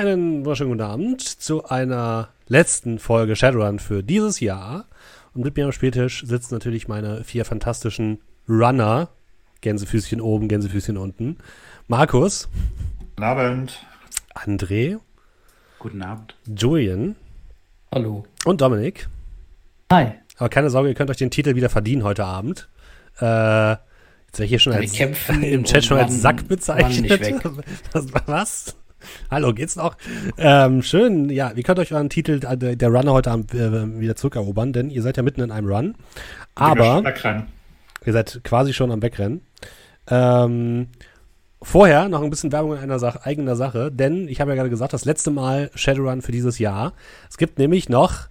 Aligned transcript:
Einen 0.00 0.46
wunderschönen 0.46 0.70
guten 0.70 0.82
Abend 0.82 1.20
zu 1.20 1.66
einer 1.66 2.30
letzten 2.48 2.98
Folge 2.98 3.36
Shadowrun 3.36 3.78
für 3.78 4.02
dieses 4.02 4.40
Jahr. 4.40 4.86
Und 5.34 5.44
mit 5.44 5.58
mir 5.58 5.66
am 5.66 5.72
Spieltisch 5.72 6.24
sitzen 6.26 6.54
natürlich 6.54 6.88
meine 6.88 7.22
vier 7.22 7.44
fantastischen 7.44 8.18
Runner. 8.48 9.10
Gänsefüßchen 9.60 10.22
oben, 10.22 10.48
Gänsefüßchen 10.48 10.96
unten. 10.96 11.36
Markus. 11.86 12.48
Guten 13.10 13.24
Abend. 13.24 13.86
André. 14.34 15.00
Guten 15.78 16.00
Abend. 16.00 16.34
Julian. 16.46 17.16
Hallo. 17.92 18.24
Und 18.46 18.62
Dominik. 18.62 19.06
Hi. 19.92 20.12
Aber 20.38 20.48
keine 20.48 20.70
Sorge, 20.70 20.88
ihr 20.88 20.94
könnt 20.94 21.10
euch 21.10 21.18
den 21.18 21.30
Titel 21.30 21.56
wieder 21.56 21.68
verdienen 21.68 22.04
heute 22.04 22.24
Abend. 22.24 22.70
Äh, 23.20 23.72
jetzt 23.72 24.38
wäre 24.38 24.44
ich 24.44 24.48
hier 24.48 24.60
schon 24.60 24.72
als, 24.72 24.98
im 25.42 25.64
Chat 25.64 25.84
schon 25.84 25.98
als 25.98 26.22
Sack 26.22 26.48
bezeichnet. 26.48 27.44
Was? 28.24 28.76
Hallo, 29.30 29.52
geht's 29.52 29.76
noch? 29.76 29.96
Ähm, 30.36 30.82
schön, 30.82 31.28
ja, 31.30 31.52
ihr 31.54 31.62
könnt 31.62 31.78
euch 31.78 31.92
euren 31.92 32.10
Titel 32.10 32.40
äh, 32.44 32.76
der 32.76 32.88
Runner 32.88 33.12
heute 33.12 33.30
Abend 33.30 33.54
äh, 33.54 34.00
wieder 34.00 34.16
zurückerobern, 34.16 34.72
denn 34.72 34.90
ihr 34.90 35.02
seid 35.02 35.16
ja 35.16 35.22
mitten 35.22 35.40
in 35.40 35.50
einem 35.50 35.68
Run. 35.68 35.94
Aber 36.54 37.02
ihr 38.04 38.12
seid 38.12 38.40
quasi 38.44 38.72
schon 38.72 38.90
am 38.90 39.02
Wegrennen. 39.02 39.42
Ähm, 40.08 40.88
vorher 41.62 42.08
noch 42.08 42.22
ein 42.22 42.30
bisschen 42.30 42.52
Werbung 42.52 42.72
in 42.72 42.78
einer 42.78 42.98
Sache, 42.98 43.24
eigener 43.24 43.56
Sache, 43.56 43.92
denn 43.92 44.28
ich 44.28 44.40
habe 44.40 44.50
ja 44.50 44.56
gerade 44.56 44.70
gesagt, 44.70 44.92
das 44.92 45.04
letzte 45.04 45.30
Mal 45.30 45.70
Shadowrun 45.74 46.22
für 46.22 46.32
dieses 46.32 46.58
Jahr. 46.58 46.94
Es 47.28 47.38
gibt 47.38 47.58
nämlich 47.58 47.88
noch 47.88 48.28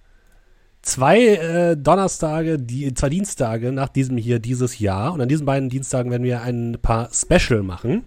zwei 0.82 1.18
äh, 1.18 1.76
Donnerstage, 1.76 2.58
die, 2.58 2.92
zwei 2.94 3.08
Dienstage 3.08 3.72
nach 3.72 3.88
diesem 3.88 4.16
hier 4.16 4.38
dieses 4.38 4.78
Jahr. 4.78 5.12
Und 5.12 5.20
an 5.20 5.28
diesen 5.28 5.46
beiden 5.46 5.68
Dienstagen 5.68 6.10
werden 6.10 6.22
wir 6.22 6.42
ein 6.42 6.78
paar 6.80 7.10
Special 7.12 7.62
machen. 7.62 8.04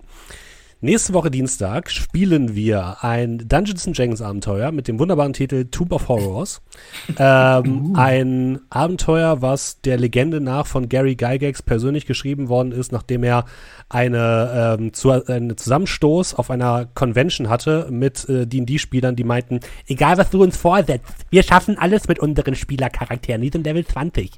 Nächste 0.83 1.13
Woche 1.13 1.31
Dienstag 1.31 1.89
spielen 1.89 2.55
wir 2.55 3.05
ein 3.05 3.37
Dungeons 3.47 3.85
Dragons 3.85 4.21
Abenteuer 4.21 4.73
mit 4.73 4.89
dem 4.89 4.99
wunderbaren 4.99 5.31
Titel 5.31 5.63
Tomb 5.71 5.93
of 5.93 6.09
Horrors. 6.09 6.61
ähm, 7.17 7.91
uh. 7.91 7.93
Ein 7.95 8.59
Abenteuer, 8.69 9.41
was 9.41 9.79
der 9.79 9.95
Legende 9.95 10.41
nach 10.41 10.67
von 10.67 10.89
Gary 10.89 11.15
Gygax 11.15 11.61
persönlich 11.61 12.05
geschrieben 12.05 12.49
worden 12.49 12.73
ist, 12.73 12.91
nachdem 12.91 13.23
er 13.23 13.45
eine, 13.87 14.77
ähm, 14.77 14.91
zu, 14.91 15.11
einen 15.11 15.55
Zusammenstoß 15.55 16.33
auf 16.33 16.51
einer 16.51 16.89
Convention 16.93 17.47
hatte 17.47 17.87
mit 17.89 18.27
äh, 18.27 18.45
D&D-Spielern, 18.45 19.15
die 19.15 19.23
meinten, 19.23 19.61
egal 19.87 20.17
was 20.17 20.31
du 20.31 20.43
uns 20.43 20.57
vorsetzt, 20.57 21.05
wir 21.29 21.43
schaffen 21.43 21.77
alles 21.77 22.09
mit 22.09 22.19
unseren 22.19 22.55
Spielercharakteren, 22.55 23.41
die 23.41 23.51
sind 23.51 23.65
Level 23.65 23.87
20 23.87 24.31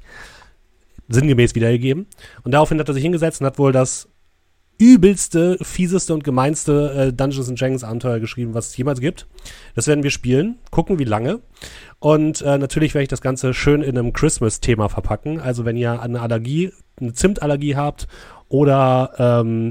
sinngemäß 1.08 1.56
wiedergegeben. 1.56 2.06
Und 2.44 2.52
daraufhin 2.52 2.78
hat 2.78 2.88
er 2.88 2.94
sich 2.94 3.02
hingesetzt 3.02 3.40
und 3.40 3.46
hat 3.46 3.58
wohl 3.58 3.72
das 3.72 4.08
übelste, 4.78 5.58
fieseste 5.62 6.12
und 6.12 6.24
gemeinste 6.24 6.92
äh, 7.08 7.12
Dungeons 7.12 7.48
and 7.48 7.60
Dragons 7.60 7.84
Abenteuer 7.84 8.20
geschrieben, 8.20 8.54
was 8.54 8.68
es 8.68 8.76
jemals 8.76 9.00
gibt. 9.00 9.26
Das 9.74 9.86
werden 9.86 10.02
wir 10.02 10.10
spielen, 10.10 10.58
gucken, 10.70 10.98
wie 10.98 11.04
lange. 11.04 11.40
Und 11.98 12.42
äh, 12.42 12.58
natürlich 12.58 12.94
werde 12.94 13.04
ich 13.04 13.08
das 13.08 13.20
Ganze 13.20 13.54
schön 13.54 13.82
in 13.82 13.96
einem 13.96 14.12
Christmas-Thema 14.12 14.88
verpacken. 14.88 15.40
Also 15.40 15.64
wenn 15.64 15.76
ihr 15.76 16.00
eine 16.00 16.20
Allergie, 16.20 16.72
eine 17.00 17.14
Zimtallergie 17.14 17.76
habt 17.76 18.06
oder 18.48 19.12
ähm, 19.18 19.70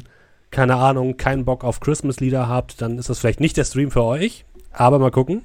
keine 0.51 0.75
Ahnung, 0.77 1.17
keinen 1.17 1.45
Bock 1.45 1.63
auf 1.63 1.79
Christmas-Lieder 1.79 2.47
habt, 2.47 2.81
dann 2.81 2.97
ist 2.97 3.09
das 3.09 3.19
vielleicht 3.19 3.39
nicht 3.41 3.57
der 3.57 3.65
Stream 3.65 3.91
für 3.91 4.03
euch. 4.03 4.45
Aber 4.71 4.99
mal 4.99 5.11
gucken. 5.11 5.43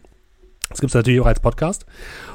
Das 0.70 0.78
gibt 0.78 0.90
es 0.90 0.94
natürlich 0.94 1.20
auch 1.20 1.26
als 1.26 1.40
Podcast. 1.40 1.84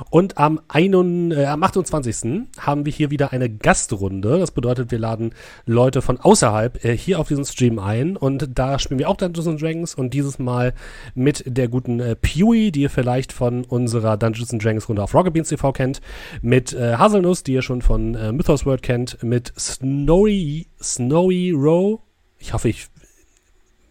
Und 0.10 0.38
am, 0.38 0.60
ein, 0.68 1.32
äh, 1.32 1.46
am 1.46 1.64
28. 1.64 2.50
haben 2.60 2.86
wir 2.86 2.92
hier 2.92 3.10
wieder 3.10 3.32
eine 3.32 3.50
Gastrunde. 3.50 4.40
Das 4.40 4.52
bedeutet, 4.52 4.92
wir 4.92 5.00
laden 5.00 5.34
Leute 5.66 6.02
von 6.02 6.20
außerhalb 6.20 6.84
äh, 6.84 6.98
hier 6.98 7.22
auf 7.22 7.30
diesen 7.30 7.46
Stream 7.46 7.80
ein. 7.80 8.18
Und 8.18 8.50
da 8.54 8.78
spielen 8.78 9.00
wir 9.00 9.10
auch 9.10 9.16
Dungeons 9.16 9.62
Dragons. 9.62 9.96
Und 9.96 10.14
dieses 10.14 10.38
Mal 10.38 10.74
mit 11.14 11.44
der 11.48 11.70
guten 11.70 12.02
äh, 12.02 12.18
Pewee, 12.18 12.72
die 12.72 12.82
ihr 12.82 12.90
vielleicht 12.90 13.32
von 13.32 13.64
unserer 13.64 14.18
Dungeons 14.18 14.50
Dragons 14.50 14.90
Runde 14.90 15.04
auf 15.04 15.16
Rocket 15.16 15.34
Beans 15.34 15.48
TV 15.48 15.72
kennt. 15.72 16.02
Mit 16.42 16.74
äh, 16.74 16.98
Haselnuss, 16.98 17.44
die 17.44 17.54
ihr 17.54 17.62
schon 17.62 17.82
von 17.82 18.16
äh, 18.16 18.34
Mythos 18.34 18.66
World 18.66 18.82
kennt. 18.82 19.24
Mit 19.24 19.54
Snowy, 19.58 20.68
Snowy 20.84 21.52
Row. 21.52 22.02
Ich 22.38 22.52
hoffe, 22.52 22.68
ich 22.68 22.90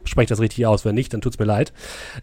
spreche 0.04 0.28
das 0.28 0.40
richtig 0.40 0.66
aus. 0.66 0.84
Wenn 0.84 0.94
nicht, 0.94 1.12
dann 1.12 1.20
tut's 1.20 1.38
mir 1.38 1.44
leid. 1.44 1.72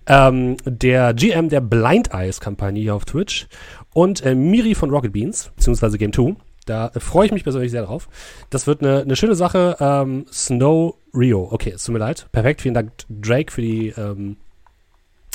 Ähm, 0.07 0.57
der 0.65 1.13
GM 1.13 1.49
der 1.49 1.61
Blind 1.61 2.13
Eyes 2.13 2.39
Kampagne 2.39 2.81
hier 2.81 2.95
auf 2.95 3.05
Twitch 3.05 3.47
und 3.93 4.25
äh, 4.25 4.35
Miri 4.35 4.75
von 4.75 4.89
Rocket 4.89 5.13
Beans, 5.13 5.51
beziehungsweise 5.55 5.97
Game 5.97 6.13
2. 6.13 6.35
Da 6.65 6.87
äh, 6.93 6.99
freue 6.99 7.25
ich 7.25 7.31
mich 7.31 7.43
persönlich 7.43 7.71
sehr 7.71 7.83
drauf. 7.83 8.07
Das 8.49 8.67
wird 8.67 8.81
eine, 8.81 9.01
eine 9.01 9.15
schöne 9.15 9.35
Sache. 9.35 9.77
Ähm, 9.79 10.25
Snow 10.31 10.95
Rio. 11.13 11.47
Okay, 11.51 11.71
es 11.71 11.83
tut 11.83 11.93
mir 11.93 11.99
leid. 11.99 12.27
Perfekt. 12.31 12.61
Vielen 12.61 12.73
Dank, 12.73 12.91
Drake, 13.09 13.51
für 13.51 13.61
die, 13.61 13.89
ähm, 13.89 14.37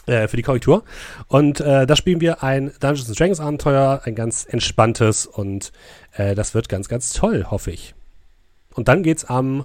äh, 0.07 0.29
für 0.29 0.37
die 0.37 0.43
Korrektur. 0.43 0.85
Und 1.29 1.61
äh, 1.61 1.87
da 1.87 1.97
spielen 1.97 2.21
wir 2.21 2.43
ein 2.43 2.73
Dungeons 2.81 3.13
Dragons 3.13 3.41
Abenteuer, 3.41 4.03
ein 4.05 4.15
ganz 4.15 4.47
entspanntes 4.49 5.27
und 5.27 5.73
äh, 6.13 6.35
das 6.35 6.55
wird 6.55 6.69
ganz, 6.69 6.89
ganz 6.89 7.13
toll, 7.13 7.47
hoffe 7.51 7.71
ich. 7.71 7.95
Und 8.75 8.89
dann 8.89 9.03
geht's 9.03 9.25
am 9.25 9.65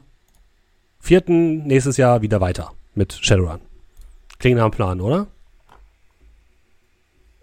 vierten 1.01 1.63
nächstes 1.63 1.97
Jahr 1.97 2.21
wieder 2.21 2.39
weiter 2.41 2.71
mit 2.95 3.13
Shadowrun. 3.13 3.59
Klingt 4.39 4.57
nach 4.57 4.65
einem 4.65 4.71
Plan, 4.71 5.01
oder? 5.01 5.27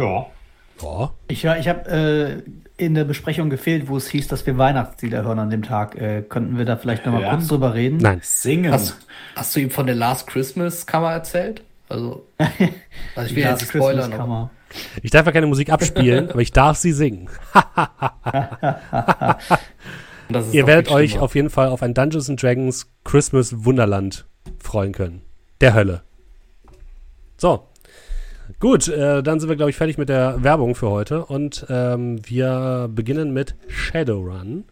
Ja. 0.00 0.26
Ja. 0.82 1.10
Ich, 1.26 1.44
ich 1.44 1.68
habe 1.68 1.91
äh, 1.91 2.42
in 2.76 2.94
der 2.94 3.04
Besprechung 3.04 3.50
gefehlt, 3.50 3.88
wo 3.88 3.97
es 3.97 4.08
hieß, 4.08 4.28
dass 4.28 4.47
wir 4.47 4.56
Weihnachtslieder 4.58 5.24
hören 5.24 5.41
an 5.41 5.50
dem 5.50 5.62
Tag. 5.62 5.97
Äh, 5.97 6.22
könnten 6.22 6.56
wir 6.56 6.64
da 6.64 6.76
vielleicht 6.76 7.04
nochmal 7.04 7.22
ja. 7.22 7.30
kurz 7.30 7.48
drüber 7.48 7.74
reden? 7.74 7.98
Nein. 7.98 8.20
Singen. 8.22 8.72
Hast, 8.72 8.97
hast, 9.34 9.56
du 9.56 9.60
ihm 9.60 9.70
von 9.70 9.86
der 9.86 9.97
Last 9.97 10.28
Christmas 10.28 10.86
Kammer 10.86 11.12
erzählt? 11.12 11.62
Also, 11.88 12.26
also 13.16 13.30
ich 13.30 13.34
will 13.34 13.42
jetzt 13.42 13.68
spoilern. 13.68 14.12
Kammer. 14.12 14.50
Ich 15.02 15.10
darf 15.10 15.26
ja 15.26 15.32
keine 15.32 15.47
Musik 15.47 15.70
abspielen, 15.70 16.30
aber 16.30 16.41
ich 16.41 16.52
darf 16.52 16.76
sie 16.76 16.92
singen. 16.92 17.28
Ihr 20.53 20.66
werdet 20.66 20.91
euch 20.91 21.19
auf 21.19 21.34
jeden 21.34 21.50
Fall 21.50 21.69
auf 21.69 21.83
ein 21.83 21.94
Dungeons 21.94 22.28
and 22.28 22.43
Dragons 22.43 22.91
Christmas 23.05 23.65
Wunderland 23.65 24.27
freuen 24.59 24.93
können. 24.93 25.22
Der 25.61 25.75
Hölle. 25.75 26.03
So. 27.37 27.65
Gut, 28.61 28.89
äh, 28.89 29.22
dann 29.22 29.41
sind 29.41 29.49
wir, 29.49 29.56
glaube 29.56 29.71
ich, 29.71 29.77
fertig 29.77 29.99
mit 29.99 30.09
der 30.09 30.43
Werbung 30.43 30.75
für 30.75 30.91
heute. 30.91 31.25
Und 31.25 31.66
ähm, 31.69 32.19
wir 32.27 32.91
beginnen 32.93 33.33
mit 33.33 33.55
Shadowrun. 33.69 34.65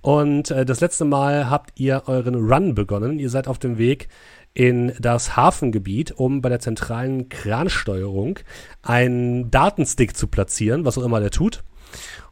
Und 0.00 0.50
äh, 0.50 0.64
das 0.64 0.80
letzte 0.80 1.04
Mal 1.04 1.50
habt 1.50 1.78
ihr 1.78 2.04
euren 2.06 2.34
Run 2.34 2.74
begonnen. 2.74 3.18
Ihr 3.18 3.30
seid 3.30 3.46
auf 3.46 3.58
dem 3.58 3.78
Weg 3.78 4.08
in 4.54 4.92
das 4.98 5.36
Hafengebiet, 5.36 6.12
um 6.12 6.40
bei 6.40 6.48
der 6.48 6.60
zentralen 6.60 7.28
Kransteuerung 7.28 8.38
einen 8.82 9.50
Datenstick 9.50 10.16
zu 10.16 10.26
platzieren, 10.26 10.84
was 10.84 10.98
auch 10.98 11.04
immer 11.04 11.20
der 11.20 11.30
tut. 11.30 11.62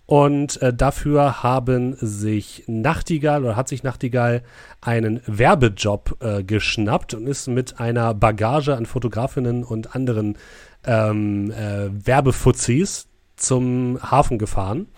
Und 0.09 0.63
äh, 0.63 0.73
dafür 0.73 1.43
haben 1.43 1.95
sich 2.01 2.65
Nachtigall 2.67 3.45
oder 3.45 3.57
hat 3.57 3.69
sich 3.69 3.83
Nachtigall 3.83 4.43
einen 4.81 5.21
Werbejob 5.27 6.17
äh, 6.21 6.43
geschnappt 6.43 7.13
und 7.13 7.27
ist 7.27 7.47
mit 7.47 7.79
einer 7.79 8.15
Bagage 8.15 8.75
an 8.75 8.87
Fotografinnen 8.87 9.65
und 9.65 9.95
anderen 9.95 10.39
ähm, 10.87 11.51
äh, 11.51 11.91
Werbefuzis 12.07 13.08
zum 13.39 13.99
Hafen 14.03 14.39
gefahren, 14.39 14.89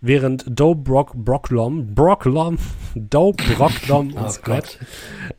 während 0.00 0.44
Doe 0.48 0.74
Brock 0.74 1.14
Brocklom, 1.14 1.94
Brocklom, 1.94 2.58
Doe 2.94 3.32
Brocklom 3.32 4.12
oh 4.16 4.20
und 4.20 4.30
Scott 4.30 4.78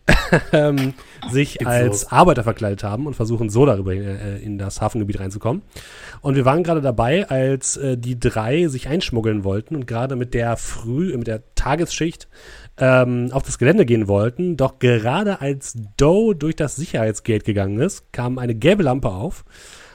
ähm, 0.54 0.94
sich 1.32 1.66
als 1.66 1.88
los. 2.04 2.12
Arbeiter 2.12 2.44
verkleidet 2.44 2.84
haben 2.84 3.08
und 3.08 3.16
versuchen 3.16 3.50
so 3.50 3.66
darüber 3.66 3.94
äh, 3.94 4.42
in 4.44 4.58
das 4.58 4.82
Hafengebiet 4.82 5.20
reinzukommen. 5.20 5.62
Und 6.22 6.36
wir 6.36 6.46
waren 6.46 6.64
gerade 6.64 6.82
dabei, 6.82 7.30
als 7.30 7.78
äh, 7.78 7.98
die 7.98 8.20
drei 8.20 8.68
sich 8.68 8.88
einschmuggeln 8.88 9.44
wollten 9.44 9.76
und 9.76 9.88
gerade 9.88 10.16
mit 10.16 10.34
der 10.34 10.58
Früh, 10.58 11.16
mit 11.18 11.28
der 11.28 11.44
Tagesschicht 11.56 12.28
ähm, 12.78 13.30
auf 13.32 13.44
das 13.44 13.58
Gelände 13.58 13.86
gehen 13.86 14.08
wollten. 14.08 14.58
Doch 14.58 14.80
gerade 14.80 15.42
als 15.42 15.76
Doe 15.98 16.36
durch 16.36 16.56
das 16.56 16.76
Sicherheitsgate 16.76 17.44
gegangen 17.44 17.80
ist, 17.80 18.12
kam 18.14 18.38
eine 18.38 18.56
gelbe 18.56 18.84
Lampe 18.84 19.10
auf. 19.10 19.46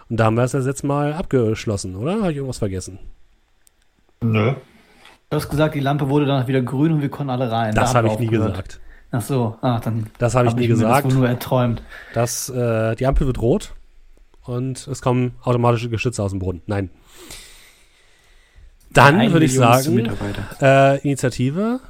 Und 0.08 0.18
da 0.18 0.24
haben 0.24 0.36
wir 0.36 0.44
es 0.44 0.52
jetzt 0.52 0.84
mal 0.84 1.12
abgeschlossen, 1.12 1.96
oder? 1.96 2.20
Habe 2.20 2.30
ich 2.30 2.36
irgendwas 2.36 2.58
vergessen? 2.58 2.98
Nö. 4.20 4.54
Du 5.30 5.36
hast 5.36 5.48
gesagt, 5.48 5.74
die 5.74 5.80
Lampe 5.80 6.08
wurde 6.08 6.26
danach 6.26 6.46
wieder 6.46 6.62
grün 6.62 6.92
und 6.92 7.02
wir 7.02 7.08
konnten 7.08 7.30
alle 7.30 7.50
rein. 7.50 7.74
Das 7.74 7.92
da 7.92 7.98
habe 7.98 8.08
ich 8.08 8.18
nie 8.18 8.28
gesagt. 8.28 8.80
Ach 9.10 9.22
so, 9.22 9.56
ah, 9.62 9.80
dann. 9.80 10.06
Das 10.18 10.34
habe 10.34 10.46
ich 10.46 10.52
hab 10.52 10.58
nie 10.58 10.64
ich 10.64 10.70
gesagt. 10.70 11.06
das 11.06 11.14
nur 11.14 11.28
erträumt. 11.28 11.82
Das, 12.14 12.48
äh, 12.48 12.96
die 12.96 13.06
Ampel 13.06 13.26
wird 13.26 13.40
rot 13.40 13.74
und 14.44 14.86
es 14.88 15.02
kommen 15.02 15.34
automatische 15.42 15.88
Geschütze 15.88 16.22
aus 16.22 16.30
dem 16.30 16.40
Brunnen. 16.40 16.62
Nein. 16.66 16.90
Dann 18.92 19.32
würde 19.32 19.46
ich 19.46 19.54
sagen, 19.54 20.08
äh, 20.60 21.00
Initiative. 21.00 21.80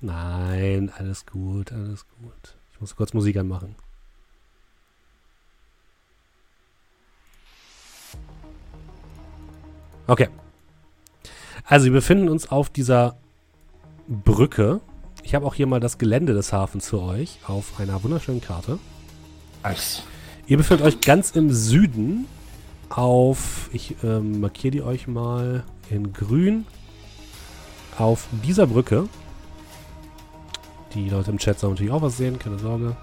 Nein, 0.00 0.92
alles 0.96 1.26
gut, 1.26 1.72
alles 1.72 2.06
gut. 2.20 2.56
Ich 2.72 2.80
muss 2.80 2.96
kurz 2.96 3.14
Musik 3.14 3.36
anmachen. 3.36 3.76
Okay. 10.06 10.28
Also 11.64 11.86
wir 11.86 11.92
befinden 11.92 12.28
uns 12.28 12.50
auf 12.50 12.70
dieser 12.70 13.16
Brücke 14.08 14.80
ich 15.22 15.34
habe 15.34 15.46
auch 15.46 15.54
hier 15.54 15.66
mal 15.66 15.80
das 15.80 15.98
Gelände 15.98 16.34
des 16.34 16.52
Hafens 16.52 16.88
für 16.88 17.00
euch 17.00 17.38
auf 17.46 17.78
einer 17.80 18.02
wunderschönen 18.02 18.40
Karte. 18.40 18.78
Nice. 19.62 20.02
Ihr 20.46 20.56
befindet 20.56 20.84
euch 20.84 21.00
ganz 21.00 21.30
im 21.30 21.52
Süden 21.52 22.26
auf, 22.88 23.70
ich 23.72 23.96
ähm, 24.02 24.40
markiere 24.40 24.72
die 24.72 24.82
euch 24.82 25.06
mal 25.06 25.64
in 25.88 26.12
grün, 26.12 26.66
auf 27.96 28.26
dieser 28.44 28.66
Brücke. 28.66 29.08
Die 30.94 31.08
Leute 31.08 31.30
im 31.30 31.38
Chat 31.38 31.58
sollen 31.58 31.74
natürlich 31.74 31.92
auch 31.92 32.02
was 32.02 32.16
sehen, 32.16 32.38
keine 32.38 32.58
Sorge. 32.58 32.96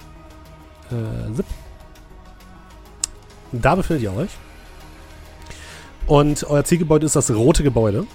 Äh, 0.91 1.33
zip. 1.33 1.45
Da 3.51 3.75
befindet 3.75 4.03
ihr 4.03 4.13
euch. 4.13 4.29
Und 6.09 6.43
euer 6.49 6.63
Zielgebäude 6.63 7.05
ist 7.05 7.15
das 7.15 7.29
rote 7.29 7.61
Gebäude. 7.61 8.07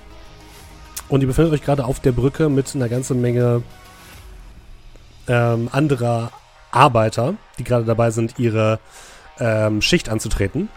Und 1.08 1.20
ihr 1.20 1.29
befindet 1.29 1.52
euch 1.55 1.62
gerade 1.62 1.85
auf 1.85 2.00
der 2.00 2.11
Brücke 2.11 2.49
mit 2.49 2.75
einer 2.75 2.88
ganzen 2.88 3.20
Menge 3.20 3.62
ähm, 5.29 5.69
anderer 5.70 6.32
Arbeiter, 6.73 7.35
die 7.56 7.62
gerade 7.62 7.85
dabei 7.85 8.11
sind, 8.11 8.37
ihre 8.37 8.81
ähm, 9.38 9.81
Schicht 9.81 10.08
anzutreten. 10.08 10.69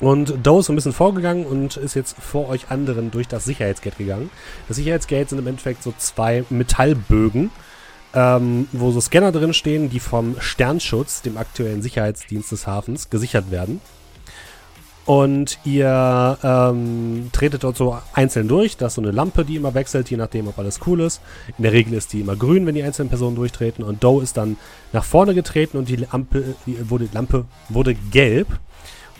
Und 0.00 0.44
Doe 0.44 0.58
ist 0.58 0.68
ein 0.68 0.74
bisschen 0.74 0.92
vorgegangen 0.92 1.46
und 1.46 1.76
ist 1.76 1.94
jetzt 1.94 2.16
vor 2.18 2.48
euch 2.48 2.68
anderen 2.68 3.12
durch 3.12 3.28
das 3.28 3.44
Sicherheitsgate 3.44 3.96
gegangen. 3.96 4.28
Das 4.66 4.76
Sicherheitsgate 4.76 5.30
sind 5.30 5.38
im 5.38 5.46
Endeffekt 5.46 5.84
so 5.84 5.94
zwei 5.98 6.44
Metallbögen, 6.50 7.52
ähm, 8.12 8.66
wo 8.72 8.90
so 8.90 9.00
Scanner 9.00 9.30
drin 9.30 9.54
stehen, 9.54 9.88
die 9.88 10.00
vom 10.00 10.34
Sternschutz, 10.40 11.22
dem 11.22 11.36
aktuellen 11.36 11.80
Sicherheitsdienst 11.80 12.50
des 12.50 12.66
Hafens, 12.66 13.08
gesichert 13.08 13.52
werden. 13.52 13.80
Und 15.06 15.58
ihr 15.64 16.38
ähm, 16.42 17.28
tretet 17.32 17.62
dort 17.62 17.76
so 17.76 17.98
einzeln 18.14 18.48
durch. 18.48 18.78
Das 18.78 18.92
ist 18.92 18.94
so 18.96 19.02
eine 19.02 19.10
Lampe, 19.10 19.44
die 19.44 19.56
immer 19.56 19.74
wechselt, 19.74 20.10
je 20.10 20.16
nachdem, 20.16 20.48
ob 20.48 20.58
alles 20.58 20.80
cool 20.86 21.00
ist. 21.00 21.20
In 21.58 21.62
der 21.62 21.72
Regel 21.72 21.92
ist 21.92 22.12
die 22.14 22.20
immer 22.20 22.36
grün, 22.36 22.66
wenn 22.66 22.74
die 22.74 22.82
einzelnen 22.82 23.10
Personen 23.10 23.36
durchtreten. 23.36 23.84
Und 23.84 24.02
Doe 24.02 24.22
ist 24.22 24.38
dann 24.38 24.56
nach 24.92 25.04
vorne 25.04 25.34
getreten 25.34 25.76
und 25.76 25.88
die 25.90 25.96
Lampe, 25.96 26.54
die, 26.64 26.88
wurde, 26.88 27.08
Lampe 27.12 27.44
wurde 27.68 27.94
gelb. 27.94 28.48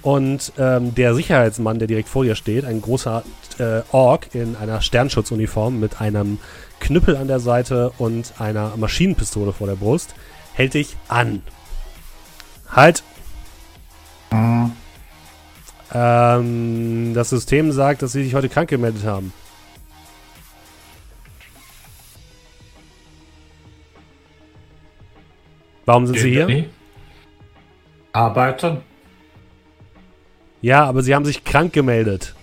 Und 0.00 0.52
ähm, 0.58 0.94
der 0.94 1.14
Sicherheitsmann, 1.14 1.78
der 1.78 1.88
direkt 1.88 2.08
vor 2.08 2.24
dir 2.24 2.34
steht, 2.34 2.64
ein 2.64 2.80
großer 2.80 3.22
äh, 3.58 3.82
Ork 3.92 4.34
in 4.34 4.56
einer 4.56 4.80
Sternschutzuniform 4.80 5.80
mit 5.80 6.00
einem 6.00 6.38
Knüppel 6.80 7.16
an 7.16 7.28
der 7.28 7.40
Seite 7.40 7.92
und 7.98 8.34
einer 8.38 8.76
Maschinenpistole 8.76 9.52
vor 9.52 9.66
der 9.66 9.76
Brust, 9.76 10.14
hält 10.54 10.74
dich 10.74 10.96
an. 11.08 11.42
Halt! 12.70 13.02
Mhm. 14.30 14.72
Ähm, 15.92 17.12
das 17.14 17.30
System 17.30 17.72
sagt, 17.72 18.02
dass 18.02 18.12
sie 18.12 18.24
sich 18.24 18.34
heute 18.34 18.48
krank 18.48 18.68
gemeldet 18.68 19.04
haben. 19.04 19.32
Warum 25.86 26.06
sind 26.06 26.18
Sie 26.18 26.30
hier? 26.30 26.66
Arbeiten. 28.12 28.78
Ja, 30.62 30.86
aber 30.86 31.02
Sie 31.02 31.14
haben 31.14 31.26
sich 31.26 31.44
krank 31.44 31.72
gemeldet. 31.74 32.34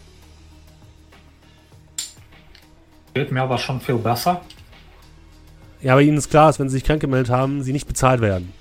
Geht 3.13 3.31
mir 3.31 3.41
aber 3.41 3.57
schon 3.57 3.81
viel 3.81 3.95
besser. 3.95 4.41
Ja, 5.81 5.93
aber 5.93 6.01
Ihnen 6.01 6.17
ist 6.17 6.29
klar, 6.29 6.47
dass 6.47 6.59
wenn 6.59 6.69
Sie 6.69 6.75
sich 6.75 6.83
krank 6.83 7.01
gemeldet 7.01 7.31
haben, 7.31 7.63
Sie 7.63 7.73
nicht 7.73 7.87
bezahlt 7.87 8.21
werden. 8.21 8.53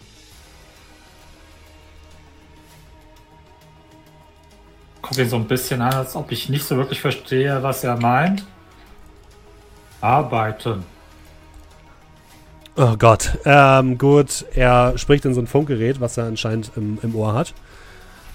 Kommt 5.10 5.22
ihn 5.22 5.28
so 5.28 5.34
ein 5.34 5.48
bisschen 5.48 5.82
an, 5.82 5.92
als 5.92 6.14
ob 6.14 6.30
ich 6.30 6.48
nicht 6.48 6.64
so 6.64 6.76
wirklich 6.76 7.00
verstehe, 7.00 7.64
was 7.64 7.82
er 7.82 7.96
meint. 7.96 8.44
Arbeiten. 10.00 10.84
Oh 12.76 12.94
Gott. 12.96 13.36
Ähm, 13.44 13.98
gut, 13.98 14.46
er 14.54 14.96
spricht 14.98 15.24
in 15.24 15.34
so 15.34 15.40
ein 15.40 15.48
Funkgerät, 15.48 16.00
was 16.00 16.16
er 16.16 16.26
anscheinend 16.26 16.70
im, 16.76 17.00
im 17.02 17.16
Ohr 17.16 17.34
hat. 17.34 17.54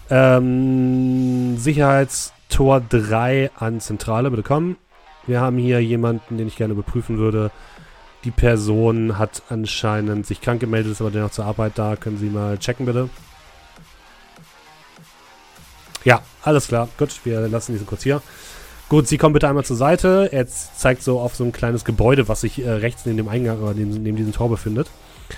Ähm, 0.10 1.58
Sicherheitstor 1.58 2.82
3 2.82 3.52
an 3.56 3.80
Zentrale, 3.80 4.30
bitte 4.30 4.44
kommen. 4.44 4.76
Wir 5.28 5.40
haben 5.40 5.58
hier 5.58 5.80
jemanden, 5.82 6.38
den 6.38 6.48
ich 6.48 6.58
gerne 6.58 6.74
überprüfen 6.74 7.18
würde. 7.18 7.52
Die 8.26 8.32
Person 8.32 9.18
hat 9.18 9.44
anscheinend 9.48 10.26
sich 10.26 10.42
krank 10.42 10.60
gemeldet, 10.60 10.92
ist 10.92 11.00
aber 11.00 11.12
dennoch 11.12 11.32
zur 11.32 11.46
Arbeit 11.46 11.78
da. 11.78 11.96
Können 11.96 12.18
Sie 12.18 12.30
mal 12.30 12.58
checken, 12.58 12.86
bitte? 12.86 13.08
Ja, 16.06 16.22
alles 16.44 16.68
klar. 16.68 16.88
Gut, 16.98 17.20
wir 17.26 17.48
lassen 17.50 17.74
diesen 17.74 17.86
kurz 17.86 18.04
hier. 18.04 18.22
Gut, 18.88 19.08
Sie 19.08 19.18
kommen 19.18 19.34
bitte 19.34 19.50
einmal 19.50 19.66
zur 19.66 19.76
Seite. 19.76 20.30
Er 20.32 20.48
zeigt 20.48 21.02
so 21.02 21.20
auf 21.20 21.36
so 21.36 21.44
ein 21.44 21.52
kleines 21.52 21.84
Gebäude, 21.84 22.28
was 22.28 22.42
sich 22.42 22.64
äh, 22.64 22.70
rechts 22.70 23.06
neben 23.06 23.18
dem 23.18 23.28
Eingang 23.28 23.60
oder 23.62 23.74
neben, 23.74 23.90
neben 24.04 24.16
diesem 24.16 24.32
Tor 24.32 24.50
befindet. 24.50 24.88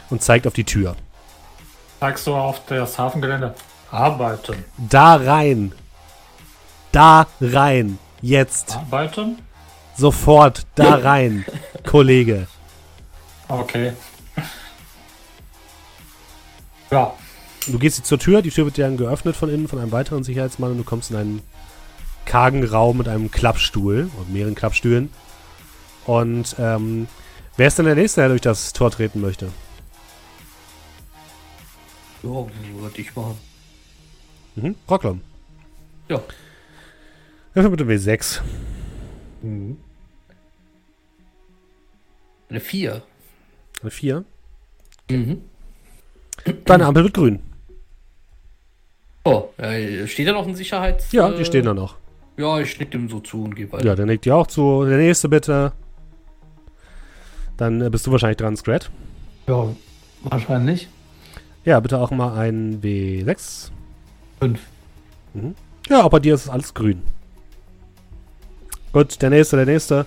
Und 0.09 0.21
zeigt 0.21 0.45
auf 0.45 0.53
die 0.53 0.65
Tür. 0.65 0.95
Zeigst 2.01 2.27
du 2.27 2.35
auf 2.35 2.61
das 2.67 2.99
Hafengelände? 2.99 3.55
Arbeiten. 3.89 4.65
Da 4.77 5.15
rein. 5.15 5.71
Da 6.91 7.25
rein. 7.39 7.97
Jetzt. 8.21 8.75
Arbeiten? 8.75 9.39
Sofort 9.95 10.67
da 10.75 10.95
rein, 11.03 11.45
Kollege. 11.85 12.47
Okay. 13.47 13.93
Ja. 16.91 17.13
Du 17.67 17.79
gehst 17.79 17.97
jetzt 17.97 18.07
zur 18.07 18.19
Tür, 18.19 18.41
die 18.41 18.49
Tür 18.49 18.65
wird 18.65 18.77
dir 18.77 18.85
dann 18.85 18.97
geöffnet 18.97 19.35
von 19.35 19.49
innen 19.49 19.67
von 19.67 19.79
einem 19.79 19.91
weiteren 19.91 20.23
Sicherheitsmann 20.23 20.71
und 20.71 20.77
du 20.77 20.83
kommst 20.83 21.11
in 21.11 21.17
einen 21.17 21.41
kargen 22.25 22.63
Raum 22.63 22.97
mit 22.97 23.07
einem 23.07 23.29
Klappstuhl 23.29 24.09
und 24.17 24.31
mehreren 24.31 24.55
Klappstühlen. 24.55 25.09
Und 26.05 26.55
ähm, 26.59 27.07
wer 27.57 27.67
ist 27.67 27.77
denn 27.77 27.85
der 27.85 27.95
Nächste, 27.95 28.21
der 28.21 28.29
durch 28.29 28.41
das 28.41 28.71
Tor 28.71 28.89
treten 28.91 29.19
möchte? 29.19 29.49
Ja, 32.23 32.29
würde 32.29 33.01
ich 33.01 33.13
machen. 33.15 33.37
Mhm, 34.55 34.75
Brocklom. 34.85 35.21
Ja. 36.07 36.21
Dafür 37.53 37.69
bitte 37.69 37.85
W6. 37.85 38.41
Mhm. 39.41 39.77
Eine 42.49 42.59
4. 42.61 43.01
Eine 43.81 43.91
4? 43.91 44.23
Mhm. 45.09 45.41
Deine 46.65 46.85
Ampel 46.85 47.03
wird 47.03 47.13
grün. 47.13 47.41
Oh, 49.27 49.61
äh, 49.61 50.07
steht 50.07 50.27
da 50.27 50.31
noch 50.31 50.47
ein 50.47 50.55
Sicherheits... 50.55 51.11
Ja, 51.11 51.29
die 51.29 51.45
stehen 51.45 51.65
da 51.65 51.73
noch. 51.73 51.95
Ja, 52.37 52.59
ich 52.59 52.79
nick 52.79 52.91
dem 52.91 53.09
so 53.09 53.19
zu 53.19 53.43
und 53.43 53.55
geh 53.55 53.71
weiter. 53.71 53.85
Ja, 53.85 53.95
der 53.95 54.05
nickt 54.05 54.25
dir 54.25 54.35
auch 54.35 54.47
zu. 54.47 54.85
Der 54.85 54.97
nächste 54.97 55.27
bitte. 55.27 55.73
Dann 57.57 57.81
äh, 57.81 57.89
bist 57.89 58.05
du 58.05 58.11
wahrscheinlich 58.11 58.37
dran, 58.37 58.55
Scrat. 58.55 58.91
Ja, 59.47 59.69
wahrscheinlich. 60.23 60.87
Ja, 61.65 61.79
bitte 61.79 61.97
auch 61.99 62.11
mal 62.11 62.37
ein 62.37 62.81
W6. 62.81 63.71
5. 64.39 64.59
Mhm. 65.33 65.55
Ja, 65.89 66.07
bei 66.07 66.19
dir 66.19 66.35
ist 66.35 66.47
alles 66.47 66.73
grün. 66.73 67.01
Gut, 68.93 69.21
der 69.21 69.31
nächste, 69.31 69.57
der 69.57 69.65
nächste. 69.65 70.05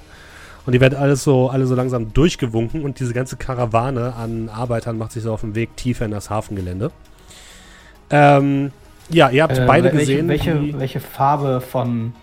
Und 0.66 0.72
die 0.72 0.80
werden 0.80 0.98
alles 0.98 1.24
so, 1.24 1.48
alle 1.48 1.66
so 1.66 1.74
langsam 1.74 2.12
durchgewunken 2.12 2.82
und 2.82 3.00
diese 3.00 3.12
ganze 3.12 3.36
Karawane 3.36 4.14
an 4.14 4.48
Arbeitern 4.48 4.98
macht 4.98 5.12
sich 5.12 5.22
so 5.22 5.32
auf 5.32 5.40
dem 5.40 5.54
Weg 5.54 5.76
tiefer 5.76 6.04
in 6.04 6.10
das 6.10 6.30
Hafengelände. 6.30 6.92
Ähm, 8.10 8.72
ja, 9.10 9.30
ihr 9.30 9.42
habt 9.42 9.58
äh, 9.58 9.66
beide 9.66 9.92
welche, 9.92 9.98
gesehen. 9.98 10.28
Welche, 10.28 10.78
welche 10.78 11.00
Farbe 11.00 11.60
von. 11.60 12.14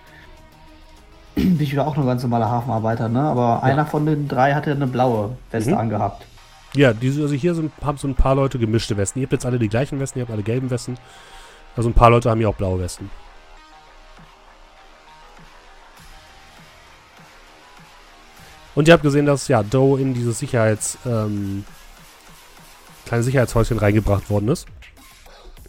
Bin 1.35 1.59
ich 1.59 1.71
wieder 1.71 1.85
auch 1.85 1.95
nur 1.95 2.05
ganz 2.05 2.23
normaler 2.23 2.49
Hafenarbeiter, 2.49 3.09
ne? 3.09 3.21
Aber 3.21 3.59
ja. 3.61 3.63
einer 3.63 3.85
von 3.85 4.05
den 4.05 4.27
drei 4.27 4.53
hatte 4.53 4.71
eine 4.71 4.87
blaue 4.87 5.37
Weste 5.51 5.71
mhm. 5.71 5.77
angehabt. 5.77 6.25
Ja, 6.73 6.93
diese, 6.93 7.21
also 7.21 7.33
hier 7.33 7.55
sind, 7.55 7.71
haben 7.83 7.97
so 7.97 8.07
ein 8.07 8.15
paar 8.15 8.35
Leute 8.35 8.59
gemischte 8.59 8.97
Westen. 8.97 9.19
Ihr 9.19 9.23
habt 9.23 9.33
jetzt 9.33 9.45
alle 9.45 9.59
die 9.59 9.69
gleichen 9.69 9.99
Westen, 9.99 10.19
ihr 10.19 10.23
habt 10.23 10.31
alle 10.31 10.43
gelben 10.43 10.69
Westen. 10.69 10.97
Also 11.75 11.89
ein 11.89 11.93
paar 11.93 12.09
Leute 12.09 12.29
haben 12.29 12.39
hier 12.39 12.49
auch 12.49 12.55
blaue 12.55 12.79
Westen. 12.79 13.09
Und 18.75 18.87
ihr 18.87 18.93
habt 18.93 19.03
gesehen, 19.03 19.25
dass 19.25 19.47
ja 19.47 19.63
Doe 19.63 19.99
in 19.99 20.13
dieses 20.13 20.37
Sicherheits 20.37 20.99
ähm, 21.03 21.65
kleine 23.07 23.23
Sicherheitshäuschen 23.23 23.79
reingebracht 23.79 24.29
worden 24.29 24.49
ist. 24.49 24.67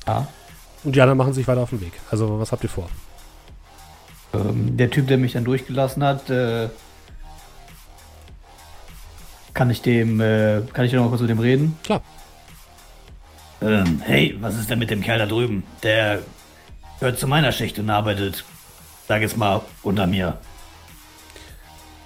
Ja. 0.07 0.27
Und 0.85 0.95
die 0.95 1.01
anderen 1.01 1.19
machen 1.19 1.33
sich 1.33 1.47
weiter 1.49 1.61
auf 1.61 1.71
den 1.71 1.81
Weg. 1.81 1.93
Also 2.11 2.39
was 2.39 2.53
habt 2.53 2.63
ihr 2.63 2.71
vor? 2.71 2.89
Ähm, 4.35 4.77
der 4.77 4.91
Typ, 4.91 5.09
der 5.09 5.19
mich 5.19 5.33
dann 5.33 5.45
durchgelassen 5.45 6.05
hat, 6.05 6.31
äh, 6.31 6.69
kann 9.55 9.71
ich 9.71 9.83
dem, 9.83 10.21
äh, 10.21 10.61
kann 10.73 10.85
ich 10.85 10.93
noch 10.93 11.03
mal 11.03 11.09
kurz 11.09 11.21
mit 11.21 11.31
dem 11.31 11.41
reden? 11.41 11.77
Klar. 11.83 12.03
Ähm, 13.61 14.01
hey, 14.05 14.37
was 14.41 14.57
ist 14.57 14.71
denn 14.71 14.79
mit 14.79 14.91
dem 14.91 15.03
Kerl 15.03 15.19
da 15.19 15.27
drüben? 15.27 15.65
Der 15.83 16.21
gehört 17.01 17.19
zu 17.19 17.27
meiner 17.27 17.51
Schicht 17.51 17.79
und 17.79 17.91
arbeitet, 17.91 18.45
sag 19.09 19.23
es 19.23 19.37
mal, 19.37 19.63
unter 19.83 20.07
mir. 20.07 20.39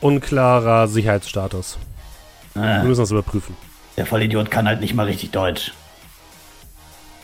Unklarer 0.00 0.88
Sicherheitsstatus. 0.88 1.78
Ah. 2.54 2.80
Wir 2.80 2.84
müssen 2.84 3.02
das 3.02 3.10
überprüfen. 3.10 3.56
Der 3.96 4.06
Vollidiot 4.06 4.50
kann 4.50 4.66
halt 4.66 4.80
nicht 4.80 4.94
mal 4.94 5.06
richtig 5.06 5.30
Deutsch. 5.30 5.72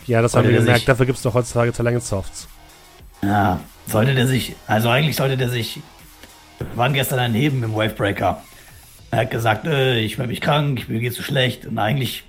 Ja, 0.09 0.23
das 0.23 0.31
sollte 0.31 0.47
haben 0.47 0.53
wir 0.53 0.59
gemerkt. 0.61 0.79
Sich, 0.79 0.85
Dafür 0.87 1.05
gibt 1.05 1.17
es 1.17 1.23
doch 1.23 1.35
heutzutage 1.35 1.71
Talentsofts. 1.71 2.47
Ja, 3.21 3.59
sollte 3.85 4.15
der 4.15 4.25
sich, 4.25 4.55
also 4.65 4.89
eigentlich 4.89 5.15
sollte 5.15 5.37
der 5.37 5.49
sich, 5.49 5.81
wir 6.57 6.75
waren 6.75 6.93
gestern 6.93 7.19
ein 7.19 7.35
Heben 7.35 7.61
im 7.63 7.75
Wavebreaker. 7.75 8.41
Er 9.11 9.19
hat 9.19 9.29
gesagt, 9.29 9.65
äh, 9.67 9.99
ich 9.99 10.17
bin 10.17 10.27
mich 10.27 10.41
krank, 10.41 10.89
mir 10.89 10.99
geht's 10.99 11.15
so 11.15 11.21
schlecht. 11.21 11.67
Und 11.67 11.77
eigentlich 11.77 12.23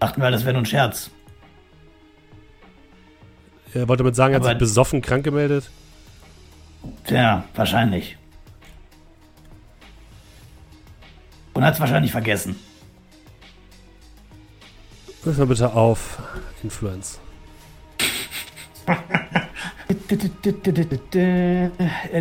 dachten 0.00 0.22
wir, 0.22 0.30
das 0.30 0.44
wäre 0.44 0.54
nur 0.54 0.62
ein 0.62 0.66
Scherz. 0.66 1.10
Er 3.74 3.88
wollte 3.88 4.04
damit 4.04 4.16
sagen, 4.16 4.32
er 4.32 4.40
hat 4.40 4.46
sich 4.46 4.58
besoffen 4.58 5.02
krank 5.02 5.22
gemeldet. 5.22 5.70
Tja, 7.06 7.44
wahrscheinlich. 7.54 8.16
Und 11.52 11.62
hat 11.62 11.74
es 11.74 11.80
wahrscheinlich 11.80 12.12
vergessen. 12.12 12.56
Ruf 15.24 15.38
mal 15.38 15.46
bitte 15.46 15.72
auf 15.72 16.18
Influence. 16.64 17.20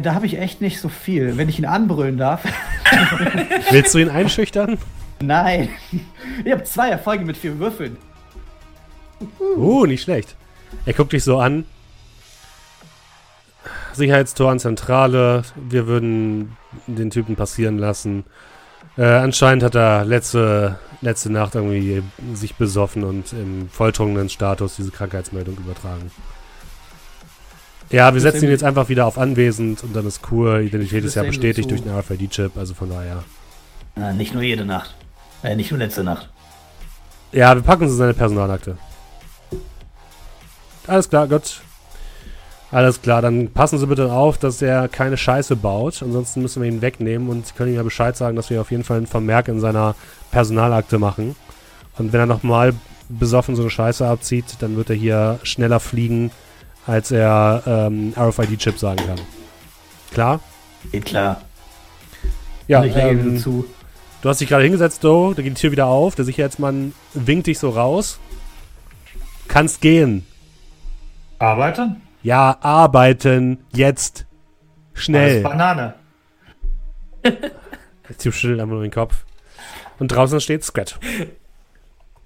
da 0.03 0.13
habe 0.13 0.27
ich 0.27 0.37
echt 0.37 0.61
nicht 0.61 0.79
so 0.79 0.87
viel. 0.87 1.35
Wenn 1.35 1.49
ich 1.49 1.57
ihn 1.57 1.65
anbrüllen 1.65 2.17
darf. 2.17 2.43
Willst 3.71 3.95
du 3.95 3.97
ihn 3.97 4.09
einschüchtern? 4.09 4.77
Nein. 5.19 5.69
Ich 6.45 6.51
habe 6.51 6.63
zwei 6.63 6.89
Erfolge 6.89 7.25
mit 7.25 7.37
vier 7.37 7.57
Würfeln. 7.57 7.97
Uh, 9.39 9.85
nicht 9.85 10.03
schlecht. 10.03 10.35
Er 10.85 10.93
guckt 10.93 11.13
dich 11.13 11.23
so 11.23 11.39
an. 11.39 11.65
Sicherheitstor 13.93 14.51
an 14.51 14.59
Zentrale. 14.59 15.43
Wir 15.55 15.87
würden 15.87 16.55
den 16.85 17.09
Typen 17.09 17.35
passieren 17.35 17.77
lassen. 17.77 18.25
Äh, 18.97 19.05
anscheinend 19.05 19.63
hat 19.63 19.75
er 19.75 20.05
letzte, 20.05 20.77
letzte 21.01 21.31
Nacht 21.31 21.55
irgendwie 21.55 22.03
sich 22.33 22.55
besoffen 22.55 23.03
und 23.03 23.31
im 23.33 23.69
volltrunken 23.69 24.29
Status 24.29 24.75
diese 24.75 24.91
Krankheitsmeldung 24.91 25.57
übertragen. 25.57 26.11
Ja, 27.89 28.13
wir 28.13 28.21
setzen 28.21 28.45
ihn 28.45 28.51
jetzt 28.51 28.63
einfach 28.63 28.87
wieder 28.87 29.05
auf 29.05 29.17
anwesend 29.17 29.83
und 29.83 29.93
dann 29.93 30.07
ist 30.07 30.21
cool. 30.31 30.61
Identität 30.61 31.03
ist 31.03 31.15
ja 31.15 31.23
bestätigt 31.23 31.69
durch 31.69 31.83
den 31.83 31.93
RFID-Chip, 31.93 32.57
also 32.57 32.73
von 32.73 32.89
daher. 32.89 33.23
Äh, 33.97 34.13
nicht 34.13 34.33
nur 34.33 34.43
jede 34.43 34.63
Nacht. 34.63 34.95
Äh, 35.43 35.55
nicht 35.55 35.71
nur 35.71 35.79
letzte 35.79 36.03
Nacht. 36.03 36.29
Ja, 37.33 37.53
wir 37.55 37.61
packen 37.61 37.83
uns 37.83 37.91
in 37.93 37.97
seine 37.97 38.13
Personalakte. 38.13 38.77
Alles 40.87 41.09
klar, 41.09 41.27
Gott. 41.27 41.61
Alles 42.71 43.01
klar, 43.01 43.21
dann 43.21 43.49
passen 43.49 43.77
Sie 43.77 43.87
bitte 43.87 44.13
auf, 44.13 44.37
dass 44.37 44.61
er 44.61 44.87
keine 44.87 45.17
Scheiße 45.17 45.57
baut. 45.57 46.01
Ansonsten 46.01 46.41
müssen 46.41 46.61
wir 46.61 46.69
ihn 46.69 46.81
wegnehmen 46.81 47.27
und 47.27 47.45
Sie 47.45 47.53
können 47.53 47.71
ihm 47.71 47.75
ja 47.75 47.83
Bescheid 47.83 48.15
sagen, 48.15 48.37
dass 48.37 48.49
wir 48.49 48.61
auf 48.61 48.71
jeden 48.71 48.85
Fall 48.85 48.97
einen 48.97 49.07
Vermerk 49.07 49.49
in 49.49 49.59
seiner 49.59 49.95
Personalakte 50.31 50.97
machen. 50.97 51.35
Und 51.97 52.13
wenn 52.13 52.21
er 52.21 52.25
nochmal 52.25 52.73
besoffen 53.09 53.57
so 53.57 53.63
eine 53.63 53.71
Scheiße 53.71 54.07
abzieht, 54.07 54.45
dann 54.59 54.77
wird 54.77 54.89
er 54.89 54.95
hier 54.95 55.39
schneller 55.43 55.81
fliegen, 55.81 56.31
als 56.87 57.11
er 57.11 57.63
ähm, 57.65 58.13
RFID-Chip 58.17 58.79
sagen 58.79 59.05
kann. 59.05 59.19
Klar? 60.13 60.39
Geht 60.91 61.05
klar. 61.05 61.41
Ja, 62.67 62.85
ich 62.85 62.95
ähm, 62.95 63.37
zu. 63.37 63.65
Du 64.21 64.29
hast 64.29 64.39
dich 64.39 64.47
gerade 64.47 64.63
hingesetzt, 64.63 65.03
Do, 65.03 65.33
da 65.33 65.41
geht 65.41 65.57
die 65.57 65.61
Tür 65.61 65.71
wieder 65.71 65.87
auf, 65.87 66.15
der 66.15 66.25
Sicherheitsmann 66.25 66.93
winkt 67.13 67.47
dich 67.47 67.59
so 67.59 67.69
raus. 67.69 68.19
Kannst 69.47 69.81
gehen. 69.81 70.25
Arbeiten? 71.39 72.01
Ja, 72.23 72.57
arbeiten. 72.61 73.63
Jetzt. 73.73 74.25
Schnell. 74.93 75.37
Alles 75.37 75.43
Banane. 75.43 75.93
Der 77.23 78.17
Typ 78.17 78.33
schüttelt 78.33 78.59
einfach 78.59 78.73
nur 78.73 78.81
den 78.81 78.91
Kopf. 78.91 79.25
Und 79.99 80.09
draußen 80.09 80.39
steht 80.41 80.63
Scrat. 80.63 80.99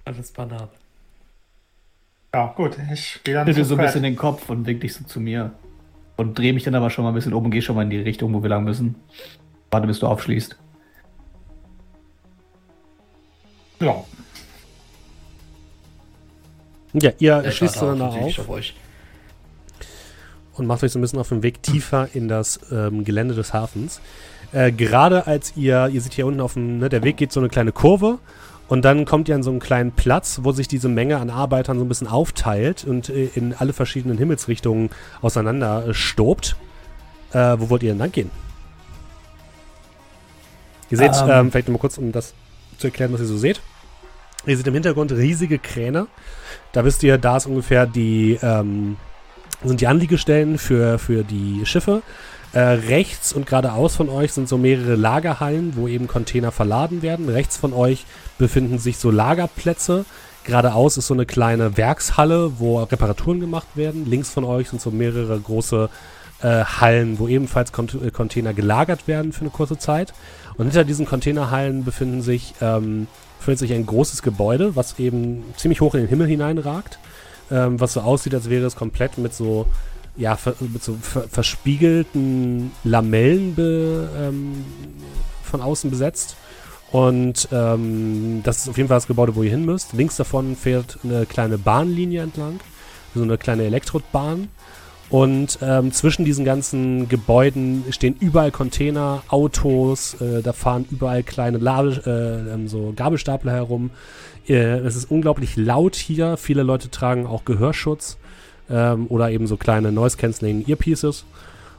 Alles 0.04 0.32
Banane. 0.32 0.68
Ja, 2.34 2.52
gut. 2.56 2.76
Ich 2.92 3.20
gehe 3.24 3.34
dann. 3.34 3.48
Ich 3.48 3.56
so 3.64 3.76
ein 3.76 3.80
bisschen 3.80 4.02
den 4.02 4.16
Kopf 4.16 4.48
und 4.50 4.66
wink 4.66 4.80
dich 4.80 4.94
so 4.94 5.04
zu 5.04 5.20
mir. 5.20 5.52
Und 6.16 6.38
drehe 6.38 6.52
mich 6.52 6.64
dann 6.64 6.74
aber 6.74 6.90
schon 6.90 7.04
mal 7.04 7.10
ein 7.10 7.14
bisschen 7.14 7.34
um 7.34 7.44
und 7.44 7.50
gehe 7.50 7.62
schon 7.62 7.76
mal 7.76 7.82
in 7.82 7.90
die 7.90 8.00
Richtung, 8.00 8.32
wo 8.32 8.42
wir 8.42 8.48
lang 8.48 8.64
müssen. 8.64 8.96
Warte, 9.70 9.86
bis 9.86 10.00
du 10.00 10.06
aufschließt. 10.06 10.56
Ja. 13.80 14.04
Ja, 16.94 17.10
ihr 17.18 17.50
schließt 17.50 17.82
dann 17.82 18.00
auf. 18.00 18.38
auf 18.38 18.48
euch 18.48 18.74
und 20.58 20.66
macht 20.66 20.82
euch 20.82 20.92
so 20.92 20.98
ein 20.98 21.02
bisschen 21.02 21.18
auf 21.18 21.28
den 21.28 21.42
Weg 21.42 21.62
tiefer 21.62 22.08
in 22.14 22.28
das 22.28 22.60
ähm, 22.70 23.04
Gelände 23.04 23.34
des 23.34 23.52
Hafens. 23.52 24.00
Äh, 24.52 24.72
gerade 24.72 25.26
als 25.26 25.56
ihr, 25.56 25.88
ihr 25.88 26.00
seht 26.00 26.14
hier 26.14 26.26
unten 26.26 26.40
auf 26.40 26.54
dem, 26.54 26.78
ne, 26.78 26.88
der 26.88 27.02
Weg 27.02 27.16
geht 27.16 27.32
so 27.32 27.40
eine 27.40 27.48
kleine 27.48 27.72
Kurve 27.72 28.18
und 28.68 28.84
dann 28.84 29.04
kommt 29.04 29.28
ihr 29.28 29.34
an 29.34 29.42
so 29.42 29.50
einen 29.50 29.60
kleinen 29.60 29.92
Platz, 29.92 30.40
wo 30.42 30.52
sich 30.52 30.66
diese 30.68 30.88
Menge 30.88 31.18
an 31.18 31.30
Arbeitern 31.30 31.78
so 31.78 31.84
ein 31.84 31.88
bisschen 31.88 32.08
aufteilt 32.08 32.84
und 32.84 33.08
äh, 33.08 33.30
in 33.34 33.54
alle 33.54 33.72
verschiedenen 33.72 34.18
Himmelsrichtungen 34.18 34.90
auseinander 35.22 35.88
äh, 35.88 35.94
stobt. 35.94 36.56
Äh, 37.32 37.56
wo 37.58 37.70
wollt 37.70 37.82
ihr 37.82 37.90
denn 37.90 37.98
lang 37.98 38.12
gehen? 38.12 38.30
Ihr 40.90 40.98
seht, 40.98 41.10
um. 41.10 41.28
Ähm. 41.28 41.30
ähm, 41.30 41.50
vielleicht 41.50 41.68
mal 41.68 41.78
kurz, 41.78 41.98
um 41.98 42.12
das 42.12 42.34
zu 42.78 42.88
erklären, 42.88 43.12
was 43.12 43.20
ihr 43.20 43.26
so 43.26 43.36
seht. 43.36 43.60
Ihr 44.46 44.56
seht 44.56 44.66
im 44.66 44.74
Hintergrund 44.74 45.12
riesige 45.12 45.58
Kräne. 45.58 46.06
Da 46.72 46.84
wisst 46.84 47.02
ihr, 47.02 47.18
da 47.18 47.36
ist 47.36 47.46
ungefähr 47.46 47.86
die, 47.86 48.38
ähm, 48.42 48.96
sind 49.66 49.80
die 49.80 49.86
Anliegestellen 49.86 50.58
für, 50.58 50.98
für 50.98 51.24
die 51.24 51.64
Schiffe. 51.64 52.02
Äh, 52.52 52.60
rechts 52.60 53.32
und 53.32 53.46
geradeaus 53.46 53.96
von 53.96 54.08
euch 54.08 54.32
sind 54.32 54.48
so 54.48 54.56
mehrere 54.56 54.94
Lagerhallen, 54.96 55.76
wo 55.76 55.88
eben 55.88 56.06
Container 56.06 56.52
verladen 56.52 57.02
werden. 57.02 57.28
Rechts 57.28 57.56
von 57.56 57.72
euch 57.72 58.06
befinden 58.38 58.78
sich 58.78 58.98
so 58.98 59.10
Lagerplätze. 59.10 60.04
Geradeaus 60.44 60.96
ist 60.96 61.08
so 61.08 61.14
eine 61.14 61.26
kleine 61.26 61.76
Werkshalle, 61.76 62.52
wo 62.58 62.82
Reparaturen 62.82 63.40
gemacht 63.40 63.66
werden. 63.74 64.06
Links 64.06 64.30
von 64.30 64.44
euch 64.44 64.70
sind 64.70 64.80
so 64.80 64.90
mehrere 64.90 65.38
große 65.38 65.90
äh, 66.40 66.64
Hallen, 66.64 67.18
wo 67.18 67.28
ebenfalls 67.28 67.72
Cont 67.72 67.94
äh, 67.94 68.10
Container 68.10 68.54
gelagert 68.54 69.08
werden 69.08 69.32
für 69.32 69.42
eine 69.42 69.50
kurze 69.50 69.76
Zeit. 69.76 70.14
Und 70.56 70.66
hinter 70.66 70.84
diesen 70.84 71.04
Containerhallen 71.04 71.84
befinden 71.84 72.22
sich, 72.22 72.54
ähm, 72.60 73.06
befindet 73.38 73.58
sich 73.58 73.72
ein 73.74 73.84
großes 73.84 74.22
Gebäude, 74.22 74.76
was 74.76 74.98
eben 74.98 75.44
ziemlich 75.56 75.80
hoch 75.80 75.94
in 75.94 76.02
den 76.02 76.08
Himmel 76.08 76.28
hineinragt 76.28 76.98
ähm, 77.50 77.80
was 77.80 77.92
so 77.92 78.00
aussieht, 78.00 78.34
als 78.34 78.50
wäre 78.50 78.66
es 78.66 78.76
komplett 78.76 79.18
mit 79.18 79.34
so, 79.34 79.66
ja, 80.16 80.36
ver, 80.36 80.54
mit 80.60 80.82
so 80.82 80.96
ver, 81.00 81.28
verspiegelten 81.28 82.72
Lamellen 82.84 83.54
be, 83.54 84.08
ähm, 84.18 84.64
von 85.42 85.60
außen 85.60 85.90
besetzt. 85.90 86.36
Und 86.92 87.48
ähm, 87.52 88.40
das 88.44 88.58
ist 88.58 88.68
auf 88.68 88.76
jeden 88.76 88.88
Fall 88.88 88.98
das 88.98 89.06
Gebäude, 89.06 89.34
wo 89.34 89.42
ihr 89.42 89.50
hin 89.50 89.64
müsst. 89.64 89.92
Links 89.92 90.16
davon 90.16 90.56
fährt 90.56 90.98
eine 91.02 91.26
kleine 91.26 91.58
Bahnlinie 91.58 92.22
entlang, 92.22 92.60
so 93.14 93.22
eine 93.22 93.38
kleine 93.38 93.64
Elektrobahn. 93.64 94.48
Und 95.08 95.58
ähm, 95.62 95.92
zwischen 95.92 96.24
diesen 96.24 96.44
ganzen 96.44 97.08
Gebäuden 97.08 97.84
stehen 97.90 98.16
überall 98.18 98.50
Container, 98.50 99.22
Autos, 99.28 100.20
äh, 100.20 100.42
da 100.42 100.52
fahren 100.52 100.84
überall 100.90 101.22
kleine 101.22 101.58
Lade, 101.58 102.02
äh, 102.06 102.54
ähm, 102.54 102.66
so 102.66 102.92
Gabelstapler 102.96 103.52
herum. 103.52 103.90
Äh, 104.48 104.78
es 104.78 104.96
ist 104.96 105.10
unglaublich 105.10 105.56
laut 105.56 105.96
hier. 105.96 106.36
Viele 106.36 106.62
Leute 106.62 106.90
tragen 106.90 107.26
auch 107.26 107.44
Gehörschutz 107.44 108.18
ähm, 108.70 109.06
oder 109.08 109.30
eben 109.30 109.46
so 109.46 109.56
kleine 109.56 109.92
Noise-Canceling 109.92 110.66
Earpieces. 110.66 111.24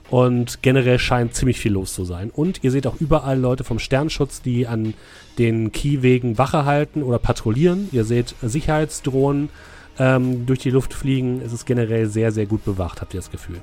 Und 0.09 0.61
generell 0.61 0.99
scheint 0.99 1.33
ziemlich 1.33 1.59
viel 1.59 1.73
los 1.73 1.93
zu 1.93 2.05
sein. 2.05 2.29
Und 2.29 2.63
ihr 2.63 2.71
seht 2.71 2.87
auch 2.87 2.95
überall 2.99 3.37
Leute 3.37 3.65
vom 3.65 3.77
Sternschutz, 3.77 4.41
die 4.41 4.65
an 4.65 4.93
den 5.37 5.71
Kiewegen 5.73 6.37
Wache 6.37 6.63
halten 6.63 7.03
oder 7.03 7.19
patrouillieren. 7.19 7.89
Ihr 7.91 8.05
seht 8.05 8.33
Sicherheitsdrohnen 8.41 9.49
ähm, 9.99 10.45
durch 10.45 10.59
die 10.59 10.69
Luft 10.69 10.93
fliegen. 10.93 11.41
Es 11.45 11.51
ist 11.51 11.65
generell 11.65 12.07
sehr, 12.07 12.31
sehr 12.31 12.45
gut 12.45 12.63
bewacht, 12.63 13.01
habt 13.01 13.13
ihr 13.13 13.19
das 13.19 13.31
Gefühl. 13.31 13.59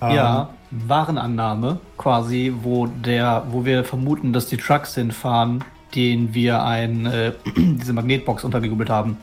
Ja, 0.00 0.50
ähm. 0.70 0.88
Warenannahme 0.88 1.80
quasi, 1.96 2.52
wo 2.62 2.86
der, 2.86 3.44
wo 3.50 3.64
wir 3.64 3.84
vermuten, 3.84 4.32
dass 4.32 4.46
die 4.46 4.56
Trucks 4.56 4.96
hinfahren, 4.96 5.64
den 5.94 6.34
wir 6.34 6.64
ein, 6.64 7.06
äh, 7.06 7.32
diese 7.56 7.92
Magnetbox 7.92 8.44
untergejubelt 8.44 8.90
haben. 8.90 9.18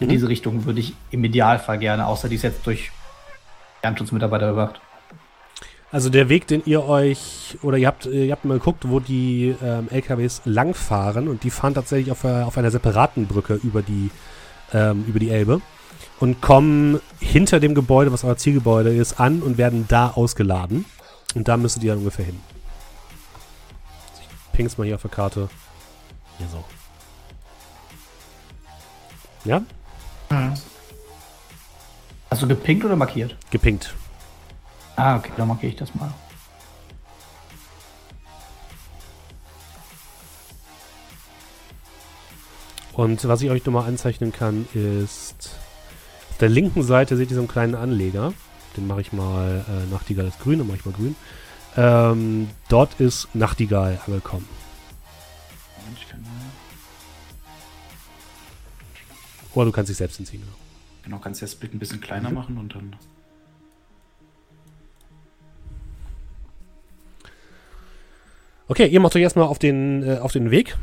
In 0.00 0.06
mhm. 0.06 0.10
diese 0.10 0.28
Richtung 0.28 0.64
würde 0.64 0.80
ich 0.80 0.94
im 1.10 1.24
Idealfall 1.24 1.78
gerne, 1.78 2.06
außer 2.06 2.28
die 2.28 2.36
ist 2.36 2.42
jetzt 2.42 2.66
durch 2.66 2.90
Lernschutzmitarbeiter 3.82 4.50
überwacht. 4.50 4.80
Also 5.90 6.08
der 6.08 6.30
Weg, 6.30 6.46
den 6.46 6.62
ihr 6.64 6.84
euch, 6.84 7.58
oder 7.60 7.76
ihr 7.76 7.86
habt, 7.86 8.06
ihr 8.06 8.32
habt 8.32 8.46
mal 8.46 8.54
geguckt, 8.54 8.88
wo 8.88 8.98
die 8.98 9.54
ähm, 9.62 9.88
LKWs 9.90 10.40
langfahren 10.46 11.28
und 11.28 11.44
die 11.44 11.50
fahren 11.50 11.74
tatsächlich 11.74 12.10
auf, 12.10 12.24
äh, 12.24 12.42
auf 12.42 12.56
einer 12.56 12.70
separaten 12.70 13.26
Brücke 13.26 13.60
über 13.62 13.82
die, 13.82 14.10
ähm, 14.72 15.04
über 15.06 15.18
die 15.18 15.28
Elbe 15.28 15.60
und 16.18 16.40
kommen 16.40 17.00
hinter 17.20 17.60
dem 17.60 17.74
Gebäude, 17.74 18.10
was 18.10 18.24
euer 18.24 18.38
Zielgebäude 18.38 18.94
ist, 18.94 19.20
an 19.20 19.42
und 19.42 19.58
werden 19.58 19.84
da 19.88 20.08
ausgeladen. 20.08 20.86
Und 21.34 21.48
da 21.48 21.58
müsstet 21.58 21.82
ihr 21.82 21.90
dann 21.90 21.98
ungefähr 21.98 22.24
hin. 22.24 22.40
Ich 24.20 24.52
ping's 24.52 24.78
mal 24.78 24.84
hier 24.84 24.94
auf 24.94 25.02
der 25.02 25.10
Karte. 25.10 25.50
Hier 26.42 26.50
so. 26.50 26.64
Ja? 29.44 29.62
Mhm. 30.30 30.54
Du 32.40 32.48
gepinkt 32.48 32.84
oder 32.84 32.96
markiert? 32.96 33.36
Gepinkt. 33.50 33.94
Ah, 34.96 35.16
okay, 35.16 35.30
dann 35.36 35.46
markiere 35.46 35.70
ich 35.70 35.78
das 35.78 35.94
mal. 35.94 36.12
Und 42.92 43.28
was 43.28 43.42
ich 43.42 43.50
euch 43.50 43.64
nochmal 43.64 43.86
anzeichnen 43.86 44.32
kann, 44.32 44.66
ist 44.74 45.50
auf 46.30 46.38
der 46.38 46.48
linken 46.48 46.82
Seite 46.82 47.16
seht 47.16 47.30
ihr 47.30 47.36
so 47.36 47.42
einen 47.42 47.48
kleinen 47.48 47.76
Anleger. 47.76 48.32
Den 48.76 48.88
mache 48.88 49.02
ich 49.02 49.12
mal, 49.12 49.64
äh, 49.68 49.92
Nachtigall 49.92 50.26
ist 50.26 50.40
grün, 50.40 50.58
dann 50.58 50.66
mache 50.66 50.78
ich 50.78 50.84
mal 50.84 50.92
grün. 50.92 51.14
Ähm, 51.76 52.50
dort 52.68 52.98
ist 52.98 53.28
Nachtigall 53.34 54.00
angekommen. 54.04 54.48
Oder 59.54 59.66
du 59.66 59.72
kannst 59.72 59.90
dich 59.90 59.96
selbst 59.96 60.18
entziehen. 60.18 60.40
Genau. 60.40 60.56
Genau, 61.04 61.18
kannst 61.18 61.40
du 61.40 61.46
das 61.46 61.54
Bild 61.54 61.74
ein 61.74 61.78
bisschen 61.78 62.00
kleiner 62.00 62.28
mhm. 62.28 62.34
machen 62.34 62.58
und 62.58 62.74
dann. 62.74 62.96
Okay, 68.68 68.86
ihr 68.86 69.00
macht 69.00 69.16
euch 69.16 69.22
erstmal 69.22 69.46
auf 69.46 69.58
den, 69.58 70.02
äh, 70.02 70.18
auf 70.18 70.32
den 70.32 70.50
Weg. 70.50 70.76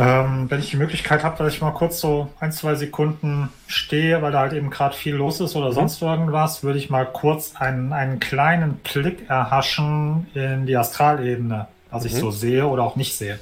Ähm, 0.00 0.48
wenn 0.48 0.60
ich 0.60 0.70
die 0.70 0.76
Möglichkeit 0.76 1.24
habe, 1.24 1.42
dass 1.42 1.52
ich 1.52 1.60
mal 1.60 1.72
kurz 1.72 2.00
so 2.00 2.28
ein, 2.38 2.52
zwei 2.52 2.76
Sekunden 2.76 3.48
stehe, 3.66 4.22
weil 4.22 4.30
da 4.30 4.40
halt 4.40 4.52
eben 4.52 4.70
gerade 4.70 4.94
viel 4.94 5.14
los 5.14 5.40
ist 5.40 5.56
oder 5.56 5.70
mhm. 5.70 5.74
sonst 5.74 6.02
irgendwas, 6.02 6.62
würde 6.62 6.78
ich 6.78 6.90
mal 6.90 7.04
kurz 7.04 7.56
einen, 7.56 7.92
einen 7.92 8.20
kleinen 8.20 8.74
Blick 8.74 9.28
erhaschen 9.28 10.26
in 10.34 10.66
die 10.66 10.76
Astralebene, 10.76 11.66
was 11.90 12.04
mhm. 12.04 12.08
ich 12.08 12.16
so 12.16 12.30
sehe 12.30 12.66
oder 12.66 12.84
auch 12.84 12.96
nicht 12.96 13.16
sehe. 13.16 13.38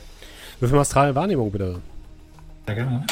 Wie 0.61 0.69
viel 0.69 0.79
astrale 0.79 1.15
Wahrnehmung 1.15 1.51
bitte? 1.51 1.81
Sehr 2.67 2.75
gerne. 2.75 3.07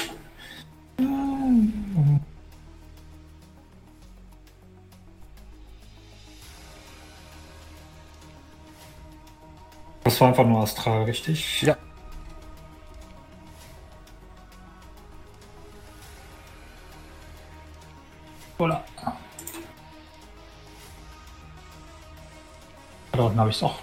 Das 10.03 10.21
war 10.21 10.29
einfach 10.29 10.45
nur 10.45 10.63
astral, 10.63 11.05
richtig? 11.05 11.63
Ja. 11.63 11.77
Oder? 18.59 18.85
Da 23.13 23.23
unten 23.23 23.39
habe 23.39 23.51
ich 23.51 23.57
es 23.57 23.63
auch. 23.63 23.79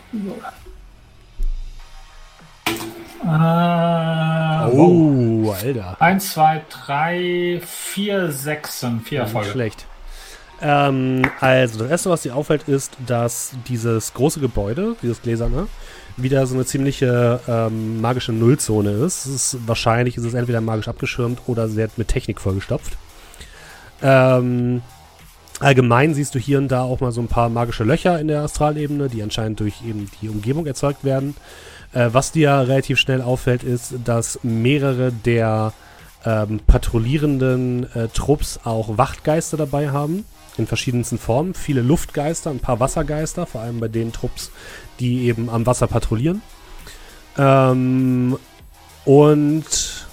Äh, 3.23 4.71
oh, 4.71 5.43
wow. 5.43 5.63
Alter. 5.63 5.95
1, 5.99 6.33
2, 6.33 6.61
3, 6.85 7.61
4, 7.63 8.31
6. 8.31 8.85
4 9.03 9.19
Erfolge. 9.19 9.49
Schlecht. 9.49 9.85
Ähm, 10.61 11.23
also, 11.39 11.79
das 11.79 11.89
erste, 11.89 12.09
was 12.09 12.21
dir 12.21 12.35
auffällt, 12.35 12.67
ist, 12.67 12.97
dass 13.05 13.53
dieses 13.67 14.13
große 14.13 14.39
Gebäude, 14.39 14.95
dieses 15.01 15.21
gläserne, 15.21 15.67
wieder 16.17 16.45
so 16.45 16.55
eine 16.55 16.65
ziemliche 16.65 17.39
ähm, 17.47 18.01
magische 18.01 18.31
Nullzone 18.31 18.91
ist. 18.91 19.25
ist. 19.25 19.57
Wahrscheinlich 19.65 20.17
ist 20.17 20.25
es 20.25 20.33
entweder 20.33 20.61
magisch 20.61 20.87
abgeschirmt 20.87 21.41
oder 21.47 21.67
sehr 21.67 21.89
mit 21.97 22.07
Technik 22.07 22.41
vollgestopft. 22.41 22.97
Ähm, 24.01 24.81
allgemein 25.59 26.13
siehst 26.13 26.35
du 26.35 26.39
hier 26.39 26.57
und 26.57 26.69
da 26.69 26.81
auch 26.81 26.99
mal 26.99 27.11
so 27.11 27.21
ein 27.21 27.27
paar 27.27 27.49
magische 27.49 27.83
Löcher 27.83 28.19
in 28.19 28.27
der 28.27 28.41
Astralebene, 28.41 29.09
die 29.09 29.23
anscheinend 29.23 29.59
durch 29.59 29.81
eben 29.87 30.09
die 30.21 30.29
Umgebung 30.29 30.65
erzeugt 30.65 31.03
werden. 31.03 31.35
Äh, 31.93 32.09
was 32.11 32.31
dir 32.31 32.51
relativ 32.51 32.99
schnell 32.99 33.21
auffällt, 33.21 33.63
ist, 33.63 33.93
dass 34.05 34.39
mehrere 34.43 35.11
der 35.11 35.73
ähm, 36.25 36.59
patrouillierenden 36.65 37.91
äh, 37.93 38.07
Trupps 38.09 38.59
auch 38.63 38.97
Wachtgeister 38.97 39.57
dabei 39.57 39.89
haben. 39.89 40.25
In 40.57 40.67
verschiedensten 40.67 41.17
Formen. 41.17 41.53
Viele 41.53 41.81
Luftgeister, 41.81 42.49
ein 42.49 42.59
paar 42.59 42.79
Wassergeister, 42.79 43.45
vor 43.45 43.61
allem 43.61 43.79
bei 43.79 43.87
den 43.87 44.11
Trupps, 44.11 44.51
die 44.99 45.27
eben 45.27 45.49
am 45.49 45.65
Wasser 45.65 45.87
patrouillieren. 45.87 46.41
Ähm, 47.37 48.37
und 49.05 50.07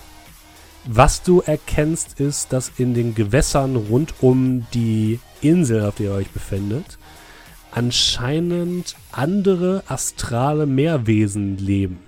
was 0.84 1.22
du 1.22 1.42
erkennst, 1.42 2.20
ist, 2.20 2.52
dass 2.52 2.72
in 2.78 2.94
den 2.94 3.14
Gewässern 3.14 3.76
rund 3.76 4.14
um 4.20 4.66
die 4.72 5.20
Insel, 5.40 5.84
auf 5.84 5.96
der 5.96 6.06
ihr 6.06 6.12
euch 6.12 6.30
befindet, 6.30 6.98
anscheinend 7.70 8.96
andere 9.12 9.82
astrale 9.86 10.66
Meerwesen 10.66 11.58
leben. 11.58 11.98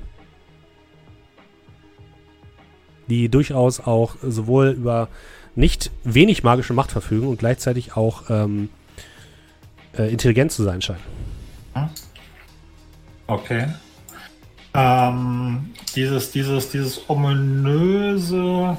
Die 3.09 3.29
durchaus 3.29 3.81
auch 3.81 4.17
sowohl 4.23 4.69
über 4.69 5.09
nicht 5.55 5.91
wenig 6.05 6.43
magische 6.43 6.73
Macht 6.73 6.93
verfügen 6.93 7.27
und 7.27 7.39
gleichzeitig 7.39 7.97
auch 7.97 8.31
ähm, 8.31 8.71
äh, 9.97 10.11
intelligent 10.11 10.53
zu 10.53 10.63
sein 10.63 10.81
scheinen. 10.81 11.01
Okay. 13.27 13.67
Ähm, 14.75 15.71
dieses, 15.97 16.31
dieses, 16.31 16.71
dieses 16.71 17.11
ominöse 17.11 18.77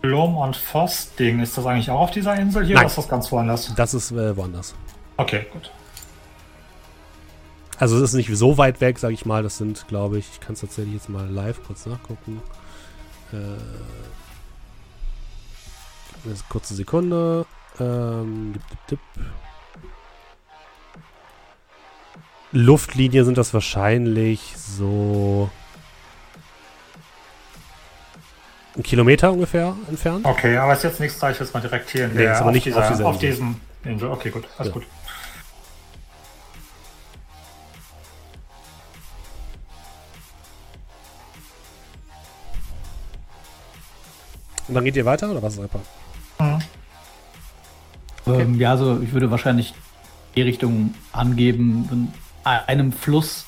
Blom 0.00 0.36
und 0.36 0.56
Voss-Ding, 0.56 1.40
ist 1.40 1.56
das 1.56 1.66
eigentlich 1.66 1.90
auch 1.90 2.00
auf 2.00 2.10
dieser 2.10 2.36
Insel 2.36 2.64
hier 2.64 2.74
Nein. 2.74 2.84
oder 2.84 2.90
ist 2.90 2.98
das 2.98 3.08
ganz 3.08 3.30
woanders? 3.30 3.72
Das 3.76 3.94
ist 3.94 4.10
äh, 4.12 4.36
woanders. 4.36 4.74
Okay, 5.16 5.46
gut. 5.52 5.70
Also 7.78 7.96
es 7.96 8.02
ist 8.02 8.14
nicht 8.14 8.30
so 8.34 8.56
weit 8.58 8.80
weg, 8.80 8.98
sage 8.98 9.14
ich 9.14 9.26
mal. 9.26 9.42
Das 9.42 9.58
sind, 9.58 9.86
glaube 9.88 10.18
ich, 10.18 10.26
ich 10.32 10.40
kann 10.40 10.54
es 10.54 10.60
tatsächlich 10.60 10.94
jetzt 10.94 11.08
mal 11.08 11.28
live 11.28 11.62
kurz 11.66 11.86
nachgucken. 11.86 12.40
Äh, 13.32 13.36
eine 16.24 16.34
kurze 16.48 16.74
Sekunde. 16.74 17.46
Ähm, 17.78 18.54
dip, 18.54 18.62
dip, 18.70 18.78
dip. 18.90 19.00
Luftlinie 22.52 23.24
sind 23.24 23.36
das 23.36 23.52
wahrscheinlich 23.52 24.54
so 24.56 25.50
ein 28.76 28.82
Kilometer 28.82 29.32
ungefähr 29.32 29.74
entfernt. 29.88 30.24
Okay, 30.24 30.56
aber 30.56 30.72
ist 30.72 30.84
jetzt 30.84 31.00
nichts, 31.00 31.18
da 31.18 31.30
ich 31.30 31.38
jetzt 31.38 31.52
mal 31.52 31.60
direkt 31.60 31.90
hier 31.90 32.06
in 32.06 32.12
nee, 32.12 32.22
der, 32.22 32.32
ist 32.34 32.40
aber 32.40 32.52
nicht 32.52 32.72
auf, 32.72 32.88
dieser, 32.88 33.06
auf 33.06 33.18
diesem 33.18 33.60
Insel. 33.84 34.10
Okay, 34.10 34.30
gut, 34.30 34.44
alles 34.58 34.68
ja. 34.68 34.74
gut. 34.74 34.86
Und 44.68 44.74
dann 44.74 44.84
geht 44.84 44.96
ihr 44.96 45.04
weiter 45.04 45.30
oder 45.30 45.42
was 45.42 45.54
ist 45.54 45.60
einfach? 45.60 45.80
Mhm. 46.38 46.58
Okay. 48.24 48.42
Ähm, 48.42 48.58
ja, 48.58 48.72
also 48.72 49.00
ich 49.00 49.12
würde 49.12 49.30
wahrscheinlich 49.30 49.74
die 50.34 50.42
Richtung 50.42 50.94
angeben, 51.12 52.12
einem 52.44 52.92
Fluss 52.92 53.46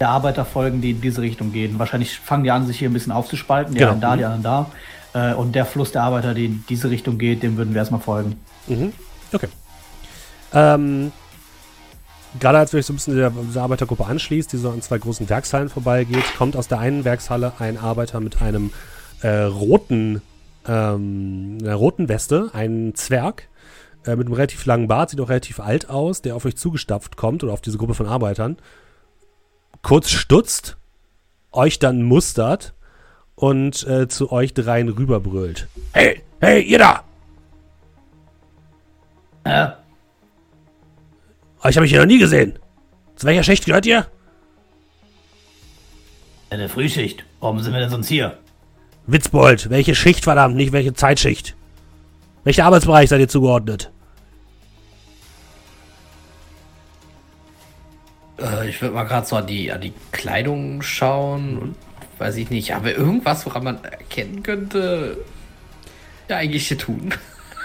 der 0.00 0.08
Arbeiter 0.08 0.44
folgen, 0.44 0.80
die 0.80 0.90
in 0.90 1.00
diese 1.00 1.22
Richtung 1.22 1.52
gehen. 1.52 1.78
Wahrscheinlich 1.78 2.18
fangen 2.18 2.44
die 2.44 2.50
an, 2.50 2.66
sich 2.66 2.78
hier 2.78 2.90
ein 2.90 2.92
bisschen 2.92 3.12
aufzuspalten, 3.12 3.74
die 3.74 3.78
genau. 3.78 3.92
einen 3.92 4.00
da, 4.00 4.16
die 4.16 4.24
mhm. 4.24 4.30
anderen 4.30 4.70
da. 5.12 5.30
Äh, 5.30 5.34
und 5.34 5.54
der 5.54 5.64
Fluss 5.64 5.92
der 5.92 6.02
Arbeiter, 6.02 6.34
die 6.34 6.46
in 6.46 6.64
diese 6.68 6.90
Richtung 6.90 7.18
geht, 7.18 7.42
dem 7.42 7.56
würden 7.56 7.74
wir 7.74 7.80
erstmal 7.80 8.00
folgen. 8.00 8.40
Mhm. 8.66 8.92
Okay. 9.32 9.48
Ähm, 10.52 11.12
gerade 12.40 12.58
als 12.58 12.72
ihr 12.72 12.78
euch 12.78 12.86
so 12.86 12.92
ein 12.92 12.96
bisschen 12.96 13.16
der, 13.16 13.30
der 13.30 13.62
Arbeitergruppe 13.62 14.06
anschließt, 14.06 14.52
die 14.52 14.56
so 14.56 14.70
an 14.70 14.82
zwei 14.82 14.98
großen 14.98 15.28
Werkshallen 15.28 15.68
vorbeigeht, 15.68 16.24
kommt 16.36 16.56
aus 16.56 16.68
der 16.68 16.78
einen 16.80 17.04
Werkshalle 17.04 17.52
ein 17.58 17.78
Arbeiter 17.78 18.20
mit 18.20 18.42
einem 18.42 18.72
äh, 19.22 19.42
roten, 19.42 20.22
ähm, 20.66 21.58
einer 21.62 21.74
roten 21.74 22.08
Weste, 22.08 22.50
ein 22.52 22.94
Zwerg, 22.94 23.48
äh, 24.06 24.16
mit 24.16 24.26
einem 24.26 24.34
relativ 24.34 24.64
langen 24.66 24.88
Bart, 24.88 25.10
sieht 25.10 25.20
auch 25.20 25.28
relativ 25.28 25.60
alt 25.60 25.88
aus, 25.88 26.22
der 26.22 26.36
auf 26.36 26.44
euch 26.44 26.56
zugestapft 26.56 27.16
kommt 27.16 27.42
oder 27.42 27.52
auf 27.52 27.60
diese 27.60 27.78
Gruppe 27.78 27.94
von 27.94 28.06
Arbeitern, 28.06 28.56
kurz 29.82 30.10
stutzt, 30.10 30.76
euch 31.52 31.78
dann 31.78 32.02
mustert 32.02 32.74
und 33.34 33.86
äh, 33.86 34.08
zu 34.08 34.32
euch 34.32 34.54
dreien 34.54 34.88
rüberbrüllt. 34.88 35.68
Hey, 35.92 36.22
hey, 36.40 36.62
ihr 36.62 36.78
da! 36.78 37.04
Ja. 39.46 39.78
Euch 41.62 41.76
habe 41.76 41.86
ich 41.86 41.92
hier 41.92 42.00
noch 42.00 42.06
nie 42.06 42.18
gesehen. 42.18 42.58
Zu 43.16 43.26
welcher 43.26 43.42
Schicht 43.42 43.66
gehört 43.66 43.86
ihr? 43.86 44.06
Eine 46.50 46.68
Frühschicht. 46.68 47.24
Warum 47.40 47.60
sind 47.60 47.72
wir 47.72 47.80
denn 47.80 47.90
sonst 47.90 48.08
hier? 48.08 48.38
Witzbold, 49.06 49.70
welche 49.70 49.94
Schicht 49.94 50.24
verdammt, 50.24 50.56
nicht 50.56 50.72
welche 50.72 50.94
Zeitschicht? 50.94 51.54
Welcher 52.44 52.64
Arbeitsbereich 52.66 53.08
seid 53.08 53.20
ihr 53.20 53.28
zugeordnet? 53.28 53.90
Äh, 58.38 58.68
ich 58.68 58.80
würde 58.80 58.94
mal 58.94 59.04
gerade 59.04 59.26
so 59.26 59.36
an 59.36 59.46
die, 59.46 59.72
an 59.72 59.80
die 59.80 59.92
Kleidung 60.12 60.82
schauen 60.82 61.58
und 61.58 61.74
weiß 62.18 62.36
ich 62.36 62.50
nicht, 62.50 62.74
aber 62.74 62.94
irgendwas, 62.94 63.44
woran 63.46 63.64
man 63.64 63.84
erkennen 63.84 64.42
könnte, 64.42 65.18
ja, 66.28 66.36
eigentlich 66.36 66.68
hier 66.68 66.78
tun. 66.78 67.12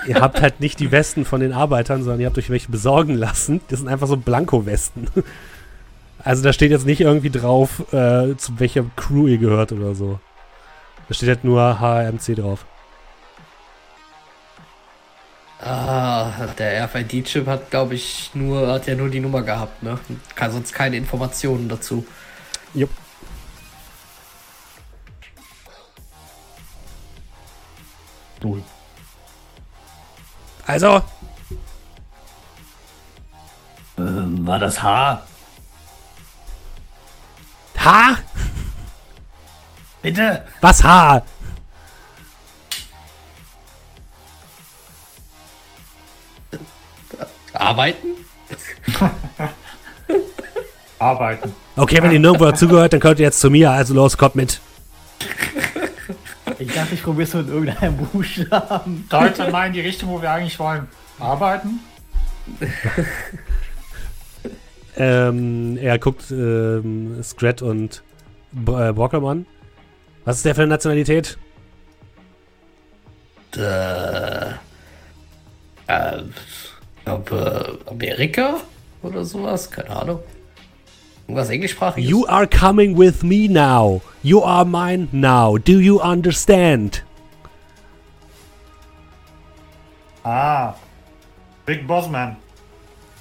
Ihr 0.08 0.22
habt 0.22 0.42
halt 0.42 0.60
nicht 0.60 0.80
die 0.80 0.92
Westen 0.92 1.26
von 1.26 1.42
den 1.42 1.54
Arbeitern, 1.54 2.04
sondern 2.04 2.22
ihr 2.22 2.28
habt 2.28 2.38
euch 2.38 2.50
welche 2.50 2.72
besorgen 2.72 3.16
lassen. 3.16 3.62
Das 3.68 3.80
sind 3.80 3.90
einfach 3.90 4.08
so 4.08 4.18
Blanko-Westen. 4.18 5.08
Also 6.22 6.44
da 6.44 6.52
steht 6.54 6.72
jetzt 6.72 6.86
nicht 6.86 7.02
irgendwie 7.02 7.30
drauf, 7.30 7.94
äh, 7.94 8.36
zu 8.38 8.60
welcher 8.60 8.86
Crew 8.96 9.28
ihr 9.28 9.38
gehört 9.38 9.72
oder 9.72 9.96
so. 9.96 10.20
Da 11.10 11.16
steht 11.16 11.30
halt 11.30 11.44
nur 11.44 11.80
HMC 11.80 12.36
drauf. 12.36 12.66
Ah, 15.60 16.32
der 16.58 16.86
RFID-Chip 16.86 17.48
hat, 17.48 17.72
glaube 17.72 17.96
ich, 17.96 18.30
nur, 18.36 18.72
hat 18.72 18.88
ja 18.88 18.96
nur 18.96 19.10
die 19.10 19.20
Nummer 19.20 19.42
gehabt, 19.42 19.84
ne? 19.84 20.00
Kann 20.36 20.52
sonst 20.52 20.72
keine 20.72 20.96
Informationen 20.98 21.68
dazu. 21.68 22.06
Jupp. 22.76 22.92
Null. 28.42 28.64
Also. 30.68 31.02
Ähm, 33.98 34.48
war 34.48 34.60
das 34.60 34.82
H? 34.82 35.24
H? 37.78 38.18
Bitte? 40.02 40.44
Was 40.62 40.84
Haar? 40.84 41.24
Arbeiten? 47.54 48.08
Arbeiten. 51.00 51.54
Okay, 51.76 52.02
wenn 52.02 52.12
ihr 52.12 52.20
nirgendwo 52.20 52.52
zugehört, 52.52 52.94
dann 52.94 53.00
könnt 53.00 53.20
ihr 53.20 53.26
jetzt 53.26 53.40
zu 53.40 53.50
mir. 53.50 53.72
Also 53.72 53.94
los, 53.94 54.18
kommt 54.18 54.36
mit. 54.36 54.60
Ich 56.58 56.74
dachte, 56.74 56.96
ich 56.96 57.04
probiere 57.04 57.28
es 57.28 57.34
mit 57.34 57.48
irgendeinem 57.48 57.98
Buchstaben. 57.98 59.08
Deutet 59.10 59.52
mal 59.52 59.68
in 59.68 59.74
die 59.74 59.82
Richtung, 59.82 60.10
wo 60.10 60.22
wir 60.22 60.32
eigentlich 60.32 60.60
wollen. 60.60 60.88
Arbeiten? 61.20 61.80
ähm, 64.98 65.78
er 65.78 66.00
guckt 66.00 66.32
ähm, 66.32 67.22
Scrat 67.24 67.62
und 67.62 68.04
äh, 68.68 68.72
an. 68.72 69.46
Was 70.30 70.36
ist 70.36 70.46
der 70.46 70.54
für 70.54 70.62
eine 70.62 70.70
Nationalität? 70.70 71.40
Äh, 73.58 74.50
äh, 75.88 76.22
glaube, 77.04 77.80
Amerika 77.88 78.58
oder 79.02 79.26
sowas, 79.26 79.72
keine 79.72 79.90
Ahnung. 79.90 80.20
Irgendwas 81.24 81.50
englischsprachiges. 81.50 82.08
You 82.08 82.28
are 82.28 82.46
coming 82.46 82.96
with 82.96 83.24
me 83.24 83.48
now. 83.50 84.04
You 84.22 84.44
are 84.44 84.66
mine 84.66 85.08
now. 85.12 85.58
Do 85.58 85.80
you 85.80 86.00
understand? 86.00 87.04
Ah. 90.24 90.76
Big 91.66 91.88
Boss 91.88 92.08
Man. 92.08 92.38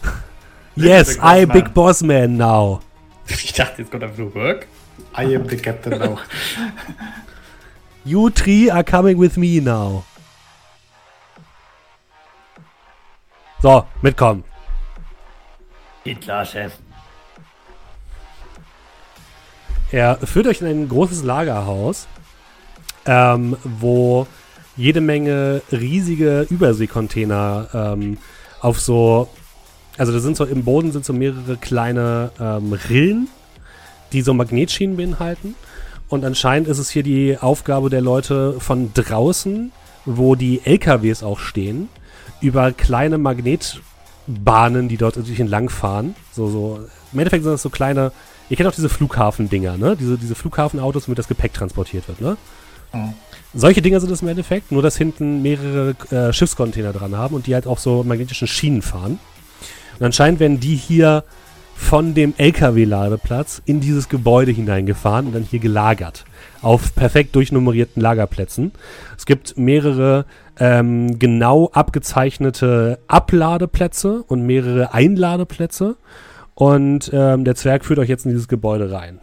yes, 0.77 1.14
big 1.14 1.25
I 1.25 1.42
am 1.44 1.49
Big 1.49 1.73
Boss 1.73 2.03
Man 2.03 2.37
now. 2.37 2.81
Ich 3.31 3.55
dachte, 3.55 3.81
jetzt 3.81 3.90
kommt 3.90 4.03
einfach 4.03 4.18
nur 4.18 4.35
Work. 4.35 4.66
I 5.14 5.34
am 5.34 5.46
the 5.48 5.56
Captain 5.56 5.98
now. 5.98 6.20
you 8.04 8.30
three 8.30 8.70
are 8.70 8.84
coming 8.84 9.18
with 9.18 9.37
me 9.37 9.61
now. 9.61 10.04
So, 13.61 13.87
mitkommen. 14.02 14.44
Hitler, 16.04 16.44
Chef. 16.44 16.72
Er 19.90 20.18
führt 20.18 20.46
euch 20.46 20.61
in 20.61 20.66
ein 20.66 20.88
großes 20.88 21.22
Lagerhaus, 21.22 22.06
ähm, 23.06 23.56
wo 23.64 24.26
jede 24.76 25.00
Menge 25.00 25.62
riesige 25.72 26.46
Überseekontainer 26.50 27.68
ähm, 27.72 28.18
auf 28.61 28.80
so, 28.80 29.28
also 29.96 30.12
da 30.12 30.20
sind 30.20 30.37
so 30.37 30.44
im 30.44 30.62
Boden 30.62 30.92
sind 30.92 31.04
so 31.04 31.12
mehrere 31.12 31.56
kleine 31.56 32.30
ähm, 32.38 32.72
Rillen, 32.88 33.28
die 34.12 34.23
so 34.23 34.35
Magnetschienen 34.35 34.97
beinhalten. 34.97 35.55
Und 36.09 36.25
anscheinend 36.25 36.68
ist 36.68 36.79
es 36.79 36.90
hier 36.90 37.03
die 37.03 37.37
Aufgabe 37.38 37.90
der 37.90 38.01
Leute 38.01 38.59
von 38.61 38.92
draußen, 38.94 39.73
wo 40.05 40.35
die 40.35 40.62
LKWs 40.64 41.23
auch 41.23 41.38
stehen, 41.38 41.88
über 42.40 42.73
kleine 42.73 43.18
Magnetbahnen, 43.18 44.88
die 44.88 44.97
dort 44.97 45.16
natürlich 45.16 45.40
entlang 45.40 45.68
fahren. 45.68 46.14
So, 46.33 46.49
so, 46.49 46.81
Im 47.12 47.18
Endeffekt 47.18 47.44
sind 47.44 47.53
das 47.53 47.62
so 47.62 47.71
kleine, 47.71 48.12
ihr 48.49 48.57
kennt 48.57 48.68
auch 48.68 48.75
diese 48.75 48.88
Flughafendinger, 48.88 49.77
ne? 49.77 49.97
Diese, 49.97 50.16
diese 50.16 50.35
Flughafenautos, 50.35 51.09
womit 51.09 51.18
das 51.18 51.29
Gepäck 51.29 51.53
transportiert 51.53 52.09
wird, 52.09 52.21
ne? 52.21 52.37
Mhm. 52.92 53.14
Solche 53.55 53.83
Dinger 53.83 54.01
sind 54.01 54.11
es 54.11 54.23
im 54.23 54.29
Endeffekt, 54.29 54.73
nur 54.73 54.83
dass 54.83 54.97
hinten 54.97 55.42
mehrere 55.42 55.94
äh, 56.11 56.33
Schiffscontainer 56.33 56.92
dran 56.92 57.16
haben 57.16 57.35
und 57.35 57.47
die 57.47 57.55
halt 57.55 57.66
auch 57.66 57.79
so 57.79 58.03
magnetischen 58.03 58.47
Schienen 58.47 58.83
fahren. 58.83 59.18
Und 59.99 60.07
anscheinend 60.07 60.38
werden 60.38 60.61
die 60.61 60.77
hier 60.77 61.25
von 61.78 62.12
dem 62.12 62.34
LKW-Ladeplatz 62.36 63.62
in 63.64 63.80
dieses 63.80 64.10
Gebäude 64.10 64.50
hineingefahren 64.50 65.28
und 65.28 65.34
dann 65.34 65.44
hier 65.44 65.60
gelagert. 65.60 66.26
Auf 66.60 66.94
perfekt 66.94 67.34
durchnummerierten 67.34 68.02
Lagerplätzen. 68.02 68.72
Es 69.16 69.24
gibt 69.24 69.56
mehrere 69.56 70.26
ähm, 70.58 71.18
genau 71.18 71.70
abgezeichnete 71.72 72.98
Abladeplätze 73.06 74.22
und 74.26 74.44
mehrere 74.44 74.92
Einladeplätze. 74.92 75.96
Und 76.54 77.10
ähm, 77.14 77.44
der 77.44 77.54
Zwerg 77.54 77.86
führt 77.86 78.00
euch 78.00 78.08
jetzt 78.08 78.26
in 78.26 78.32
dieses 78.32 78.48
Gebäude 78.48 78.92
rein. 78.92 79.20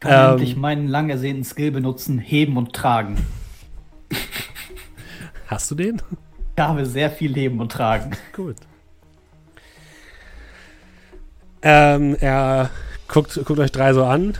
Kann 0.00 0.38
ähm, 0.38 0.42
ich 0.42 0.56
meinen 0.56 0.86
lang 0.86 1.08
ersehnten 1.08 1.44
Skill 1.44 1.70
benutzen, 1.70 2.18
heben 2.18 2.58
und 2.58 2.74
tragen. 2.74 3.16
Hast 5.46 5.70
du 5.70 5.76
den? 5.76 6.02
Ich 6.56 6.62
habe 6.62 6.84
sehr 6.84 7.10
viel 7.10 7.34
heben 7.34 7.60
und 7.60 7.72
tragen. 7.72 8.10
Gut. 8.34 8.56
Ähm, 11.62 12.16
er 12.20 12.70
guckt, 13.08 13.40
guckt 13.44 13.58
euch 13.58 13.72
drei 13.72 13.92
so 13.92 14.04
an. 14.04 14.34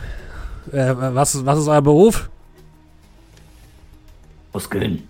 Äh, 0.71 0.93
was, 0.95 1.45
was 1.45 1.59
ist 1.59 1.67
euer 1.67 1.81
Beruf? 1.81 2.29
Muskeln. 4.53 5.07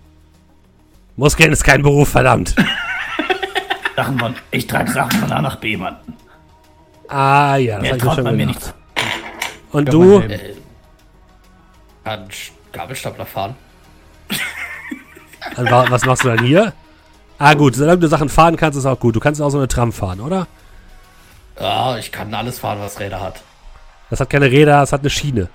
Muskeln 1.16 1.52
ist 1.52 1.64
kein 1.64 1.82
Beruf, 1.82 2.08
verdammt. 2.08 2.54
Sachen 3.96 4.18
von, 4.18 4.34
ich 4.50 4.66
trage 4.66 4.90
Sachen 4.90 5.20
von 5.20 5.32
A 5.32 5.42
nach 5.42 5.56
B, 5.56 5.76
Mann. 5.76 5.96
Ah, 7.08 7.56
ja, 7.56 7.74
das 7.74 7.82
Mehr 7.82 7.98
traut 7.98 8.22
man 8.22 8.36
mir 8.36 8.46
nichts. 8.46 8.72
Und 9.72 9.86
Kann 9.86 9.92
du? 9.92 10.20
Äh, 10.20 10.54
Gabelstapler 12.72 13.26
fahren. 13.26 13.54
Was 15.56 16.04
machst 16.04 16.24
du 16.24 16.28
dann 16.28 16.44
hier? 16.44 16.72
Ah, 17.38 17.54
gut, 17.54 17.74
solange 17.74 17.98
du 17.98 18.08
Sachen 18.08 18.28
fahren 18.28 18.56
kannst, 18.56 18.78
ist 18.78 18.86
auch 18.86 18.98
gut. 18.98 19.16
Du 19.16 19.20
kannst 19.20 19.40
auch 19.40 19.50
so 19.50 19.58
eine 19.58 19.68
Tram 19.68 19.92
fahren, 19.92 20.20
oder? 20.20 20.46
Ja, 21.60 21.98
ich 21.98 22.10
kann 22.10 22.32
alles 22.32 22.58
fahren, 22.58 22.78
was 22.80 22.98
Räder 22.98 23.20
hat. 23.20 23.42
Das 24.08 24.18
hat 24.20 24.30
keine 24.30 24.50
Räder, 24.50 24.82
es 24.82 24.92
hat 24.92 25.00
eine 25.00 25.10
Schiene. 25.10 25.48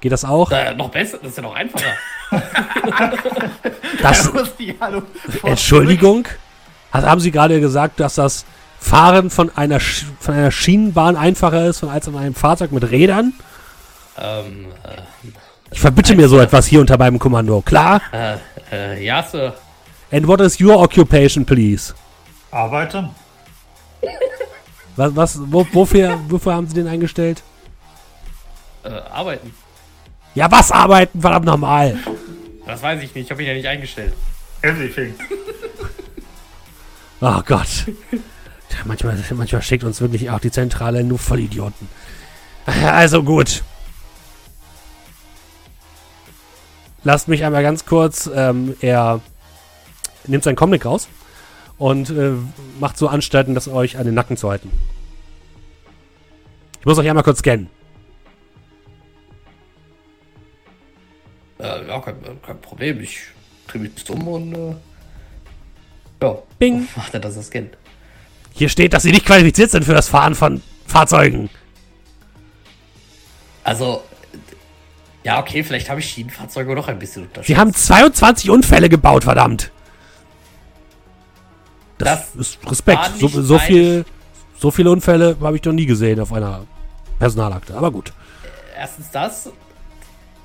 Geht 0.00 0.10
das 0.10 0.24
auch? 0.24 0.50
Äh, 0.50 0.74
noch 0.74 0.88
besser, 0.88 1.18
das 1.18 1.30
ist 1.30 1.36
ja 1.36 1.42
noch 1.42 1.54
einfacher. 1.54 1.92
das, 4.02 4.32
Entschuldigung? 5.44 6.26
haben 6.92 7.20
Sie 7.20 7.30
gerade 7.30 7.60
gesagt, 7.60 8.00
dass 8.00 8.16
das 8.16 8.44
Fahren 8.80 9.30
von 9.30 9.56
einer, 9.56 9.78
von 9.78 10.34
einer 10.34 10.50
Schienenbahn 10.50 11.16
einfacher 11.16 11.66
ist 11.66 11.84
als 11.84 12.08
an 12.08 12.16
einem 12.16 12.34
Fahrzeug 12.34 12.72
mit 12.72 12.90
Rädern? 12.90 13.34
Ähm, 14.18 14.66
äh, 14.82 15.02
ich 15.70 15.80
verbitte 15.80 16.16
mir 16.16 16.28
so 16.28 16.40
etwas 16.40 16.66
hier 16.66 16.80
unter 16.80 16.98
meinem 16.98 17.18
Kommando, 17.18 17.60
klar? 17.60 18.02
Äh, 18.12 18.36
äh, 18.72 19.04
ja, 19.04 19.22
Sir. 19.22 19.54
And 20.10 20.26
what 20.26 20.40
is 20.40 20.60
your 20.60 20.82
occupation, 20.82 21.44
please? 21.44 21.94
Arbeiten. 22.50 23.10
Was, 24.96 25.16
was, 25.16 25.40
wo, 25.46 25.66
wofür, 25.72 26.18
wofür 26.28 26.54
haben 26.54 26.66
Sie 26.66 26.74
den 26.74 26.86
eingestellt? 26.86 27.42
Äh, 28.84 28.88
arbeiten. 28.88 29.54
Ja, 30.34 30.50
was 30.50 30.70
arbeiten? 30.70 31.20
Verdammt 31.20 31.46
nochmal. 31.46 31.98
Das 32.66 32.82
weiß 32.82 33.02
ich 33.02 33.14
nicht. 33.14 33.24
Ich 33.26 33.30
habe 33.30 33.42
ihn 33.42 33.48
ja 33.48 33.54
nicht 33.54 33.66
eingestellt. 33.66 34.12
Everything. 34.62 35.14
oh 37.20 37.40
Gott. 37.46 37.86
Ja, 38.70 38.78
manchmal, 38.84 39.18
manchmal 39.32 39.62
schickt 39.62 39.84
uns 39.84 40.00
wirklich 40.00 40.30
auch 40.30 40.40
die 40.40 40.50
Zentrale 40.50 41.04
nur 41.04 41.18
Vollidioten. 41.18 41.88
Also 42.66 43.22
gut. 43.22 43.62
Lasst 47.04 47.28
mich 47.28 47.44
einmal 47.44 47.62
ganz 47.62 47.84
kurz. 47.84 48.30
Ähm, 48.32 48.76
er 48.80 49.20
nimmt 50.26 50.44
seinen 50.44 50.56
Comic 50.56 50.84
raus 50.86 51.08
und 51.82 52.10
äh, 52.10 52.34
macht 52.78 52.96
so 52.96 53.08
Anstalten, 53.08 53.56
das 53.56 53.66
euch 53.66 53.98
an 53.98 54.04
den 54.04 54.14
Nacken 54.14 54.36
zu 54.36 54.48
halten. 54.48 54.70
Ich 56.78 56.86
muss 56.86 56.96
euch 56.96 57.08
einmal 57.08 57.24
kurz 57.24 57.40
scannen. 57.40 57.68
Äh, 61.58 61.88
ja, 61.88 61.98
kein, 61.98 62.14
kein, 62.46 62.60
Problem. 62.60 63.00
Ich 63.00 63.22
drehe 63.66 63.82
mich 63.82 64.08
um 64.08 64.28
und 64.28 64.54
äh, 64.54 64.74
ja. 66.22 66.38
Bing. 66.60 66.86
Macht 66.94 67.14
er, 67.14 67.20
dass 67.20 67.34
er 67.34 67.42
scannt. 67.42 67.76
Hier 68.52 68.68
steht, 68.68 68.92
dass 68.92 69.02
sie 69.02 69.10
nicht 69.10 69.26
qualifiziert 69.26 69.72
sind 69.72 69.84
für 69.84 69.94
das 69.94 70.08
Fahren 70.08 70.36
von 70.36 70.62
Fahrzeugen. 70.86 71.50
Also, 73.64 74.04
ja, 75.24 75.40
okay, 75.40 75.64
vielleicht 75.64 75.90
habe 75.90 75.98
ich 75.98 76.08
Schienenfahrzeuge 76.08 76.76
noch 76.76 76.86
ein 76.86 77.00
bisschen 77.00 77.24
unterschätzt. 77.24 77.48
Sie 77.48 77.56
haben 77.56 77.74
22 77.74 78.50
Unfälle 78.50 78.88
gebaut, 78.88 79.24
verdammt. 79.24 79.72
Das, 82.04 82.34
ist 82.34 82.58
Respekt. 82.70 83.10
So, 83.18 83.28
so, 83.28 83.58
viel, 83.58 84.04
so 84.58 84.70
viele 84.70 84.90
Unfälle 84.90 85.36
habe 85.40 85.56
ich 85.56 85.64
noch 85.64 85.72
nie 85.72 85.86
gesehen 85.86 86.20
auf 86.20 86.32
einer 86.32 86.64
Personalakte. 87.18 87.74
Aber 87.74 87.90
gut. 87.90 88.12
Erstens 88.76 89.10
das. 89.10 89.50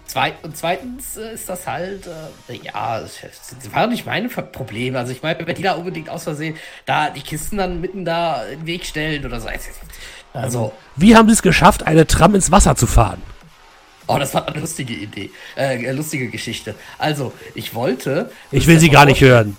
Zweit, 0.06 0.36
und 0.44 0.56
zweitens 0.56 1.18
äh, 1.18 1.34
ist 1.34 1.50
das 1.50 1.68
halt, 1.68 2.08
äh, 2.48 2.54
ja, 2.64 3.02
das 3.02 3.74
war 3.74 3.88
nicht 3.88 4.06
mein 4.06 4.30
Problem. 4.30 4.96
Also 4.96 5.12
ich 5.12 5.22
meine, 5.22 5.46
wenn 5.46 5.56
die 5.56 5.64
da 5.64 5.74
unbedingt 5.74 6.10
aus 6.10 6.24
Versehen 6.24 6.56
da 6.86 7.10
die 7.10 7.20
Kisten 7.20 7.58
dann 7.58 7.82
mitten 7.82 8.06
da 8.06 8.46
in 8.46 8.60
den 8.60 8.68
Weg 8.68 8.86
stellen 8.86 9.26
oder 9.26 9.42
so. 9.42 9.50
Also. 10.34 10.72
Wie 10.96 11.16
haben 11.16 11.28
sie 11.28 11.34
es 11.34 11.42
geschafft, 11.42 11.84
eine 11.84 12.08
Tram 12.08 12.36
ins 12.36 12.52
Wasser 12.52 12.78
zu 12.78 12.88
fahren? 12.88 13.22
Oh, 14.08 14.18
das 14.18 14.34
war 14.34 14.48
eine 14.48 14.62
lustige 14.62 14.94
Idee. 14.94 15.32
Äh, 15.58 15.92
lustige 15.92 16.30
Geschichte. 16.30 16.76
Also, 16.98 17.34
ich 17.54 17.76
wollte. 17.76 18.32
Ich 18.52 18.66
will 18.66 18.80
sie 18.80 18.90
gar 18.90 19.06
nicht 19.06 19.20
hören. 19.20 19.58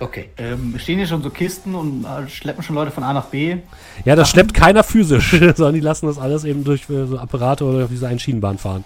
Okay. 0.00 0.28
Ähm, 0.36 0.78
stehen 0.78 0.98
hier 0.98 1.06
schon 1.06 1.22
so 1.22 1.30
Kisten 1.30 1.74
und 1.74 2.04
äh, 2.04 2.28
schleppen 2.28 2.62
schon 2.62 2.76
Leute 2.76 2.90
von 2.90 3.02
A 3.02 3.12
nach 3.12 3.26
B? 3.26 3.56
Ja, 4.04 4.14
das 4.14 4.30
schleppt 4.30 4.54
keiner 4.54 4.84
physisch, 4.84 5.30
sondern 5.56 5.74
die 5.74 5.80
lassen 5.80 6.06
das 6.06 6.18
alles 6.18 6.44
eben 6.44 6.64
durch 6.64 6.88
äh, 6.88 7.06
so 7.06 7.18
Apparate 7.18 7.64
oder 7.64 7.84
auf 7.84 7.90
diese 7.90 8.06
einen 8.06 8.18
Schienenbahn 8.18 8.58
fahren. 8.58 8.84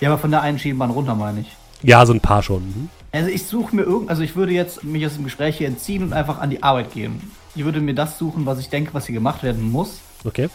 Ja, 0.00 0.10
aber 0.10 0.18
von 0.18 0.30
der 0.30 0.42
einen 0.42 0.58
Schienenbahn 0.58 0.90
runter, 0.90 1.14
meine 1.14 1.40
ich. 1.40 1.56
Ja, 1.82 2.04
so 2.04 2.12
ein 2.12 2.20
paar 2.20 2.42
schon. 2.42 2.62
Mhm. 2.62 2.88
Also 3.12 3.30
ich 3.30 3.46
suche 3.46 3.74
mir 3.74 3.82
irgend, 3.82 4.10
also 4.10 4.22
ich 4.22 4.36
würde 4.36 4.52
jetzt 4.52 4.84
mich 4.84 5.06
aus 5.06 5.14
dem 5.14 5.24
Gespräch 5.24 5.56
hier 5.56 5.68
entziehen 5.68 6.02
und 6.02 6.12
einfach 6.12 6.38
an 6.38 6.50
die 6.50 6.62
Arbeit 6.62 6.92
gehen. 6.92 7.20
Ich 7.54 7.64
würde 7.64 7.80
mir 7.80 7.94
das 7.94 8.18
suchen, 8.18 8.44
was 8.44 8.58
ich 8.58 8.68
denke, 8.68 8.92
was 8.92 9.06
hier 9.06 9.14
gemacht 9.14 9.42
werden 9.42 9.70
muss. 9.70 10.00
Okay. 10.24 10.48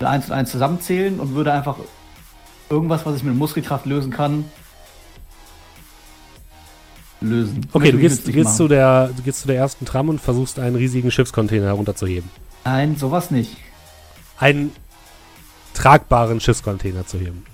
Eins 0.00 0.26
und 0.26 0.32
eins 0.32 0.50
zusammenzählen 0.50 1.20
und 1.20 1.34
würde 1.34 1.52
einfach 1.52 1.76
irgendwas, 2.68 3.06
was 3.06 3.16
ich 3.16 3.22
mit 3.22 3.36
Muskelkraft 3.36 3.86
lösen 3.86 4.10
kann, 4.10 4.44
lösen. 7.22 7.66
Okay, 7.72 7.92
du 7.92 7.98
gehst, 7.98 8.26
du, 8.26 8.32
gehst 8.32 8.56
zu 8.56 8.68
der, 8.68 9.10
du 9.16 9.22
gehst 9.22 9.40
zu 9.40 9.46
der 9.46 9.56
ersten 9.56 9.84
Tram 9.84 10.08
und 10.08 10.20
versuchst 10.20 10.58
einen 10.58 10.76
riesigen 10.76 11.10
Schiffscontainer 11.10 11.66
herunterzuheben. 11.66 12.30
Nein, 12.64 12.96
sowas 12.96 13.30
nicht. 13.30 13.56
Einen 14.38 14.72
tragbaren 15.74 16.40
Schiffscontainer 16.40 17.06
zu 17.06 17.18
heben. 17.18 17.44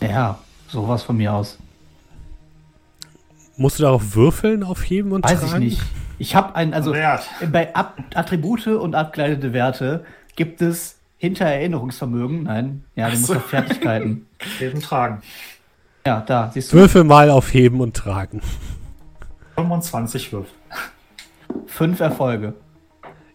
Ja, 0.00 0.38
sowas 0.68 1.02
von 1.02 1.16
mir 1.16 1.32
aus. 1.32 1.58
Musst 3.56 3.78
du 3.78 3.84
darauf 3.84 4.14
würfeln, 4.14 4.62
aufheben 4.62 5.12
und 5.12 5.24
Weiß 5.24 5.40
tragen? 5.40 5.62
ich 5.62 5.70
nicht. 5.70 5.82
Ich 6.18 6.34
habe 6.34 6.54
ein, 6.54 6.74
also 6.74 6.92
Wert. 6.92 7.28
bei 7.52 7.74
Ab 7.74 7.98
Attribute 8.14 8.68
und 8.68 8.94
abgeleitete 8.94 9.52
Werte 9.52 10.04
gibt 10.34 10.62
es 10.62 10.96
hinter 11.18 11.46
Erinnerungsvermögen, 11.46 12.44
nein, 12.44 12.84
ja, 12.94 13.08
du 13.10 13.18
musst 13.18 13.34
auf 13.34 13.46
Fertigkeiten. 13.46 14.26
Heben, 14.58 14.80
tragen. 14.80 15.22
Ja, 16.06 16.22
da, 16.26 16.50
siehst 16.52 16.72
du. 16.72 16.76
Würfel 16.76 17.04
mal 17.04 17.30
aufheben 17.30 17.80
und 17.80 17.96
tragen. 17.96 18.40
25 19.56 20.32
Würfel. 20.32 20.52
Fünf 21.66 22.00
Erfolge. 22.00 22.54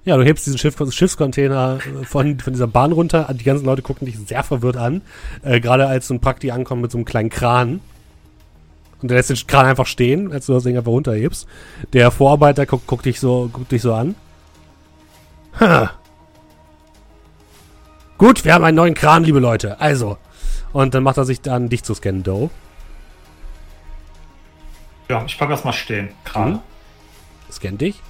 Ja, 0.03 0.17
du 0.17 0.23
hebst 0.23 0.47
diesen 0.47 0.57
Schiff, 0.57 0.75
Schiffscontainer 0.89 1.79
von, 2.03 2.39
von 2.39 2.53
dieser 2.53 2.67
Bahn 2.67 2.91
runter. 2.91 3.27
Die 3.33 3.43
ganzen 3.43 3.65
Leute 3.65 3.83
gucken 3.83 4.05
dich 4.05 4.17
sehr 4.17 4.43
verwirrt 4.43 4.77
an. 4.77 5.01
Äh, 5.43 5.59
Gerade 5.59 5.85
als 5.87 6.07
so 6.07 6.15
ein 6.15 6.19
Prakti 6.19 6.49
ankommt 6.49 6.81
mit 6.81 6.91
so 6.91 6.97
einem 6.97 7.05
kleinen 7.05 7.29
Kran. 7.29 7.81
Und 9.01 9.09
der 9.09 9.17
lässt 9.17 9.29
den 9.29 9.37
Kran 9.47 9.65
einfach 9.65 9.85
stehen, 9.85 10.31
als 10.31 10.47
du 10.47 10.53
das 10.53 10.63
Ding 10.63 10.77
einfach 10.77 10.91
runterhebst. 10.91 11.47
Der 11.93 12.09
Vorarbeiter 12.09 12.65
guckt, 12.65 12.87
guckt, 12.87 13.05
dich, 13.05 13.19
so, 13.19 13.49
guckt 13.51 13.71
dich 13.71 13.81
so 13.81 13.93
an. 13.93 14.15
Ha. 15.59 15.91
Gut, 18.17 18.45
wir 18.45 18.53
haben 18.53 18.63
einen 18.63 18.77
neuen 18.77 18.93
Kran, 18.93 19.23
liebe 19.23 19.39
Leute. 19.39 19.79
Also. 19.79 20.17
Und 20.73 20.93
dann 20.93 21.03
macht 21.03 21.17
er 21.17 21.25
sich 21.25 21.41
dann, 21.41 21.69
dich 21.69 21.83
zu 21.83 21.93
scannen, 21.93 22.23
Doe. 22.23 22.49
Ja, 25.11 25.21
ich 25.25 25.37
bleib 25.37 25.49
erstmal 25.49 25.73
stehen. 25.73 26.07
Kran. 26.23 26.51
Mhm. 26.53 26.59
Scan 27.51 27.77
dich. 27.77 28.01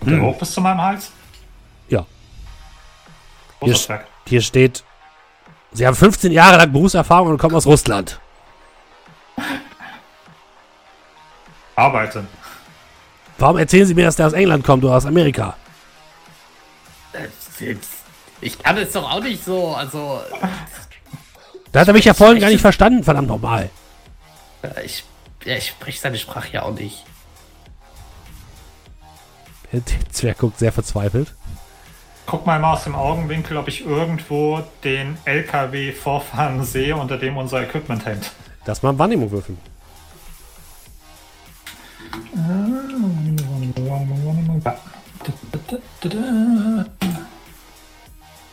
Der 0.00 0.14
hm. 0.14 0.22
hoch 0.22 0.36
bis 0.36 0.50
zu 0.50 0.60
meinem 0.60 0.82
Hals? 0.82 1.12
Ja. 1.88 2.04
Hier, 3.60 3.76
hier, 4.26 4.42
steht, 4.42 4.82
Sie 5.70 5.86
haben 5.86 5.94
15 5.94 6.32
Jahre 6.32 6.56
lang 6.56 6.72
Berufserfahrung 6.72 7.28
und 7.28 7.38
kommen 7.38 7.54
aus 7.54 7.66
Russland. 7.66 8.18
Arbeiten. 11.76 12.26
Warum 13.38 13.56
erzählen 13.56 13.86
Sie 13.86 13.94
mir, 13.94 14.06
dass 14.06 14.16
der 14.16 14.26
aus 14.26 14.32
England 14.32 14.64
kommt 14.64 14.82
oder 14.82 14.96
aus 14.96 15.06
Amerika? 15.06 15.56
Ich 18.40 18.58
kann 18.58 18.78
es 18.78 18.90
doch 18.90 19.08
auch 19.08 19.22
nicht 19.22 19.44
so, 19.44 19.76
also. 19.76 20.22
Da 21.70 21.80
hat 21.80 21.86
er 21.86 21.94
mich 21.94 22.04
ja 22.04 22.14
vorhin 22.14 22.40
gar 22.40 22.48
nicht 22.48 22.60
verstanden, 22.60 23.04
verdammt 23.04 23.28
nochmal. 23.28 23.70
Ich, 24.84 25.04
ja, 25.44 25.56
ich 25.56 25.68
spreche 25.68 26.00
seine 26.00 26.18
Sprache 26.18 26.52
ja 26.52 26.62
auch 26.62 26.74
nicht. 26.74 27.04
Der 29.72 29.82
Zwerg 30.10 30.38
guckt 30.38 30.58
sehr 30.58 30.72
verzweifelt. 30.72 31.34
Guck 32.26 32.46
mal 32.46 32.58
mal 32.58 32.74
aus 32.74 32.84
dem 32.84 32.94
Augenwinkel, 32.94 33.56
ob 33.56 33.68
ich 33.68 33.84
irgendwo 33.84 34.62
den 34.84 35.18
LKW 35.24 35.92
vorfahren 35.92 36.64
sehe, 36.64 36.94
unter 36.96 37.18
dem 37.18 37.36
unser 37.36 37.62
Equipment 37.62 38.04
hängt. 38.06 38.30
Das 38.64 38.82
mal 38.82 38.96
Wahrnehmung 38.98 39.30
würfeln. 39.30 39.58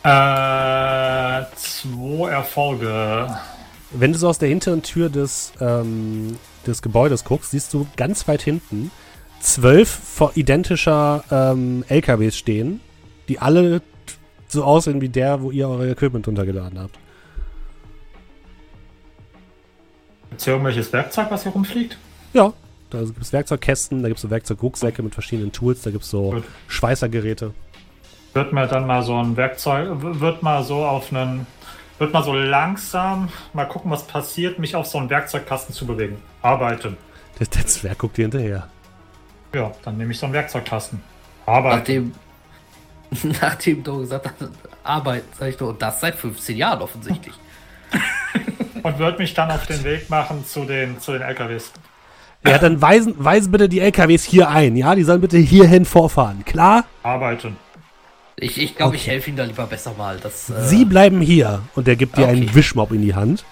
Äh, 0.02 1.44
zwei 1.54 2.30
Erfolge. 2.30 3.28
Wenn 3.92 4.12
du 4.12 4.18
so 4.18 4.28
aus 4.28 4.38
der 4.38 4.48
hinteren 4.48 4.82
Tür 4.82 5.08
des, 5.08 5.52
ähm, 5.60 6.36
des 6.66 6.80
Gebäudes 6.82 7.24
guckst, 7.24 7.50
siehst 7.50 7.74
du 7.74 7.86
ganz 7.96 8.28
weit 8.28 8.42
hinten 8.42 8.90
zwölf 9.40 10.00
identischer 10.34 11.24
ähm, 11.30 11.84
LKWs 11.88 12.36
stehen, 12.36 12.80
die 13.28 13.38
alle 13.38 13.82
so 14.48 14.64
aussehen 14.64 15.00
wie 15.00 15.08
der, 15.08 15.42
wo 15.42 15.50
ihr 15.50 15.68
euer 15.68 15.92
Equipment 15.92 16.26
runtergeladen 16.26 16.78
habt. 16.78 16.98
Gibt 20.28 20.40
es 20.40 20.44
hier 20.44 20.54
irgendwelches 20.54 20.92
Werkzeug, 20.92 21.26
was 21.30 21.42
hier 21.42 21.52
rumfliegt? 21.52 21.98
Ja, 22.32 22.52
da 22.90 23.00
gibt 23.00 23.20
es 23.20 23.32
Werkzeugkästen, 23.32 24.02
da 24.02 24.08
gibt 24.08 24.18
es 24.18 24.22
so 24.22 24.30
Werkzeugrucksäcke 24.30 25.02
mit 25.02 25.14
verschiedenen 25.14 25.52
Tools, 25.52 25.82
da 25.82 25.90
gibt 25.90 26.04
es 26.04 26.10
so 26.10 26.30
Gut. 26.30 26.44
Schweißergeräte. 26.68 27.52
Wird 28.34 28.52
mir 28.52 28.66
dann 28.68 28.86
mal 28.86 29.02
so 29.02 29.16
ein 29.16 29.36
Werkzeug, 29.36 29.88
wird 30.20 30.42
mal 30.42 30.62
so 30.62 30.84
auf 30.84 31.12
einen, 31.12 31.46
wird 32.00 32.14
mal 32.14 32.24
so 32.24 32.32
langsam, 32.32 33.28
mal 33.52 33.66
gucken, 33.66 33.90
was 33.90 34.06
passiert, 34.06 34.58
mich 34.58 34.74
auf 34.74 34.86
so 34.86 34.98
einen 34.98 35.10
Werkzeugkasten 35.10 35.74
zu 35.74 35.86
bewegen. 35.86 36.16
Arbeiten. 36.40 36.96
Der, 37.38 37.46
der 37.46 37.66
Zwerg 37.66 37.98
guckt 37.98 38.16
dir 38.16 38.22
hinterher. 38.22 38.68
Ja, 39.54 39.70
dann 39.84 39.98
nehme 39.98 40.10
ich 40.12 40.18
so 40.18 40.24
einen 40.24 40.32
Werkzeugkasten. 40.32 41.02
Arbeiten. 41.44 42.12
Nachdem, 43.12 43.32
nachdem 43.40 43.84
du 43.84 43.98
gesagt 44.00 44.30
hast, 44.40 44.50
arbeiten, 44.82 45.28
sag 45.38 45.48
ich 45.50 45.60
nur, 45.60 45.68
und 45.68 45.82
das 45.82 46.00
seit 46.00 46.14
15 46.14 46.56
Jahren 46.56 46.80
offensichtlich. 46.80 47.34
und 48.82 48.98
würde 48.98 49.18
mich 49.18 49.34
dann 49.34 49.50
auf 49.50 49.66
den 49.66 49.84
Weg 49.84 50.08
machen 50.08 50.46
zu 50.46 50.64
den, 50.64 50.98
zu 51.00 51.12
den 51.12 51.20
LKWs. 51.20 51.70
Ja, 52.46 52.56
dann 52.56 52.80
weisen, 52.80 53.14
weisen 53.18 53.52
bitte 53.52 53.68
die 53.68 53.80
LKWs 53.80 54.24
hier 54.24 54.48
ein, 54.48 54.74
ja? 54.74 54.94
Die 54.94 55.02
sollen 55.02 55.20
bitte 55.20 55.36
hierhin 55.36 55.84
vorfahren, 55.84 56.46
klar? 56.46 56.86
Arbeiten. 57.02 57.58
Ich, 58.40 58.58
ich 58.58 58.74
glaube, 58.74 58.90
okay. 58.90 58.96
ich 58.96 59.06
helfe 59.06 59.30
ihm 59.30 59.36
da 59.36 59.44
lieber 59.44 59.66
besser 59.66 59.92
mal. 59.96 60.18
Das, 60.18 60.48
äh 60.48 60.66
Sie 60.66 60.86
bleiben 60.86 61.20
hier 61.20 61.62
und 61.74 61.86
er 61.86 61.96
gibt 61.96 62.16
dir 62.16 62.22
okay. 62.22 62.32
einen 62.32 62.54
Wischmob 62.54 62.90
in 62.92 63.02
die 63.02 63.14
Hand. 63.14 63.44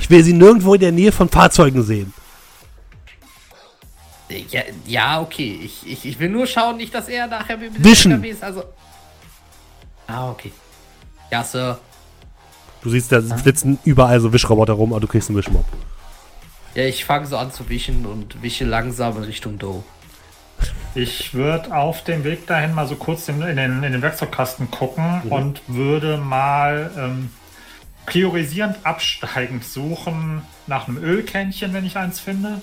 Ich 0.00 0.10
will 0.10 0.22
sie 0.22 0.32
nirgendwo 0.32 0.74
in 0.74 0.80
der 0.80 0.92
Nähe 0.92 1.10
von 1.10 1.28
Fahrzeugen 1.28 1.82
sehen. 1.82 2.12
Ja, 4.50 4.62
ja 4.86 5.20
okay. 5.20 5.58
Ich, 5.62 5.86
ich, 5.86 6.04
ich 6.04 6.20
will 6.20 6.28
nur 6.28 6.46
schauen, 6.46 6.76
nicht, 6.76 6.94
dass 6.94 7.08
er 7.08 7.26
nachher 7.26 7.56
mit 7.56 7.82
Wischen. 7.82 8.12
LKWs, 8.12 8.42
also. 8.42 8.64
Ah, 10.06 10.30
okay. 10.30 10.52
Ja, 11.30 11.42
Sir. 11.42 11.78
Du 12.82 12.90
siehst, 12.90 13.10
da 13.10 13.18
ah. 13.18 13.36
flitzen 13.36 13.78
überall 13.84 14.20
so 14.20 14.32
Wischroboter 14.32 14.74
rum, 14.74 14.92
aber 14.92 15.00
du 15.00 15.06
kriegst 15.06 15.28
einen 15.28 15.38
Wischmob. 15.38 15.64
Ja, 16.74 16.84
ich 16.84 17.04
fange 17.04 17.26
so 17.26 17.36
an 17.36 17.50
zu 17.52 17.68
wischen 17.68 18.06
und 18.06 18.42
wische 18.42 18.64
langsam 18.64 19.16
in 19.16 19.24
Richtung 19.24 19.58
Doe. 19.58 19.82
Ich 20.94 21.34
würde 21.34 21.76
auf 21.76 22.02
dem 22.02 22.24
Weg 22.24 22.46
dahin 22.46 22.74
mal 22.74 22.86
so 22.86 22.96
kurz 22.96 23.28
in, 23.28 23.40
den, 23.40 23.58
in 23.58 23.82
den, 23.82 24.02
Werkzeugkasten 24.02 24.70
gucken 24.70 25.22
mhm. 25.24 25.32
und 25.32 25.62
würde 25.68 26.16
mal 26.16 26.90
ähm, 26.98 27.30
priorisierend 28.06 28.78
absteigend 28.84 29.64
suchen 29.64 30.42
nach 30.66 30.88
einem 30.88 30.96
Ölkännchen, 30.96 31.72
wenn 31.72 31.84
ich 31.84 31.96
eins 31.96 32.20
finde. 32.20 32.62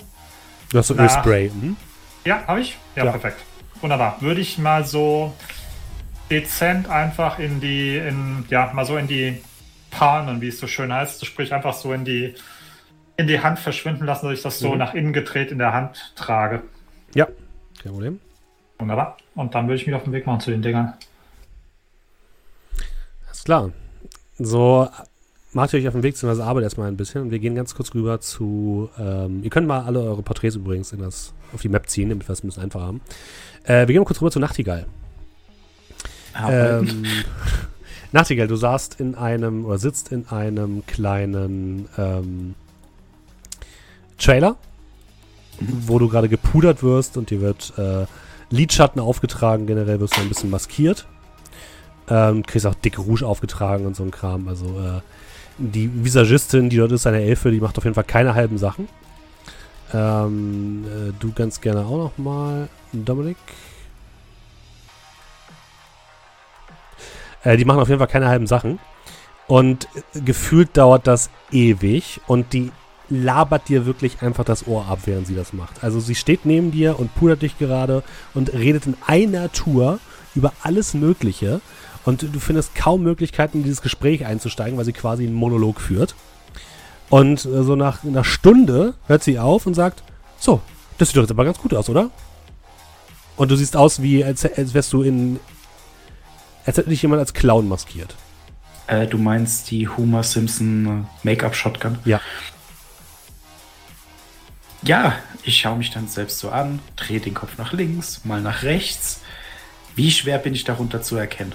Du 0.70 0.78
hast 0.78 0.88
so 0.88 0.94
Ölspray. 0.94 1.50
Mhm. 1.50 1.76
Ja, 2.24 2.42
habe 2.46 2.60
ich? 2.60 2.76
Ja, 2.96 3.04
ja, 3.04 3.10
perfekt. 3.12 3.42
Wunderbar. 3.80 4.16
Würde 4.20 4.40
ich 4.40 4.58
mal 4.58 4.84
so 4.84 5.32
dezent 6.30 6.90
einfach 6.90 7.38
in 7.38 7.60
die, 7.60 7.96
in, 7.96 8.44
ja, 8.50 8.70
mal 8.74 8.84
so 8.84 8.96
in 8.96 9.06
die 9.06 9.40
Panen, 9.90 10.40
wie 10.40 10.48
es 10.48 10.58
so 10.58 10.66
schön 10.66 10.92
heißt, 10.92 11.24
sprich 11.24 11.54
einfach 11.54 11.74
so 11.74 11.92
in 11.92 12.04
die, 12.04 12.34
in 13.16 13.28
die 13.28 13.40
Hand 13.40 13.58
verschwinden 13.58 14.04
lassen, 14.04 14.26
dass 14.26 14.38
ich 14.38 14.42
das 14.42 14.58
so 14.58 14.72
mhm. 14.72 14.78
nach 14.78 14.94
innen 14.94 15.12
gedreht 15.12 15.52
in 15.52 15.58
der 15.58 15.72
Hand 15.72 16.12
trage. 16.16 16.62
Ja, 17.14 17.28
kein 17.86 17.94
Problem. 17.94 18.20
Wunderbar. 18.78 19.16
Und 19.34 19.54
dann 19.54 19.66
würde 19.66 19.80
ich 19.80 19.86
mich 19.86 19.96
auf 19.96 20.04
den 20.04 20.12
Weg 20.12 20.26
machen 20.26 20.40
zu 20.40 20.50
den 20.50 20.62
Dingern. 20.62 20.94
Alles 23.26 23.44
klar. 23.44 23.70
So, 24.38 24.88
macht 25.52 25.72
ihr 25.72 25.80
euch 25.80 25.88
auf 25.88 25.94
den 25.94 26.02
Weg, 26.02 26.14
beziehungsweise 26.14 26.44
arbeitet 26.44 26.66
erstmal 26.66 26.88
ein 26.88 26.96
bisschen. 26.96 27.22
Und 27.22 27.30
wir 27.30 27.38
gehen 27.38 27.54
ganz 27.54 27.74
kurz 27.74 27.94
rüber 27.94 28.20
zu. 28.20 28.90
Ähm, 28.98 29.42
ihr 29.42 29.50
könnt 29.50 29.66
mal 29.66 29.82
alle 29.82 30.00
eure 30.00 30.22
Porträts 30.22 30.56
übrigens 30.56 30.92
in 30.92 31.00
das, 31.00 31.32
auf 31.54 31.62
die 31.62 31.68
Map 31.68 31.88
ziehen, 31.88 32.10
damit 32.10 32.28
wir 32.28 32.32
es 32.32 32.44
ein 32.44 32.48
bisschen 32.48 32.64
einfacher 32.64 32.84
haben. 32.84 33.00
Äh, 33.64 33.80
wir 33.80 33.86
gehen 33.86 33.98
mal 33.98 34.04
kurz 34.04 34.20
rüber 34.20 34.30
zu 34.30 34.40
Nachtigall. 34.40 34.86
Ähm, 36.48 37.04
Nachtigall, 38.12 38.46
du 38.46 38.56
saßt 38.56 39.00
in 39.00 39.14
einem 39.14 39.64
oder 39.64 39.78
sitzt 39.78 40.12
in 40.12 40.28
einem 40.28 40.84
kleinen 40.86 41.88
ähm, 41.96 42.54
Trailer. 44.18 44.56
Wo 45.60 45.98
du 45.98 46.08
gerade 46.08 46.28
gepudert 46.28 46.82
wirst 46.82 47.16
und 47.16 47.30
dir 47.30 47.40
wird 47.40 47.72
äh, 47.78 48.06
Lidschatten 48.50 49.00
aufgetragen. 49.00 49.66
Generell 49.66 50.00
wirst 50.00 50.16
du 50.16 50.20
ein 50.20 50.28
bisschen 50.28 50.50
maskiert. 50.50 51.06
Ähm, 52.08 52.44
kriegst 52.44 52.66
auch 52.66 52.74
dicke 52.74 53.00
Rouge 53.00 53.26
aufgetragen 53.26 53.86
und 53.86 53.96
so 53.96 54.04
ein 54.04 54.10
Kram. 54.10 54.48
Also 54.48 54.66
äh, 54.66 55.00
die 55.58 56.04
Visagistin, 56.04 56.68
die 56.68 56.76
dort 56.76 56.92
ist, 56.92 57.06
eine 57.06 57.22
Elfe, 57.22 57.50
die 57.50 57.60
macht 57.60 57.78
auf 57.78 57.84
jeden 57.84 57.94
Fall 57.94 58.04
keine 58.04 58.34
halben 58.34 58.58
Sachen. 58.58 58.88
Ähm, 59.92 60.84
äh, 60.84 61.12
du 61.18 61.32
ganz 61.32 61.60
gerne 61.60 61.86
auch 61.86 61.98
noch 61.98 62.18
mal, 62.18 62.68
Dominik. 62.92 63.36
Äh, 67.42 67.56
die 67.56 67.64
machen 67.64 67.80
auf 67.80 67.88
jeden 67.88 67.98
Fall 67.98 68.08
keine 68.08 68.28
halben 68.28 68.46
Sachen. 68.46 68.78
Und 69.46 69.88
gefühlt 70.12 70.76
dauert 70.76 71.06
das 71.06 71.30
ewig. 71.52 72.20
Und 72.26 72.52
die 72.52 72.72
labert 73.08 73.68
dir 73.68 73.86
wirklich 73.86 74.22
einfach 74.22 74.44
das 74.44 74.66
Ohr 74.66 74.86
ab, 74.86 75.00
während 75.04 75.26
sie 75.26 75.34
das 75.34 75.52
macht. 75.52 75.82
Also 75.82 76.00
sie 76.00 76.14
steht 76.14 76.44
neben 76.44 76.70
dir 76.70 76.98
und 76.98 77.14
pudert 77.14 77.42
dich 77.42 77.58
gerade 77.58 78.02
und 78.34 78.52
redet 78.52 78.86
in 78.86 78.96
einer 79.06 79.52
Tour 79.52 79.98
über 80.34 80.52
alles 80.62 80.94
Mögliche. 80.94 81.60
Und 82.04 82.22
du 82.22 82.38
findest 82.38 82.74
kaum 82.74 83.02
Möglichkeiten, 83.02 83.58
in 83.58 83.64
dieses 83.64 83.82
Gespräch 83.82 84.24
einzusteigen, 84.26 84.78
weil 84.78 84.84
sie 84.84 84.92
quasi 84.92 85.24
einen 85.24 85.34
Monolog 85.34 85.80
führt. 85.80 86.14
Und 87.08 87.44
äh, 87.44 87.62
so 87.62 87.76
nach 87.76 88.04
einer 88.04 88.24
Stunde 88.24 88.94
hört 89.06 89.22
sie 89.22 89.38
auf 89.38 89.66
und 89.66 89.74
sagt, 89.74 90.02
so, 90.38 90.60
das 90.98 91.08
sieht 91.08 91.16
doch 91.16 91.22
jetzt 91.22 91.30
aber 91.30 91.44
ganz 91.44 91.58
gut 91.58 91.74
aus, 91.74 91.88
oder? 91.88 92.10
Und 93.36 93.50
du 93.50 93.56
siehst 93.56 93.76
aus 93.76 94.02
wie, 94.02 94.24
als, 94.24 94.44
als 94.44 94.74
wärst 94.74 94.92
du 94.92 95.02
in, 95.02 95.38
als 96.64 96.78
hätte 96.78 96.90
dich 96.90 97.02
jemand 97.02 97.20
als 97.20 97.34
Clown 97.34 97.68
maskiert. 97.68 98.14
Äh, 98.86 99.06
du 99.06 99.18
meinst 99.18 99.70
die 99.70 99.88
Homer 99.88 100.22
Simpson 100.22 101.06
Make-up-Shotgun? 101.22 101.98
Ja. 102.04 102.20
Ja, 104.86 105.16
ich 105.42 105.58
schaue 105.58 105.78
mich 105.78 105.90
dann 105.90 106.06
selbst 106.06 106.38
so 106.38 106.50
an, 106.50 106.78
drehe 106.94 107.18
den 107.18 107.34
Kopf 107.34 107.58
nach 107.58 107.72
links, 107.72 108.24
mal 108.24 108.40
nach 108.40 108.62
rechts. 108.62 109.20
Wie 109.96 110.12
schwer 110.12 110.38
bin 110.38 110.54
ich 110.54 110.62
darunter 110.62 111.02
zu 111.02 111.16
erkennen? 111.16 111.52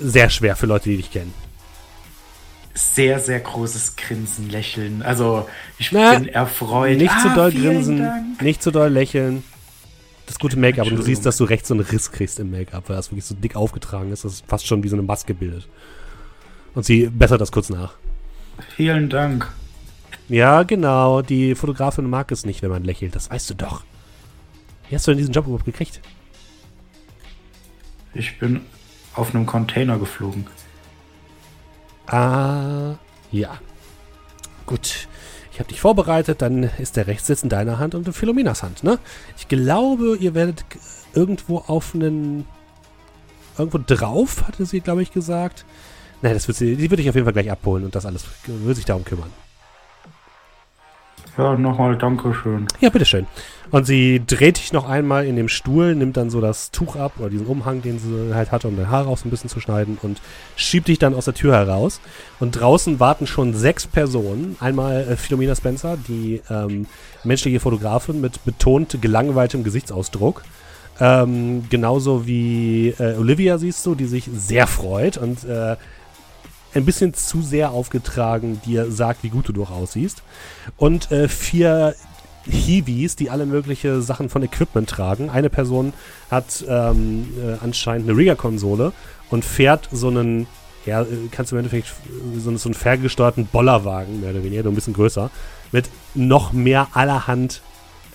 Sehr 0.00 0.30
schwer 0.30 0.54
für 0.54 0.66
Leute, 0.66 0.88
die 0.90 0.98
dich 0.98 1.10
kennen. 1.10 1.34
Sehr, 2.74 3.18
sehr 3.18 3.40
großes 3.40 3.96
Grinsen, 3.96 4.50
Lächeln. 4.50 5.02
Also, 5.02 5.48
ich 5.78 5.90
Na, 5.92 6.14
bin 6.14 6.28
erfreut. 6.28 6.96
Nicht 6.96 7.12
ah, 7.12 7.22
zu 7.22 7.34
doll 7.34 7.52
grinsen, 7.52 7.98
Dank. 7.98 8.42
nicht 8.42 8.62
zu 8.62 8.70
doll 8.70 8.88
lächeln. 8.88 9.42
Das 10.26 10.38
gute 10.38 10.58
Make-up. 10.58 10.86
Und 10.86 10.96
du 10.96 11.02
siehst, 11.02 11.26
dass 11.26 11.36
du 11.36 11.44
rechts 11.44 11.68
so 11.68 11.74
einen 11.74 11.82
Riss 11.82 12.12
kriegst 12.12 12.38
im 12.38 12.50
Make-up, 12.50 12.88
weil 12.88 12.96
das 12.96 13.10
wirklich 13.10 13.24
so 13.24 13.34
dick 13.34 13.56
aufgetragen 13.56 14.12
ist. 14.12 14.24
Das 14.24 14.34
ist 14.34 14.44
fast 14.46 14.66
schon 14.66 14.82
wie 14.82 14.88
so 14.88 14.96
eine 14.96 15.02
Maske 15.02 15.34
bildet. 15.34 15.68
Und 16.74 16.86
sie 16.86 17.08
bessert 17.08 17.40
das 17.40 17.52
kurz 17.52 17.68
nach. 17.68 17.94
Vielen 18.76 19.10
Dank. 19.10 19.52
Ja, 20.32 20.62
genau. 20.62 21.20
Die 21.20 21.54
Fotografin 21.54 22.08
mag 22.08 22.32
es 22.32 22.46
nicht, 22.46 22.62
wenn 22.62 22.70
man 22.70 22.84
lächelt. 22.84 23.14
Das 23.14 23.30
weißt 23.30 23.50
du 23.50 23.54
doch. 23.54 23.84
Wie 24.88 24.94
hast 24.94 25.06
du 25.06 25.10
denn 25.10 25.18
diesen 25.18 25.34
Job 25.34 25.44
überhaupt 25.44 25.66
gekriegt? 25.66 26.00
Ich 28.14 28.38
bin 28.38 28.62
auf 29.14 29.34
einem 29.34 29.44
Container 29.44 29.98
geflogen. 29.98 30.46
Ah, 32.06 32.94
ja. 33.30 33.58
Gut. 34.64 35.06
Ich 35.52 35.58
habe 35.58 35.68
dich 35.68 35.82
vorbereitet, 35.82 36.40
dann 36.40 36.62
ist 36.62 36.96
der 36.96 37.08
Rechtssitz 37.08 37.42
in 37.42 37.50
deiner 37.50 37.78
Hand 37.78 37.94
und 37.94 38.06
in 38.06 38.14
Philomenas 38.14 38.62
Hand, 38.62 38.82
ne? 38.82 38.98
Ich 39.36 39.48
glaube, 39.48 40.16
ihr 40.16 40.32
werdet 40.32 40.64
irgendwo 41.12 41.58
auf 41.58 41.94
einen. 41.94 42.46
Irgendwo 43.58 43.80
drauf, 43.86 44.48
hatte 44.48 44.64
sie, 44.64 44.80
glaube 44.80 45.02
ich, 45.02 45.12
gesagt. 45.12 45.66
Nein, 46.22 46.32
das 46.32 46.48
wird 46.48 46.56
sie. 46.56 46.74
Die 46.76 46.90
würde 46.90 47.02
ich 47.02 47.10
auf 47.10 47.16
jeden 47.16 47.26
Fall 47.26 47.34
gleich 47.34 47.50
abholen 47.50 47.84
und 47.84 47.94
das 47.94 48.06
alles 48.06 48.24
würde 48.46 48.76
sich 48.76 48.86
darum 48.86 49.04
kümmern. 49.04 49.30
Ja, 51.38 51.56
nochmal 51.56 51.96
Dankeschön. 51.96 52.66
Ja, 52.80 52.90
bitteschön. 52.90 53.26
Und 53.70 53.86
sie 53.86 54.20
dreht 54.26 54.58
dich 54.58 54.74
noch 54.74 54.86
einmal 54.86 55.24
in 55.24 55.34
dem 55.34 55.48
Stuhl, 55.48 55.94
nimmt 55.94 56.18
dann 56.18 56.28
so 56.28 56.42
das 56.42 56.72
Tuch 56.72 56.94
ab 56.94 57.14
oder 57.18 57.30
diesen 57.30 57.46
Umhang, 57.46 57.80
den 57.80 57.98
sie 57.98 58.34
halt 58.34 58.52
hatte, 58.52 58.68
um 58.68 58.76
dein 58.76 58.90
Haar 58.90 59.04
raus 59.04 59.24
ein 59.24 59.30
bisschen 59.30 59.48
zu 59.48 59.60
schneiden 59.60 59.98
und 60.02 60.20
schiebt 60.56 60.88
dich 60.88 60.98
dann 60.98 61.14
aus 61.14 61.24
der 61.24 61.32
Tür 61.32 61.54
heraus. 61.54 62.02
Und 62.38 62.52
draußen 62.52 63.00
warten 63.00 63.26
schon 63.26 63.54
sechs 63.54 63.86
Personen. 63.86 64.56
Einmal 64.60 65.08
äh, 65.08 65.16
Philomena 65.16 65.56
Spencer, 65.56 65.96
die 65.96 66.42
ähm, 66.50 66.86
menschliche 67.24 67.60
Fotografin 67.60 68.20
mit 68.20 68.44
betont 68.44 69.00
gelangweiltem 69.00 69.64
Gesichtsausdruck. 69.64 70.42
Ähm, 71.00 71.64
genauso 71.70 72.26
wie 72.26 72.90
äh, 72.98 73.16
Olivia 73.16 73.56
siehst 73.56 73.86
du, 73.86 73.94
die 73.94 74.04
sich 74.04 74.28
sehr 74.34 74.66
freut 74.66 75.16
und 75.16 75.44
äh, 75.44 75.76
ein 76.74 76.84
bisschen 76.84 77.14
zu 77.14 77.42
sehr 77.42 77.70
aufgetragen 77.70 78.60
dir 78.64 78.90
sagt, 78.90 79.22
wie 79.22 79.28
gut 79.28 79.48
du 79.48 79.52
doch 79.52 79.70
aussiehst. 79.70 80.22
Und 80.76 81.10
äh, 81.10 81.28
vier 81.28 81.94
Hiwis, 82.44 83.16
die 83.16 83.30
alle 83.30 83.46
mögliche 83.46 84.02
Sachen 84.02 84.28
von 84.28 84.42
Equipment 84.42 84.88
tragen. 84.88 85.30
Eine 85.30 85.50
Person 85.50 85.92
hat 86.30 86.64
ähm, 86.68 87.28
äh, 87.38 87.56
anscheinend 87.62 88.08
eine 88.08 88.18
Rigger-Konsole 88.18 88.92
und 89.30 89.44
fährt 89.44 89.88
so 89.92 90.08
einen, 90.08 90.46
ja, 90.84 91.02
äh, 91.02 91.06
kannst 91.30 91.52
du 91.52 91.56
im 91.56 91.60
Endeffekt 91.60 91.92
so, 92.36 92.56
so 92.56 92.68
einen 92.68 92.74
ferngesteuerten 92.74 93.46
Bollerwagen, 93.46 94.20
mehr 94.20 94.30
oder 94.30 94.42
weniger, 94.42 94.64
nur 94.64 94.72
ein 94.72 94.74
bisschen 94.74 94.94
größer, 94.94 95.30
mit 95.70 95.88
noch 96.14 96.52
mehr 96.52 96.88
allerhand 96.94 97.62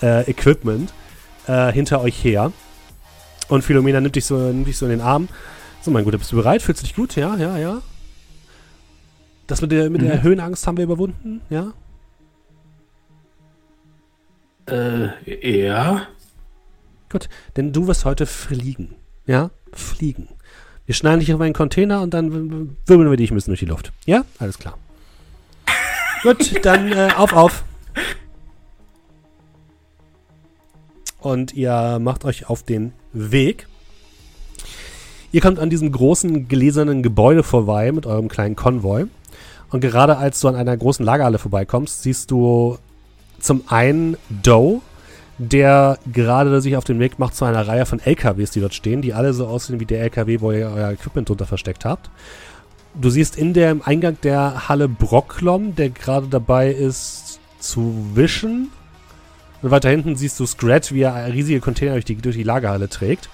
äh, 0.02 0.30
Equipment 0.30 0.94
äh, 1.48 1.72
hinter 1.72 2.02
euch 2.02 2.24
her. 2.24 2.52
Und 3.48 3.64
Philomena 3.64 4.02
nimmt 4.02 4.16
dich 4.16 4.26
so, 4.26 4.38
nimmt 4.38 4.68
dich 4.68 4.78
so 4.78 4.86
in 4.86 4.92
den 4.92 5.02
Arm. 5.02 5.30
So, 5.82 5.92
mein 5.92 6.04
Guter, 6.04 6.18
bist 6.18 6.32
du 6.34 6.36
bereit? 6.36 6.62
Fühlst 6.62 6.82
du 6.82 6.86
dich 6.86 6.96
gut? 6.96 7.16
Ja, 7.16 7.38
ja, 7.38 7.58
ja. 7.58 7.82
Das 9.48 9.62
mit 9.62 9.72
der, 9.72 9.90
mit 9.90 10.02
der 10.02 10.18
mhm. 10.18 10.24
Höhenangst 10.24 10.68
haben 10.68 10.78
wir 10.78 10.84
überwunden, 10.84 11.42
ja? 11.50 11.74
Äh, 14.70 15.66
ja. 15.66 16.08
Gut, 17.10 17.30
denn 17.56 17.72
du 17.72 17.88
wirst 17.88 18.04
heute 18.04 18.26
fliegen. 18.26 18.96
Ja? 19.26 19.50
Fliegen. 19.72 20.28
Wir 20.86 20.96
schneiden 20.96 21.22
dich 21.22 21.34
auf 21.34 21.42
einen 21.42 21.54
Container 21.54 22.02
und 22.02 22.14
dann 22.14 22.78
wirbeln 22.86 23.10
wir 23.10 23.18
dich 23.18 23.32
ein 23.32 23.36
bisschen 23.36 23.52
durch 23.52 23.62
die 23.62 23.66
Luft. 23.66 23.94
Ja? 24.06 24.26
Alles 24.40 24.58
klar. 24.58 24.78
Gut, 26.24 26.66
dann 26.66 26.92
äh, 26.92 27.10
auf, 27.16 27.34
auf. 27.34 27.64
Und 31.20 31.54
ihr 31.54 32.00
macht 32.00 32.26
euch 32.26 32.50
auf 32.50 32.64
den 32.64 32.94
Weg. 33.14 33.68
Ihr 35.32 35.42
kommt 35.42 35.60
an 35.60 35.70
diesem 35.70 35.92
großen 35.92 36.48
gläsernen 36.48 37.04
Gebäude 37.04 37.44
vorbei 37.44 37.92
mit 37.92 38.06
eurem 38.06 38.30
kleinen 38.30 38.56
Konvoi. 38.56 39.08
Und 39.70 39.82
gerade 39.82 40.18
als 40.18 40.40
du 40.40 40.48
an 40.48 40.56
einer 40.56 40.76
großen 40.76 41.06
Lagerhalle 41.06 41.40
vorbeikommst, 41.40 42.04
siehst 42.04 42.32
du 42.32 42.78
zum 43.40 43.64
einen 43.68 44.18
Doe, 44.30 44.82
der 45.38 46.00
gerade 46.12 46.62
sich 46.62 46.78
auf 46.78 46.84
den 46.84 47.00
Weg 47.00 47.20
macht 47.20 47.36
zu 47.36 47.46
einer 47.46 47.68
Reihe 47.68 47.86
von 47.86 48.00
LKWs, 48.00 48.52
die 48.52 48.62
dort 48.62 48.74
stehen, 48.74 49.02
die 49.02 49.14
alle 49.14 49.34
so 49.34 49.48
aussehen 49.48 49.80
wie 49.80 49.86
der 49.86 50.02
LKW, 50.02 50.42
wo 50.42 50.52
ihr 50.52 50.72
euer 50.74 50.92
Equipment 50.92 51.30
drunter 51.30 51.46
versteckt 51.46 51.86
habt. 51.86 52.10
Du 52.96 53.10
siehst 53.10 53.38
in 53.38 53.54
dem 53.54 53.84
Eingang 53.84 54.18
der 54.24 54.68
Halle 54.68 54.88
Brocklom, 54.88 55.76
der 55.76 55.92
gerade 55.92 56.28
dabei 56.28 56.72
ist 56.72 57.40
zu 57.60 57.94
wischen. 58.16 58.72
Und 59.62 59.72
weiter 59.72 59.90
hinten 59.90 60.16
siehst 60.16 60.40
du 60.40 60.46
Scrat, 60.46 60.92
wie 60.92 61.02
er 61.02 61.32
riesige 61.32 61.60
Container 61.60 61.94
durch 61.94 62.06
die, 62.06 62.16
durch 62.16 62.36
die 62.36 62.44
Lagerhalle 62.44 62.90
trägt. 62.90 63.30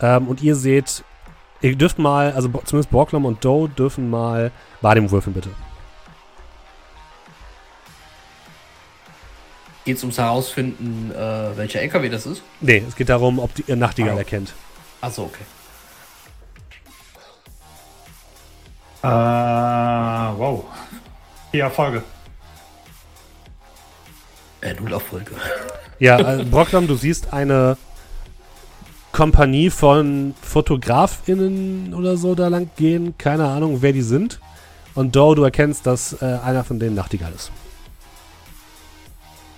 Ähm, 0.00 0.28
und 0.28 0.42
ihr 0.42 0.56
seht 0.56 1.04
Ihr 1.60 1.76
dürft 1.76 1.98
mal, 1.98 2.32
also 2.32 2.48
zumindest 2.64 2.90
Borglom 2.90 3.24
und 3.24 3.44
Doe 3.44 3.68
dürfen 3.68 4.10
mal 4.10 4.50
Wahrnehmung 4.80 5.10
würfeln, 5.10 5.34
bitte. 5.34 5.50
Geht 9.84 9.98
es 9.98 10.02
ums 10.02 10.18
Herausfinden, 10.18 11.10
äh, 11.10 11.56
welcher 11.56 11.80
LKW 11.82 12.08
das 12.08 12.26
ist? 12.26 12.42
Nee, 12.60 12.82
es 12.88 12.96
geht 12.96 13.10
darum, 13.10 13.38
ob 13.38 13.54
die, 13.54 13.64
ihr 13.66 13.76
Nachtigall 13.76 14.14
oh. 14.14 14.18
erkennt. 14.18 14.54
Achso, 15.00 15.24
okay. 15.24 15.44
Äh, 19.02 19.06
wow. 19.06 20.64
Vier 21.50 21.64
Erfolge. 21.64 22.02
Äh, 24.62 24.74
null 24.74 24.92
Erfolge. 24.94 25.32
Ja, 25.98 26.16
also 26.16 26.44
Brocklam, 26.46 26.86
du 26.86 26.94
siehst 26.94 27.32
eine 27.34 27.76
Kompanie 29.14 29.70
von 29.70 30.34
FotografInnen 30.42 31.94
oder 31.94 32.16
so 32.16 32.34
da 32.34 32.48
lang 32.48 32.68
gehen. 32.76 33.14
Keine 33.16 33.46
Ahnung, 33.46 33.80
wer 33.80 33.92
die 33.92 34.02
sind. 34.02 34.40
Und 34.96 35.14
Doe, 35.14 35.36
du 35.36 35.44
erkennst, 35.44 35.86
dass 35.86 36.20
äh, 36.20 36.24
einer 36.44 36.64
von 36.64 36.80
denen 36.80 36.96
Nachtigall 36.96 37.32
ist. 37.32 37.52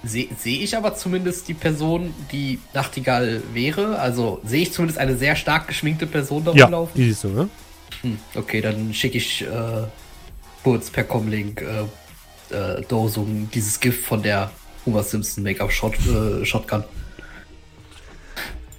Sehe 0.04 0.28
seh 0.38 0.56
ich 0.62 0.76
aber 0.76 0.94
zumindest 0.94 1.48
die 1.48 1.54
Person, 1.54 2.12
die 2.32 2.58
Nachtigall 2.74 3.42
wäre? 3.54 3.98
Also 3.98 4.42
sehe 4.44 4.60
ich 4.60 4.72
zumindest 4.74 4.98
eine 4.98 5.16
sehr 5.16 5.34
stark 5.36 5.68
geschminkte 5.68 6.06
Person 6.06 6.44
da 6.44 6.52
ja, 6.52 6.66
rumlaufen? 6.66 6.92
die 6.94 7.08
siehst 7.08 7.24
du, 7.24 7.28
ne? 7.28 7.48
Hm, 8.02 8.18
okay, 8.34 8.60
dann 8.60 8.92
schicke 8.92 9.16
ich 9.16 9.40
äh, 9.40 9.46
kurz 10.62 10.90
per 10.90 11.04
Comlink 11.04 11.62
äh, 12.50 12.54
äh, 12.54 12.84
so 12.90 13.26
dieses 13.54 13.80
Gift 13.80 14.04
von 14.04 14.22
der 14.22 14.50
Homer 14.84 15.02
Simpson 15.02 15.42
Make-up-Shot, 15.44 15.94
äh, 16.06 16.44
Shotgun. 16.44 16.84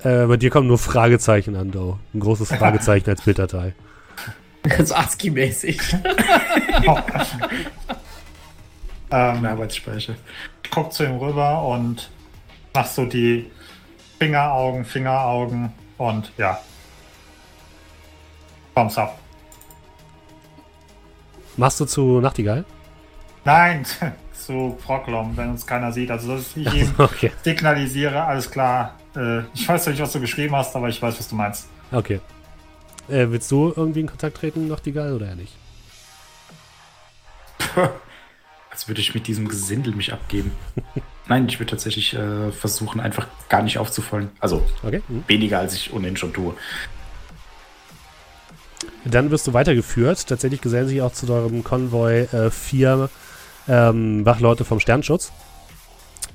Äh, 0.03 0.25
bei 0.25 0.37
dir 0.37 0.49
kommen 0.49 0.67
nur 0.67 0.77
Fragezeichen 0.77 1.55
an, 1.55 1.71
Doe. 1.71 1.99
Ein 2.13 2.19
großes 2.19 2.49
Fragezeichen 2.49 3.09
als 3.09 3.21
Bilddatei. 3.21 3.73
Ganz 4.63 4.91
ASCII-mäßig. 4.91 5.79
oh. 6.87 6.99
ähm, 9.11 9.45
Arbeitsspeicher. 9.45 10.15
Guck 10.69 10.93
zu 10.93 11.05
ihm 11.05 11.17
rüber 11.17 11.63
und 11.63 12.09
mach 12.73 12.85
so 12.85 13.05
die 13.05 13.49
Fingeraugen, 14.19 14.85
Fingeraugen 14.85 15.71
und 15.97 16.31
ja. 16.37 16.59
Thumbs 18.75 18.97
up. 18.97 19.19
Machst 21.55 21.79
du 21.79 21.85
zu 21.85 22.21
Nachtigall? 22.21 22.65
Nein, 23.45 23.85
zu 24.33 24.77
Froglom, 24.85 25.35
wenn 25.35 25.51
uns 25.51 25.65
keiner 25.65 25.91
sieht. 25.91 26.11
Also, 26.11 26.35
dass 26.35 26.55
ich 26.55 26.71
ihm 26.71 26.93
okay. 26.97 27.31
signalisiere, 27.43 28.23
alles 28.23 28.51
klar, 28.51 28.95
äh, 29.17 29.43
ich 29.53 29.67
weiß 29.67 29.87
nicht, 29.87 30.01
was 30.01 30.11
du 30.13 30.19
geschrieben 30.19 30.55
hast, 30.55 30.75
aber 30.75 30.89
ich 30.89 31.01
weiß, 31.01 31.17
was 31.19 31.27
du 31.27 31.35
meinst. 31.35 31.67
Okay. 31.91 32.19
Äh, 33.09 33.27
willst 33.29 33.49
du 33.51 33.73
irgendwie 33.75 34.01
in 34.01 34.07
Kontakt 34.07 34.37
treten, 34.37 34.67
noch 34.67 34.79
die 34.79 34.91
Geil 34.91 35.13
oder 35.13 35.27
ja 35.27 35.35
nicht? 35.35 35.53
als 38.77 38.87
würde 38.87 39.01
ich 39.01 39.15
mit 39.15 39.27
diesem 39.27 39.47
Gesindel 39.47 39.95
mich 39.95 40.13
abgeben. 40.13 40.51
Nein, 41.27 41.47
ich 41.47 41.59
würde 41.59 41.71
tatsächlich 41.71 42.13
äh, 42.13 42.51
versuchen, 42.51 43.01
einfach 43.01 43.27
gar 43.49 43.63
nicht 43.63 43.79
aufzufallen. 43.79 44.29
Also 44.39 44.63
okay. 44.83 45.01
mhm. 45.07 45.23
weniger, 45.27 45.59
als 45.59 45.73
ich 45.73 45.93
ohnehin 45.93 46.15
schon 46.15 46.33
tue. 46.33 46.53
Dann 49.03 49.31
wirst 49.31 49.47
du 49.47 49.53
weitergeführt. 49.53 50.27
Tatsächlich 50.27 50.61
gesellen 50.61 50.87
sich 50.87 51.01
auch 51.01 51.11
zu 51.11 51.31
eurem 51.31 51.63
Konvoi 51.63 52.23
äh, 52.23 52.51
vier 52.51 53.09
ähm, 53.67 54.25
Wachleute 54.25 54.63
vom 54.63 54.79
Sternschutz. 54.79 55.31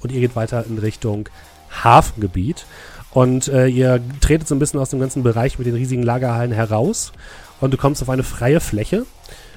Und 0.01 0.11
ihr 0.11 0.21
geht 0.21 0.35
weiter 0.35 0.67
in 0.67 0.79
Richtung 0.79 1.29
Hafengebiet. 1.73 2.67
Und 3.13 3.49
äh, 3.49 3.67
ihr 3.67 4.01
tretet 4.21 4.49
so 4.49 4.55
ein 4.55 4.59
bisschen 4.59 4.81
aus 4.81 4.91
dem 4.91 5.01
ganzen 5.01 5.23
Bereich 5.23 5.59
mit 5.59 5.67
den 5.67 5.75
riesigen 5.75 6.03
Lagerhallen 6.03 6.53
heraus. 6.53 7.13
Und 7.61 7.73
du 7.73 7.77
kommst 7.77 8.03
auf 8.03 8.09
eine 8.09 8.23
freie 8.23 8.61
Fläche. 8.61 9.05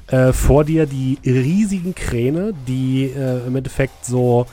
Äh, 0.07 0.33
vor 0.33 0.65
dir 0.65 0.85
die 0.85 1.17
riesigen 1.25 1.95
Kräne, 1.95 2.53
die 2.67 3.05
äh, 3.05 3.47
im 3.47 3.55
Endeffekt 3.55 4.05
so 4.05 4.45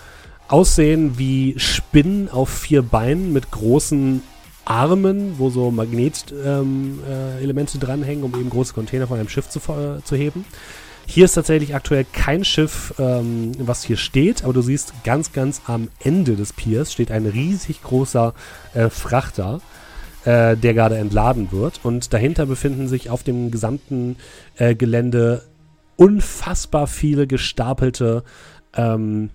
aussehen 0.49 1.19
wie 1.19 1.55
Spinnen 1.59 2.31
auf 2.31 2.49
vier 2.49 2.83
Beinen 2.83 3.33
mit 3.33 3.51
großen 3.51 4.23
Armen, 4.65 5.39
wo 5.39 5.51
so 5.51 5.71
Magnetelemente 5.71 6.35
ähm, 6.47 7.01
äh, 7.45 7.79
dranhängen, 7.79 8.25
um 8.25 8.35
eben 8.39 8.51
große 8.51 8.75
Container 8.75 9.07
von 9.07 9.19
einem 9.19 9.29
Schiff 9.29 9.49
zu, 9.49 9.59
äh, 9.59 10.03
zu 10.05 10.17
heben. 10.17 10.45
Hier 11.15 11.27
ist 11.27 11.35
tatsächlich 11.35 11.75
aktuell 11.75 12.07
kein 12.11 12.43
Schiff, 12.43 12.95
ähm, 12.99 13.53
was 13.59 13.85
hier 13.85 13.99
steht, 13.99 14.45
aber 14.45 14.55
du 14.55 14.63
siehst 14.63 14.95
ganz, 15.05 15.35
ganz 15.35 15.61
am 15.67 15.89
Ende 16.03 16.37
des 16.37 16.55
Piers 16.55 16.91
steht 16.91 17.11
ein 17.11 17.27
riesig 17.27 17.83
großer 17.83 18.33
äh, 18.73 18.89
Frachter, 18.89 19.61
äh, 20.25 20.57
der 20.57 20.73
gerade 20.73 20.97
entladen 20.97 21.53
wird. 21.53 21.81
Und 21.83 22.15
dahinter 22.15 22.47
befinden 22.47 22.89
sich 22.89 23.11
auf 23.11 23.25
dem 23.25 23.51
gesamten 23.51 24.17
äh, 24.57 24.75
Gelände 24.75 25.43
unfassbar 25.97 26.87
viele 26.87 27.27
gestapelte 27.27 28.25
ähm, 28.75 29.29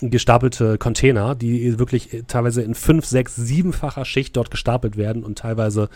gestapelte 0.00 0.78
Container, 0.78 1.34
die 1.34 1.78
wirklich 1.78 2.24
teilweise 2.26 2.62
in 2.62 2.74
fünf, 2.74 3.04
sechs, 3.04 3.36
siebenfacher 3.36 4.04
Schicht 4.04 4.36
dort 4.36 4.50
gestapelt 4.50 4.96
werden 4.96 5.22
und 5.22 5.38
teilweise 5.38 5.88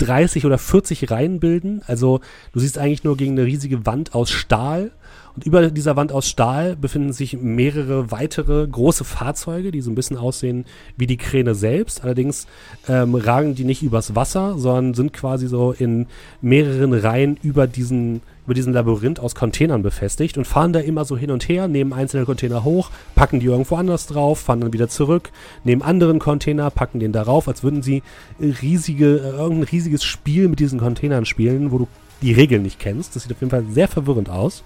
30 0.00 0.46
oder 0.46 0.58
40 0.58 1.10
Reihen 1.10 1.40
bilden. 1.40 1.82
Also 1.86 2.20
du 2.52 2.60
siehst 2.60 2.78
eigentlich 2.78 3.04
nur 3.04 3.16
gegen 3.16 3.32
eine 3.32 3.46
riesige 3.46 3.86
Wand 3.86 4.14
aus 4.14 4.30
Stahl. 4.30 4.92
Und 5.36 5.46
über 5.46 5.70
dieser 5.70 5.96
Wand 5.96 6.12
aus 6.12 6.28
Stahl 6.28 6.76
befinden 6.76 7.12
sich 7.12 7.36
mehrere 7.36 8.10
weitere 8.10 8.66
große 8.66 9.04
Fahrzeuge, 9.04 9.70
die 9.70 9.80
so 9.80 9.90
ein 9.90 9.94
bisschen 9.94 10.16
aussehen 10.16 10.64
wie 10.96 11.06
die 11.06 11.16
Kräne 11.16 11.54
selbst. 11.54 12.02
Allerdings 12.02 12.46
ähm, 12.88 13.14
ragen 13.14 13.54
die 13.54 13.64
nicht 13.64 13.82
übers 13.82 14.16
Wasser, 14.16 14.58
sondern 14.58 14.94
sind 14.94 15.12
quasi 15.12 15.46
so 15.46 15.72
in 15.72 16.06
mehreren 16.40 16.92
Reihen 16.92 17.38
über 17.42 17.66
diesen 17.66 18.22
über 18.50 18.54
diesen 18.56 18.72
Labyrinth 18.72 19.20
aus 19.20 19.36
Containern 19.36 19.80
befestigt 19.80 20.36
und 20.36 20.44
fahren 20.44 20.72
da 20.72 20.80
immer 20.80 21.04
so 21.04 21.16
hin 21.16 21.30
und 21.30 21.48
her, 21.48 21.68
nehmen 21.68 21.92
einzelne 21.92 22.24
Container 22.24 22.64
hoch, 22.64 22.90
packen 23.14 23.38
die 23.38 23.46
irgendwo 23.46 23.76
anders 23.76 24.08
drauf, 24.08 24.40
fahren 24.40 24.60
dann 24.60 24.72
wieder 24.72 24.88
zurück, 24.88 25.30
nehmen 25.62 25.82
anderen 25.82 26.18
Container, 26.18 26.68
packen 26.70 26.98
den 26.98 27.12
darauf, 27.12 27.46
als 27.46 27.62
würden 27.62 27.80
sie 27.80 28.02
riesige, 28.40 29.18
äh, 29.18 29.38
irgendein 29.38 29.68
riesiges 29.68 30.02
Spiel 30.02 30.48
mit 30.48 30.58
diesen 30.58 30.80
Containern 30.80 31.26
spielen, 31.26 31.70
wo 31.70 31.78
du 31.78 31.88
die 32.22 32.32
Regeln 32.32 32.64
nicht 32.64 32.80
kennst. 32.80 33.14
Das 33.14 33.22
sieht 33.22 33.30
auf 33.30 33.38
jeden 33.40 33.52
Fall 33.52 33.66
sehr 33.70 33.86
verwirrend 33.86 34.30
aus. 34.30 34.64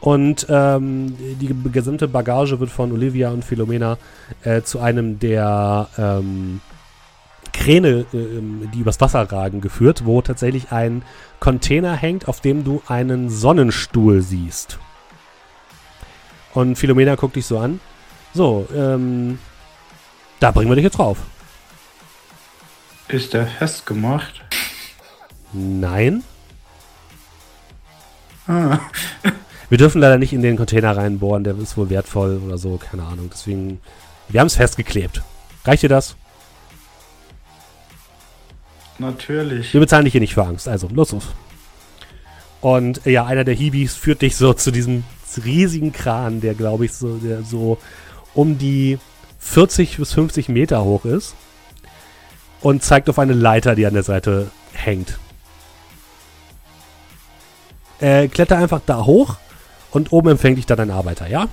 Und 0.00 0.48
ähm, 0.48 1.14
die 1.40 1.54
gesamte 1.70 2.08
Bagage 2.08 2.58
wird 2.58 2.70
von 2.70 2.90
Olivia 2.90 3.30
und 3.30 3.44
Philomena 3.44 3.98
äh, 4.42 4.62
zu 4.62 4.80
einem 4.80 5.20
der 5.20 5.88
ähm, 5.96 6.60
Kräne, 7.52 8.06
äh, 8.12 8.40
die 8.74 8.80
übers 8.80 9.00
Wasser 9.00 9.22
ragen, 9.30 9.60
geführt, 9.60 10.04
wo 10.04 10.22
tatsächlich 10.22 10.72
ein 10.72 11.02
Container 11.38 11.94
hängt, 11.94 12.28
auf 12.28 12.40
dem 12.40 12.64
du 12.64 12.82
einen 12.86 13.30
Sonnenstuhl 13.30 14.22
siehst. 14.22 14.78
Und 16.52 16.76
Philomena 16.76 17.14
guckt 17.14 17.36
dich 17.36 17.46
so 17.46 17.58
an. 17.58 17.80
So, 18.34 18.66
ähm, 18.74 19.38
da 20.38 20.50
bringen 20.50 20.70
wir 20.70 20.76
dich 20.76 20.84
jetzt 20.84 20.98
drauf. 20.98 21.18
Ist 23.08 23.34
der 23.34 23.46
festgemacht? 23.46 24.42
Nein. 25.52 26.22
Ah. 28.46 28.78
wir 29.68 29.78
dürfen 29.78 30.00
leider 30.00 30.18
nicht 30.18 30.32
in 30.32 30.42
den 30.42 30.56
Container 30.56 30.96
reinbohren, 30.96 31.44
der 31.44 31.56
ist 31.58 31.76
wohl 31.76 31.90
wertvoll 31.90 32.40
oder 32.44 32.58
so, 32.58 32.76
keine 32.78 33.04
Ahnung. 33.04 33.30
Deswegen, 33.32 33.80
wir 34.28 34.40
haben 34.40 34.46
es 34.46 34.56
festgeklebt. 34.56 35.22
Reicht 35.64 35.82
dir 35.82 35.88
das? 35.88 36.16
Natürlich. 39.00 39.72
Wir 39.72 39.80
bezahlen 39.80 40.04
dich 40.04 40.12
hier 40.12 40.20
nicht 40.20 40.34
für 40.34 40.44
Angst. 40.44 40.68
Also, 40.68 40.88
los, 40.92 41.12
los. 41.12 41.28
Und 42.60 43.00
ja, 43.06 43.24
einer 43.24 43.44
der 43.44 43.54
Hibis 43.54 43.96
führt 43.96 44.20
dich 44.20 44.36
so 44.36 44.52
zu 44.54 44.70
diesem 44.70 45.04
riesigen 45.42 45.92
Kran, 45.92 46.40
der, 46.40 46.54
glaube 46.54 46.84
ich, 46.84 46.92
so, 46.92 47.16
der 47.16 47.42
so 47.42 47.78
um 48.34 48.58
die 48.58 48.98
40 49.38 49.96
bis 49.96 50.12
50 50.12 50.50
Meter 50.50 50.84
hoch 50.84 51.04
ist. 51.06 51.34
Und 52.60 52.82
zeigt 52.82 53.08
auf 53.08 53.18
eine 53.18 53.32
Leiter, 53.32 53.74
die 53.74 53.86
an 53.86 53.94
der 53.94 54.02
Seite 54.02 54.50
hängt. 54.74 55.18
Äh, 58.00 58.28
kletter 58.28 58.58
einfach 58.58 58.82
da 58.84 59.06
hoch 59.06 59.36
und 59.90 60.12
oben 60.12 60.28
empfängt 60.28 60.58
dich 60.58 60.66
dann 60.66 60.78
ein 60.78 60.90
Arbeiter, 60.90 61.26
ja? 61.26 61.48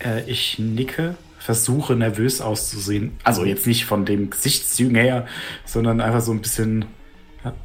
Äh, 0.00 0.28
ich 0.28 0.58
nicke 0.58 1.14
versuche 1.44 1.94
nervös 1.94 2.40
auszusehen. 2.40 3.18
Also 3.22 3.44
jetzt 3.44 3.66
nicht 3.66 3.84
von 3.84 4.06
dem 4.06 4.30
Gesichtszügen 4.30 4.96
her, 4.96 5.26
sondern 5.66 6.00
einfach 6.00 6.22
so 6.22 6.32
ein 6.32 6.40
bisschen 6.40 6.86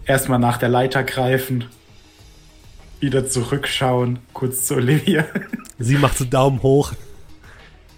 erstmal 0.06 0.38
nach 0.38 0.58
der 0.58 0.68
Leiter 0.68 1.02
greifen, 1.06 1.64
wieder 3.00 3.26
zurückschauen, 3.26 4.20
kurz 4.34 4.66
zu 4.66 4.76
Olivia. 4.76 5.26
Sie 5.80 5.96
macht 5.96 6.18
so 6.18 6.26
Daumen 6.26 6.62
hoch. 6.62 6.92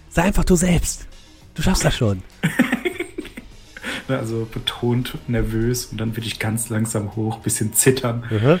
Sei 0.08 0.22
einfach 0.22 0.44
du 0.44 0.54
selbst. 0.54 1.08
Du 1.56 1.62
schaffst 1.62 1.84
das 1.84 1.96
schon. 1.96 2.22
also 4.06 4.46
betont 4.52 5.18
nervös 5.26 5.86
und 5.86 5.98
dann 5.98 6.16
würde 6.16 6.28
ich 6.28 6.38
ganz 6.38 6.68
langsam 6.68 7.16
hoch, 7.16 7.40
bisschen 7.40 7.72
zittern. 7.72 8.22
Mhm. 8.30 8.60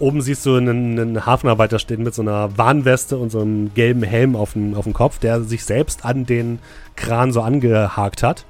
Oben 0.00 0.22
siehst 0.22 0.46
du 0.46 0.56
einen, 0.56 0.98
einen, 0.98 1.26
Hafenarbeiter 1.26 1.78
stehen 1.78 2.02
mit 2.02 2.14
so 2.14 2.22
einer 2.22 2.56
Warnweste 2.56 3.18
und 3.18 3.30
so 3.30 3.42
einem 3.42 3.74
gelben 3.74 4.02
Helm 4.02 4.34
auf 4.34 4.54
dem, 4.54 4.74
auf 4.74 4.84
dem 4.84 4.94
Kopf, 4.94 5.18
der 5.18 5.42
sich 5.42 5.62
selbst 5.62 6.06
an 6.06 6.24
den 6.24 6.58
Kran 6.96 7.32
so 7.32 7.42
angehakt 7.42 8.22
hat. 8.22 8.46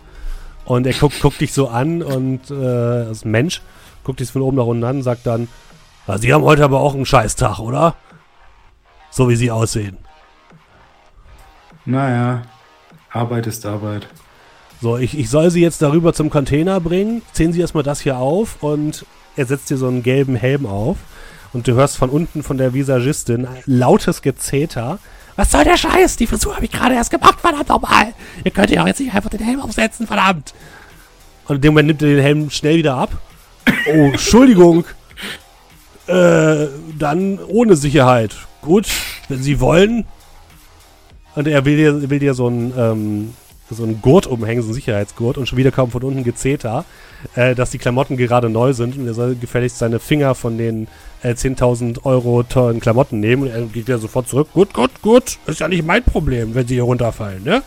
Und 0.65 0.87
er 0.87 0.93
guckt, 0.93 1.21
guckt 1.21 1.41
dich 1.41 1.53
so 1.53 1.69
an 1.69 2.03
und 2.03 2.53
äh, 2.53 2.55
als 2.55 3.25
Mensch 3.25 3.63
guckt 4.05 4.21
dich 4.21 4.31
von 4.31 4.43
oben 4.43 4.59
nach 4.59 4.65
unten 4.65 4.85
an 4.85 4.97
und 4.99 5.03
sagt 5.03 5.27
dann, 5.27 5.49
Sie 6.19 6.33
haben 6.33 6.45
heute 6.45 6.65
aber 6.65 6.81
auch 6.81 6.95
einen 6.95 7.07
Scheißtag, 7.07 7.59
oder? 7.59 7.97
So 9.11 9.29
wie 9.29 9.37
Sie 9.37 9.51
aussehen. 9.51 9.99
Naja, 11.85 12.43
Arbeit 13.11 13.49
ist 13.49 13.67
Arbeit. 13.67 14.09
So, 14.81 14.97
ich, 14.97 15.19
ich 15.19 15.29
soll 15.29 15.51
Sie 15.51 15.61
jetzt 15.61 15.83
darüber 15.83 16.13
zum 16.13 16.31
Container 16.31 16.81
bringen. 16.81 17.23
Ziehen 17.33 17.53
Sie 17.53 17.61
erstmal 17.61 17.83
das 17.83 18.01
hier 18.01 18.19
auf 18.19 18.63
und 18.63 19.05
er 19.37 19.47
setzt 19.47 19.71
dir 19.71 19.77
so 19.77 19.89
einen 19.89 20.05
gelben 20.05 20.37
Helm 20.37 20.67
auf 20.67 20.97
und 21.53 21.67
du 21.67 21.75
hörst 21.75 21.97
von 21.97 22.11
unten 22.11 22.43
von 22.43 22.59
der 22.59 22.75
Visagistin 22.75 23.49
lautes 23.67 24.23
Gezeter. 24.23 24.99
Was 25.37 25.51
soll 25.51 25.65
der 25.65 25.77
Scheiß? 25.77 26.17
Die 26.17 26.27
Frisur 26.27 26.55
habe 26.55 26.65
ich 26.65 26.71
gerade 26.71 26.95
erst 26.95 27.11
gemacht, 27.11 27.41
verdammt 27.41 27.69
nochmal. 27.69 28.13
Ihr 28.45 28.51
könnt 28.51 28.71
ja 28.71 28.83
auch 28.83 28.87
jetzt 28.87 29.01
nicht 29.01 29.15
einfach 29.15 29.31
den 29.31 29.41
Helm 29.41 29.61
aufsetzen, 29.61 30.07
verdammt. 30.07 30.55
Und 31.47 31.57
in 31.57 31.63
dem 31.63 31.73
Moment 31.73 31.89
nimmt 31.89 32.03
er 32.03 32.09
den 32.09 32.21
Helm 32.21 32.51
schnell 32.51 32.77
wieder 32.77 32.95
ab. 32.95 33.11
Oh, 33.89 33.91
Entschuldigung. 34.13 34.85
Äh, 36.07 36.67
dann 36.99 37.39
ohne 37.39 37.77
Sicherheit. 37.77 38.37
Gut, 38.63 38.87
wenn 39.29 39.43
Sie 39.43 39.61
wollen. 39.61 40.07
Und 41.35 41.47
er 41.47 41.65
will 41.65 41.77
dir, 41.77 42.11
will 42.11 42.19
dir 42.19 42.35
so 42.35 42.49
ein, 42.49 42.73
ähm, 42.77 43.35
so 43.75 43.83
einen 43.85 44.03
Gurt 44.03 44.27
umhängen, 44.27 44.63
so 44.63 44.69
einen 44.69 44.75
Sicherheitsgurt. 44.75 45.39
Und 45.39 45.47
schon 45.47 45.59
wieder 45.59 45.71
kommt 45.71 45.93
von 45.93 46.03
unten 46.03 46.25
Gezeter, 46.25 46.85
äh, 47.35 47.55
dass 47.55 47.71
die 47.71 47.79
Klamotten 47.79 48.17
gerade 48.17 48.51
neu 48.51 48.73
sind. 48.73 48.97
Und 48.97 49.07
er 49.07 49.15
soll 49.15 49.35
gefälligst 49.35 49.79
seine 49.79 49.99
Finger 49.99 50.35
von 50.35 50.59
den 50.59 50.89
äh, 51.23 51.33
10.000 51.33 52.05
Euro 52.05 52.43
teuren 52.43 52.81
Klamotten 52.81 53.21
nehmen. 53.21 53.43
Und 53.43 53.49
er 53.49 53.63
geht 53.63 53.87
wieder 53.87 53.99
sofort 53.99 54.29
zurück. 54.29 54.49
Gut, 54.53 54.75
gut, 54.75 55.03
gut. 55.03 55.39
Ist 55.47 55.61
ja 55.61 55.69
nicht 55.69 55.85
mein 55.85 56.03
Problem, 56.03 56.55
wenn 56.55 56.67
sie 56.67 56.75
hier 56.75 56.85
runterfallen, 56.85 57.45
ne? 57.45 57.63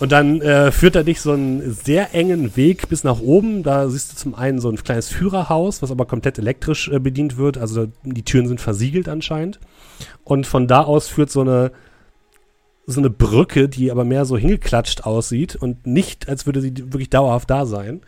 Und 0.00 0.12
dann 0.12 0.40
äh, 0.40 0.72
führt 0.72 0.96
er 0.96 1.04
dich 1.04 1.20
so 1.20 1.32
einen 1.32 1.74
sehr 1.74 2.14
engen 2.14 2.56
Weg 2.56 2.88
bis 2.88 3.04
nach 3.04 3.20
oben. 3.20 3.62
Da 3.62 3.86
siehst 3.90 4.12
du 4.12 4.16
zum 4.16 4.34
einen 4.34 4.58
so 4.58 4.70
ein 4.70 4.76
kleines 4.76 5.10
Führerhaus, 5.10 5.82
was 5.82 5.90
aber 5.90 6.06
komplett 6.06 6.38
elektrisch 6.38 6.88
äh, 6.88 6.98
bedient 6.98 7.36
wird. 7.36 7.58
Also 7.58 7.88
die 8.02 8.24
Türen 8.24 8.48
sind 8.48 8.62
versiegelt 8.62 9.10
anscheinend. 9.10 9.60
Und 10.24 10.46
von 10.46 10.66
da 10.66 10.80
aus 10.84 11.08
führt 11.08 11.30
so 11.30 11.42
eine 11.42 11.70
so 12.92 13.00
eine 13.00 13.10
Brücke, 13.10 13.68
die 13.68 13.90
aber 13.90 14.04
mehr 14.04 14.24
so 14.24 14.36
hingeklatscht 14.36 15.04
aussieht 15.04 15.56
und 15.56 15.86
nicht, 15.86 16.28
als 16.28 16.46
würde 16.46 16.60
sie 16.60 16.72
wirklich 16.76 17.10
dauerhaft 17.10 17.50
da 17.50 17.66
sein 17.66 18.00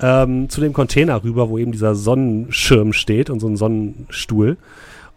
ähm, 0.00 0.48
zu 0.48 0.60
dem 0.60 0.72
Container 0.72 1.22
rüber, 1.24 1.48
wo 1.48 1.58
eben 1.58 1.72
dieser 1.72 1.94
Sonnenschirm 1.94 2.92
steht 2.92 3.30
und 3.30 3.40
so 3.40 3.48
ein 3.48 3.56
Sonnenstuhl. 3.56 4.56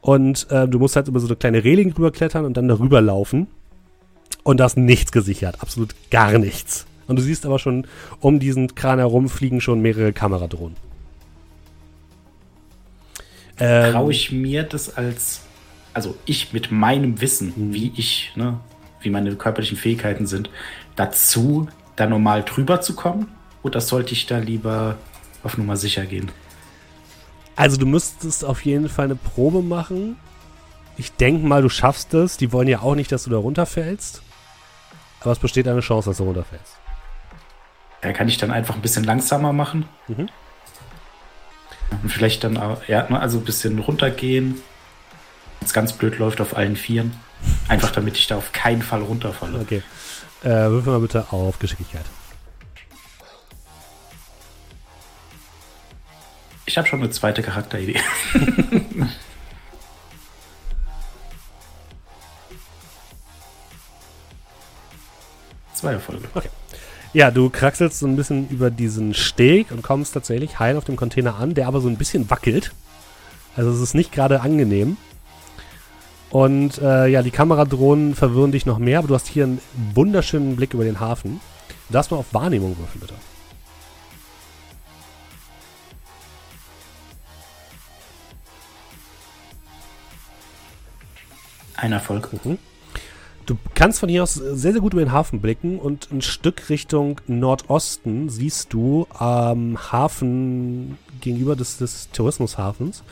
Und 0.01 0.49
äh, 0.49 0.67
du 0.67 0.79
musst 0.79 0.95
halt 0.95 1.07
über 1.07 1.19
so 1.19 1.27
eine 1.27 1.35
kleine 1.35 1.63
Reling 1.63 1.93
rüberklettern 1.93 2.45
und 2.45 2.57
dann 2.57 2.67
darüber 2.67 3.01
laufen. 3.01 3.47
Und 4.43 4.59
da 4.59 4.65
ist 4.65 4.77
nichts 4.77 5.11
gesichert, 5.11 5.61
absolut 5.61 5.93
gar 6.09 6.39
nichts. 6.39 6.87
Und 7.07 7.17
du 7.17 7.21
siehst 7.21 7.45
aber 7.45 7.59
schon, 7.59 7.85
um 8.19 8.39
diesen 8.39 8.73
Kran 8.73 8.97
herum 8.97 9.29
fliegen 9.29 9.61
schon 9.61 9.81
mehrere 9.81 10.13
Kameradrohnen. 10.13 10.75
ähm, 13.59 13.91
traue 13.91 14.11
ich 14.11 14.31
mir 14.31 14.63
das 14.63 14.97
als, 14.97 15.41
also 15.93 16.15
ich 16.25 16.53
mit 16.53 16.71
meinem 16.71 17.21
Wissen, 17.21 17.53
mhm. 17.55 17.73
wie 17.73 17.91
ich, 17.95 18.31
ne, 18.35 18.59
wie 19.01 19.09
meine 19.09 19.35
körperlichen 19.35 19.77
Fähigkeiten 19.77 20.27
sind, 20.27 20.49
dazu, 20.95 21.67
da 21.95 22.07
normal 22.07 22.43
drüber 22.43 22.81
zu 22.81 22.95
kommen? 22.95 23.27
Oder 23.63 23.81
sollte 23.81 24.13
ich 24.13 24.25
da 24.25 24.37
lieber 24.37 24.97
auf 25.43 25.57
Nummer 25.57 25.77
sicher 25.77 26.05
gehen? 26.05 26.31
Also 27.55 27.77
du 27.77 27.85
müsstest 27.85 28.43
auf 28.43 28.65
jeden 28.65 28.89
Fall 28.89 29.05
eine 29.05 29.15
Probe 29.15 29.61
machen. 29.61 30.17
Ich 30.97 31.11
denke 31.13 31.45
mal, 31.45 31.61
du 31.61 31.69
schaffst 31.69 32.13
es. 32.13 32.37
Die 32.37 32.51
wollen 32.51 32.67
ja 32.67 32.79
auch 32.79 32.95
nicht, 32.95 33.11
dass 33.11 33.25
du 33.25 33.29
da 33.29 33.37
runterfällst. 33.37 34.21
Aber 35.21 35.31
es 35.31 35.39
besteht 35.39 35.67
eine 35.67 35.81
Chance, 35.81 36.09
dass 36.09 36.17
du 36.17 36.23
runterfällst. 36.23 36.77
Ja, 38.03 38.13
kann 38.13 38.27
ich 38.27 38.37
dann 38.37 38.51
einfach 38.51 38.75
ein 38.75 38.81
bisschen 38.81 39.03
langsamer 39.03 39.53
machen. 39.53 39.85
Mhm. 40.07 40.27
Und 42.03 42.09
vielleicht 42.09 42.43
dann 42.43 42.57
auch, 42.57 42.87
ja, 42.87 43.07
ne, 43.09 43.19
also 43.19 43.37
ein 43.37 43.43
bisschen 43.43 43.77
runtergehen. 43.79 44.55
Wenn 45.59 45.65
es 45.67 45.73
ganz 45.73 45.93
blöd 45.93 46.17
läuft 46.17 46.41
auf 46.41 46.57
allen 46.57 46.75
Vieren. 46.75 47.13
Einfach 47.67 47.91
damit 47.91 48.17
ich 48.17 48.27
da 48.27 48.37
auf 48.37 48.51
keinen 48.51 48.81
Fall 48.81 49.01
runterfalle. 49.01 49.59
Okay. 49.59 49.83
Äh, 50.43 50.49
würfel 50.69 50.93
mal 50.93 50.99
bitte 50.99 51.31
auf 51.31 51.59
Geschicklichkeit. 51.59 52.05
Ich 56.65 56.77
habe 56.77 56.87
schon 56.87 56.99
eine 56.99 57.09
zweite 57.09 57.41
Charakteridee. 57.41 57.99
Zwei 65.73 65.93
Erfolge. 65.93 66.27
Okay. 66.33 66.49
Ja, 67.13 67.29
du 67.31 67.49
kraxelst 67.49 67.99
so 67.99 68.07
ein 68.07 68.15
bisschen 68.15 68.47
über 68.49 68.69
diesen 68.69 69.13
Steg 69.13 69.71
und 69.71 69.81
kommst 69.81 70.13
tatsächlich 70.13 70.59
heil 70.59 70.77
auf 70.77 70.85
dem 70.85 70.95
Container 70.95 71.35
an, 71.35 71.55
der 71.55 71.67
aber 71.67 71.81
so 71.81 71.89
ein 71.89 71.97
bisschen 71.97 72.29
wackelt. 72.29 72.71
Also 73.55 73.71
es 73.71 73.81
ist 73.81 73.95
nicht 73.95 74.11
gerade 74.11 74.41
angenehm. 74.41 74.95
Und 76.31 76.77
äh, 76.77 77.07
ja, 77.07 77.21
die 77.21 77.31
Kameradrohnen 77.31 78.15
verwirren 78.15 78.53
dich 78.53 78.65
noch 78.65 78.79
mehr, 78.79 78.99
aber 78.99 79.09
du 79.09 79.15
hast 79.15 79.27
hier 79.27 79.43
einen 79.43 79.59
wunderschönen 79.93 80.55
Blick 80.55 80.73
über 80.73 80.85
den 80.85 81.01
Hafen. 81.01 81.41
Du 81.89 81.93
darfst 81.93 82.09
mal 82.09 82.17
auf 82.17 82.33
Wahrnehmung 82.33 82.77
würfeln, 82.77 83.01
bitte. 83.01 83.13
Ein 91.75 91.91
Erfolg. 91.91 92.29
Mhm. 92.45 92.57
Du 93.45 93.57
kannst 93.73 93.99
von 93.99 94.07
hier 94.07 94.23
aus 94.23 94.35
sehr, 94.35 94.71
sehr 94.71 94.79
gut 94.79 94.93
über 94.93 95.03
den 95.03 95.11
Hafen 95.11 95.41
blicken 95.41 95.79
und 95.79 96.11
ein 96.11 96.21
Stück 96.21 96.69
Richtung 96.69 97.19
Nordosten 97.27 98.29
siehst 98.29 98.71
du 98.71 99.07
am 99.09 99.91
Hafen 99.91 100.97
gegenüber 101.19 101.57
des, 101.57 101.77
des 101.77 102.09
Tourismushafens 102.11 103.03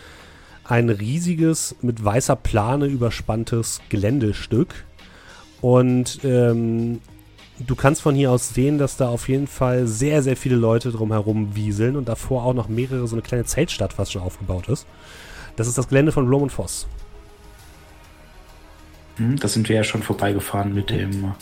ein 0.69 0.89
riesiges, 0.89 1.75
mit 1.81 2.03
weißer 2.03 2.35
Plane 2.35 2.85
überspanntes 2.85 3.81
Geländestück. 3.89 4.85
Und 5.61 6.19
ähm, 6.23 7.01
du 7.65 7.75
kannst 7.75 8.03
von 8.03 8.13
hier 8.13 8.31
aus 8.31 8.49
sehen, 8.49 8.77
dass 8.77 8.95
da 8.95 9.09
auf 9.09 9.27
jeden 9.29 9.47
Fall 9.47 9.87
sehr, 9.87 10.21
sehr 10.21 10.37
viele 10.37 10.55
Leute 10.55 10.91
drumherum 10.91 11.55
wieseln 11.55 11.95
und 11.95 12.07
davor 12.07 12.43
auch 12.45 12.53
noch 12.53 12.69
mehrere, 12.69 13.07
so 13.07 13.15
eine 13.15 13.23
kleine 13.23 13.45
Zeltstadt 13.45 13.93
fast 13.93 14.11
schon 14.11 14.21
aufgebaut 14.21 14.69
ist. 14.69 14.85
Das 15.55 15.67
ist 15.67 15.77
das 15.77 15.87
Gelände 15.87 16.11
von 16.11 16.27
Blom 16.27 16.43
und 16.43 16.51
Voss. 16.51 16.87
Hm, 19.17 19.37
da 19.37 19.47
sind 19.47 19.67
wir 19.69 19.75
ja 19.75 19.83
schon 19.83 20.03
vorbeigefahren 20.03 20.73
mit 20.73 20.91
dem 20.91 21.33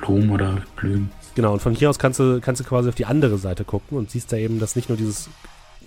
Blum 0.00 0.30
oder 0.30 0.62
Blüm. 0.76 1.10
Genau, 1.34 1.52
und 1.52 1.60
von 1.60 1.74
hier 1.74 1.90
aus 1.90 1.98
kannst 1.98 2.20
du, 2.20 2.40
kannst 2.40 2.60
du 2.60 2.64
quasi 2.64 2.88
auf 2.88 2.94
die 2.94 3.04
andere 3.04 3.36
Seite 3.36 3.64
gucken 3.64 3.98
und 3.98 4.10
siehst 4.12 4.32
da 4.32 4.36
eben, 4.36 4.60
dass 4.60 4.76
nicht 4.76 4.88
nur 4.88 4.96
dieses, 4.96 5.28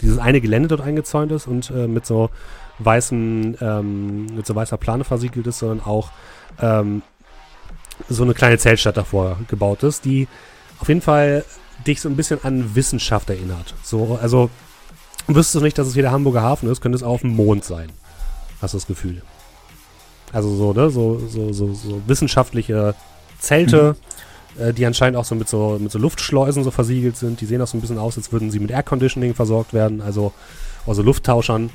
dieses 0.02 0.18
eine 0.18 0.42
Gelände 0.42 0.70
dort 0.70 0.82
eingezäunt 0.82 1.32
ist 1.32 1.48
und 1.48 1.70
äh, 1.72 1.88
mit 1.88 2.06
so 2.06 2.30
weißen, 2.80 3.58
ähm, 3.62 4.26
mit 4.36 4.46
so 4.46 4.56
weißer 4.56 4.78
Plane 4.78 5.04
versiegelt 5.04 5.48
ist, 5.48 5.60
sondern 5.60 5.82
auch 5.82 6.12
ähm, 6.62 7.02
so 8.08 8.24
eine 8.24 8.34
kleine 8.34 8.58
Zeltstadt 8.58 8.98
davor 8.98 9.38
gebaut 9.48 9.84
ist, 9.84 10.06
die 10.06 10.28
auf 10.80 10.88
jeden 10.88 11.02
Fall 11.02 11.44
dich 11.86 12.02
so 12.02 12.10
ein 12.10 12.16
bisschen 12.16 12.40
an 12.44 12.76
Wissenschaft 12.76 13.30
erinnert. 13.30 13.76
So, 13.84 14.18
also 14.22 14.50
wüsstest 15.28 15.56
du 15.56 15.62
nicht, 15.62 15.78
dass 15.78 15.88
es 15.88 15.94
hier 15.94 16.04
der 16.04 16.12
Hamburger 16.12 16.42
Hafen 16.42 16.70
ist, 16.70 16.82
könnte 16.82 16.96
es 16.96 17.04
auch 17.04 17.14
auf 17.14 17.22
dem 17.22 17.36
Mond 17.36 17.64
sein. 17.64 17.92
Hast 18.62 18.74
du 18.74 18.78
das 18.78 18.88
Gefühl? 18.88 19.22
Also 20.32 20.56
so, 20.56 20.74
ne, 20.74 20.90
so, 20.90 21.20
so, 21.28 21.52
so, 21.54 21.74
so 21.74 22.02
wissenschaftliche 22.06 22.96
Zelte, 23.40 23.96
mhm. 23.98 24.29
Äh, 24.60 24.74
die 24.74 24.86
anscheinend 24.86 25.18
auch 25.18 25.26
so 25.26 25.36
mit 25.36 25.50
so 25.50 25.78
mit 25.80 25.92
so 25.92 26.00
Luftschleusen 26.00 26.64
so 26.64 26.72
versiegelt 26.72 27.18
sind. 27.18 27.42
Die 27.42 27.46
sehen 27.46 27.62
auch 27.62 27.68
so 27.68 27.78
ein 27.78 27.82
bisschen 27.82 27.98
aus, 27.98 28.18
als 28.18 28.32
würden 28.32 28.52
sie 28.52 28.60
mit 28.60 28.72
Air 28.72 28.84
Conditioning 28.84 29.34
versorgt 29.34 29.74
werden, 29.74 30.02
also 30.02 30.34
also 30.86 31.02
Lufttauschern. 31.02 31.70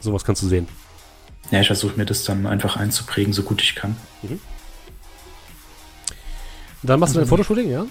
Sowas 0.00 0.24
kannst 0.24 0.42
du 0.42 0.46
sehen. 0.46 0.68
Ja, 1.50 1.60
ich 1.60 1.66
versuche 1.66 1.96
mir 1.96 2.04
das 2.04 2.24
dann 2.24 2.46
einfach 2.46 2.76
einzuprägen, 2.76 3.32
so 3.32 3.42
gut 3.42 3.62
ich 3.62 3.74
kann. 3.74 3.96
Mhm. 4.22 4.40
Dann 6.82 7.00
machst 7.00 7.14
du 7.14 7.18
dein 7.18 7.24
also 7.24 7.36
Fotoshooting, 7.36 7.70
ja? 7.70 7.86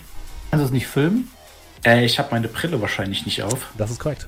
Kannst 0.52 0.62
du 0.62 0.66
das 0.66 0.72
nicht 0.72 0.88
filmen? 0.88 1.30
Äh, 1.84 2.06
ich 2.06 2.20
habe 2.20 2.30
meine 2.32 2.48
Brille 2.48 2.82
wahrscheinlich 2.82 3.26
nicht 3.26 3.44
auf. 3.44 3.68
Das 3.78 3.92
ist 3.92 4.00
korrekt. 4.00 4.28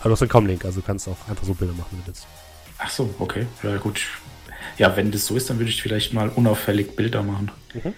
Aber 0.00 0.10
du 0.10 0.12
hast 0.12 0.22
einen 0.22 0.28
Comlink, 0.28 0.64
also 0.64 0.80
du 0.80 0.86
kannst 0.86 1.08
auch 1.08 1.16
einfach 1.28 1.44
so 1.44 1.54
Bilder 1.54 1.72
machen, 1.72 1.88
wenn 1.92 2.00
du 2.00 2.06
willst. 2.06 2.26
Ach 2.78 2.90
so, 2.90 3.12
okay. 3.18 3.46
Ja, 3.62 3.76
gut. 3.78 4.06
Ja, 4.78 4.96
wenn 4.96 5.10
das 5.10 5.26
so 5.26 5.36
ist, 5.36 5.48
dann 5.48 5.58
würde 5.58 5.70
ich 5.70 5.82
vielleicht 5.82 6.12
mal 6.12 6.28
unauffällig 6.28 6.96
Bilder 6.96 7.22
machen. 7.22 7.50
Mhm. 7.74 7.94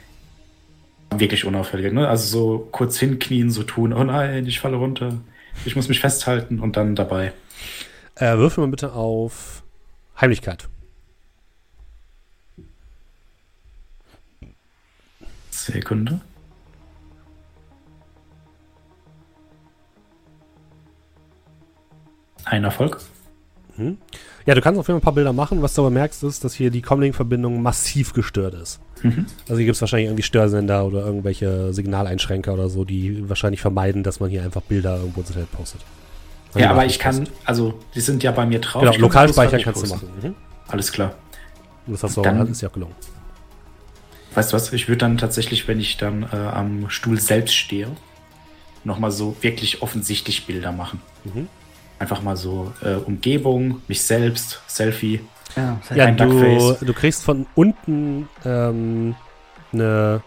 Wirklich 1.19 1.45
unauffällig, 1.45 1.93
ne? 1.93 2.09
Also 2.09 2.27
so 2.27 2.69
kurz 2.71 2.99
hinknien, 2.99 3.51
so 3.51 3.63
tun, 3.63 3.93
oh 3.93 4.05
nein, 4.05 4.47
ich 4.47 4.61
falle 4.61 4.77
runter. 4.77 5.19
Ich 5.65 5.75
muss 5.75 5.89
mich 5.89 6.01
festhalten 6.01 6.61
und 6.61 6.77
dann 6.77 6.95
dabei. 6.95 7.33
Äh, 8.15 8.37
würfel 8.37 8.63
mal 8.63 8.71
bitte 8.71 8.93
auf 8.93 9.63
Heimlichkeit. 10.21 10.69
Sekunde. 15.51 16.21
Ein 22.45 22.65
Erfolg. 22.65 23.01
Mhm. 23.77 23.99
Ja, 24.49 24.55
du 24.55 24.63
kannst 24.63 24.81
auf 24.81 24.89
jeden 24.89 24.95
Fall 24.95 25.01
ein 25.03 25.05
paar 25.05 25.13
Bilder 25.13 25.35
machen. 25.35 25.61
Was 25.61 25.75
du 25.75 25.83
aber 25.83 25.91
merkst, 25.91 26.25
ist, 26.25 26.43
dass 26.43 26.55
hier 26.55 26.71
die 26.71 26.81
Comlink-Verbindung 26.81 27.61
massiv 27.61 28.15
gestört 28.15 28.55
ist. 28.55 28.81
Mhm. 29.03 29.27
Also 29.43 29.57
hier 29.57 29.67
gibt 29.67 29.75
es 29.75 29.83
wahrscheinlich 29.83 30.09
irgendwie 30.09 30.23
Störsender 30.23 30.87
oder 30.87 31.05
irgendwelche 31.05 31.75
Signaleinschränker 31.75 32.55
oder 32.55 32.71
so, 32.71 32.87
die 32.87 33.29
wahrscheinlich 33.29 33.61
vermeiden, 33.61 34.03
dass 34.03 34.21
man 34.21 34.31
hier 34.31 34.43
einfach 34.43 34.63
Bilder 34.63 34.97
irgendwo 34.97 35.21
ins 35.21 35.29
Internet 35.29 35.53
postet. 35.53 35.83
Also 36.47 36.61
ja, 36.61 36.71
aber 36.71 36.87
ich 36.87 36.99
kann, 36.99 37.19
passt. 37.19 37.33
also 37.45 37.79
die 37.95 38.01
sind 38.01 38.23
ja 38.23 38.31
bei 38.31 38.47
mir 38.47 38.59
drauf. 38.59 38.81
Genau, 38.81 38.97
lokal 38.97 39.29
speichern 39.29 39.61
kannst 39.61 39.85
du 39.85 39.89
machen. 39.91 40.09
Mhm. 40.23 40.35
Alles 40.67 40.93
klar. 40.93 41.15
Und 41.87 41.93
das 41.93 42.03
hast 42.05 42.17
du 42.17 42.23
dann, 42.23 42.41
auch, 42.41 42.49
ist 42.49 42.63
ja 42.63 42.71
auch 42.71 42.73
gelungen. 42.73 42.95
Weißt 44.33 44.55
du 44.55 44.57
was, 44.57 44.73
ich 44.73 44.89
würde 44.89 45.01
dann 45.01 45.19
tatsächlich, 45.19 45.69
wenn 45.69 45.79
ich 45.79 45.99
dann 45.99 46.23
äh, 46.23 46.37
am 46.37 46.89
Stuhl 46.89 47.21
selbst 47.21 47.55
stehe, 47.55 47.89
nochmal 48.83 49.11
so 49.11 49.37
wirklich 49.43 49.83
offensichtlich 49.83 50.47
Bilder 50.47 50.73
machen. 50.73 51.03
Mhm. 51.25 51.49
Einfach 51.99 52.23
mal 52.23 52.37
so 52.37 52.73
äh, 52.83 52.95
Umgebung, 52.95 53.83
mich 53.89 54.03
selbst, 54.03 54.63
Selfie. 54.67 55.21
Ja, 55.57 55.81
ja 55.95 56.11
du, 56.13 56.77
du 56.81 56.93
kriegst 56.93 57.25
von 57.25 57.47
unten 57.55 58.29
ähm, 58.45 59.17
eine. 59.73 60.23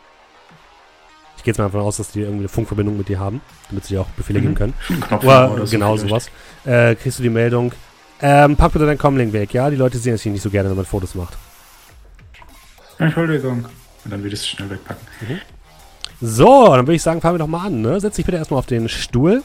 Ich 1.38 1.44
gehe 1.44 1.54
jetzt 1.54 1.58
mal 1.58 1.66
davon 1.66 1.82
aus, 1.82 1.98
dass 1.98 2.12
die 2.12 2.22
irgendwie 2.22 2.42
eine 2.42 2.50
Funkverbindung 2.50 2.98
mit 2.98 3.08
dir 3.08 3.20
haben, 3.20 3.42
damit 3.70 3.86
sie 3.86 3.96
dir 3.96 4.02
auch 4.02 4.10
Befehle 4.10 4.40
mhm. 4.40 4.44
geben 4.44 4.56
können. 4.56 4.74
Knopf 5.08 5.24
oder, 5.24 5.52
oder 5.52 5.66
so 5.66 5.72
genau 5.72 5.98
sowas. 5.98 6.30
Äh, 6.66 6.96
kriegst 6.96 7.20
du 7.20 7.24
die 7.24 7.30
Meldung. 7.30 7.72
Ähm, 8.22 8.56
pack 8.56 8.74
bitte 8.74 8.86
deinen 8.86 9.00
Comlink 9.00 9.34
weg, 9.34 9.54
ja? 9.54 9.70
Die 9.70 9.76
Leute 9.76 9.98
sehen 9.98 10.14
es 10.14 10.22
hier 10.22 10.32
nicht 10.32 10.44
so 10.44 10.52
gerne, 10.52 10.70
wenn 10.70 10.76
man 10.76 10.86
Fotos 10.86 11.16
macht. 11.16 11.38
Entschuldigung. 13.00 13.66
Und 14.04 14.12
dann 14.12 14.22
würde 14.22 14.36
ich 14.36 14.42
es 14.42 14.48
schnell 14.48 14.70
wegpacken. 14.70 15.08
Mhm. 15.28 15.40
So, 16.22 16.68
dann 16.68 16.86
würde 16.86 16.94
ich 16.94 17.02
sagen, 17.02 17.20
fangen 17.20 17.36
wir 17.36 17.40
doch 17.40 17.48
mal 17.48 17.66
an. 17.66 17.82
Ne? 17.82 18.00
Setz 18.00 18.18
dich 18.18 18.26
bitte 18.26 18.38
erstmal 18.38 18.60
auf 18.60 18.68
den 18.68 18.90
Stuhl. 18.90 19.42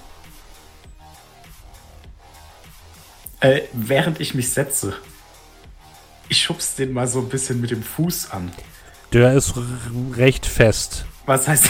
Äh, 3.40 3.62
während 3.72 4.20
ich 4.20 4.34
mich 4.34 4.50
setze, 4.50 4.94
ich 6.28 6.42
schub's 6.42 6.74
den 6.74 6.92
mal 6.92 7.06
so 7.06 7.20
ein 7.20 7.28
bisschen 7.28 7.60
mit 7.60 7.70
dem 7.70 7.82
Fuß 7.82 8.30
an. 8.30 8.50
Der 9.12 9.34
ist 9.34 9.54
recht 10.16 10.46
fest. 10.46 11.04
Was 11.26 11.46
heißt? 11.46 11.68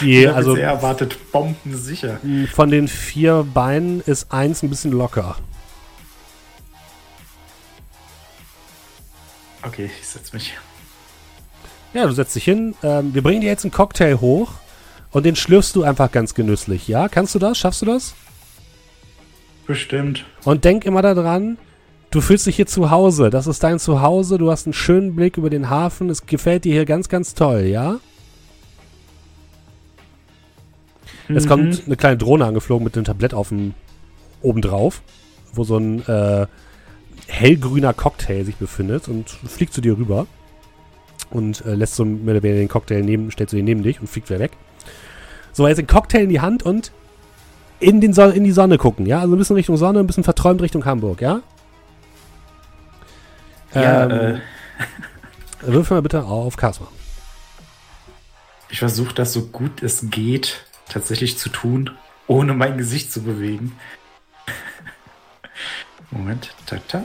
Die, 0.00 0.26
also 0.28 0.54
sehr 0.54 0.68
erwartet 0.68 1.32
bombensicher. 1.32 2.20
Von 2.52 2.70
den 2.70 2.88
vier 2.88 3.46
Beinen 3.52 4.00
ist 4.00 4.32
eins 4.32 4.62
ein 4.62 4.70
bisschen 4.70 4.92
locker. 4.92 5.36
Okay, 9.62 9.90
ich 10.00 10.06
setz 10.06 10.32
mich. 10.32 10.54
Ja, 11.92 12.06
du 12.06 12.12
setzt 12.12 12.34
dich 12.36 12.44
hin. 12.44 12.74
Ähm, 12.82 13.12
wir 13.12 13.22
bringen 13.22 13.40
dir 13.40 13.48
jetzt 13.48 13.64
einen 13.64 13.72
Cocktail 13.72 14.20
hoch 14.20 14.52
und 15.10 15.26
den 15.26 15.36
schlürfst 15.36 15.76
du 15.76 15.82
einfach 15.82 16.10
ganz 16.12 16.34
genüsslich. 16.34 16.88
Ja, 16.88 17.08
kannst 17.08 17.34
du 17.34 17.38
das? 17.38 17.58
Schaffst 17.58 17.82
du 17.82 17.86
das? 17.86 18.14
Bestimmt. 19.70 20.24
Und 20.42 20.64
denk 20.64 20.84
immer 20.84 21.00
daran, 21.00 21.56
du 22.10 22.20
fühlst 22.20 22.44
dich 22.44 22.56
hier 22.56 22.66
zu 22.66 22.90
Hause. 22.90 23.30
Das 23.30 23.46
ist 23.46 23.62
dein 23.62 23.78
Zuhause. 23.78 24.36
Du 24.36 24.50
hast 24.50 24.66
einen 24.66 24.72
schönen 24.72 25.14
Blick 25.14 25.36
über 25.36 25.48
den 25.48 25.70
Hafen. 25.70 26.10
Es 26.10 26.26
gefällt 26.26 26.64
dir 26.64 26.72
hier 26.72 26.84
ganz, 26.86 27.08
ganz 27.08 27.34
toll, 27.34 27.66
ja? 27.66 28.00
Mhm. 31.28 31.36
Es 31.36 31.46
kommt 31.46 31.84
eine 31.86 31.94
kleine 31.94 32.16
Drohne 32.16 32.46
angeflogen 32.46 32.82
mit 32.82 32.96
einem 32.96 33.04
Tablett 33.04 33.32
auf 33.32 33.50
dem 33.50 33.74
obendrauf, 34.42 35.02
wo 35.52 35.62
so 35.62 35.76
ein 35.76 36.04
äh, 36.08 36.48
hellgrüner 37.28 37.94
Cocktail 37.94 38.42
sich 38.42 38.56
befindet 38.56 39.06
und 39.06 39.30
fliegt 39.30 39.72
zu 39.72 39.80
dir 39.80 39.96
rüber 39.96 40.26
und 41.30 41.64
äh, 41.64 41.76
lässt 41.76 41.94
so 41.94 42.04
mehr 42.04 42.34
oder 42.34 42.42
weniger 42.42 42.58
den 42.58 42.68
Cocktail 42.68 43.02
neben, 43.02 43.30
stellt 43.30 43.52
du 43.52 43.56
den 43.56 43.66
neben 43.66 43.84
dich 43.84 44.00
und 44.00 44.08
fliegt 44.08 44.30
wieder 44.30 44.40
weg. 44.40 44.50
So, 45.52 45.68
jetzt 45.68 45.78
den 45.78 45.86
Cocktail 45.86 46.22
in 46.22 46.28
die 46.28 46.40
Hand 46.40 46.64
und 46.64 46.90
in, 47.80 48.00
den 48.00 48.12
Son 48.12 48.32
in 48.32 48.44
die 48.44 48.52
Sonne 48.52 48.78
gucken, 48.78 49.06
ja? 49.06 49.20
Also 49.20 49.34
ein 49.34 49.38
bisschen 49.38 49.56
Richtung 49.56 49.76
Sonne, 49.76 50.00
ein 50.00 50.06
bisschen 50.06 50.24
verträumt 50.24 50.62
Richtung 50.62 50.84
Hamburg, 50.84 51.20
ja? 51.20 51.40
Ja, 53.74 54.04
ähm, 54.04 54.10
äh. 54.10 54.40
Würfel 55.72 55.96
mal 55.96 56.02
bitte 56.02 56.24
auf 56.24 56.56
Charisma. 56.58 56.88
Ich 58.68 58.78
versuche 58.78 59.14
das 59.14 59.32
so 59.32 59.46
gut 59.46 59.82
es 59.82 60.10
geht 60.10 60.64
tatsächlich 60.88 61.38
zu 61.38 61.48
tun, 61.48 61.90
ohne 62.26 62.54
mein 62.54 62.78
Gesicht 62.78 63.12
zu 63.12 63.22
bewegen. 63.22 63.76
Moment, 66.10 66.54
ta, 66.66 66.76
ta. 66.86 67.04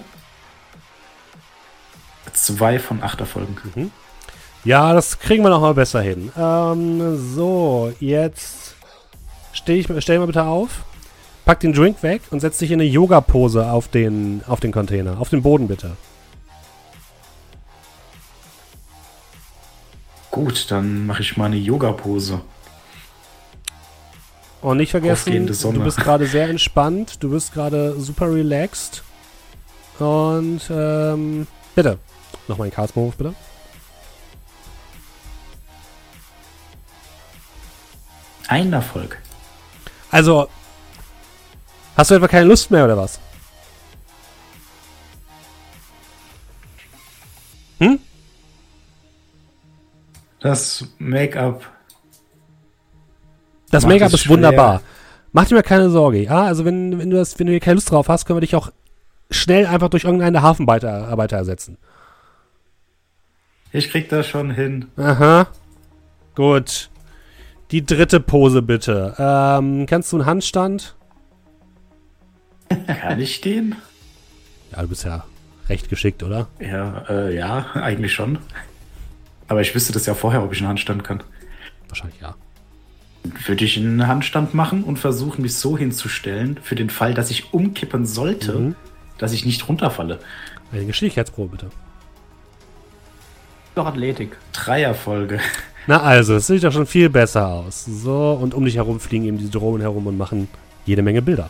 Zwei 2.33 2.79
von 2.79 3.01
acht 3.01 3.19
Erfolgen. 3.19 3.55
Mhm. 3.75 3.91
Ja, 4.65 4.93
das 4.93 5.19
kriegen 5.19 5.43
wir 5.43 5.49
noch 5.49 5.61
mal 5.61 5.73
besser 5.73 6.01
hin. 6.01 6.31
Ähm, 6.37 7.17
so, 7.33 7.93
jetzt 7.99 8.74
steh, 9.55 9.79
ich, 9.79 9.87
stell 9.99 10.19
mal 10.19 10.27
bitte 10.27 10.43
auf. 10.43 10.83
Pack 11.45 11.59
den 11.59 11.73
Drink 11.73 12.01
weg 12.03 12.21
und 12.31 12.39
setz 12.39 12.57
dich 12.57 12.71
in 12.71 12.79
eine 12.79 12.89
Yoga-Pose 12.89 13.69
auf 13.71 13.87
den, 13.87 14.41
auf 14.47 14.59
den 14.59 14.71
Container. 14.71 15.19
Auf 15.19 15.29
den 15.29 15.43
Boden 15.43 15.67
bitte. 15.67 15.95
Gut, 20.31 20.69
dann 20.69 21.05
mache 21.05 21.21
ich 21.21 21.37
mal 21.37 21.45
eine 21.45 21.55
Yoga-Pose. 21.55 22.41
Und 24.61 24.77
nicht 24.77 24.91
vergessen, 24.91 25.45
du 25.45 25.83
bist 25.83 25.97
gerade 25.97 26.25
sehr 26.25 26.49
entspannt, 26.49 27.23
du 27.23 27.29
bist 27.29 27.53
gerade 27.53 27.99
super 27.99 28.33
relaxed. 28.33 29.03
Und 29.99 30.61
ähm, 30.71 31.45
bitte, 31.75 31.99
nochmal 32.47 32.67
ein 32.67 32.73
Chaos-Move, 32.73 33.13
bitte. 33.15 33.35
Ein 38.47 38.73
Erfolg. 38.73 39.21
Also, 40.11 40.47
hast 41.97 42.11
du 42.11 42.15
etwa 42.15 42.27
keine 42.27 42.45
Lust 42.45 42.71
mehr 42.71 42.85
oder 42.85 42.97
was? 42.97 43.19
Hm? 47.79 47.99
Das 50.39 50.85
Make-up. 50.99 51.65
Das 53.71 53.85
Make-up 53.85 54.13
ist 54.13 54.29
wunderbar. 54.29 54.81
Mach 55.33 55.45
dir 55.45 55.55
mal 55.55 55.63
keine 55.63 55.89
Sorge. 55.89 56.23
Ja, 56.23 56.43
also 56.43 56.63
wenn, 56.63 56.97
wenn 56.97 57.09
du 57.09 57.17
das, 57.17 57.37
wenn 57.37 57.47
du 57.47 57.51
hier 57.51 57.59
keine 57.59 57.75
Lust 57.75 57.91
drauf 57.91 58.07
hast, 58.07 58.25
können 58.25 58.37
wir 58.37 58.41
dich 58.41 58.55
auch 58.55 58.71
schnell 59.29 59.65
einfach 59.65 59.89
durch 59.89 60.05
irgendeine 60.05 60.41
Hafenarbeiter 60.41 61.35
ersetzen. 61.35 61.77
Ich 63.73 63.89
krieg 63.89 64.07
das 64.07 64.27
schon 64.27 64.51
hin. 64.51 64.89
Aha. 64.95 65.47
Gut. 66.35 66.89
Die 67.71 67.85
dritte 67.85 68.19
Pose 68.19 68.61
bitte. 68.61 69.15
Ähm, 69.17 69.85
kannst 69.87 70.11
du 70.11 70.17
einen 70.17 70.25
Handstand? 70.25 70.95
Kann 72.87 73.19
ich 73.19 73.41
den? 73.41 73.75
Ja, 74.71 74.81
du 74.81 74.87
bist 74.87 75.03
ja 75.03 75.25
recht 75.69 75.89
geschickt, 75.89 76.23
oder? 76.23 76.47
Ja, 76.59 77.05
äh, 77.09 77.35
ja, 77.35 77.71
eigentlich 77.73 78.13
schon. 78.13 78.39
Aber 79.47 79.61
ich 79.61 79.73
wüsste 79.73 79.93
das 79.93 80.05
ja 80.05 80.13
vorher, 80.13 80.43
ob 80.43 80.51
ich 80.53 80.59
einen 80.59 80.69
Handstand 80.69 81.03
kann. 81.03 81.23
Wahrscheinlich 81.87 82.19
ja. 82.21 82.35
Würde 83.45 83.65
ich 83.65 83.77
einen 83.77 84.07
Handstand 84.07 84.53
machen 84.53 84.83
und 84.83 84.97
versuchen, 84.97 85.41
mich 85.41 85.55
so 85.55 85.77
hinzustellen, 85.77 86.59
für 86.61 86.75
den 86.75 86.91
Fall, 86.91 87.15
dass 87.15 87.31
ich 87.31 87.53
umkippen 87.53 88.05
sollte, 88.05 88.53
mhm. 88.53 88.75
dass 89.17 89.33
ich 89.33 89.45
nicht 89.45 89.67
runterfalle. 89.67 90.19
Eine 90.71 90.85
Geschicklichkeitsprobe, 90.85 91.51
bitte. 91.51 91.69
Doch 93.73 93.87
Athletik. 93.87 94.37
Dreierfolge. 94.53 95.39
Na 95.87 96.01
also, 96.01 96.33
das 96.33 96.47
sieht 96.47 96.63
doch 96.63 96.71
schon 96.71 96.87
viel 96.87 97.09
besser 97.09 97.47
aus. 97.47 97.85
So, 97.85 98.37
und 98.41 98.53
um 98.53 98.65
dich 98.65 98.75
herum 98.75 98.99
fliegen 98.99 99.25
eben 99.25 99.37
diese 99.37 99.51
Drohnen 99.51 99.81
herum 99.81 100.07
und 100.07 100.17
machen 100.17 100.47
jede 100.85 101.01
Menge 101.01 101.21
Bilder. 101.21 101.49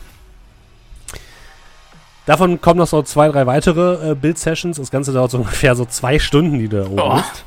Davon 2.26 2.60
kommen 2.60 2.78
noch 2.78 2.88
so 2.88 3.02
zwei, 3.02 3.28
drei 3.28 3.46
weitere 3.46 4.10
äh, 4.10 4.14
Bild-Sessions. 4.14 4.78
Das 4.78 4.90
Ganze 4.90 5.12
dauert 5.12 5.30
so 5.30 5.38
ungefähr 5.38 5.74
so 5.76 5.84
zwei 5.84 6.18
Stunden, 6.18 6.58
die 6.58 6.68
du 6.68 6.82
da 6.82 6.86
oben 6.86 7.00
oh. 7.00 7.14
bist. 7.14 7.44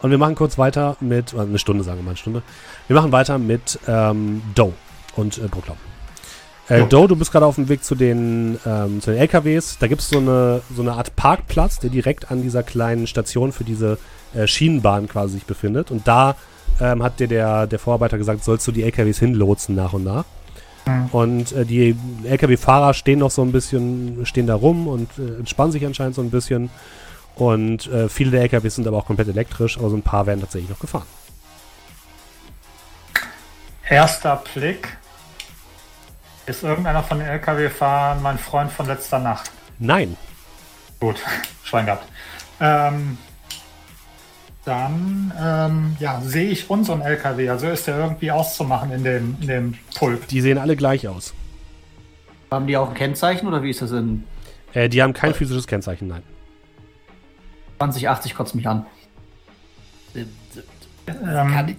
Und 0.00 0.10
wir 0.10 0.18
machen 0.18 0.34
kurz 0.34 0.58
weiter 0.58 0.96
mit, 1.00 1.34
eine 1.34 1.58
Stunde 1.58 1.84
sagen 1.84 1.98
wir 1.98 2.04
mal, 2.04 2.10
eine 2.10 2.16
Stunde. 2.16 2.42
Wir 2.88 2.96
machen 2.96 3.12
weiter 3.12 3.38
mit 3.38 3.78
ähm, 3.86 4.42
Doe 4.54 4.72
und 5.14 5.38
äh, 5.38 5.42
Brooklyn. 5.42 5.76
Äh, 6.68 6.86
Doe, 6.86 7.06
du 7.06 7.16
bist 7.16 7.30
gerade 7.30 7.46
auf 7.46 7.56
dem 7.56 7.68
Weg 7.68 7.84
zu 7.84 7.94
den, 7.94 8.58
ähm, 8.66 9.00
zu 9.00 9.10
den 9.12 9.20
LKWs. 9.20 9.78
Da 9.78 9.86
gibt 9.86 10.00
es 10.00 10.08
so 10.08 10.18
eine, 10.18 10.62
so 10.74 10.82
eine 10.82 10.92
Art 10.94 11.14
Parkplatz, 11.14 11.78
der 11.78 11.90
direkt 11.90 12.30
an 12.30 12.42
dieser 12.42 12.62
kleinen 12.62 13.06
Station 13.06 13.52
für 13.52 13.64
diese 13.64 13.98
äh, 14.34 14.46
Schienenbahn 14.46 15.08
quasi 15.08 15.34
sich 15.34 15.44
befindet. 15.44 15.90
Und 15.90 16.08
da 16.08 16.36
ähm, 16.80 17.02
hat 17.02 17.20
dir 17.20 17.28
der, 17.28 17.66
der 17.66 17.78
Vorarbeiter 17.78 18.18
gesagt, 18.18 18.44
sollst 18.44 18.66
du 18.66 18.72
die 18.72 18.82
LKWs 18.82 19.18
hinlotsen 19.18 19.74
nach 19.74 19.92
und 19.92 20.04
nach. 20.04 20.24
Mhm. 20.86 21.06
Und 21.12 21.52
äh, 21.52 21.64
die 21.64 21.96
LKW-Fahrer 22.24 22.94
stehen 22.94 23.20
noch 23.20 23.30
so 23.30 23.42
ein 23.42 23.52
bisschen, 23.52 24.24
stehen 24.26 24.46
da 24.46 24.54
rum 24.54 24.88
und 24.88 25.10
äh, 25.18 25.38
entspannen 25.38 25.72
sich 25.72 25.84
anscheinend 25.84 26.14
so 26.14 26.22
ein 26.22 26.30
bisschen. 26.30 26.70
Und 27.34 27.86
äh, 27.86 28.08
viele 28.08 28.30
der 28.30 28.42
LKWs 28.42 28.74
sind 28.76 28.86
aber 28.86 28.98
auch 28.98 29.06
komplett 29.06 29.28
elektrisch, 29.28 29.78
aber 29.78 29.90
so 29.90 29.96
ein 29.96 30.02
paar 30.02 30.26
werden 30.26 30.40
tatsächlich 30.40 30.70
noch 30.70 30.80
gefahren. 30.80 31.06
Erster 33.88 34.42
Blick. 34.54 34.96
Ist 36.44 36.64
irgendeiner 36.64 37.02
von 37.04 37.18
den 37.18 37.28
LKW-Fahrern 37.28 38.20
mein 38.20 38.36
Freund 38.36 38.72
von 38.72 38.86
letzter 38.86 39.20
Nacht? 39.20 39.50
Nein. 39.78 40.16
Gut, 40.98 41.16
Schwein 41.62 41.86
gehabt. 41.86 42.08
Ähm, 42.60 43.16
dann 44.64 45.32
ähm, 45.40 45.96
ja, 45.98 46.20
sehe 46.20 46.50
ich 46.50 46.70
unseren 46.70 47.00
LKW. 47.00 47.48
Also 47.48 47.68
ist 47.68 47.86
der 47.86 47.98
irgendwie 47.98 48.30
auszumachen 48.30 48.92
in 48.92 49.04
dem, 49.04 49.36
in 49.40 49.48
dem 49.48 49.74
Pulk. 49.96 50.28
Die 50.28 50.40
sehen 50.40 50.58
alle 50.58 50.76
gleich 50.76 51.08
aus. 51.08 51.34
Haben 52.50 52.66
die 52.66 52.76
auch 52.76 52.90
ein 52.90 52.94
Kennzeichen 52.94 53.48
oder 53.48 53.62
wie 53.62 53.70
ist 53.70 53.82
das 53.82 53.90
in? 53.90 54.24
Äh, 54.72 54.88
die 54.88 55.02
haben 55.02 55.12
kein 55.12 55.34
physisches 55.34 55.66
Kennzeichen, 55.66 56.08
nein. 56.08 56.22
2080 57.78 58.34
kotzt 58.34 58.54
mich 58.54 58.68
an. 58.68 58.86
Ähm, 60.14 60.26
ich, 61.66 61.76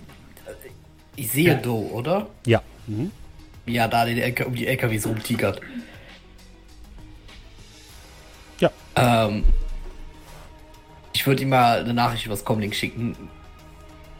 ich, 1.15 1.31
sehe 1.31 1.49
ja. 1.49 1.53
Do, 1.53 1.77
oder? 1.93 2.27
Ja. 2.45 2.61
Mhm. 2.87 3.11
Ja, 3.65 3.87
da 3.87 4.03
den 4.03 4.17
LK, 4.17 4.47
um 4.47 4.55
die 4.55 4.67
LKWs 4.67 5.07
rumtigert. 5.07 5.61
Ja. 8.59 8.71
Ähm, 8.95 9.45
ich 11.23 11.27
würde 11.27 11.41
ihm 11.41 11.49
mal 11.49 11.79
eine 11.79 11.93
Nachricht 11.93 12.25
übers 12.25 12.43
Comlink 12.43 12.75
schicken. 12.75 13.15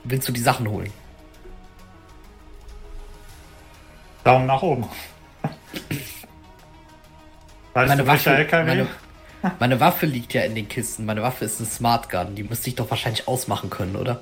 Willst 0.05 0.25
du 0.25 0.31
die 0.31 0.39
Sachen 0.39 0.69
holen? 0.69 0.89
Daumen 4.23 4.45
nach 4.45 4.61
oben. 4.61 4.87
Weißt 7.73 7.89
meine 7.89 8.07
Waffe, 8.07 8.29
LKW? 8.29 8.65
Meine, 8.65 8.87
meine 9.59 9.79
Waffe 9.81 10.05
liegt 10.05 10.33
ja 10.33 10.43
in 10.43 10.55
den 10.55 10.69
Kisten. 10.69 11.03
Meine 11.03 11.21
Waffe 11.21 11.43
ist 11.43 11.59
ein 11.59 11.65
Smart 11.65 12.09
Gun. 12.09 12.35
Die 12.35 12.43
müsste 12.43 12.69
ich 12.69 12.75
doch 12.75 12.89
wahrscheinlich 12.89 13.27
ausmachen 13.27 13.69
können, 13.69 13.97
oder? 13.97 14.21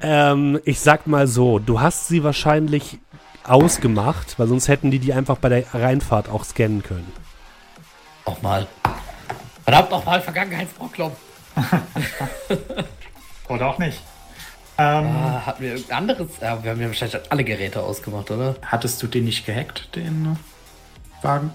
Ähm, 0.00 0.60
ich 0.64 0.78
sag 0.78 1.08
mal 1.08 1.26
so, 1.26 1.58
du 1.58 1.80
hast 1.80 2.06
sie 2.06 2.22
wahrscheinlich 2.22 3.00
ausgemacht, 3.42 4.38
weil 4.38 4.46
sonst 4.46 4.68
hätten 4.68 4.92
die 4.92 5.00
die 5.00 5.12
einfach 5.12 5.38
bei 5.38 5.48
der 5.48 5.74
Reinfahrt 5.74 6.28
auch 6.28 6.44
scannen 6.44 6.84
können. 6.84 7.12
Auch 8.30 8.42
mal. 8.42 8.66
Verdammt 9.64 9.90
nochmal, 9.90 10.20
Vergangenheitsproklom. 10.20 11.10
oder 13.48 13.66
auch 13.66 13.78
nicht. 13.78 14.00
Ähm, 14.78 15.06
ah, 15.06 15.42
hatten 15.46 15.62
wir 15.62 15.70
irgendein 15.72 15.98
anderes? 15.98 16.28
Ja, 16.40 16.62
wir 16.62 16.70
haben 16.70 16.80
ja 16.80 16.86
wahrscheinlich 16.86 17.20
alle 17.28 17.42
Geräte 17.42 17.82
ausgemacht, 17.82 18.30
oder? 18.30 18.54
Hattest 18.62 19.02
du 19.02 19.08
den 19.08 19.24
nicht 19.24 19.44
gehackt, 19.46 19.94
den 19.96 20.38
Wagen? 21.22 21.50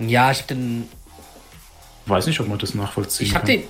Ja, 0.00 0.32
ich 0.32 0.40
hab 0.40 0.48
den. 0.48 0.88
Weiß 2.06 2.26
nicht, 2.26 2.40
ob 2.40 2.48
man 2.48 2.58
das 2.58 2.74
nachvollziehen 2.74 3.28
ich 3.28 3.34
hab 3.34 3.42
kann. 3.42 3.52
Den, 3.52 3.62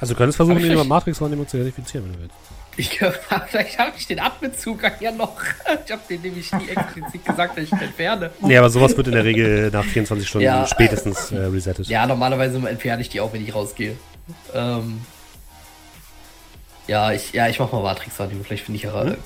also 0.00 0.12
du 0.12 0.18
könntest 0.18 0.36
versuchen, 0.36 0.58
den 0.58 0.72
über 0.72 0.84
Matrix-Wahrnehmung 0.84 1.48
zu 1.48 1.56
identifizieren, 1.56 2.04
wenn 2.04 2.12
du 2.12 2.20
willst. 2.20 2.36
Ich, 2.78 3.00
vielleicht 3.48 3.78
habe 3.78 3.92
ich 3.98 4.06
den 4.06 4.20
Abmitzugang 4.20 4.92
ja 5.00 5.10
noch. 5.10 5.34
Ich 5.84 5.90
habe 5.90 6.02
den 6.08 6.22
nämlich 6.22 6.52
nie 6.52 6.68
explizit 6.68 7.24
gesagt, 7.24 7.58
dass 7.58 7.64
ich 7.64 7.72
ihn 7.72 7.80
entferne. 7.80 8.30
Nee, 8.40 8.56
aber 8.56 8.70
sowas 8.70 8.96
wird 8.96 9.08
in 9.08 9.14
der 9.14 9.24
Regel 9.24 9.70
nach 9.72 9.84
24 9.84 10.26
Stunden 10.26 10.44
ja, 10.44 10.64
spätestens 10.64 11.32
äh, 11.32 11.38
resettet. 11.38 11.88
Ja, 11.88 12.06
normalerweise 12.06 12.56
entferne 12.68 13.02
ich 13.02 13.08
die 13.08 13.20
auch, 13.20 13.32
wenn 13.32 13.42
ich 13.42 13.52
rausgehe. 13.52 13.96
Ähm, 14.54 15.00
ja, 16.86 17.10
ich, 17.10 17.32
ja, 17.32 17.48
ich 17.48 17.58
mach 17.58 17.72
mal 17.72 17.82
Matrix-Wahrnehmung. 17.82 18.44
Vielleicht 18.44 18.64
finde 18.64 18.76
ich 18.76 18.84
ja. 18.84 19.02
Hm? 19.02 19.16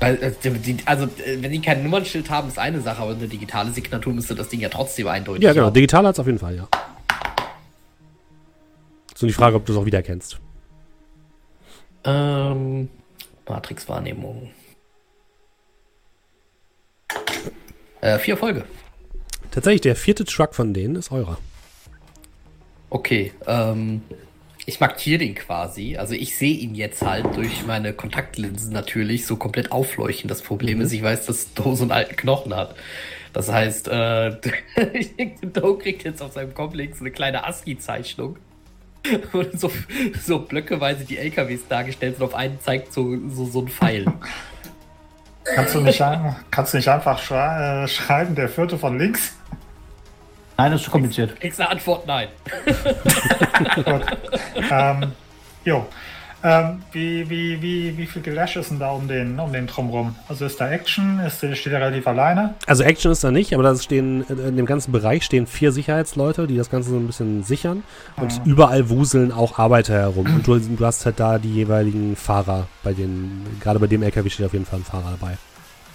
Weil, 0.00 0.22
äh, 0.22 0.76
also, 0.84 1.04
äh, 1.04 1.40
wenn 1.40 1.52
die 1.52 1.62
kein 1.62 1.82
Nummernschild 1.82 2.28
haben, 2.28 2.48
ist 2.48 2.58
eine 2.58 2.82
Sache, 2.82 3.00
aber 3.00 3.12
eine 3.12 3.28
digitale 3.28 3.72
Signatur 3.72 4.12
müsste 4.12 4.34
das 4.34 4.50
Ding 4.50 4.60
ja 4.60 4.68
trotzdem 4.68 5.08
eindeutig 5.08 5.42
Ja, 5.42 5.54
genau. 5.54 5.66
Haben. 5.66 5.74
Digital 5.74 6.06
hat 6.06 6.16
es 6.16 6.20
auf 6.20 6.26
jeden 6.26 6.38
Fall, 6.38 6.54
ja. 6.54 6.68
So 9.14 9.26
die 9.26 9.32
Frage, 9.32 9.56
ob 9.56 9.64
du 9.64 9.72
es 9.72 9.78
auch 9.78 9.86
wiedererkennst. 9.86 10.38
Ähm, 12.04 12.88
Matrix-Wahrnehmung. 13.48 14.50
Äh, 18.00 18.18
vier 18.18 18.36
Folge. 18.36 18.64
Tatsächlich, 19.50 19.82
der 19.82 19.96
vierte 19.96 20.24
Truck 20.24 20.54
von 20.54 20.74
denen 20.74 20.96
ist 20.96 21.10
eurer. 21.10 21.38
Okay, 22.90 23.32
ähm, 23.46 24.02
ich 24.66 24.80
markiere 24.80 25.18
den 25.18 25.34
quasi. 25.34 25.96
Also 25.96 26.14
ich 26.14 26.36
sehe 26.36 26.54
ihn 26.54 26.74
jetzt 26.74 27.02
halt 27.02 27.36
durch 27.36 27.66
meine 27.66 27.92
Kontaktlinsen 27.92 28.72
natürlich 28.72 29.26
so 29.26 29.36
komplett 29.36 29.72
aufleuchten. 29.72 30.28
Das 30.28 30.42
Problem 30.42 30.78
mhm. 30.78 30.84
ist, 30.84 30.92
ich 30.92 31.02
weiß, 31.02 31.26
dass 31.26 31.54
Do 31.54 31.74
so 31.74 31.84
einen 31.84 31.92
alten 31.92 32.16
Knochen 32.16 32.54
hat. 32.54 32.74
Das 33.32 33.50
heißt, 33.50 33.88
äh, 33.88 34.36
Do 35.52 35.76
kriegt 35.76 36.04
jetzt 36.04 36.22
auf 36.22 36.32
seinem 36.32 36.54
Komplex 36.54 37.00
eine 37.00 37.10
kleine 37.10 37.44
ASCII-Zeichnung. 37.46 38.36
Und 39.32 39.58
so, 39.58 39.70
so 40.22 40.38
blöckeweise 40.40 41.04
die 41.04 41.18
LKWs 41.18 41.68
dargestellt 41.68 42.16
sind. 42.16 42.24
Auf 42.24 42.34
einen 42.34 42.60
zeigt 42.60 42.92
so, 42.92 43.16
so, 43.28 43.46
so 43.46 43.60
ein 43.60 43.68
Pfeil. 43.68 44.06
Kannst 45.44 45.74
du 45.74 45.80
nicht, 45.80 46.02
kannst 46.50 46.72
du 46.72 46.78
nicht 46.78 46.88
einfach 46.88 47.18
schrei 47.18 47.84
äh, 47.84 47.88
schreiben, 47.88 48.34
der 48.34 48.48
vierte 48.48 48.78
von 48.78 48.98
links? 48.98 49.36
Nein, 50.56 50.70
das 50.70 50.80
ist 50.80 50.84
zu 50.86 50.90
kompliziert. 50.90 51.42
Extra 51.42 51.64
Antwort, 51.64 52.06
nein. 52.06 52.28
Gut. 53.74 54.06
Ähm, 54.70 55.12
jo. 55.64 55.86
Ähm, 56.46 56.82
wie, 56.92 57.30
wie, 57.30 57.62
wie, 57.62 57.96
wie 57.96 58.06
viel 58.06 58.20
Gelash 58.20 58.56
ist 58.56 58.70
denn 58.70 58.78
da 58.78 58.90
um 58.90 59.08
den, 59.08 59.40
um 59.40 59.50
den 59.50 59.66
drumrum? 59.66 60.14
Also 60.28 60.44
ist 60.44 60.60
da 60.60 60.68
Action? 60.68 61.18
Ist, 61.20 61.38
steht 61.38 61.72
er 61.72 61.80
relativ 61.80 62.06
alleine? 62.06 62.54
Also 62.66 62.82
Action 62.82 63.10
ist 63.10 63.24
da 63.24 63.30
nicht, 63.30 63.54
aber 63.54 63.62
da 63.62 63.74
stehen 63.76 64.24
in 64.28 64.58
dem 64.58 64.66
ganzen 64.66 64.92
Bereich 64.92 65.24
stehen 65.24 65.46
vier 65.46 65.72
Sicherheitsleute, 65.72 66.46
die 66.46 66.58
das 66.58 66.68
Ganze 66.68 66.90
so 66.90 66.96
ein 66.96 67.06
bisschen 67.06 67.44
sichern. 67.44 67.82
Und 68.16 68.32
ah. 68.32 68.42
überall 68.44 68.90
wuseln 68.90 69.32
auch 69.32 69.58
Arbeiter 69.58 69.94
herum. 69.94 70.26
Und 70.26 70.46
du, 70.46 70.58
du, 70.58 70.84
hast 70.84 71.06
halt 71.06 71.18
da 71.18 71.38
die 71.38 71.54
jeweiligen 71.54 72.14
Fahrer 72.14 72.66
bei 72.82 72.92
den, 72.92 73.46
gerade 73.60 73.78
bei 73.78 73.86
dem 73.86 74.02
LKW 74.02 74.28
steht 74.28 74.44
auf 74.44 74.52
jeden 74.52 74.66
Fall 74.66 74.80
ein 74.80 74.84
Fahrer 74.84 75.16
dabei. 75.18 75.38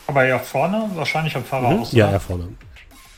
Aber 0.08 0.26
ja 0.26 0.40
vorne, 0.40 0.90
wahrscheinlich 0.96 1.36
am 1.36 1.44
Fahrerhaus. 1.44 1.94
Mhm. 1.94 2.00
Ja, 2.00 2.12
ja 2.12 2.18
vorne. 2.18 2.48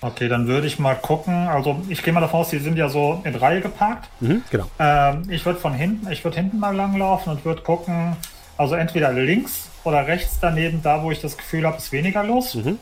Okay, 0.03 0.27
dann 0.27 0.47
würde 0.47 0.65
ich 0.65 0.79
mal 0.79 0.95
gucken. 0.95 1.47
Also 1.47 1.79
ich 1.87 2.01
gehe 2.01 2.11
mal 2.11 2.21
davon 2.21 2.41
aus, 2.41 2.49
die 2.49 2.57
sind 2.57 2.75
ja 2.75 2.89
so 2.89 3.21
in 3.23 3.35
Reihe 3.35 3.61
geparkt. 3.61 4.09
Mhm, 4.19 4.41
genau. 4.49 4.65
Ähm, 4.79 5.23
ich 5.29 5.45
würde 5.45 5.59
von 5.59 5.73
hinten, 5.73 6.11
ich 6.11 6.23
würde 6.23 6.37
hinten 6.37 6.59
mal 6.59 6.75
langlaufen 6.75 7.31
und 7.31 7.45
würde 7.45 7.61
gucken, 7.61 8.15
also 8.57 8.75
entweder 8.75 9.11
links 9.13 9.69
oder 9.83 10.07
rechts 10.07 10.39
daneben, 10.41 10.81
da 10.81 11.03
wo 11.03 11.11
ich 11.11 11.21
das 11.21 11.37
Gefühl 11.37 11.67
habe, 11.67 11.77
ist 11.77 11.91
weniger 11.91 12.23
los. 12.23 12.55
Mhm. 12.55 12.79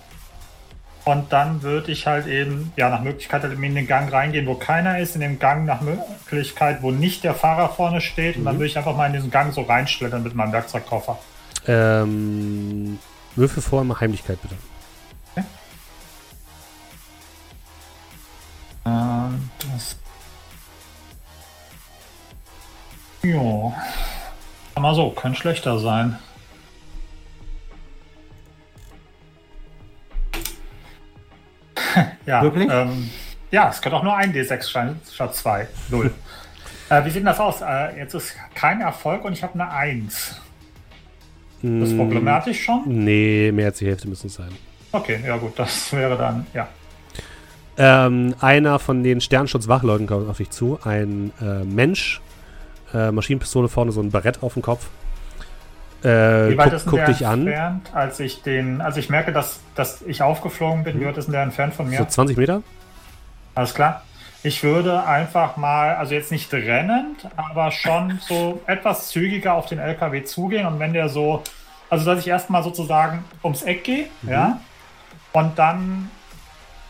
Und 1.06 1.34
dann 1.34 1.62
würde 1.62 1.92
ich 1.92 2.08
halt 2.08 2.28
eben, 2.28 2.72
ja, 2.76 2.90
nach 2.90 3.02
Möglichkeit 3.02 3.44
halt 3.44 3.54
in 3.54 3.76
den 3.76 3.88
Gang 3.88 4.12
reingehen, 4.12 4.46
wo 4.46 4.56
keiner 4.56 5.00
ist, 5.00 5.16
in 5.16 5.22
den 5.22 5.40
Gang 5.40 5.66
nach 5.66 5.82
Möglichkeit, 5.82 6.82
wo 6.82 6.92
nicht 6.92 7.24
der 7.24 7.34
Fahrer 7.34 7.70
vorne 7.70 8.00
steht. 8.00 8.36
Mhm. 8.36 8.42
Und 8.42 8.46
dann 8.46 8.56
mhm. 8.56 8.60
würde 8.60 8.68
ich 8.68 8.78
einfach 8.78 8.96
mal 8.96 9.08
in 9.08 9.14
diesen 9.14 9.32
Gang 9.32 9.54
so 9.54 9.62
reinschlittern 9.62 10.24
mit 10.24 10.36
meinem 10.36 10.54
Werkzeugkoffer. 10.54 11.18
Ähm, 11.68 13.00
Würfel 13.36 13.62
vor 13.62 13.84
mal 13.84 14.00
Heimlichkeit 14.00 14.42
bitte. 14.42 14.56
Das. 19.60 19.98
Ja. 23.24 23.74
Mal 24.80 24.96
so, 24.96 25.10
könnte 25.12 25.38
schlechter 25.40 25.78
sein. 25.80 26.18
ja, 32.26 32.42
Wirklich? 32.42 32.70
Ähm, 32.72 33.10
ja, 33.52 33.70
es 33.70 33.82
könnte 33.82 33.98
auch 33.98 34.04
nur 34.04 34.16
ein 34.16 34.34
D6 34.34 34.72
sein, 34.72 35.02
statt 35.12 35.36
zwei. 35.36 35.68
Null. 35.90 36.14
äh, 36.90 37.04
wie 37.04 37.10
sieht 37.10 37.26
das 37.26 37.40
aus? 37.40 37.62
Äh, 37.62 37.98
jetzt 37.98 38.14
ist 38.14 38.36
kein 38.56 38.82
Erfolg 38.82 39.26
und 39.26 39.34
ich 39.34 39.44
habe 39.44 39.56
eine 39.56 39.70
1. 39.72 40.42
Das 41.62 41.90
ist 41.90 41.94
mm, 41.94 41.98
problematisch 41.98 42.64
schon? 42.64 42.84
Nee, 42.86 43.52
mehr 43.52 43.66
als 43.68 43.80
die 43.80 43.88
Hälfte 43.88 44.08
müssen 44.08 44.28
es 44.28 44.36
sein. 44.36 44.52
Okay, 44.92 45.20
ja 45.26 45.36
gut, 45.36 45.60
das 45.60 45.92
wäre 45.92 46.18
dann, 46.18 46.48
ja. 46.54 46.70
Ähm, 47.82 48.36
einer 48.42 48.78
von 48.78 49.04
den 49.04 49.22
Sternschutzwachleuten 49.22 50.06
kommt 50.06 50.30
auf 50.30 50.36
dich 50.36 50.50
zu. 50.50 50.80
Ein 50.84 51.32
äh, 51.42 51.64
Mensch, 51.64 52.20
äh, 52.94 53.10
Maschinenpistole 53.10 53.70
vorne, 53.70 53.94
so 53.94 54.02
ein 54.02 54.12
Barett 54.12 54.44
auf 54.44 54.54
dem 54.54 54.62
Kopf. 54.62 54.90
Äh, 56.04 56.08
wie 56.52 56.58
weit 56.58 56.66
guck, 56.66 56.74
ist 56.74 56.86
guck 56.88 57.06
dich 57.06 57.26
an. 57.26 57.48
entfernt, 57.48 57.90
als 57.94 58.20
ich 58.20 58.42
den, 58.42 58.82
also 58.82 59.00
ich 59.00 59.10
merke, 59.10 59.32
dass, 59.32 59.62
dass 59.76 60.02
ich 60.02 60.22
aufgeflogen 60.22 60.84
bin. 60.84 60.98
Mhm. 60.98 61.02
Wie 61.02 61.06
weit 61.06 61.18
ist 61.18 61.26
denn 61.26 61.34
der 61.34 61.44
entfernt 61.44 61.74
von 61.74 61.90
mir? 61.90 62.00
So 62.00 62.06
20 62.06 62.38
Meter. 62.38 62.64
Alles 63.56 63.74
klar. 63.74 64.04
Ich 64.44 64.62
würde 64.62 65.06
einfach 65.06 65.56
mal, 65.56 65.96
also 65.96 66.14
jetzt 66.14 66.32
nicht 66.32 66.54
rennend, 66.54 67.30
aber 67.38 67.72
schon 67.72 68.20
so 68.22 68.62
etwas 68.68 69.08
zügiger 69.08 69.54
auf 69.54 69.68
den 69.68 69.80
LKW 69.80 70.24
zugehen 70.24 70.66
und 70.66 70.80
wenn 70.80 70.92
der 70.92 71.08
so, 71.08 71.44
also 71.90 72.06
dass 72.06 72.20
ich 72.20 72.28
erstmal 72.28 72.64
sozusagen 72.64 73.24
ums 73.42 73.64
Eck 73.64 73.86
gehe, 73.86 74.08
mhm. 74.22 74.30
ja, 74.30 74.60
und 75.32 75.58
dann, 75.58 76.10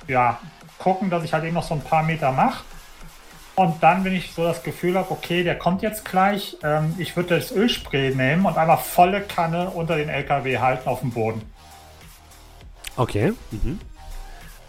ja, 0.08 0.40
gucken, 0.80 1.09
dass 1.09 1.23
ich 1.23 1.34
halt 1.34 1.43
eben 1.43 1.53
noch 1.53 1.63
so 1.63 1.75
ein 1.75 1.82
paar 1.82 2.03
Meter 2.03 2.32
mache. 2.32 2.63
Und 3.55 3.84
dann, 3.84 4.05
wenn 4.05 4.15
ich 4.15 4.32
so 4.34 4.43
das 4.43 4.63
Gefühl 4.63 4.97
habe, 4.97 5.11
okay, 5.11 5.43
der 5.43 5.57
kommt 5.57 5.82
jetzt 5.82 6.05
gleich, 6.05 6.57
ähm, 6.63 6.95
ich 6.97 7.15
würde 7.17 7.38
das 7.38 7.51
Ölspray 7.51 8.15
nehmen 8.15 8.45
und 8.45 8.57
einfach 8.57 8.80
volle 8.80 9.21
Kanne 9.21 9.69
unter 9.69 9.97
den 9.97 10.07
LKW 10.07 10.59
halten 10.59 10.88
auf 10.88 11.01
dem 11.01 11.11
Boden. 11.11 11.41
Okay. 12.95 13.34
Mhm. 13.51 13.80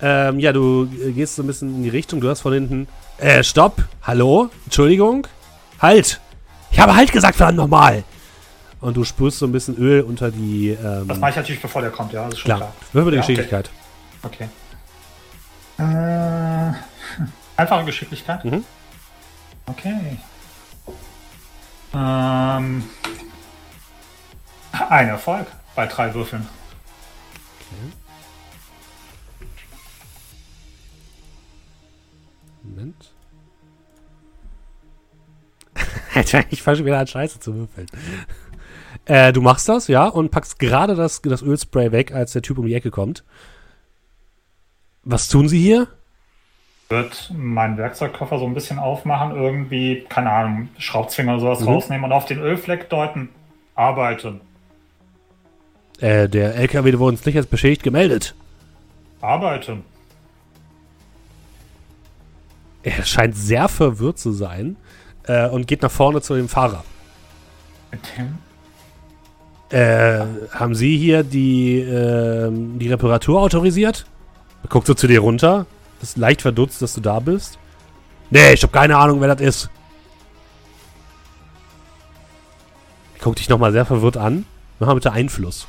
Ähm, 0.02 0.40
ja, 0.40 0.52
du 0.52 0.88
gehst 1.14 1.36
so 1.36 1.42
ein 1.42 1.46
bisschen 1.46 1.76
in 1.76 1.82
die 1.84 1.88
Richtung. 1.88 2.20
Du 2.20 2.28
hast 2.28 2.40
von 2.40 2.52
hinten. 2.52 2.88
Äh, 3.18 3.44
stopp! 3.44 3.84
Hallo? 4.02 4.50
Entschuldigung? 4.64 5.26
Halt! 5.78 6.20
Ich 6.72 6.80
habe 6.80 6.96
halt 6.96 7.12
gesagt, 7.12 7.36
verdammt 7.36 7.58
nochmal! 7.58 8.02
Und 8.80 8.96
du 8.96 9.04
spürst 9.04 9.38
so 9.38 9.46
ein 9.46 9.52
bisschen 9.52 9.76
Öl 9.76 10.00
unter 10.00 10.30
die. 10.30 10.70
Ähm, 10.70 11.06
das 11.06 11.18
mache 11.18 11.30
ich 11.30 11.36
natürlich, 11.36 11.62
bevor 11.62 11.82
der 11.82 11.90
kommt, 11.90 12.12
ja. 12.12 12.24
Das 12.24 12.34
ist 12.34 12.40
schon 12.40 12.48
klar. 12.48 12.58
klar. 12.58 12.72
Würfel 12.92 13.10
die 13.12 13.16
ja, 13.16 13.20
Geschicklichkeit. 13.20 13.70
Okay. 14.22 14.44
okay. 14.44 14.48
Äh, 15.80 16.72
einfache 17.56 17.84
Geschicklichkeit. 17.86 18.44
Mhm. 18.44 18.64
Okay. 19.66 20.18
Ähm, 21.94 22.84
ein 24.72 25.08
Erfolg 25.08 25.46
bei 25.74 25.86
drei 25.86 26.12
Würfeln. 26.12 26.46
Okay. 27.60 27.92
Moment. 32.62 33.12
Ich 36.50 36.62
fange 36.62 36.76
schon 36.76 36.86
wieder 36.86 36.98
an 36.98 37.06
Scheiße 37.06 37.40
zu 37.40 37.54
würfeln. 37.54 37.86
Äh, 39.06 39.32
du 39.32 39.40
machst 39.40 39.68
das, 39.68 39.88
ja, 39.88 40.06
und 40.06 40.30
packst 40.30 40.58
gerade 40.58 40.94
das, 40.94 41.22
das 41.22 41.40
Ölspray 41.40 41.92
weg, 41.92 42.12
als 42.12 42.32
der 42.32 42.42
Typ 42.42 42.58
um 42.58 42.66
die 42.66 42.74
Ecke 42.74 42.90
kommt. 42.90 43.24
Was 45.10 45.28
tun 45.28 45.48
Sie 45.48 45.60
hier? 45.60 45.88
Wird 46.88 47.32
meinen 47.36 47.76
Werkzeugkoffer 47.76 48.38
so 48.38 48.46
ein 48.46 48.54
bisschen 48.54 48.78
aufmachen, 48.78 49.34
irgendwie, 49.34 50.04
keine 50.08 50.30
Ahnung, 50.30 50.68
Schraubzwinger 50.78 51.32
oder 51.32 51.40
sowas 51.40 51.60
mhm. 51.60 51.68
rausnehmen 51.68 52.04
und 52.04 52.12
auf 52.12 52.26
den 52.26 52.38
Ölfleck 52.38 52.88
deuten. 52.88 53.28
Arbeiten. 53.74 54.40
Äh, 55.98 56.28
der 56.28 56.54
LKW 56.54 56.92
wurde 56.98 57.14
uns 57.14 57.26
nicht 57.26 57.36
als 57.36 57.46
beschädigt 57.46 57.82
gemeldet. 57.82 58.36
Arbeiten. 59.20 59.84
Er 62.84 63.04
scheint 63.04 63.36
sehr 63.36 63.68
verwirrt 63.68 64.18
zu 64.18 64.30
sein 64.30 64.76
äh, 65.24 65.48
und 65.48 65.66
geht 65.66 65.82
nach 65.82 65.90
vorne 65.90 66.20
zu 66.22 66.34
dem 66.34 66.48
Fahrer. 66.48 66.84
Mit 67.90 68.00
dem? 68.16 68.38
Äh, 69.76 70.24
haben 70.52 70.74
Sie 70.74 70.96
hier 70.96 71.24
die, 71.24 71.80
äh, 71.80 72.50
die 72.52 72.88
Reparatur 72.88 73.40
autorisiert? 73.40 74.06
Guckt 74.68 74.86
so 74.86 74.94
zu 74.94 75.06
dir 75.06 75.20
runter. 75.20 75.66
Ist 76.02 76.16
leicht 76.16 76.42
verdutzt, 76.42 76.80
dass 76.82 76.94
du 76.94 77.00
da 77.00 77.20
bist. 77.20 77.58
Nee, 78.30 78.52
ich 78.52 78.62
habe 78.62 78.72
keine 78.72 78.96
Ahnung, 78.96 79.20
wer 79.20 79.34
das 79.34 79.40
ist. 79.40 79.70
Guck 83.20 83.36
dich 83.36 83.48
nochmal 83.48 83.72
sehr 83.72 83.84
verwirrt 83.84 84.16
an. 84.16 84.46
Mach 84.78 84.88
mal 84.88 84.94
bitte 84.94 85.12
Einfluss. 85.12 85.66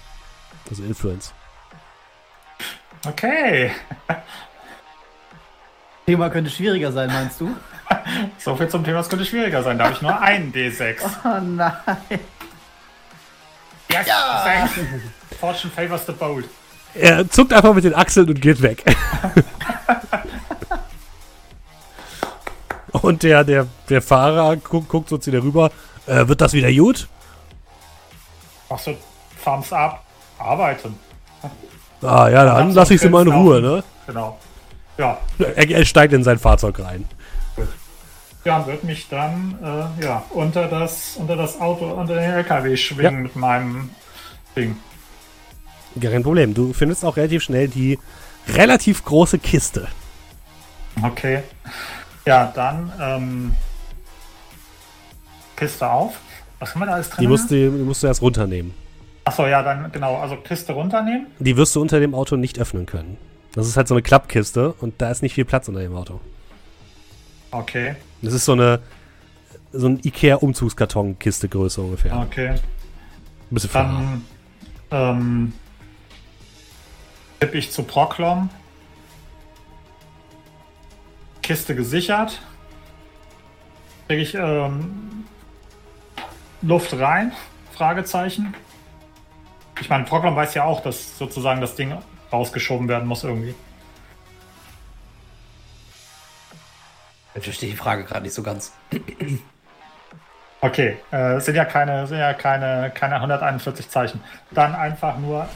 Also 0.69 0.83
Influence. 0.83 1.33
Okay. 3.05 3.71
Thema 6.05 6.29
könnte 6.29 6.49
schwieriger 6.49 6.91
sein, 6.91 7.09
meinst 7.11 7.41
du? 7.41 7.55
so 8.37 8.55
viel 8.55 8.69
zum 8.69 8.83
Thema, 8.83 8.99
es 8.99 9.09
könnte 9.09 9.25
schwieriger 9.25 9.63
sein. 9.63 9.77
Da 9.77 9.85
habe 9.85 9.95
ich 9.95 10.01
nur 10.01 10.19
einen 10.19 10.53
D6. 10.53 10.97
Oh 11.23 11.39
nein. 11.41 11.73
Yes, 13.89 14.07
ja. 14.07 14.69
Fortune 15.39 15.71
favors 15.73 16.05
the 16.05 16.13
bold. 16.13 16.45
Er 16.93 17.29
zuckt 17.29 17.53
einfach 17.53 17.73
mit 17.73 17.83
den 17.83 17.95
Achseln 17.95 18.27
und 18.27 18.41
geht 18.41 18.61
weg. 18.61 18.83
und 22.91 23.23
der, 23.23 23.43
der, 23.43 23.67
der 23.89 24.01
Fahrer 24.01 24.57
guckt, 24.57 24.89
guckt 24.89 25.09
so 25.09 25.17
zu 25.17 25.31
dir 25.31 25.43
rüber. 25.43 25.71
Äh, 26.07 26.27
wird 26.27 26.41
das 26.41 26.53
wieder 26.53 26.71
gut? 26.71 27.07
Machst 28.69 28.87
du 28.87 28.97
Thumbs 29.43 29.71
up, 29.73 30.03
arbeiten. 30.37 30.97
Ah, 32.01 32.29
ja, 32.29 32.43
dann 32.45 32.71
lass 32.71 32.89
ich 32.89 32.99
sie 32.99 33.09
mal 33.09 33.25
in 33.27 33.31
Ruhe, 33.31 33.61
ne? 33.61 33.83
Genau. 34.07 34.39
Ja. 34.97 35.17
Er, 35.39 35.69
er, 35.69 35.85
steigt 35.85 36.13
in 36.13 36.23
sein 36.23 36.39
Fahrzeug 36.39 36.79
rein. 36.79 37.05
Ja, 38.43 38.65
würde 38.65 38.85
mich 38.85 39.07
dann 39.07 39.57
äh, 39.63 40.03
ja, 40.03 40.23
unter, 40.31 40.67
das, 40.67 41.15
unter 41.17 41.35
das 41.35 41.61
Auto, 41.61 41.85
unter 41.85 42.15
den 42.15 42.23
LKW 42.23 42.75
schwingen 42.75 43.13
ja. 43.13 43.21
mit 43.21 43.35
meinem 43.35 43.91
Ding. 44.55 44.77
Kein 45.99 46.23
Problem. 46.23 46.53
Du 46.53 46.73
findest 46.73 47.03
auch 47.03 47.17
relativ 47.17 47.43
schnell 47.43 47.67
die 47.67 47.99
relativ 48.47 49.03
große 49.03 49.39
Kiste. 49.39 49.87
Okay. 51.01 51.43
Ja, 52.25 52.51
dann 52.53 52.91
ähm, 52.99 53.53
Kiste 55.55 55.89
auf. 55.89 56.19
Was 56.59 56.73
haben 56.73 56.81
wir 56.81 56.85
da 56.85 56.93
alles 56.93 57.09
drin? 57.09 57.21
Die 57.21 57.27
musst 57.27 57.51
du, 57.51 57.55
die 57.55 57.83
musst 57.83 58.03
du 58.03 58.07
erst 58.07 58.21
runternehmen. 58.21 58.73
Achso, 59.25 59.47
ja, 59.47 59.61
dann 59.63 59.91
genau. 59.91 60.17
Also 60.17 60.35
Kiste 60.37 60.73
runternehmen. 60.73 61.27
Die 61.39 61.57
wirst 61.57 61.75
du 61.75 61.81
unter 61.81 61.99
dem 61.99 62.13
Auto 62.13 62.35
nicht 62.35 62.59
öffnen 62.59 62.85
können. 62.85 63.17
Das 63.53 63.67
ist 63.67 63.77
halt 63.77 63.87
so 63.87 63.95
eine 63.95 64.01
Klappkiste 64.01 64.73
und 64.73 65.01
da 65.01 65.11
ist 65.11 65.21
nicht 65.21 65.33
viel 65.33 65.45
Platz 65.45 65.67
unter 65.67 65.81
dem 65.81 65.95
Auto. 65.95 66.19
Okay. 67.51 67.95
Das 68.21 68.33
ist 68.33 68.45
so 68.45 68.53
eine 68.53 68.79
so 69.73 69.87
ein 69.87 69.99
Ikea-Umzugskarton-Kiste 70.03 71.47
Größe 71.47 71.81
ungefähr. 71.81 72.17
Okay. 72.17 72.49
Ein 72.49 72.59
bisschen 73.49 73.69
Dann 73.73 74.25
ähm, 74.91 75.53
tippe 77.41 77.57
ich 77.57 77.71
zu 77.71 77.83
Proklom. 77.83 78.49
Kiste 81.41 81.75
gesichert. 81.75 82.39
Kriege 84.07 84.21
ich 84.21 84.35
ähm, 84.35 85.25
Luft 86.61 86.93
rein? 86.93 87.31
Fragezeichen. 87.73 88.53
Ich 89.79 89.89
meine, 89.89 90.05
Proklom 90.05 90.35
weiß 90.35 90.53
ja 90.53 90.65
auch, 90.65 90.81
dass 90.81 91.17
sozusagen 91.17 91.61
das 91.61 91.75
Ding 91.75 91.97
rausgeschoben 92.31 92.87
werden 92.87 93.07
muss 93.07 93.23
irgendwie. 93.23 93.55
Ich 97.33 97.43
verstehe 97.43 97.71
die 97.71 97.77
Frage 97.77 98.03
gerade 98.03 98.21
nicht 98.21 98.35
so 98.35 98.43
ganz. 98.43 98.71
Okay, 100.59 100.99
äh, 101.09 101.39
sind 101.39 101.55
ja 101.55 101.65
keine, 101.65 102.05
sind 102.05 102.19
ja 102.19 102.35
keine, 102.35 102.91
keine 102.93 103.15
141 103.15 103.89
Zeichen. 103.89 104.21
Dann 104.51 104.75
einfach 104.75 105.17
nur. 105.17 105.49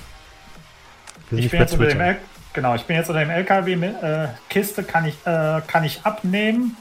Ich 1.32 1.50
bin 1.50 1.60
jetzt 1.60 1.74
unter 1.74 1.88
dem 1.88 2.02
L 2.02 2.18
genau, 2.54 2.76
ich 2.76 2.84
bin 2.84 2.96
jetzt 2.96 3.10
unter 3.10 3.22
dem 3.22 3.30
LKW 3.30 3.74
äh, 3.74 4.28
Kiste 4.50 4.84
kann 4.84 5.06
ich 5.06 5.16
äh, 5.26 5.62
kann 5.68 5.84
ich 5.84 6.06
abnehmen. 6.06 6.78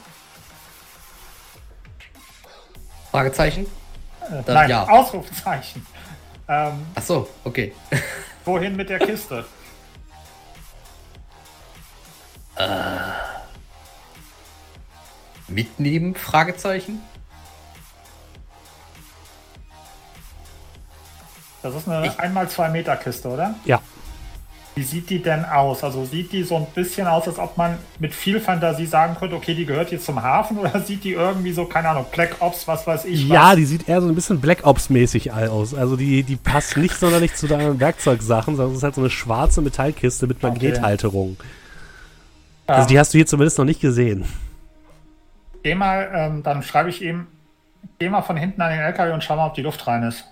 Fragezeichen? 3.11 3.65
Äh, 4.21 4.41
nein, 4.51 4.69
ja. 4.69 4.87
Ausrufezeichen. 4.87 5.85
Ähm, 6.47 6.85
Ach 6.93 7.01
so, 7.01 7.29
okay. 7.43 7.73
wohin 8.45 8.75
mit 8.75 8.89
der 8.89 8.99
Kiste? 8.99 9.45
äh, 12.55 12.67
mitnehmen? 15.47 16.15
Fragezeichen? 16.15 17.01
Das 21.61 21.73
ist 21.73 21.87
eine 21.87 22.07
ich 22.07 22.13
1x2 22.13 22.69
Meter 22.69 22.95
Kiste, 22.95 23.27
oder? 23.27 23.55
Ja. 23.65 23.81
Wie 24.75 24.83
sieht 24.83 25.09
die 25.09 25.21
denn 25.21 25.45
aus? 25.45 25.85
Also 25.85 26.03
sieht 26.03 26.33
die 26.33 26.43
so 26.43 26.57
ein 26.57 26.67
bisschen 26.75 27.07
aus, 27.07 27.27
als 27.29 27.39
ob 27.39 27.55
man 27.55 27.77
mit 27.99 28.13
viel 28.13 28.41
Fantasie 28.41 28.85
sagen 28.85 29.15
könnte, 29.17 29.37
okay, 29.37 29.55
die 29.55 29.65
gehört 29.65 29.89
jetzt 29.91 30.05
zum 30.05 30.21
Hafen 30.21 30.57
oder 30.59 30.81
sieht 30.81 31.05
die 31.05 31.13
irgendwie 31.13 31.53
so, 31.53 31.65
keine 31.65 31.89
Ahnung, 31.89 32.05
Black 32.11 32.35
Ops, 32.41 32.67
was 32.67 32.85
weiß 32.85 33.05
ich? 33.05 33.27
Ja, 33.27 33.51
was? 33.51 33.55
die 33.55 33.65
sieht 33.65 33.87
eher 33.87 34.01
so 34.01 34.09
ein 34.09 34.15
bisschen 34.15 34.41
Black 34.41 34.65
Ops-mäßig 34.65 35.31
aus. 35.31 35.73
Also 35.73 35.95
die, 35.95 36.23
die 36.23 36.35
passt 36.35 36.75
nicht 36.75 36.95
sonderlich 36.95 37.35
zu 37.35 37.47
deinen 37.47 37.79
Werkzeugsachen, 37.79 38.57
sondern 38.57 38.73
es 38.73 38.79
ist 38.79 38.83
halt 38.83 38.95
so 38.95 39.01
eine 39.01 39.09
schwarze 39.09 39.61
Metallkiste 39.61 40.27
mit 40.27 40.43
Magnethalterung. 40.43 41.37
Okay. 42.67 42.77
Also 42.77 42.89
die 42.89 42.99
hast 42.99 43.13
du 43.13 43.17
hier 43.17 43.27
zumindest 43.27 43.57
noch 43.57 43.65
nicht 43.65 43.79
gesehen. 43.79 44.25
Geh 45.63 45.73
mal, 45.73 46.11
ähm, 46.13 46.43
dann 46.43 46.63
schreibe 46.63 46.89
ich 46.89 47.01
ihm, 47.01 47.27
geh 47.97 48.09
mal 48.09 48.23
von 48.23 48.35
hinten 48.35 48.61
an 48.61 48.71
den 48.71 48.81
LKW 48.81 49.13
und 49.13 49.23
schau 49.23 49.37
mal, 49.37 49.47
ob 49.47 49.53
die 49.53 49.61
Luft 49.61 49.87
rein 49.87 50.03
ist. 50.03 50.25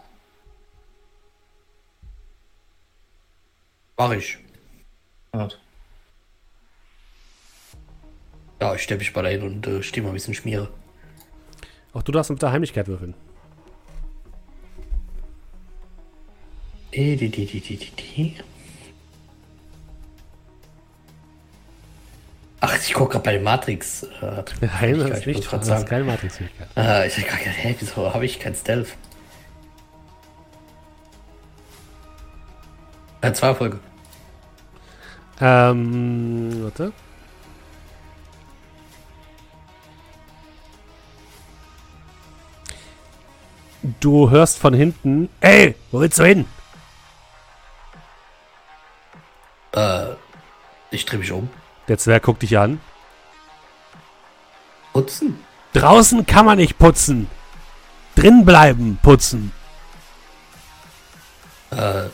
Mach 3.97 4.11
ich. 4.11 4.37
Gut. 5.31 5.59
Ja, 8.61 8.73
ich 8.75 8.81
stelle 8.83 8.99
mich 8.99 9.13
mal 9.13 9.23
dahin 9.23 9.43
und 9.43 9.67
äh, 9.67 9.83
stehe 9.83 10.03
mal 10.03 10.09
ein 10.11 10.13
bisschen 10.13 10.33
schmiere. 10.33 10.69
Auch 11.93 12.01
du 12.01 12.11
darfst 12.11 12.31
mit 12.31 12.41
der 12.41 12.51
Heimlichkeit 12.51 12.87
würfeln. 12.87 13.13
Die, 16.93 17.17
die, 17.17 17.29
die, 17.29 17.45
die, 17.45 17.59
die, 17.59 17.77
die. 17.77 18.35
Ach, 22.61 22.77
ich 22.77 22.93
gucke 22.93 23.13
gerade 23.13 23.23
bei 23.25 23.33
den 23.33 23.43
Matrix. 23.43 24.03
Äh, 24.03 24.43
Nein, 24.61 24.99
das 24.99 25.19
ist 25.19 25.25
nicht. 25.27 25.51
Das 25.51 25.67
ist 25.67 25.85
keine 25.87 26.05
Matrix-Fähigkeit. 26.05 26.67
Äh, 26.77 27.07
ich 27.07 27.17
habe 27.17 27.27
gerade 27.27 27.43
gedacht, 27.43 27.57
hä, 27.57 27.75
wieso 27.79 28.13
habe 28.13 28.25
ich 28.25 28.39
kein 28.39 28.55
Stealth? 28.55 28.95
Äh, 33.23 33.31
zwei 33.31 33.47
Erfolge. 33.47 33.79
Ähm, 35.39 36.61
warte. 36.61 36.91
Du 44.01 44.29
hörst 44.29 44.59
von 44.59 44.73
hinten, 44.73 45.29
ey, 45.39 45.75
wo 45.91 46.01
willst 46.01 46.19
du 46.19 46.25
hin? 46.25 46.45
Äh, 49.73 50.07
ich 50.91 51.05
drehe 51.05 51.19
mich 51.19 51.31
um. 51.31 51.49
Der 51.87 51.97
Zwerg 51.97 52.23
guckt 52.23 52.41
dich 52.41 52.57
an. 52.57 52.81
Putzen? 54.91 55.39
Draußen 55.71 56.25
kann 56.25 56.45
man 56.45 56.57
nicht 56.57 56.77
putzen. 56.77 57.29
Drin 58.15 58.43
bleiben, 58.43 58.99
putzen. 59.01 59.53
Äh, 61.71 62.09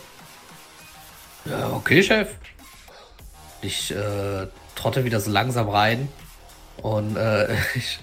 ja, 1.49 1.69
okay, 1.73 2.03
Chef. 2.03 2.29
Ich 3.61 3.91
äh, 3.91 4.47
trotte 4.75 5.03
wieder 5.03 5.19
so 5.19 5.31
langsam 5.31 5.69
rein 5.69 6.07
und 6.81 7.17
äh, 7.17 7.53
ich 7.75 7.99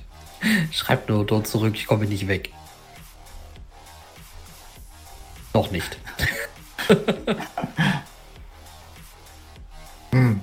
schreibe 0.73 1.13
nur 1.13 1.25
dort 1.25 1.47
zurück, 1.47 1.75
ich 1.75 1.87
komme 1.87 2.07
nicht 2.07 2.29
weg. 2.29 2.51
Noch 5.55 5.71
nicht. 5.71 5.99
hm. 10.11 10.41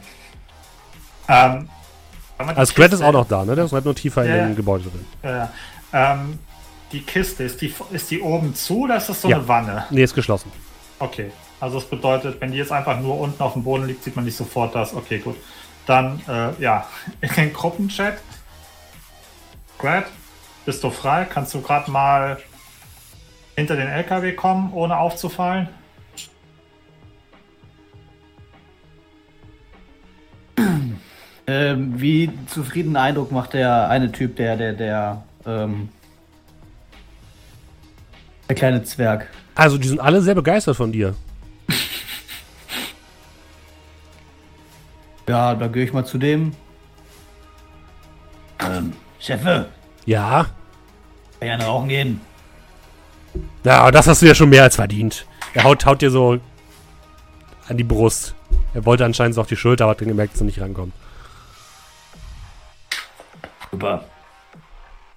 ähm, 1.27 1.69
also 2.37 2.73
Scrat 2.73 2.93
ist 2.93 3.01
auch 3.01 3.11
noch 3.11 3.27
da, 3.27 3.45
ne? 3.45 3.55
Der 3.55 3.65
ist 3.65 3.73
halt 3.73 3.85
nur 3.85 3.95
tiefer 3.95 4.25
ja, 4.25 4.37
in 4.37 4.49
dem 4.49 4.55
Gebäude 4.55 4.89
drin. 4.89 5.05
Ja, 5.21 5.53
ähm, 5.93 6.39
die 6.91 7.01
Kiste, 7.01 7.43
ist 7.43 7.61
die, 7.61 7.73
ist 7.91 8.11
die 8.11 8.21
oben 8.21 8.55
zu 8.55 8.81
oder 8.81 8.97
ist 8.97 9.07
das 9.09 9.21
so 9.21 9.29
ja. 9.29 9.37
eine 9.37 9.47
Wanne? 9.47 9.85
Nee, 9.89 10.03
ist 10.03 10.15
geschlossen. 10.15 10.51
Okay. 10.99 11.31
Also 11.63 11.79
das 11.79 11.89
bedeutet, 11.89 12.41
wenn 12.41 12.51
die 12.51 12.57
jetzt 12.57 12.73
einfach 12.73 12.99
nur 12.99 13.17
unten 13.17 13.41
auf 13.41 13.53
dem 13.53 13.63
Boden 13.63 13.87
liegt, 13.87 14.03
sieht 14.03 14.17
man 14.17 14.25
nicht 14.25 14.35
sofort 14.35 14.75
das. 14.75 14.93
Okay, 14.93 15.19
gut. 15.19 15.37
Dann, 15.85 16.19
äh, 16.27 16.61
ja, 16.61 16.85
in 17.21 17.29
den 17.29 17.53
Gruppenchat. 17.53 18.15
Grad, 19.79 20.07
bist 20.65 20.83
du 20.83 20.89
frei? 20.89 21.23
Kannst 21.23 21.53
du 21.53 21.61
gerade 21.61 21.89
mal 21.89 22.37
hinter 23.55 23.77
den 23.77 23.87
LKW 23.87 24.33
kommen, 24.33 24.73
ohne 24.73 24.97
aufzufallen? 24.97 25.69
Ähm, 31.45 31.99
wie 31.99 32.31
zufriedenen 32.47 32.95
Eindruck 32.95 33.33
macht 33.33 33.51
der 33.51 33.89
eine 33.89 34.13
Typ, 34.13 34.37
der, 34.37 34.55
der, 34.55 34.71
der, 34.71 35.23
ähm, 35.45 35.89
der 38.47 38.55
kleine 38.55 38.83
Zwerg? 38.83 39.27
Also, 39.53 39.77
die 39.77 39.89
sind 39.89 39.99
alle 39.99 40.21
sehr 40.21 40.35
begeistert 40.35 40.77
von 40.77 40.93
dir. 40.93 41.15
Ja, 45.27 45.55
da 45.55 45.67
gehe 45.67 45.83
ich 45.83 45.93
mal 45.93 46.05
zu 46.05 46.17
dem. 46.17 46.53
Ähm, 48.59 48.93
Chefe. 49.19 49.67
Ja. 50.05 50.47
Kann 51.39 51.47
ja 51.47 51.65
rauchen 51.65 51.89
gehen. 51.89 52.21
Ja, 53.63 53.89
das 53.91 54.07
hast 54.07 54.21
du 54.21 54.27
ja 54.27 54.35
schon 54.35 54.49
mehr 54.49 54.63
als 54.63 54.75
verdient. 54.75 55.25
Er 55.53 55.63
haut, 55.63 55.85
haut 55.85 56.01
dir 56.01 56.11
so 56.11 56.39
an 57.67 57.77
die 57.77 57.83
Brust. 57.83 58.35
Er 58.73 58.85
wollte 58.85 59.05
anscheinend 59.05 59.35
so 59.35 59.41
auf 59.41 59.47
die 59.47 59.55
Schulter, 59.55 59.85
aber 59.85 59.91
hat 59.91 59.99
gemerkt, 59.99 60.33
dass 60.33 60.41
er 60.41 60.45
nicht 60.45 60.59
rankommt. 60.59 60.93
Super. 63.71 64.05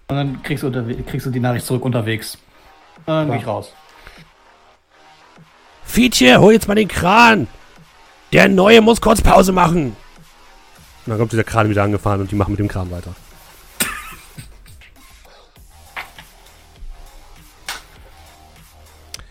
Und 0.08 0.16
dann 0.16 0.42
kriegst 0.42 0.62
du, 0.62 0.70
kriegst 1.04 1.26
du 1.26 1.30
die 1.30 1.40
Nachricht 1.40 1.66
zurück 1.66 1.84
unterwegs. 1.84 2.38
Dann 3.06 3.28
ja. 3.28 3.34
geh 3.34 3.40
ich 3.40 3.46
raus. 3.46 3.72
Fietje, 5.84 6.40
hol 6.40 6.52
jetzt 6.52 6.68
mal 6.68 6.74
den 6.74 6.88
Kran! 6.88 7.48
Der 8.32 8.48
Neue 8.48 8.80
muss 8.80 9.00
kurz 9.00 9.20
Pause 9.20 9.52
machen. 9.52 9.96
Und 11.06 11.10
dann 11.10 11.18
kommt 11.18 11.32
dieser 11.32 11.44
Kran 11.44 11.68
wieder 11.68 11.84
angefahren 11.84 12.20
und 12.20 12.30
die 12.30 12.34
machen 12.34 12.50
mit 12.50 12.58
dem 12.58 12.68
Kran 12.68 12.90
weiter. 12.90 13.14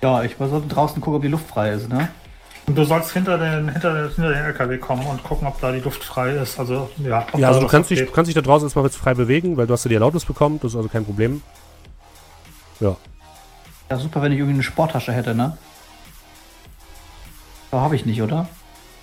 Ja, 0.02 0.24
ich 0.24 0.36
sollte 0.38 0.68
draußen 0.68 1.02
gucken, 1.02 1.16
ob 1.16 1.22
die 1.24 1.30
Luft 1.30 1.48
frei 1.48 1.72
ist, 1.72 1.90
ne? 1.90 2.10
Und 2.68 2.76
du 2.78 2.84
sollst 2.84 3.12
hinter 3.12 3.38
den, 3.38 3.70
hinter, 3.70 4.10
hinter 4.10 4.30
den 4.30 4.44
LKW 4.46 4.78
kommen 4.78 5.06
und 5.06 5.24
gucken, 5.24 5.48
ob 5.48 5.60
da 5.62 5.72
die 5.72 5.80
Luft 5.80 6.04
frei 6.04 6.32
ist. 6.32 6.60
Also, 6.60 6.90
ja. 6.98 7.26
Ja, 7.38 7.48
also 7.48 7.60
du 7.60 7.68
kannst, 7.68 7.90
dich, 7.90 8.00
du 8.00 8.12
kannst 8.12 8.28
dich 8.28 8.36
da 8.36 8.42
draußen 8.42 8.68
erstmal 8.68 8.86
jetzt 8.86 8.98
frei 8.98 9.14
bewegen, 9.14 9.58
weil 9.58 9.68
du 9.68 9.74
hast 9.74 9.84
ja 9.84 9.90
die 9.90 9.96
Erlaubnis 9.96 10.26
bekommen. 10.26 10.60
Das 10.62 10.72
ist 10.72 10.78
also 10.78 10.90
kein 10.90 11.06
Problem. 11.06 11.42
Ja. 12.80 12.96
Ja, 13.90 13.98
super, 13.98 14.22
wenn 14.22 14.32
ich 14.32 14.40
irgendwie 14.40 14.56
eine 14.56 14.64
Sporttasche 14.64 15.12
hätte, 15.12 15.36
ne? 15.36 15.58
Aber 17.72 17.82
habe 17.82 17.96
ich 17.96 18.06
nicht, 18.06 18.22
oder? 18.22 18.48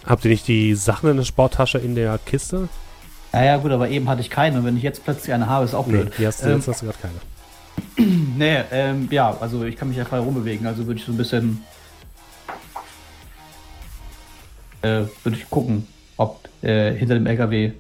Habt 0.07 0.24
ihr 0.24 0.30
nicht 0.30 0.48
die 0.48 0.74
Sachen 0.74 1.11
in 1.11 1.16
der 1.16 1.24
Sporttasche 1.24 1.78
in 1.78 1.94
der 1.94 2.18
Kiste? 2.18 2.68
Ja, 3.32 3.44
ja, 3.44 3.57
gut, 3.57 3.70
aber 3.70 3.88
eben 3.88 4.09
hatte 4.09 4.20
ich 4.20 4.30
keine. 4.30 4.59
Und 4.59 4.64
wenn 4.64 4.76
ich 4.76 4.82
jetzt 4.82 5.05
plötzlich 5.05 5.32
eine 5.32 5.48
habe, 5.48 5.64
ist 5.64 5.74
auch 5.74 5.86
blöd. 5.86 6.07
Nee, 6.07 6.14
die 6.18 6.26
hast 6.26 6.42
du, 6.42 6.48
ähm, 6.48 6.57
jetzt 6.57 6.68
hast 6.68 6.82
du 6.82 6.86
gerade 6.86 6.98
keine. 6.98 8.09
nee, 8.36 8.62
ähm, 8.70 9.09
ja, 9.11 9.36
also 9.40 9.64
ich 9.64 9.76
kann 9.76 9.88
mich 9.88 9.96
ja 9.96 10.05
frei 10.05 10.18
rumbewegen, 10.18 10.66
also 10.66 10.86
würde 10.86 10.98
ich 10.98 11.07
so 11.07 11.12
ein 11.12 11.16
bisschen. 11.16 11.64
Äh, 14.82 15.05
würde 15.22 15.38
ich 15.38 15.48
gucken, 15.48 15.86
ob 16.16 16.48
äh, 16.62 16.92
hinter 16.94 17.14
dem 17.14 17.26
LKW. 17.26 17.72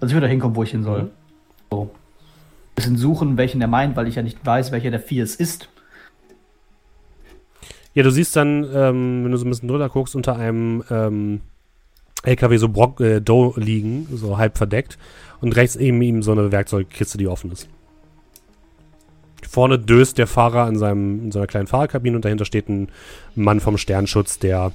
Also 0.00 0.06
ich 0.08 0.12
würde 0.12 0.26
da 0.26 0.30
hinkommen, 0.30 0.54
wo 0.54 0.62
ich 0.62 0.70
hin 0.70 0.84
soll. 0.84 1.04
Mhm. 1.04 1.10
So. 1.70 1.82
Ein 1.82 2.74
bisschen 2.74 2.96
suchen, 2.96 3.36
welchen 3.36 3.58
der 3.58 3.68
meint, 3.68 3.96
weil 3.96 4.06
ich 4.06 4.16
ja 4.16 4.22
nicht 4.22 4.44
weiß, 4.44 4.70
welcher 4.70 4.90
der 4.90 5.00
vier 5.00 5.24
es 5.24 5.36
ist. 5.36 5.68
Ja, 7.94 8.02
du 8.02 8.10
siehst 8.10 8.36
dann, 8.36 8.64
ähm, 8.72 9.24
wenn 9.24 9.32
du 9.32 9.36
so 9.38 9.46
ein 9.46 9.50
bisschen 9.50 9.68
drüber 9.68 9.88
guckst, 9.88 10.14
unter 10.14 10.36
einem 10.36 10.84
ähm, 10.90 11.40
LKW 12.22 12.56
so 12.58 12.68
Brock, 12.68 13.00
äh, 13.00 13.20
Dough 13.20 13.54
liegen, 13.56 14.06
so 14.12 14.38
halb 14.38 14.58
verdeckt. 14.58 14.98
Und 15.40 15.56
rechts 15.56 15.76
neben 15.76 16.00
ihm 16.02 16.22
so 16.22 16.32
eine 16.32 16.52
Werkzeugkiste, 16.52 17.16
die 17.16 17.28
offen 17.28 17.50
ist. 17.50 17.68
Vorne 19.48 19.78
döst 19.78 20.18
der 20.18 20.26
Fahrer 20.26 20.68
in, 20.68 20.78
seinem, 20.78 21.24
in 21.24 21.32
seiner 21.32 21.46
kleinen 21.46 21.66
Fahrerkabine 21.66 22.16
und 22.16 22.24
dahinter 22.24 22.44
steht 22.44 22.68
ein 22.68 22.88
Mann 23.34 23.60
vom 23.60 23.78
Sternschutz, 23.78 24.38
der 24.38 24.72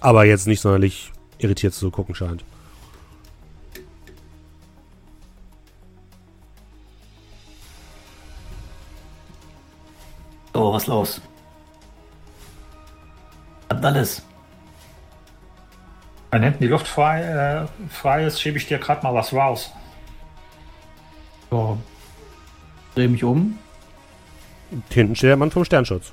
aber 0.00 0.24
jetzt 0.24 0.46
nicht 0.46 0.60
sonderlich 0.60 1.12
irritiert 1.38 1.72
zu 1.72 1.90
gucken 1.90 2.14
scheint. 2.14 2.44
Oh, 10.52 10.72
was 10.72 10.86
los? 10.86 11.20
Was 13.68 13.84
alles? 13.84 14.22
Wenn 16.34 16.42
hinten 16.42 16.64
die 16.64 16.66
Luft 16.66 16.88
frei, 16.88 17.22
äh, 17.22 17.88
frei 17.88 18.24
ist, 18.24 18.42
schiebe 18.42 18.58
ich 18.58 18.66
dir 18.66 18.78
gerade 18.78 19.04
mal 19.04 19.14
was 19.14 19.32
raus. 19.32 19.72
So. 21.48 21.78
Dreh 22.96 23.06
mich 23.06 23.22
um. 23.22 23.56
Hinten 24.90 25.14
steht 25.14 25.30
der 25.30 25.36
Mann 25.36 25.52
vom 25.52 25.64
Sternschutz. 25.64 26.12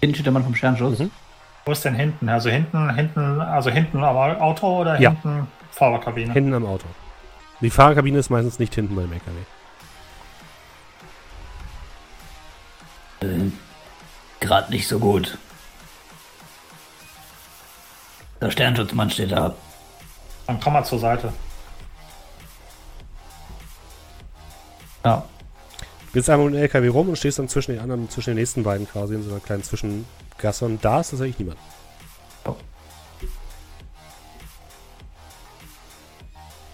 Hinten 0.00 0.16
steht 0.16 0.26
der 0.26 0.32
Mann 0.34 0.44
vom 0.44 0.54
Sternschutz. 0.54 0.98
Mhm. 0.98 1.10
Wo 1.64 1.72
ist 1.72 1.86
denn 1.86 1.94
hinten? 1.94 2.28
Also 2.28 2.50
hinten, 2.50 2.94
hinten, 2.94 3.40
also 3.40 3.70
hinten 3.70 4.04
am 4.04 4.14
Auto 4.14 4.82
oder 4.82 5.00
ja. 5.00 5.12
hinten 5.12 5.48
Fahrerkabine? 5.70 6.34
Hinten 6.34 6.52
am 6.52 6.66
Auto. 6.66 6.84
Die 7.62 7.70
Fahrerkabine 7.70 8.18
ist 8.18 8.28
meistens 8.28 8.58
nicht 8.58 8.74
hinten 8.74 8.94
beim 8.94 9.10
LKW. 9.10 9.38
Äh, 13.22 13.50
Gerade 14.38 14.70
nicht 14.70 14.86
so 14.86 14.98
gut. 14.98 15.38
Der 18.42 18.50
Sternschutzmann 18.50 19.08
steht 19.08 19.30
da. 19.30 19.54
Dann 20.48 20.58
komm 20.58 20.72
mal 20.72 20.84
zur 20.84 20.98
Seite. 20.98 21.32
Ja. 25.04 25.24
Du 25.78 26.12
gehst 26.14 26.28
einmal 26.28 26.48
um 26.48 26.52
den 26.52 26.60
LKW 26.60 26.88
rum 26.88 27.08
und 27.08 27.16
stehst 27.16 27.38
dann 27.38 27.48
zwischen 27.48 27.70
den 27.70 27.80
anderen, 27.80 28.10
zwischen 28.10 28.30
den 28.30 28.38
nächsten 28.38 28.64
beiden 28.64 28.88
quasi 28.88 29.14
in 29.14 29.22
so 29.22 29.30
einer 29.30 29.38
kleinen 29.38 29.62
Zwischengasse 29.62 30.64
und 30.64 30.84
da 30.84 31.00
ist 31.00 31.10
tatsächlich 31.10 31.38
niemand. 31.38 31.58
Oh. 32.44 32.56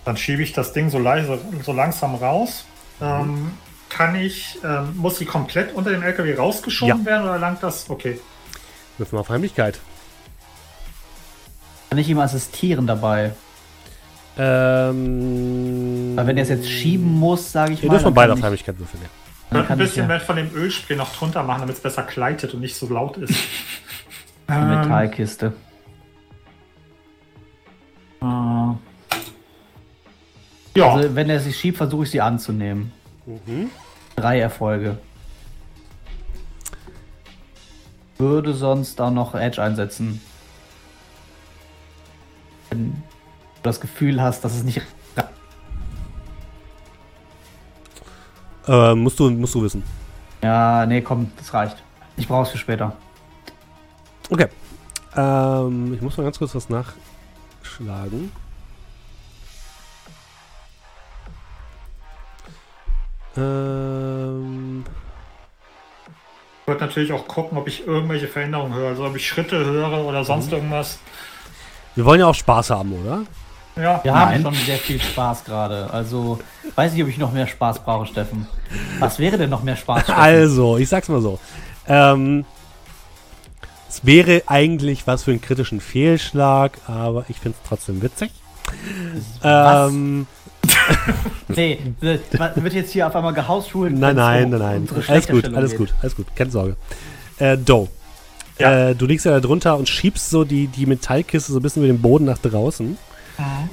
Dann 0.06 0.16
schiebe 0.16 0.42
ich 0.42 0.54
das 0.54 0.72
Ding 0.72 0.88
so 0.88 0.98
leise, 0.98 1.38
so 1.66 1.72
langsam 1.74 2.14
raus. 2.14 2.64
Mhm. 2.98 3.06
Ähm, 3.06 3.52
kann 3.90 4.16
ich, 4.16 4.58
ähm, 4.64 4.96
muss 4.96 5.18
sie 5.18 5.26
komplett 5.26 5.74
unter 5.74 5.90
dem 5.90 6.02
LKW 6.02 6.34
rausgeschoben 6.34 7.00
ja. 7.00 7.04
werden 7.04 7.24
oder 7.24 7.38
langt 7.38 7.62
das? 7.62 7.90
Okay. 7.90 8.18
Wirf 8.96 9.12
mal 9.12 9.20
auf 9.20 9.28
Heimlichkeit. 9.28 9.80
Kann 11.88 11.98
ich 11.98 12.08
ihm 12.08 12.18
assistieren 12.18 12.86
dabei? 12.86 13.32
Ähm, 14.36 16.12
Weil 16.14 16.26
wenn 16.26 16.36
er 16.36 16.42
es 16.42 16.48
jetzt 16.48 16.68
schieben 16.68 17.18
muss, 17.18 17.50
sage 17.50 17.72
ich 17.72 17.82
mal. 17.82 17.94
Ihr 17.94 17.98
dürft 17.98 18.14
beide 18.14 18.32
auf 18.34 18.42
Heimlichkeit 18.42 18.78
würfeln, 18.78 19.02
ja. 19.02 19.08
Dann 19.50 19.66
ein 19.66 19.78
bisschen 19.78 20.08
ja. 20.08 20.18
von 20.18 20.36
dem 20.36 20.54
Ölspray 20.54 20.96
noch 20.96 21.14
drunter 21.14 21.42
machen, 21.42 21.60
damit 21.60 21.76
es 21.76 21.82
besser 21.82 22.02
gleitet 22.02 22.52
und 22.52 22.60
nicht 22.60 22.76
so 22.76 22.88
laut 22.88 23.16
ist. 23.16 23.34
Eine 24.46 24.76
Metallkiste. 24.76 25.54
Uh, 28.20 28.74
ja. 30.76 30.92
Also 30.92 31.14
wenn 31.14 31.30
er 31.30 31.40
sich 31.40 31.56
schiebt, 31.56 31.78
versuche 31.78 32.04
ich 32.04 32.10
sie 32.10 32.20
anzunehmen. 32.20 32.92
Mhm. 33.26 33.70
Drei 34.16 34.40
Erfolge. 34.40 34.98
Würde 38.18 38.52
sonst 38.52 39.00
auch 39.00 39.10
noch 39.10 39.34
Edge 39.34 39.62
einsetzen 39.62 40.20
wenn 42.70 42.92
du 42.92 43.02
das 43.62 43.80
Gefühl 43.80 44.20
hast, 44.20 44.44
dass 44.44 44.54
es 44.54 44.62
nicht. 44.62 44.82
Äh, 48.68 48.94
musst, 48.94 49.18
du, 49.18 49.30
musst 49.30 49.54
du 49.54 49.62
wissen. 49.62 49.82
Ja, 50.42 50.84
nee, 50.84 51.00
komm, 51.00 51.32
das 51.38 51.54
reicht. 51.54 51.82
Ich 52.16 52.28
brauche 52.28 52.42
es 52.42 52.50
für 52.50 52.58
später. 52.58 52.94
Okay. 54.28 54.48
Ähm, 55.16 55.94
ich 55.94 56.02
muss 56.02 56.16
mal 56.18 56.24
ganz 56.24 56.38
kurz 56.38 56.54
was 56.54 56.68
nachschlagen. 56.68 58.30
Ähm. 63.36 64.84
Ich 66.60 66.68
wollte 66.68 66.84
natürlich 66.84 67.12
auch 67.12 67.26
gucken, 67.26 67.56
ob 67.56 67.66
ich 67.66 67.86
irgendwelche 67.86 68.28
Veränderungen 68.28 68.74
höre. 68.74 68.88
Also 68.88 69.06
ob 69.06 69.16
ich 69.16 69.26
Schritte 69.26 69.64
höre 69.64 70.04
oder 70.04 70.24
sonst 70.24 70.48
mhm. 70.48 70.58
irgendwas. 70.58 70.98
Wir 71.98 72.04
wollen 72.04 72.20
ja 72.20 72.28
auch 72.28 72.34
Spaß 72.36 72.70
haben, 72.70 72.92
oder? 72.92 73.22
Ja, 73.74 73.98
wir 74.04 74.12
Nein. 74.12 74.44
haben 74.44 74.54
schon 74.54 74.54
sehr 74.54 74.78
viel 74.78 75.00
Spaß 75.00 75.42
gerade. 75.42 75.90
Also, 75.92 76.38
weiß 76.76 76.92
nicht, 76.92 77.02
ob 77.02 77.08
ich 77.08 77.18
noch 77.18 77.32
mehr 77.32 77.48
Spaß 77.48 77.80
brauche, 77.80 78.06
Steffen. 78.06 78.46
Was 79.00 79.18
wäre 79.18 79.36
denn 79.36 79.50
noch 79.50 79.64
mehr 79.64 79.74
Spaß? 79.74 80.04
Steffen? 80.04 80.20
Also, 80.20 80.76
ich 80.78 80.88
sag's 80.88 81.08
mal 81.08 81.20
so. 81.20 81.40
Ähm, 81.88 82.44
es 83.88 84.06
wäre 84.06 84.44
eigentlich 84.46 85.08
was 85.08 85.24
für 85.24 85.32
einen 85.32 85.40
kritischen 85.40 85.80
Fehlschlag, 85.80 86.78
aber 86.86 87.24
ich 87.26 87.40
finde 87.40 87.58
es 87.60 87.68
trotzdem 87.68 88.00
witzig. 88.00 88.30
Was? 89.42 89.90
Ähm, 89.90 90.28
nee, 91.48 91.80
wird 92.00 92.74
jetzt 92.74 92.92
hier 92.92 93.08
auf 93.08 93.16
einmal 93.16 93.34
gehausschult. 93.34 93.92
Nein, 93.92 94.14
nein, 94.14 94.50
nein, 94.50 94.60
nein. 94.60 94.88
Alles 95.08 95.26
gut, 95.26 95.52
alles 95.52 95.70
geht. 95.72 95.78
gut, 95.78 95.94
alles 96.00 96.14
gut. 96.14 96.26
Keine 96.36 96.50
Sorge. 96.52 96.76
Äh, 97.38 97.58
Doe. 97.58 97.88
Ja. 98.58 98.90
Äh, 98.90 98.94
du 98.94 99.06
liegst 99.06 99.24
ja 99.24 99.32
da 99.32 99.40
drunter 99.40 99.76
und 99.76 99.88
schiebst 99.88 100.30
so 100.30 100.44
die, 100.44 100.66
die 100.66 100.86
Metallkiste 100.86 101.52
so 101.52 101.58
ein 101.58 101.62
bisschen 101.62 101.82
über 101.82 101.92
den 101.92 102.02
Boden 102.02 102.24
nach 102.24 102.38
draußen. 102.38 102.90
Mhm. 102.90 102.96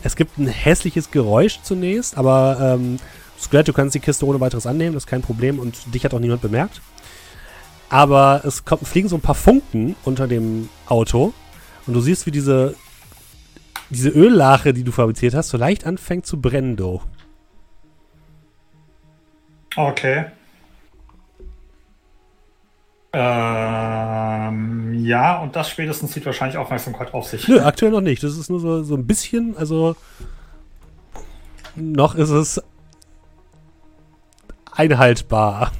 Es 0.03 0.15
gibt 0.15 0.37
ein 0.37 0.47
hässliches 0.47 1.11
Geräusch 1.11 1.59
zunächst, 1.63 2.17
aber 2.17 2.75
ähm, 2.79 2.97
Squared, 3.39 3.67
du 3.67 3.73
kannst 3.73 3.95
die 3.95 3.99
Kiste 3.99 4.25
ohne 4.25 4.39
weiteres 4.39 4.67
annehmen, 4.67 4.93
das 4.93 5.03
ist 5.03 5.09
kein 5.09 5.21
Problem 5.21 5.59
und 5.59 5.93
dich 5.93 6.05
hat 6.05 6.13
auch 6.13 6.19
niemand 6.19 6.41
bemerkt. 6.41 6.81
Aber 7.89 8.41
es 8.45 8.65
kommt, 8.65 8.87
fliegen 8.87 9.09
so 9.09 9.15
ein 9.15 9.21
paar 9.21 9.35
Funken 9.35 9.95
unter 10.03 10.27
dem 10.27 10.69
Auto 10.87 11.33
und 11.87 11.93
du 11.93 12.01
siehst, 12.01 12.25
wie 12.25 12.31
diese, 12.31 12.75
diese 13.89 14.09
Öllache, 14.09 14.73
die 14.73 14.83
du 14.83 14.91
fabriziert 14.91 15.33
hast, 15.33 15.49
so 15.49 15.57
leicht 15.57 15.85
anfängt 15.85 16.25
zu 16.25 16.39
brennen, 16.41 16.75
do. 16.75 17.01
Okay. 19.75 20.25
Ähm, 23.17 24.93
ja, 25.05 25.37
und 25.37 25.55
das 25.55 25.69
spätestens 25.69 26.11
zieht 26.11 26.25
wahrscheinlich 26.25 26.57
Aufmerksamkeit 26.57 27.13
auf 27.13 27.25
sich. 27.27 27.47
Nö, 27.47 27.61
aktuell 27.61 27.91
noch 27.91 28.01
nicht. 28.01 28.21
Das 28.21 28.35
ist 28.35 28.49
nur 28.49 28.59
so, 28.59 28.83
so 28.83 28.95
ein 28.95 29.07
bisschen, 29.07 29.55
also 29.55 29.95
noch 31.75 32.15
ist 32.15 32.29
es 32.29 32.61
einhaltbar. 34.73 35.71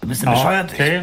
Du 0.00 0.08
bist 0.08 0.24
ja 0.24 0.32
bescheuert. 0.32 0.72
Okay. 0.72 1.02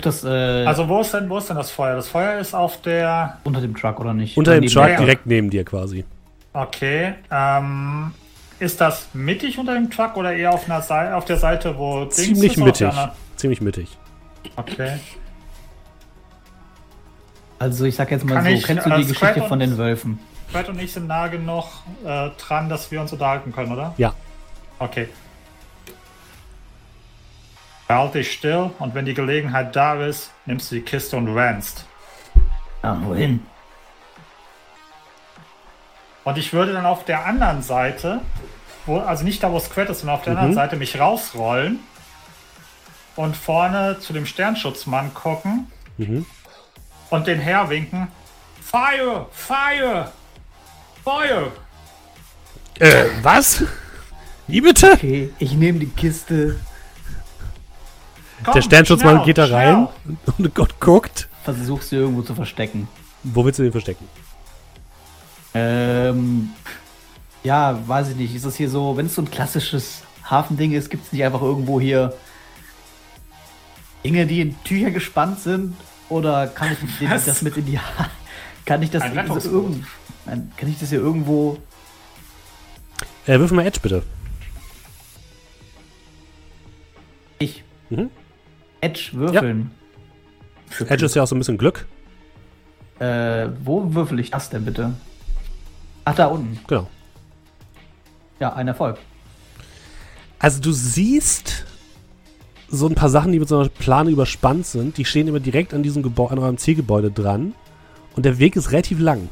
Das, 0.00 0.24
äh 0.24 0.64
also 0.64 0.88
wo 0.88 1.02
ist, 1.02 1.12
denn, 1.12 1.28
wo 1.28 1.36
ist 1.36 1.50
denn 1.50 1.56
das 1.56 1.70
Feuer? 1.70 1.94
Das 1.96 2.08
Feuer 2.08 2.38
ist 2.38 2.54
auf 2.54 2.80
der... 2.80 3.36
Unter 3.44 3.60
dem 3.60 3.76
Truck, 3.76 4.00
oder 4.00 4.14
nicht? 4.14 4.38
Unter 4.38 4.58
dem 4.58 4.66
Truck, 4.66 4.96
direkt 4.96 5.26
neben 5.26 5.50
dir 5.50 5.64
quasi. 5.64 6.06
Okay. 6.54 7.14
Ähm, 7.30 8.12
ist 8.58 8.80
das 8.80 9.08
mittig 9.14 9.58
unter 9.58 9.74
dem 9.74 9.90
Truck 9.90 10.16
oder 10.16 10.32
eher 10.32 10.52
auf, 10.52 10.68
einer 10.68 11.16
auf 11.16 11.24
der 11.24 11.36
Seite, 11.36 11.78
wo 11.78 12.06
Ziemlich 12.06 12.56
mittig. 12.56 12.92
Ziemlich 13.36 13.60
mittig. 13.60 13.96
Okay. 14.56 14.98
Also 17.58 17.84
ich 17.84 17.96
sag 17.96 18.10
jetzt 18.10 18.24
mal 18.24 18.36
Kann 18.36 18.44
so, 18.44 18.50
ich, 18.50 18.64
kennst 18.64 18.86
du 18.86 18.90
die 18.90 19.02
äh, 19.02 19.04
Geschichte 19.04 19.42
von 19.42 19.58
den 19.58 19.76
Wölfen? 19.76 20.18
Fred 20.48 20.68
und 20.68 20.80
ich 20.80 20.92
sind 20.92 21.06
nah 21.06 21.28
genug 21.28 21.64
äh, 22.04 22.30
dran, 22.38 22.68
dass 22.68 22.90
wir 22.90 23.00
uns 23.00 23.12
unterhalten 23.12 23.52
können, 23.52 23.72
oder? 23.72 23.94
Ja. 23.98 24.14
Okay. 24.78 25.08
Halt 27.88 28.14
dich 28.14 28.32
still 28.32 28.70
und 28.78 28.94
wenn 28.94 29.06
die 29.06 29.14
Gelegenheit 29.14 29.74
da 29.74 29.94
ist, 30.04 30.30
nimmst 30.46 30.70
du 30.70 30.76
die 30.76 30.82
Kiste 30.82 31.16
und 31.16 31.28
rennst. 31.34 31.86
Ja, 32.82 33.00
wohin? 33.02 33.40
Und 36.28 36.36
ich 36.36 36.52
würde 36.52 36.74
dann 36.74 36.84
auf 36.84 37.06
der 37.06 37.24
anderen 37.24 37.62
Seite, 37.62 38.20
wo, 38.84 38.98
also 38.98 39.24
nicht 39.24 39.42
da, 39.42 39.50
wo 39.50 39.58
Squat 39.58 39.88
ist, 39.88 40.00
sondern 40.00 40.18
auf 40.18 40.24
der 40.24 40.34
mhm. 40.34 40.38
anderen 40.40 40.54
Seite 40.56 40.76
mich 40.76 41.00
rausrollen 41.00 41.78
und 43.16 43.34
vorne 43.34 43.98
zu 43.98 44.12
dem 44.12 44.26
Sternschutzmann 44.26 45.14
gucken 45.14 45.72
mhm. 45.96 46.26
und 47.08 47.26
den 47.28 47.40
herwinken. 47.40 48.08
Fire! 48.60 49.24
Fire! 49.32 50.12
Fire! 51.02 51.50
Äh, 52.78 53.06
was? 53.22 53.64
Wie 54.48 54.60
bitte? 54.60 54.92
Okay, 54.92 55.32
ich 55.38 55.52
nehme 55.54 55.78
die 55.78 55.88
Kiste. 55.88 56.60
Komm, 58.44 58.52
der 58.52 58.60
Sternschutzmann 58.60 59.14
schnell, 59.14 59.24
geht 59.24 59.38
da 59.38 59.46
rein 59.46 59.88
und 60.36 60.54
Gott 60.54 60.78
guckt. 60.78 61.26
Versuchst 61.42 61.90
du 61.90 61.96
irgendwo 61.96 62.20
zu 62.20 62.34
verstecken. 62.34 62.86
Wo 63.22 63.46
willst 63.46 63.58
du 63.60 63.62
den 63.62 63.72
verstecken? 63.72 64.06
Ähm, 65.54 66.50
ja, 67.44 67.78
weiß 67.86 68.10
ich 68.10 68.16
nicht. 68.16 68.34
Ist 68.34 68.44
das 68.44 68.56
hier 68.56 68.68
so, 68.68 68.96
wenn 68.96 69.06
es 69.06 69.14
so 69.14 69.22
ein 69.22 69.30
klassisches 69.30 70.02
Hafending 70.24 70.72
ist, 70.72 70.90
gibt 70.90 71.06
es 71.06 71.12
nicht 71.12 71.24
einfach 71.24 71.42
irgendwo 71.42 71.80
hier 71.80 72.14
Dinge, 74.04 74.26
die 74.26 74.40
in 74.40 74.62
Tücher 74.64 74.90
gespannt 74.90 75.40
sind? 75.40 75.74
Oder 76.08 76.46
kann 76.46 76.76
ich 77.00 77.10
Was? 77.10 77.24
das 77.24 77.42
mit 77.42 77.56
in 77.56 77.66
die 77.66 77.78
Hand? 77.78 78.10
Kann 78.64 78.82
ich 78.82 78.90
das, 78.90 79.02
das 79.02 79.46
irgend, 79.46 79.84
kann 80.26 80.68
ich 80.68 80.78
das 80.78 80.90
hier 80.90 81.00
irgendwo. 81.00 81.58
Äh, 83.26 83.38
wirf 83.38 83.50
mal 83.50 83.64
Edge 83.64 83.80
bitte. 83.80 84.02
Ich. 87.38 87.64
Mhm. 87.88 88.10
Edge 88.80 89.10
würfeln. 89.12 89.70
Ja. 90.78 90.86
Edge 90.86 91.06
ist 91.06 91.14
ja 91.14 91.22
auch 91.22 91.26
so 91.26 91.34
ein 91.34 91.38
bisschen 91.38 91.58
Glück. 91.58 91.86
Äh, 92.98 93.48
wo 93.62 93.94
würfel 93.94 94.18
ich 94.20 94.30
das 94.30 94.50
denn 94.50 94.64
bitte? 94.64 94.92
Ach, 96.08 96.14
da 96.14 96.26
unten. 96.28 96.58
Genau. 96.66 96.86
Ja, 98.40 98.54
ein 98.54 98.66
Erfolg. 98.66 98.96
Also 100.38 100.58
du 100.58 100.72
siehst 100.72 101.66
so 102.68 102.86
ein 102.86 102.94
paar 102.94 103.10
Sachen, 103.10 103.30
die 103.32 103.38
mit 103.38 103.48
so 103.48 103.58
einer 103.58 103.68
Plane 103.68 104.08
überspannt 104.08 104.64
sind, 104.64 104.96
die 104.96 105.04
stehen 105.04 105.28
immer 105.28 105.40
direkt 105.40 105.74
an 105.74 105.82
diesem 105.82 106.02
Gebäude, 106.02 106.32
an 106.32 106.38
eurem 106.38 106.56
Zielgebäude 106.56 107.10
dran. 107.10 107.54
Und 108.16 108.24
der 108.24 108.38
Weg 108.38 108.56
ist 108.56 108.72
relativ 108.72 109.00
lang. 109.00 109.28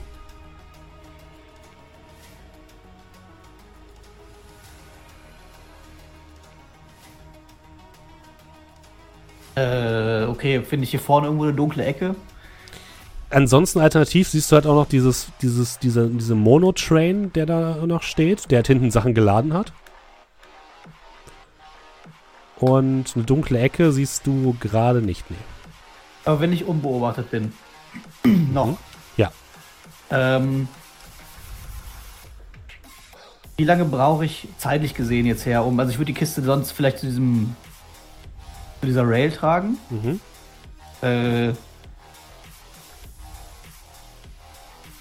Äh, 9.55 10.25
okay, 10.25 10.61
finde 10.61 10.85
ich 10.85 10.91
hier 10.91 11.01
vorne 11.01 11.29
irgendwo 11.29 11.45
eine 11.45 11.55
dunkle 11.55 11.87
Ecke? 11.87 12.15
Ansonsten 13.31 13.81
alternativ 13.81 14.29
siehst 14.29 14.51
du 14.51 14.57
halt 14.57 14.67
auch 14.67 14.75
noch 14.75 14.89
dieses, 14.89 15.29
dieses, 15.43 15.79
diese, 15.79 16.09
diese 16.09 16.35
Mono-Train, 16.35 17.33
der 17.33 17.47
da 17.47 17.87
noch 17.87 18.03
steht, 18.03 18.51
der 18.51 18.59
halt 18.59 18.67
hinten 18.67 18.91
Sachen 18.93 19.15
geladen 19.15 19.55
hat. 19.55 19.73
Und 22.59 23.13
eine 23.15 23.25
dunkle 23.25 23.59
Ecke 23.59 23.93
siehst 23.93 24.27
du 24.27 24.57
gerade 24.61 25.03
nicht, 25.03 25.31
nee. 25.31 25.37
Aber 26.25 26.41
wenn 26.41 26.53
ich 26.53 26.65
unbeobachtet 26.65 27.31
bin. 27.31 27.53
noch. 28.53 28.67
Mhm. 28.67 28.77
Ja. 29.17 29.31
Ähm, 30.11 30.69
wie 33.57 33.65
lange 33.65 33.85
brauche 33.85 34.25
ich 34.25 34.49
zeitlich 34.59 34.95
gesehen 34.95 35.27
jetzt 35.27 35.47
her, 35.47 35.65
um. 35.65 35.79
Also 35.79 35.93
ich 35.93 35.99
würde 35.99 36.13
die 36.13 36.19
Kiste 36.19 36.43
sonst 36.43 36.73
vielleicht 36.73 36.99
zu 36.99 37.07
diesem. 37.07 37.57
zu 38.81 38.87
dieser 38.87 39.07
Rail 39.07 39.31
tragen. 39.33 39.79
Mhm. 39.91 40.21
Äh, 41.03 41.53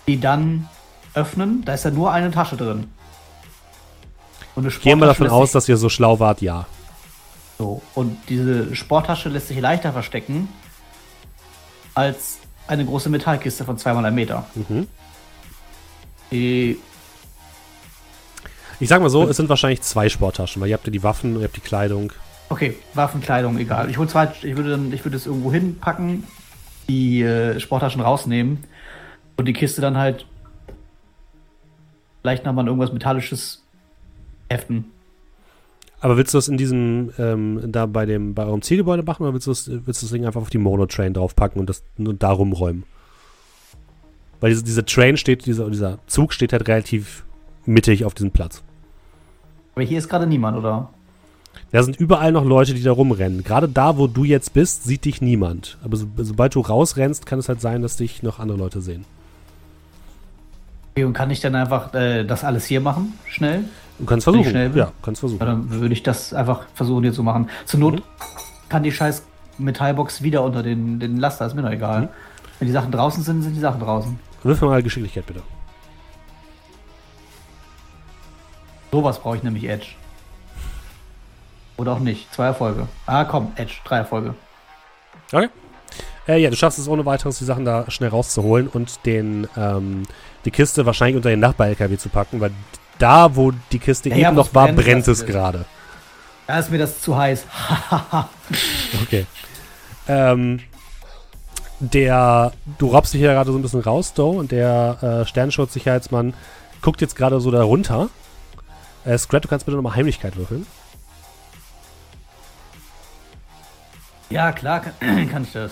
die 0.08 0.20
dann 0.20 0.68
öffnen. 1.14 1.64
Da 1.66 1.74
ist 1.74 1.86
ja 1.86 1.92
nur 1.92 2.12
eine 2.12 2.32
Tasche 2.32 2.58
drin. 2.58 2.90
Gehen 4.82 5.00
wir 5.00 5.08
davon 5.08 5.28
aus, 5.28 5.52
dass 5.52 5.68
ihr 5.68 5.78
so 5.78 5.90
schlau 5.90 6.20
wart, 6.20 6.42
ja. 6.42 6.66
So, 7.58 7.82
und 7.94 8.18
diese 8.30 8.76
Sporttasche 8.76 9.30
lässt 9.30 9.48
sich 9.48 9.60
leichter 9.60 9.92
verstecken 9.92 10.48
als 11.94 12.40
eine 12.68 12.86
große 12.86 13.10
Metallkiste 13.10 13.66
von 13.66 13.78
zweimal 13.78 14.06
einem 14.06 14.16
Meter. 14.16 14.46
Mhm. 14.56 14.88
Die 16.32 16.80
ich 18.80 18.90
sag 18.90 19.02
mal 19.02 19.10
so, 19.10 19.28
es 19.28 19.38
sind 19.38 19.48
wahrscheinlich 19.48 19.82
zwei 19.82 20.10
Sporttaschen, 20.10 20.62
weil 20.62 20.70
ihr 20.70 20.74
habt 20.74 20.86
ja 20.86 20.92
die 20.92 21.04
Waffen, 21.04 21.38
ihr 21.38 21.46
habt 21.46 21.56
die 21.56 21.62
Kleidung. 21.62 22.12
Okay, 22.50 22.76
Waffen, 22.94 23.22
Kleidung, 23.22 23.58
egal. 23.58 23.90
Ich, 23.90 23.98
hol 23.98 24.08
zwei, 24.08 24.30
ich 24.42 24.56
würde 24.56 24.72
dann, 24.72 24.92
ich 24.92 25.04
würde 25.06 25.18
es 25.18 25.26
irgendwo 25.26 25.52
hinpacken, 25.52 26.26
die 26.88 27.24
äh, 27.24 27.60
Sporttaschen 27.60 28.02
rausnehmen 28.02 28.64
und 29.38 29.46
die 29.48 29.54
Kiste 29.54 29.82
dann 29.82 29.98
halt 29.98 30.26
vielleicht 32.22 32.46
nochmal 32.46 32.66
irgendwas 32.68 32.94
Metallisches 32.94 33.64
heften. 34.50 34.86
Aber 36.00 36.18
willst 36.18 36.34
du 36.34 36.38
das 36.38 36.48
in 36.48 36.58
diesem, 36.58 37.12
ähm, 37.18 37.62
da 37.68 37.86
bei 37.86 38.06
dem, 38.06 38.34
bei 38.36 38.46
eurem 38.46 38.62
Zielgebäude 38.62 39.04
machen 39.04 39.24
oder 39.24 39.34
willst 39.34 39.48
du 39.48 39.52
das, 39.52 39.70
willst 39.70 40.02
du 40.02 40.06
das 40.06 40.12
Ding 40.12 40.26
einfach 40.26 40.42
auf 40.42 40.50
die 40.50 40.58
Mono-Train 40.58 41.14
draufpacken 41.14 41.60
und 41.60 41.70
das 41.70 41.84
nur 41.98 42.14
da 42.14 42.32
rumräumen? 42.32 42.84
Weil 44.40 44.52
diese, 44.52 44.64
diese 44.64 44.86
Train 44.86 45.18
steht, 45.18 45.46
dieser, 45.46 45.70
dieser 45.70 46.00
Zug 46.08 46.34
steht 46.34 46.54
halt 46.54 46.68
relativ 46.68 47.26
mittig 47.66 48.06
auf 48.06 48.14
diesem 48.14 48.32
Platz. 48.32 48.64
Aber 49.74 49.84
hier 49.84 49.98
ist 49.98 50.10
gerade 50.10 50.28
niemand, 50.28 50.58
oder? 50.58 50.90
Da 51.72 51.84
sind 51.84 52.00
überall 52.00 52.32
noch 52.32 52.46
Leute, 52.46 52.74
die 52.74 52.84
da 52.84 52.92
rumrennen. 52.92 53.44
Gerade 53.44 53.68
da, 53.68 53.98
wo 53.98 54.08
du 54.08 54.24
jetzt 54.24 54.54
bist, 54.54 54.84
sieht 54.84 55.06
dich 55.06 55.22
niemand. 55.22 55.78
Aber 55.84 55.98
so, 55.98 56.08
sobald 56.18 56.56
du 56.56 56.62
rausrennst, 56.62 57.26
kann 57.26 57.40
es 57.40 57.50
halt 57.50 57.62
sein, 57.62 57.82
dass 57.82 57.98
dich 57.98 58.24
noch 58.24 58.40
andere 58.40 58.58
Leute 58.58 58.82
sehen. 58.82 59.06
Und 60.98 61.12
kann 61.12 61.30
ich 61.30 61.42
dann 61.42 61.56
einfach 61.56 61.94
äh, 61.94 62.24
das 62.24 62.46
alles 62.46 62.66
hier 62.66 62.80
machen, 62.80 63.20
schnell? 63.28 63.66
Du 64.00 64.06
kannst 64.06 64.24
versuchen. 64.24 64.50
Schnell? 64.50 64.72
Ja, 64.76 64.94
kannst 65.02 65.20
versuchen. 65.20 65.40
Ja, 65.40 65.46
dann 65.46 65.70
würde 65.70 65.94
ich 65.94 66.04
das 66.04 66.34
einfach 66.34 66.68
versuchen 66.74 67.04
hier 67.04 67.12
zu 67.12 67.22
machen. 67.22 67.50
Zur 67.66 67.82
Not 67.82 67.96
mhm. 67.96 68.04
kann 68.70 68.84
die 68.84 68.94
scheiß 68.94 69.26
Metallbox 69.58 70.22
wieder 70.22 70.42
unter 70.42 70.64
den, 70.64 71.00
den 71.02 71.18
Laster, 71.18 71.46
ist 71.48 71.54
mir 71.54 71.64
doch 71.64 71.72
egal. 71.72 72.04
Mhm. 72.04 72.10
Wenn 72.60 72.68
die 72.68 72.72
Sachen 72.72 72.92
draußen 72.92 73.24
sind, 73.24 73.42
sind 73.42 73.56
die 73.56 73.60
Sachen 73.60 73.82
draußen. 73.82 74.18
Wirf 74.44 74.62
mal 74.62 74.82
Geschicklichkeit 74.82 75.26
bitte. 75.26 75.42
Sowas 78.92 79.20
brauche 79.20 79.36
ich 79.36 79.44
nämlich 79.44 79.68
Edge. 79.68 79.88
Oder 81.76 81.92
auch 81.92 82.00
nicht. 82.00 82.34
Zwei 82.34 82.46
Erfolge. 82.46 82.88
Ah, 83.06 83.26
komm, 83.26 83.52
Edge, 83.58 83.74
drei 83.84 83.98
Erfolge. 83.98 84.34
Okay. 85.34 85.50
Äh, 86.28 86.38
ja, 86.38 86.50
du 86.50 86.56
schaffst 86.56 86.80
es 86.80 86.88
ohne 86.88 87.06
weiteres, 87.06 87.38
die 87.38 87.46
Sachen 87.46 87.66
da 87.66 87.90
schnell 87.90 88.10
rauszuholen 88.10 88.68
und 88.68 89.06
den, 89.06 89.48
ähm, 89.56 90.04
die 90.44 90.52
Kiste 90.52 90.86
wahrscheinlich 90.86 91.16
unter 91.16 91.30
den 91.30 91.40
Nachbar-LKW 91.40 91.98
zu 91.98 92.10
packen, 92.10 92.42
weil 92.42 92.52
da, 92.98 93.36
wo 93.36 93.52
die 93.72 93.80
Kiste 93.80 94.10
ja, 94.10 94.16
eben 94.16 94.24
ja, 94.24 94.32
noch 94.32 94.54
war, 94.54 94.72
brennt 94.72 95.08
es 95.08 95.26
gerade. 95.26 95.66
Da 96.48 96.60
ist 96.60 96.72
mir 96.72 96.78
das 96.78 97.02
zu 97.02 97.16
heiß. 97.16 97.46
okay. 99.04 99.26
Ähm, 100.08 100.62
der, 101.80 102.54
du 102.78 102.88
robbst 102.88 103.14
dich 103.14 103.22
ja 103.22 103.34
gerade 103.34 103.52
so 103.52 103.58
ein 103.58 103.62
bisschen 103.62 103.82
raus, 103.82 104.14
Doe, 104.14 104.38
und 104.38 104.52
der 104.52 104.98
äh, 105.02 105.26
Sternschutz-Sicherheitsmann 105.28 106.34
guckt 106.82 107.02
jetzt 107.02 107.16
gerade 107.16 107.40
so 107.40 107.52
da 107.52 107.64
runter. 107.64 108.10
Äh, 109.04 109.18
Scrat, 109.18 109.44
du 109.44 109.48
kannst 109.48 109.66
bitte 109.66 109.76
nochmal 109.76 109.96
Heimlichkeit 109.96 110.36
würfeln. 110.36 110.66
Ja, 114.30 114.52
klar 114.52 114.82
kann, 114.82 115.30
kann 115.30 115.44
ich 115.44 115.52
das. 115.52 115.72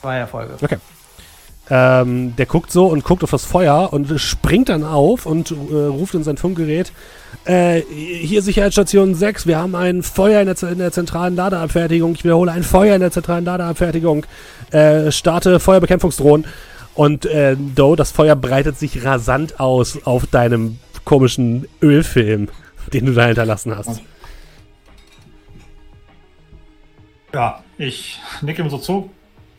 Zwei 0.00 0.18
Erfolge. 0.18 0.54
Okay. 0.60 0.78
Ähm, 1.72 2.34
der 2.34 2.46
guckt 2.46 2.72
so 2.72 2.86
und 2.86 3.04
guckt 3.04 3.22
auf 3.22 3.30
das 3.30 3.44
Feuer 3.44 3.92
und 3.92 4.20
springt 4.20 4.70
dann 4.70 4.82
auf 4.82 5.24
und 5.24 5.52
äh, 5.52 5.54
ruft 5.54 6.14
in 6.14 6.24
sein 6.24 6.36
Funkgerät: 6.36 6.92
äh, 7.44 7.80
Hier 7.82 8.42
Sicherheitsstation 8.42 9.14
6, 9.14 9.46
wir 9.46 9.58
haben 9.58 9.76
ein 9.76 10.02
Feuer 10.02 10.40
in 10.40 10.52
der, 10.52 10.70
in 10.70 10.78
der, 10.78 10.90
zentralen 10.90 11.36
Ladeabfertigung. 11.36 12.14
Ich 12.14 12.24
wiederhole, 12.24 12.50
ein 12.50 12.64
Feuer 12.64 12.96
in 12.96 13.00
der 13.00 13.12
zentralen 13.12 13.44
Ladeabfertigung. 13.44 14.26
Äh, 14.72 15.12
starte 15.12 15.60
Feuerbekämpfungsdrohnen. 15.60 16.44
Und 16.94 17.24
äh, 17.26 17.56
Do, 17.56 17.94
das 17.94 18.10
Feuer 18.10 18.34
breitet 18.34 18.76
sich 18.76 19.04
rasant 19.04 19.60
aus 19.60 20.04
auf 20.04 20.26
deinem 20.26 20.80
komischen 21.04 21.68
Ölfilm, 21.80 22.48
den 22.92 23.06
du 23.06 23.12
da 23.12 23.26
hinterlassen 23.26 23.76
hast. 23.76 24.02
Ja, 27.32 27.62
ich 27.78 28.18
nicke 28.42 28.62
ihm 28.62 28.70
so 28.70 28.78
zu 28.78 29.10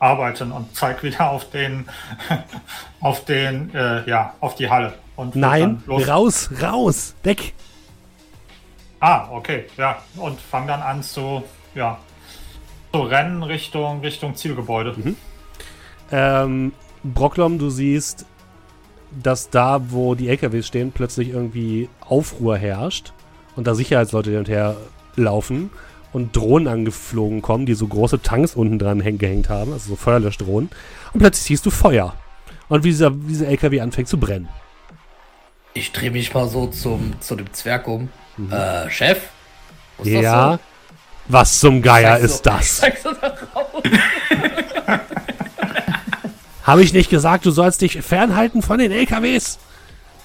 arbeiten 0.01 0.51
und 0.51 0.75
zeig 0.75 1.03
wieder 1.03 1.29
auf 1.29 1.49
den, 1.51 1.85
auf 2.99 3.23
den, 3.23 3.73
äh, 3.73 4.09
ja, 4.09 4.33
auf 4.39 4.55
die 4.55 4.69
Halle. 4.69 4.93
Und 5.15 5.35
Nein, 5.35 5.83
raus, 5.87 6.49
raus, 6.61 7.15
weg. 7.23 7.53
Ah, 8.99 9.29
okay, 9.31 9.65
ja. 9.77 10.01
Und 10.17 10.41
fang 10.41 10.67
dann 10.67 10.81
an 10.81 11.03
zu, 11.03 11.43
ja, 11.75 11.99
zu 12.91 13.01
rennen 13.01 13.43
Richtung, 13.43 14.01
Richtung 14.01 14.35
Zielgebäude. 14.35 14.93
Mhm. 14.97 15.15
Ähm, 16.11 16.73
Brocklom, 17.03 17.59
du 17.59 17.69
siehst, 17.69 18.25
dass 19.11 19.49
da, 19.49 19.81
wo 19.91 20.15
die 20.15 20.29
LKWs 20.29 20.67
stehen, 20.67 20.91
plötzlich 20.91 21.29
irgendwie 21.29 21.89
Aufruhr 21.99 22.57
herrscht 22.57 23.13
und 23.55 23.67
da 23.67 23.75
Sicherheitsleute 23.75 24.31
hin 24.31 24.39
und 24.39 24.49
her 24.49 24.77
laufen 25.15 25.69
und 26.13 26.35
Drohnen 26.35 26.67
angeflogen 26.67 27.41
kommen, 27.41 27.65
die 27.65 27.73
so 27.73 27.87
große 27.87 28.21
Tanks 28.21 28.55
unten 28.55 28.79
dran 28.79 29.01
gehängt 29.17 29.49
haben, 29.49 29.73
also 29.73 29.89
so 29.89 29.95
Feuerlöschdrohnen. 29.95 30.69
Und 31.13 31.19
plötzlich 31.19 31.43
siehst 31.43 31.65
du 31.65 31.69
Feuer. 31.69 32.15
Und 32.69 32.83
wie 32.83 32.89
dieser, 32.89 33.11
dieser 33.11 33.47
LKW 33.47 33.81
anfängt 33.81 34.07
zu 34.07 34.17
brennen. 34.17 34.49
Ich 35.73 35.91
drehe 35.91 36.11
mich 36.11 36.33
mal 36.33 36.47
so 36.47 36.67
zum, 36.67 37.19
zu 37.19 37.35
dem 37.35 37.51
Zwerg 37.53 37.87
um. 37.87 38.09
Mhm. 38.37 38.51
Äh, 38.51 38.89
Chef? 38.89 39.19
ja. 40.03 40.53
So? 40.53 40.59
Was 41.27 41.59
zum 41.59 41.81
Geier 41.81 42.17
ist 42.17 42.37
so, 42.37 42.43
das? 42.43 42.81
Habe 46.63 46.83
ich 46.83 46.93
nicht 46.93 47.09
gesagt, 47.09 47.45
du 47.45 47.51
sollst 47.51 47.81
dich 47.81 48.01
fernhalten 48.01 48.61
von 48.61 48.79
den 48.79 48.91
LKWs? 48.91 49.59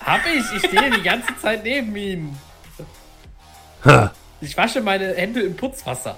Hab 0.04 0.20
ich. 0.26 0.44
Ich 0.56 0.68
stehe 0.68 0.90
die 0.90 1.02
ganze 1.02 1.36
Zeit 1.40 1.62
neben 1.64 1.94
ihm. 1.96 2.36
Ha. 3.84 4.12
Ich 4.40 4.56
wasche 4.56 4.80
meine 4.80 5.14
Hände 5.14 5.40
im 5.40 5.56
Putzwasser. 5.56 6.16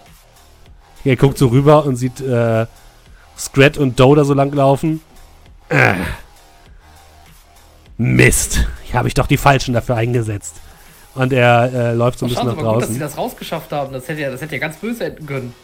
Er 1.05 1.17
guckt 1.17 1.39
so 1.39 1.49
rüber 1.49 1.85
und 1.85 1.97
sieht 1.97 2.21
äh, 2.21 2.67
Scrat 3.37 3.79
und 3.79 3.99
Doe 4.01 4.17
da 4.17 4.25
so 4.25 4.35
lang 4.35 4.53
laufen. 4.53 5.01
Äh. 5.69 5.95
Mist. 7.97 8.67
Hier 8.85 8.95
habe 8.95 9.09
ich 9.09 9.15
doch 9.15 9.27
die 9.27 9.37
Falschen 9.37 9.75
dafür 9.75 9.97
eingesetzt. 9.97 10.57
Und 11.15 11.33
er 11.33 11.73
äh, 11.73 11.95
läuft 11.95 12.19
so 12.19 12.27
ein 12.27 12.29
bisschen 12.29 12.47
nach 12.47 12.55
draußen. 12.55 12.73
Gut, 12.75 12.83
dass 12.83 12.91
sie 12.91 12.99
das 12.99 13.17
rausgeschafft 13.17 13.73
haben. 13.73 13.93
Das 13.93 14.09
hätte 14.09 14.21
ja, 14.21 14.31
das 14.31 14.41
hätte 14.41 14.55
ja 14.55 14.61
ganz 14.61 14.77
böse 14.77 15.05
enden 15.05 15.27
können. 15.27 15.55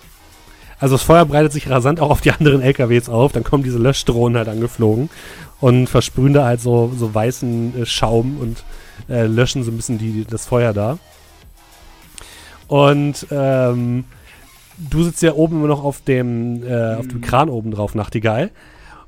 Also 0.81 0.97
das 0.97 1.03
Feuer 1.03 1.25
breitet 1.25 1.53
sich 1.53 1.71
rasant 1.71 2.01
auch 2.01 2.11
auf 2.11 2.21
die 2.21 2.33
anderen 2.33 2.61
LKWs 2.61 3.09
auf. 3.09 3.33
Dann 3.33 3.45
kommen 3.45 3.63
diese 3.63 3.79
Löschdrohnen 3.79 4.37
halt 4.37 4.49
angeflogen 4.49 5.11
und 5.61 5.89
versprühen 5.89 6.35
da 6.35 6.45
halt 6.45 6.61
so, 6.61 6.93
so 6.97 7.15
weißen 7.15 7.83
äh, 7.83 7.87
Schaum 7.87 8.39
und 8.39 8.65
äh, 9.09 9.27
löschen 9.27 9.63
so 9.63 9.71
ein 9.71 9.77
bisschen 9.77 9.99
die, 9.99 10.25
das 10.29 10.47
Feuer 10.47 10.73
da. 10.73 10.99
Und 12.69 13.27
ähm, 13.31 14.05
du 14.79 15.03
sitzt 15.03 15.23
ja 15.23 15.35
oben 15.35 15.57
immer 15.57 15.69
noch 15.69 15.85
auf 15.85 16.03
dem, 16.03 16.63
äh, 16.67 16.95
auf 16.95 17.09
dem 17.09 17.21
Kran 17.21 17.49
oben 17.49 17.71
drauf, 17.71 17.95
Nachtigall. 17.95 18.51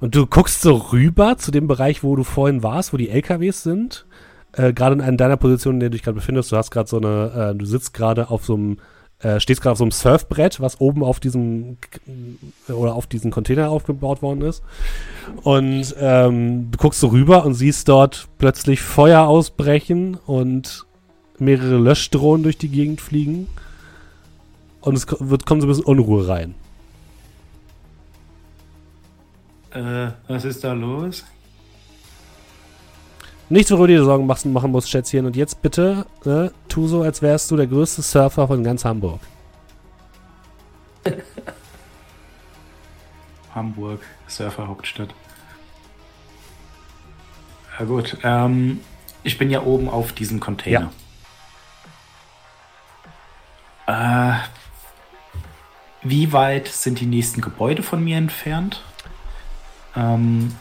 Und 0.01 0.15
du 0.15 0.27
guckst 0.27 0.61
so 0.61 0.75
rüber 0.75 1.39
zu 1.39 1.51
dem 1.51 1.67
Bereich, 1.67 2.03
wo 2.03 2.17
du 2.17 2.25
vorhin 2.25 2.63
warst, 2.63 2.93
wo 2.93 2.97
die 2.97 3.09
LKWs 3.09 3.63
sind. 3.63 4.07
Äh, 4.53 4.73
gerade 4.73 5.03
in 5.03 5.17
deiner 5.17 5.37
Position, 5.37 5.75
in 5.75 5.81
der 5.81 5.89
du 5.91 5.95
dich 5.95 6.03
gerade 6.03 6.17
befindest, 6.17 6.53
du 6.53 6.57
hast 6.57 6.71
gerade 6.71 6.89
so 6.89 6.99
eine, 6.99 7.53
äh, 7.53 7.55
du 7.55 7.65
sitzt 7.65 7.95
gerade 7.95 8.31
auf 8.31 8.45
so 8.45 8.55
einem, 8.55 8.79
äh, 9.21 9.41
stehst 9.41 9.63
gerade 9.63 9.73
auf 9.73 9.79
so 9.79 9.85
einem 9.85 9.91
Surfbrett, 9.93 10.61
was 10.61 10.81
oben 10.81 11.03
auf 11.03 11.21
diesem 11.21 11.79
oder 12.69 12.95
auf 12.95 13.07
diesen 13.07 13.31
Container 13.31 13.71
aufgebaut 13.71 14.23
worden 14.23 14.43
ist. 14.43 14.63
Und 15.43 15.95
ähm, 15.99 16.71
du 16.71 16.79
guckst 16.79 17.01
so 17.01 17.09
rüber 17.09 17.45
und 17.45 17.55
siehst 17.55 17.89
dort 17.89 18.29
plötzlich 18.39 18.81
Feuer 18.83 19.27
ausbrechen 19.27 20.19
und 20.27 20.86
mehrere 21.41 21.77
Löschdrohnen 21.77 22.43
durch 22.43 22.59
die 22.59 22.69
Gegend 22.69 23.01
fliegen. 23.01 23.49
Und 24.81 24.97
es 24.97 25.07
wird, 25.19 25.47
kommt 25.47 25.63
so 25.63 25.67
ein 25.67 25.71
bisschen 25.71 25.85
Unruhe 25.85 26.29
rein. 26.29 26.55
Äh, 29.73 30.11
was 30.29 30.45
ist 30.45 30.65
da 30.65 30.73
los? 30.73 31.25
Nichts, 33.49 33.71
worüber 33.71 33.87
du 33.87 33.95
dir 33.95 34.05
Sorgen 34.05 34.27
machen, 34.27 34.53
machen 34.53 34.73
musst, 34.73 34.91
Schätzchen. 34.91 35.27
Und 35.27 35.37
jetzt 35.37 35.63
bitte, 35.63 36.07
äh, 36.25 36.49
tu 36.69 36.89
so, 36.89 37.03
als 37.03 37.23
wärst 37.23 37.51
du 37.51 37.57
der 37.57 37.67
größte 37.67 38.03
Surfer 38.03 38.47
von 38.49 38.65
ganz 38.65 38.85
Hamburg. 38.85 39.21
Hamburg, 43.55 44.01
Surferhauptstadt. 44.27 45.15
Ja 47.79 47.85
gut, 47.85 48.17
ähm, 48.23 48.81
ich 49.23 49.39
bin 49.39 49.51
ja 49.51 49.63
oben 49.63 49.89
auf 49.89 50.13
diesem 50.13 50.41
Container. 50.41 50.81
Ja. 50.81 50.93
Äh, 53.87 54.33
wie 56.03 56.33
weit 56.33 56.69
sind 56.69 57.01
die 57.01 57.07
nächsten 57.07 57.41
Gebäude 57.41 57.83
von 57.83 58.03
mir 58.03 58.17
entfernt? 58.17 58.83
Ähm, 59.95 60.55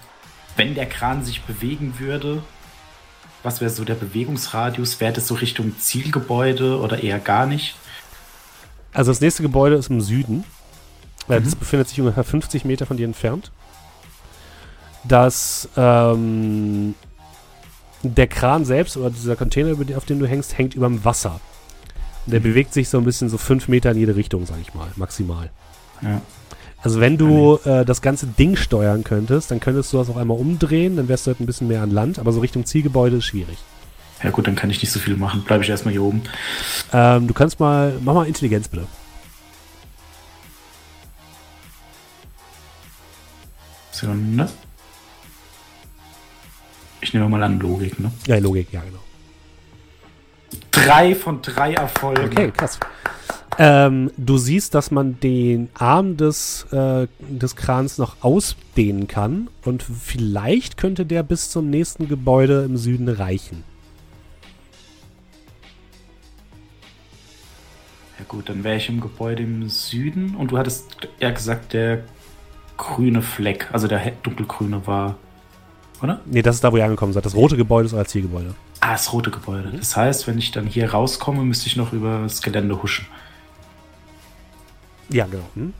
wenn 0.56 0.76
der 0.76 0.88
Kran 0.88 1.24
sich 1.24 1.44
bewegen 1.44 2.00
würde, 2.00 2.42
was 3.44 3.62
wäre 3.62 3.70
so 3.70 3.84
der 3.84 3.96
Bewegungsradius? 3.96 5.00
Wäre 5.00 5.14
das 5.14 5.28
so 5.28 5.36
Richtung 5.36 5.78
Zielgebäude 5.78 6.80
oder 6.80 7.04
eher 7.04 7.20
gar 7.20 7.46
nicht? 7.46 7.76
Also 8.94 9.12
das 9.12 9.22
nächste 9.22 9.44
Gebäude 9.44 9.76
ist 9.76 9.90
im 9.90 10.02
Süden. 10.02 10.38
Mhm. 11.28 11.44
Das 11.44 11.56
befindet 11.56 11.90
sich 11.90 12.00
ungefähr 12.00 12.24
50 12.24 12.66
Meter 12.66 12.86
von 12.86 12.98
dir 12.98 13.06
entfernt. 13.06 13.52
Das 15.04 15.70
ähm, 15.76 16.96
der 18.02 18.28
Kran 18.28 18.66
selbst 18.66 18.98
oder 18.98 19.10
dieser 19.10 19.36
Container, 19.36 19.76
auf 19.96 20.06
dem 20.06 20.20
du 20.20 20.28
hängst, 20.28 20.58
hängt 20.58 20.74
über 20.74 20.88
dem 20.88 21.04
Wasser. 21.06 21.40
Der 22.26 22.40
bewegt 22.40 22.74
sich 22.74 22.90
so 22.90 22.98
ein 22.98 23.04
bisschen 23.04 23.30
so 23.30 23.38
fünf 23.38 23.68
Meter 23.68 23.92
in 23.92 23.98
jede 23.98 24.16
Richtung, 24.16 24.46
sag 24.46 24.58
ich 24.62 24.74
mal, 24.74 24.88
maximal. 24.96 25.52
Ja. 26.02 26.22
Also 26.82 27.00
wenn 27.00 27.18
du 27.18 27.60
äh, 27.66 27.84
das 27.84 28.02
ganze 28.02 28.28
Ding 28.28 28.56
steuern 28.56 29.04
könntest, 29.04 29.50
dann 29.52 29.60
könntest 29.60 29.92
du 29.92 29.98
das 29.98 30.10
auch 30.10 30.18
einmal 30.18 30.38
umdrehen, 30.38 30.98
dann 30.98 31.08
wärst 31.08 31.26
du 31.26 31.32
halt 31.32 31.40
ein 31.40 31.46
bisschen 31.46 31.68
mehr 31.68 31.82
an 31.82 31.90
Land, 31.90 32.20
aber 32.20 32.32
so 32.32 32.42
Richtung 32.42 32.66
Zielgebäude 32.66 33.18
ist 33.18 33.26
schwierig. 33.26 33.58
Ja 34.24 34.30
gut, 34.30 34.48
dann 34.48 34.56
kann 34.56 34.70
ich 34.70 34.82
nicht 34.82 34.92
so 34.92 35.00
viel 35.00 35.18
machen. 35.18 35.44
Bleibe 35.44 35.64
ich 35.64 35.70
erstmal 35.70 35.92
hier 35.94 36.04
oben. 36.04 36.22
Ähm, 36.94 37.28
du 37.28 37.34
kannst 37.34 37.60
mal, 37.60 37.94
mach 38.02 38.14
mal 38.14 38.28
Intelligenz 38.28 38.68
bitte. 38.68 38.88
Ne? 44.04 44.50
Ich 47.02 47.14
nehme 47.14 47.30
mal 47.30 47.42
an 47.42 47.60
Logik, 47.60 48.00
ne? 48.00 48.12
Ja, 48.28 48.38
Logik, 48.38 48.72
ja, 48.72 48.82
genau. 48.82 49.00
Drei 50.76 51.16
von 51.16 51.42
drei 51.42 51.74
Erfolgen. 51.74 52.26
Okay, 52.26 52.52
krass. 52.52 52.80
Ähm, 53.58 54.12
du 54.18 54.38
siehst, 54.38 54.76
dass 54.76 54.92
man 54.92 55.20
den 55.22 55.70
Arm 55.74 56.18
des, 56.18 56.66
äh, 56.72 57.08
des 57.20 57.56
Krans 57.56 57.98
noch 57.98 58.18
ausdehnen 58.22 59.08
kann 59.08 59.50
und 59.64 59.82
vielleicht 59.82 60.76
könnte 60.76 61.06
der 61.06 61.24
bis 61.24 61.50
zum 61.50 61.70
nächsten 61.70 62.10
Gebäude 62.10 62.64
im 62.64 62.76
Süden 62.76 63.08
reichen. 63.08 63.64
Ja 68.20 68.26
gut, 68.28 68.50
dann 68.50 68.64
wäre 68.66 68.76
ich 68.76 68.90
im 68.90 69.00
Gebäude 69.00 69.44
im 69.44 69.70
Süden 69.70 70.36
und 70.36 70.52
du 70.52 70.58
hattest 70.58 71.08
ja 71.20 71.32
gesagt, 71.32 71.72
der 71.74 72.04
grüne 72.76 73.22
Fleck, 73.22 73.70
also 73.72 73.88
der 73.88 74.12
dunkelgrüne 74.24 74.86
war, 74.86 75.16
oder? 76.02 76.20
Nee, 76.26 76.42
das 76.42 76.56
ist 76.56 76.64
da, 76.64 76.74
wo 76.74 76.78
ihr 76.78 76.84
angekommen 76.84 77.14
seid. 77.14 77.26
Das 77.26 77.36
rote 77.36 77.56
Gebäude 77.56 77.86
ist 77.86 77.94
euer 77.94 78.06
Zielgebäude. 78.06 78.54
Ah, 78.86 78.92
das 78.92 79.12
rote 79.14 79.32
Gebäude. 79.32 79.72
Das 79.76 79.98
heißt, 79.98 80.28
wenn 80.28 80.38
ich 80.38 80.52
dann 80.52 80.68
hier 80.68 80.92
rauskomme, 80.92 81.44
müsste 81.44 81.66
ich 81.66 81.76
noch 81.76 81.92
über 81.92 82.20
das 82.20 82.44
Gelände 82.44 82.84
huschen. 82.84 83.08
Ja, 85.10 85.26
genau. 85.26 85.50
Hm? 85.56 85.74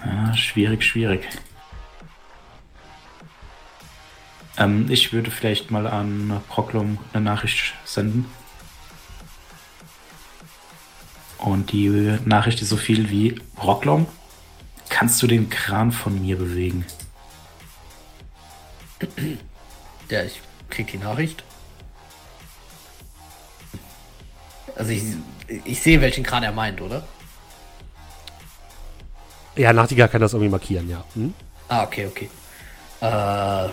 Ah, 0.00 0.34
schwierig, 0.34 0.82
schwierig. 0.82 1.28
Ähm, 4.56 4.86
ich 4.90 5.12
würde 5.12 5.30
vielleicht 5.30 5.70
mal 5.70 5.86
an 5.86 6.40
Proklum 6.48 6.98
eine 7.12 7.22
Nachricht 7.22 7.74
senden. 7.84 8.26
Und 11.38 11.70
die 11.70 12.18
Nachricht 12.24 12.60
ist 12.62 12.70
so 12.70 12.76
viel 12.76 13.10
wie 13.10 13.40
Rocklom, 13.62 14.08
Kannst 14.92 15.22
du 15.22 15.26
den 15.26 15.48
Kran 15.48 15.90
von 15.90 16.20
mir 16.20 16.36
bewegen? 16.36 16.84
Ja, 20.10 20.22
ich 20.22 20.38
krieg 20.68 20.86
die 20.88 20.98
Nachricht. 20.98 21.42
Also 24.76 24.92
ich, 24.92 25.02
ich 25.64 25.80
sehe, 25.80 26.02
welchen 26.02 26.22
Kran 26.22 26.42
er 26.42 26.52
meint, 26.52 26.82
oder? 26.82 27.02
Ja, 29.56 29.72
Nachtigall 29.72 30.10
kann 30.10 30.20
das 30.20 30.34
irgendwie 30.34 30.50
markieren, 30.50 30.90
ja. 30.90 31.02
Hm? 31.14 31.32
Ah, 31.68 31.84
okay, 31.84 32.06
okay. 32.06 32.28
Äh, 33.00 33.70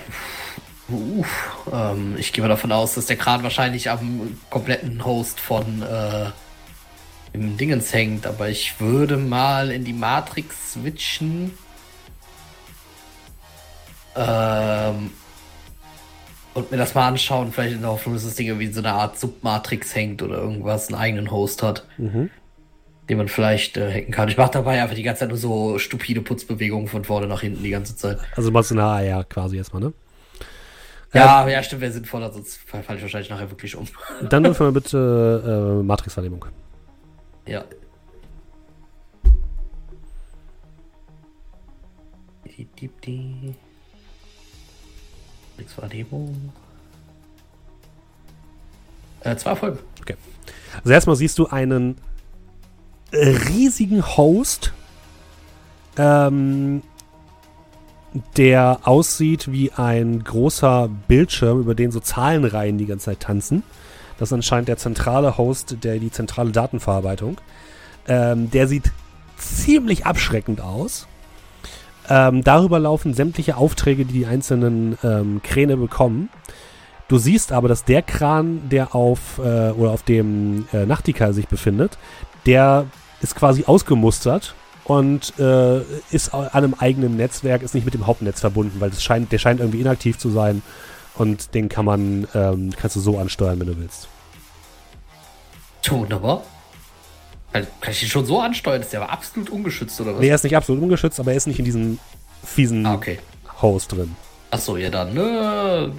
uh, 0.89 1.25
ähm, 1.71 2.15
ich 2.17 2.31
gehe 2.31 2.41
mal 2.41 2.47
davon 2.47 2.71
aus, 2.71 2.93
dass 2.93 3.07
der 3.07 3.17
Kran 3.17 3.43
wahrscheinlich 3.43 3.89
am 3.89 4.39
kompletten 4.49 5.03
Host 5.03 5.41
von 5.41 5.81
äh, 5.81 6.31
im 7.33 7.57
Dingens 7.57 7.93
hängt, 7.93 8.25
aber 8.25 8.49
ich 8.49 8.79
würde 8.79 9.17
mal 9.17 9.71
in 9.71 9.83
die 9.83 9.93
Matrix 9.93 10.73
switchen. 10.73 11.51
Ähm, 14.15 15.11
und 16.53 16.71
mir 16.71 16.77
das 16.77 16.95
mal 16.95 17.07
anschauen, 17.07 17.51
vielleicht 17.51 17.75
in 17.75 17.81
der 17.81 17.91
Hoffnung, 17.91 18.15
dass 18.15 18.25
das 18.25 18.35
Ding 18.35 18.47
irgendwie 18.47 18.65
in 18.65 18.73
so 18.73 18.81
einer 18.81 18.93
Art 18.93 19.17
Submatrix 19.17 19.95
hängt 19.95 20.21
oder 20.21 20.37
irgendwas, 20.37 20.87
einen 20.87 20.99
eigenen 20.99 21.31
Host 21.31 21.63
hat, 21.63 21.85
mhm. 21.97 22.29
den 23.07 23.17
man 23.17 23.27
vielleicht 23.27 23.77
äh, 23.77 23.93
hacken 23.93 24.11
kann. 24.11 24.29
Ich 24.29 24.37
mache 24.37 24.51
dabei 24.51 24.81
einfach 24.81 24.95
die 24.95 25.03
ganze 25.03 25.21
Zeit 25.21 25.29
nur 25.29 25.37
so 25.37 25.77
stupide 25.77 26.21
Putzbewegungen 26.21 26.87
von 26.87 27.05
vorne 27.05 27.27
nach 27.27 27.41
hinten 27.41 27.63
die 27.63 27.69
ganze 27.69 27.95
Zeit. 27.95 28.19
Also 28.35 28.51
machst 28.51 28.71
du 28.71 28.75
eine 28.75 28.83
AR 28.83 29.23
quasi 29.23 29.57
erstmal, 29.57 29.83
ne? 29.83 29.93
Ja, 31.13 31.43
ja, 31.43 31.49
ja 31.49 31.63
stimmt, 31.63 31.81
wäre 31.81 31.91
sinnvoller, 31.91 32.31
sonst 32.31 32.59
falle 32.59 32.97
ich 32.97 33.01
wahrscheinlich 33.01 33.29
nachher 33.29 33.49
wirklich 33.49 33.75
um. 33.75 33.87
Dann 34.29 34.43
dürfen 34.43 34.67
wir 34.67 34.71
bitte 34.79 35.79
äh, 35.79 35.83
Matrix-Vernehmung. 35.83 36.45
Ja. 37.49 37.65
Wahrnehmung. 45.81 46.53
Äh, 49.21 49.35
zwei 49.35 49.55
Folgen. 49.55 49.79
Okay. 50.01 50.15
Also 50.77 50.91
erstmal 50.91 51.15
siehst 51.15 51.39
du 51.39 51.47
einen 51.47 51.95
riesigen 53.11 54.05
Host, 54.05 54.71
ähm, 55.97 56.83
der 58.37 58.81
aussieht 58.83 59.51
wie 59.51 59.71
ein 59.71 60.23
großer 60.23 60.89
Bildschirm, 61.07 61.59
über 61.59 61.73
den 61.73 61.91
so 61.91 61.99
Zahlenreihen 61.99 62.77
die 62.77 62.85
ganze 62.85 63.05
Zeit 63.05 63.21
tanzen. 63.21 63.63
Das 64.19 64.29
ist 64.29 64.33
anscheinend 64.33 64.67
der 64.67 64.77
zentrale 64.77 65.37
Host, 65.37 65.77
der 65.83 65.97
die 65.97 66.11
zentrale 66.11 66.51
Datenverarbeitung. 66.51 67.39
Ähm, 68.07 68.51
der 68.51 68.67
sieht 68.67 68.91
ziemlich 69.37 70.05
abschreckend 70.05 70.59
aus. 70.59 71.07
Ähm, 72.09 72.43
darüber 72.43 72.79
laufen 72.79 73.13
sämtliche 73.13 73.55
Aufträge, 73.55 74.03
die 74.05 74.13
die 74.13 74.25
einzelnen 74.25 74.97
ähm, 75.03 75.41
Kräne 75.41 75.77
bekommen. 75.77 76.29
Du 77.07 77.17
siehst 77.17 77.51
aber, 77.51 77.67
dass 77.67 77.85
der 77.85 78.01
Kran, 78.01 78.69
der 78.69 78.93
auf 78.93 79.39
äh, 79.39 79.71
oder 79.71 79.91
auf 79.91 80.03
dem 80.03 80.67
äh, 80.73 80.85
Nachtigall 80.85 81.33
sich 81.33 81.47
befindet, 81.47 81.97
der 82.45 82.85
ist 83.21 83.35
quasi 83.35 83.65
ausgemustert 83.65 84.53
und 84.83 85.33
äh, 85.39 85.81
ist 86.11 86.33
an 86.33 86.47
einem 86.49 86.75
eigenen 86.77 87.15
Netzwerk, 87.15 87.61
ist 87.61 87.73
nicht 87.75 87.85
mit 87.85 87.93
dem 87.93 88.07
Hauptnetz 88.07 88.41
verbunden, 88.41 88.79
weil 88.79 88.89
das 88.89 89.03
scheint, 89.03 89.31
der 89.31 89.37
scheint 89.37 89.59
irgendwie 89.59 89.81
inaktiv 89.81 90.17
zu 90.17 90.29
sein 90.29 90.61
und 91.19 91.53
den 91.53 91.67
kann 91.67 91.85
man, 91.85 92.27
ähm, 92.33 92.71
kannst 92.75 92.95
du 92.95 93.01
so 93.01 93.17
ansteuern, 93.17 93.59
wenn 93.59 93.67
du 93.67 93.77
willst. 93.77 94.07
Wunderbar. 95.89 96.43
Kann, 97.51 97.67
kann 97.81 97.91
ich 97.91 98.03
ihn 98.03 98.09
schon 98.09 98.25
so 98.25 98.39
ansteuern? 98.39 98.81
Ist 98.81 98.93
der 98.93 99.01
aber 99.01 99.11
absolut 99.11 99.49
ungeschützt 99.49 99.99
oder 99.99 100.13
was? 100.13 100.21
Nee, 100.21 100.29
er 100.29 100.35
ist 100.35 100.43
nicht 100.43 100.55
absolut 100.55 100.81
ungeschützt, 100.81 101.19
aber 101.19 101.31
er 101.31 101.37
ist 101.37 101.47
nicht 101.47 101.59
in 101.59 101.65
diesem 101.65 101.99
fiesen 102.43 102.85
ah, 102.85 102.93
okay. 102.93 103.19
Host 103.61 103.91
drin. 103.91 104.15
Achso, 104.51 104.77
ja 104.77 104.89
dann, 104.89 105.09
äh, 105.17 105.89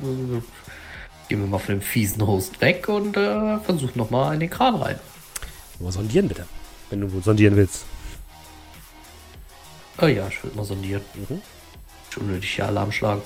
gehen 1.29 1.41
wir 1.41 1.47
mal 1.47 1.59
von 1.59 1.75
dem 1.77 1.83
fiesen 1.83 2.27
Host 2.27 2.61
weg 2.61 2.89
und 2.89 3.17
äh, 3.17 3.59
versuchen 3.59 3.99
nochmal 3.99 4.35
in 4.35 4.41
den 4.41 4.51
Kran 4.51 4.77
rein. 4.77 4.99
Mal 5.81 5.93
sondieren 5.93 6.29
bitte, 6.29 6.47
wenn 6.89 7.01
du 7.01 7.21
sondieren 7.21 7.57
willst. 7.57 7.85
Oh 10.01 10.07
ja, 10.07 10.29
ich 10.29 10.43
will 10.43 10.53
mal 10.55 10.65
sondieren. 10.65 11.03
Mhm. 11.15 11.43
Schon 12.11 12.27
nötig 12.27 12.55
hier 12.55 12.67
Alarm 12.67 12.91
schlagen. 12.91 13.23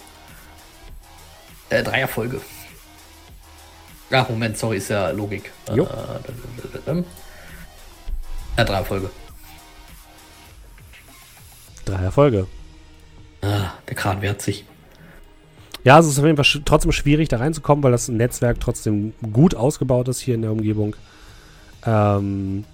Äh, 1.74 1.82
drei 1.82 2.00
Erfolge. 2.00 2.40
Ach, 4.12 4.28
Moment, 4.28 4.56
sorry, 4.56 4.76
ist 4.76 4.90
ja 4.90 5.10
Logik. 5.10 5.50
Jo. 5.74 5.84
Äh, 5.84 7.02
ja, 8.56 8.64
drei 8.64 8.76
Erfolge. 8.76 9.10
Drei 11.84 12.04
Erfolge. 12.04 12.46
Ah, 13.42 13.72
der 13.88 13.96
Kran 13.96 14.22
wehrt 14.22 14.40
sich. 14.40 14.64
Ja, 15.82 15.98
es 15.98 16.06
ist 16.06 16.18
auf 16.20 16.24
jeden 16.24 16.42
Fall 16.42 16.62
trotzdem 16.64 16.92
schwierig, 16.92 17.28
da 17.28 17.38
reinzukommen, 17.38 17.82
weil 17.82 17.90
das 17.90 18.06
Netzwerk 18.06 18.60
trotzdem 18.60 19.12
gut 19.32 19.56
ausgebaut 19.56 20.06
ist 20.06 20.20
hier 20.20 20.36
in 20.36 20.42
der 20.42 20.52
Umgebung. 20.52 20.94
Ähm, 21.84 22.64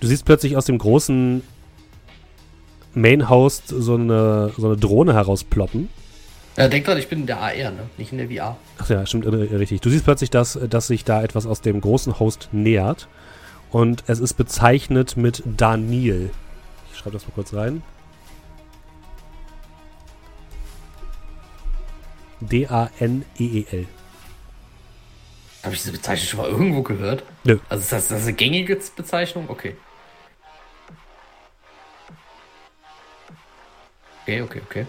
du 0.00 0.06
siehst 0.08 0.24
plötzlich 0.24 0.56
aus 0.56 0.64
dem 0.64 0.78
großen 0.78 1.42
Main-Host 2.94 3.68
so 3.68 3.94
eine, 3.94 4.52
so 4.56 4.66
eine 4.66 4.76
Drohne 4.76 5.14
herausploppen. 5.14 5.88
Ja, 6.56 6.68
denk 6.68 6.84
dran, 6.84 6.98
ich 6.98 7.08
bin 7.08 7.20
in 7.20 7.26
der 7.26 7.40
AR, 7.40 7.72
ne? 7.72 7.88
nicht 7.96 8.12
in 8.12 8.18
der 8.18 8.28
VR. 8.28 8.56
Ach 8.78 8.88
ja, 8.88 9.04
stimmt, 9.06 9.26
richtig. 9.26 9.80
Du 9.80 9.90
siehst 9.90 10.04
plötzlich, 10.04 10.30
dass, 10.30 10.58
dass 10.68 10.86
sich 10.86 11.04
da 11.04 11.22
etwas 11.22 11.46
aus 11.46 11.60
dem 11.60 11.80
großen 11.80 12.20
Host 12.20 12.48
nähert. 12.52 13.08
Und 13.70 14.04
es 14.06 14.20
ist 14.20 14.34
bezeichnet 14.34 15.16
mit 15.16 15.42
Daniel. 15.44 16.30
Ich 16.92 16.98
schreibe 16.98 17.14
das 17.14 17.26
mal 17.26 17.32
kurz 17.34 17.52
rein. 17.54 17.82
D-A-N-E-E-L. 22.40 23.86
Habe 25.64 25.74
ich 25.74 25.80
diese 25.80 25.92
Bezeichnung 25.92 26.28
schon 26.28 26.40
mal 26.40 26.48
irgendwo 26.50 26.82
gehört? 26.82 27.24
Nö. 27.42 27.58
Also 27.68 27.82
ist 27.82 27.92
das, 27.92 28.08
das 28.08 28.22
eine 28.22 28.34
gängige 28.34 28.78
Bezeichnung? 28.94 29.48
Okay. 29.48 29.74
Okay, 34.22 34.42
okay, 34.42 34.60
okay. 34.64 34.86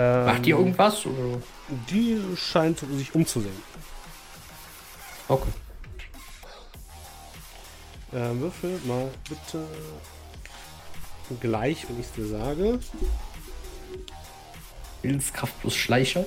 Ähm, 0.00 0.24
Macht 0.24 0.46
die 0.46 0.50
irgendwas? 0.50 1.04
Oder? 1.04 1.42
Die 1.90 2.18
scheint 2.34 2.78
sich 2.78 3.14
umzusehen. 3.14 3.62
Okay. 5.28 5.50
Äh, 8.12 8.40
würfel 8.40 8.80
mal 8.86 9.10
bitte 9.28 9.66
gleich, 11.38 11.86
wenn 11.86 12.00
ich 12.00 12.06
es 12.06 12.12
dir 12.12 12.26
sage. 12.26 12.80
Willenskraft 15.02 15.60
plus 15.60 15.76
Schleicher. 15.76 16.24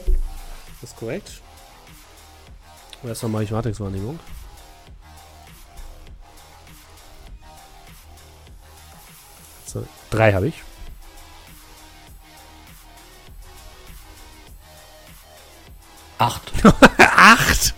Das 0.80 0.92
ist 0.92 0.96
korrekt. 0.96 1.42
Erstmal 3.04 3.32
mache 3.32 3.44
ich 3.46 3.52
Matrix-Wahrnehmung. 3.52 4.20
So, 9.66 9.84
drei 10.12 10.32
habe 10.32 10.50
ich. 10.50 10.62
Acht. 16.24 16.54
acht? 16.98 17.74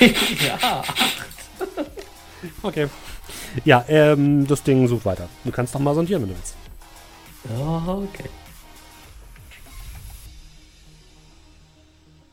ja, 0.00 0.54
acht. 0.60 0.94
okay. 2.62 2.88
Ja, 3.64 3.84
ähm, 3.86 4.48
das 4.48 4.64
Ding 4.64 4.88
sucht 4.88 5.04
weiter. 5.04 5.28
Du 5.44 5.52
kannst 5.52 5.72
doch 5.72 5.78
mal 5.78 5.94
sondieren, 5.94 6.22
wenn 6.22 6.30
du 6.30 6.34
willst. 6.34 6.56
Ja, 7.48 7.98
okay. 8.02 8.28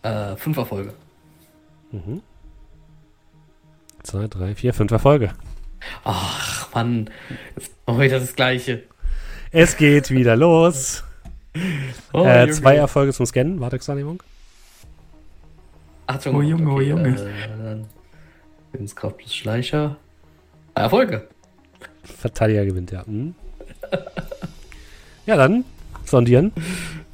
Äh, 0.01 0.35
fünf 0.38 0.57
Erfolge. 0.57 0.95
Mhm. 1.91 2.23
Zwei, 4.01 4.27
drei, 4.27 4.56
vier, 4.56 4.73
fünf 4.73 4.91
Erfolge. 4.91 5.34
Ach, 6.06 6.73
Mann. 6.73 7.11
Heute 7.85 8.19
das 8.19 8.35
Gleiche. 8.35 8.84
Es 9.51 9.77
geht 9.77 10.10
wieder 10.10 10.35
los. 10.35 11.03
Oh, 12.14 12.26
äh, 12.26 12.49
zwei 12.51 12.76
Erfolge 12.76 13.11
zum 13.11 13.26
Scannen. 13.26 13.60
Wartungswahrnehmung. 13.60 14.22
Achtung. 16.10 16.36
Oh 16.38 16.41
Junge, 16.41 16.68
oh, 16.68 16.73
okay, 16.73 16.91
oh 16.91 16.98
Junge. 16.98 17.10
Äh, 17.10 18.73
Lebenskraft 18.73 19.18
plus 19.18 19.36
Schleicher. 19.36 19.98
Erfolge. 20.73 21.27
Verteidiger 22.03 22.65
gewinnt, 22.65 22.91
ja. 22.91 23.06
Hm. 23.06 23.36
ja, 25.27 25.36
dann 25.36 25.64
sondieren. 26.06 26.52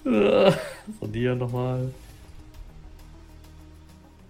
sondieren 1.01 1.37
nochmal. 1.39 1.89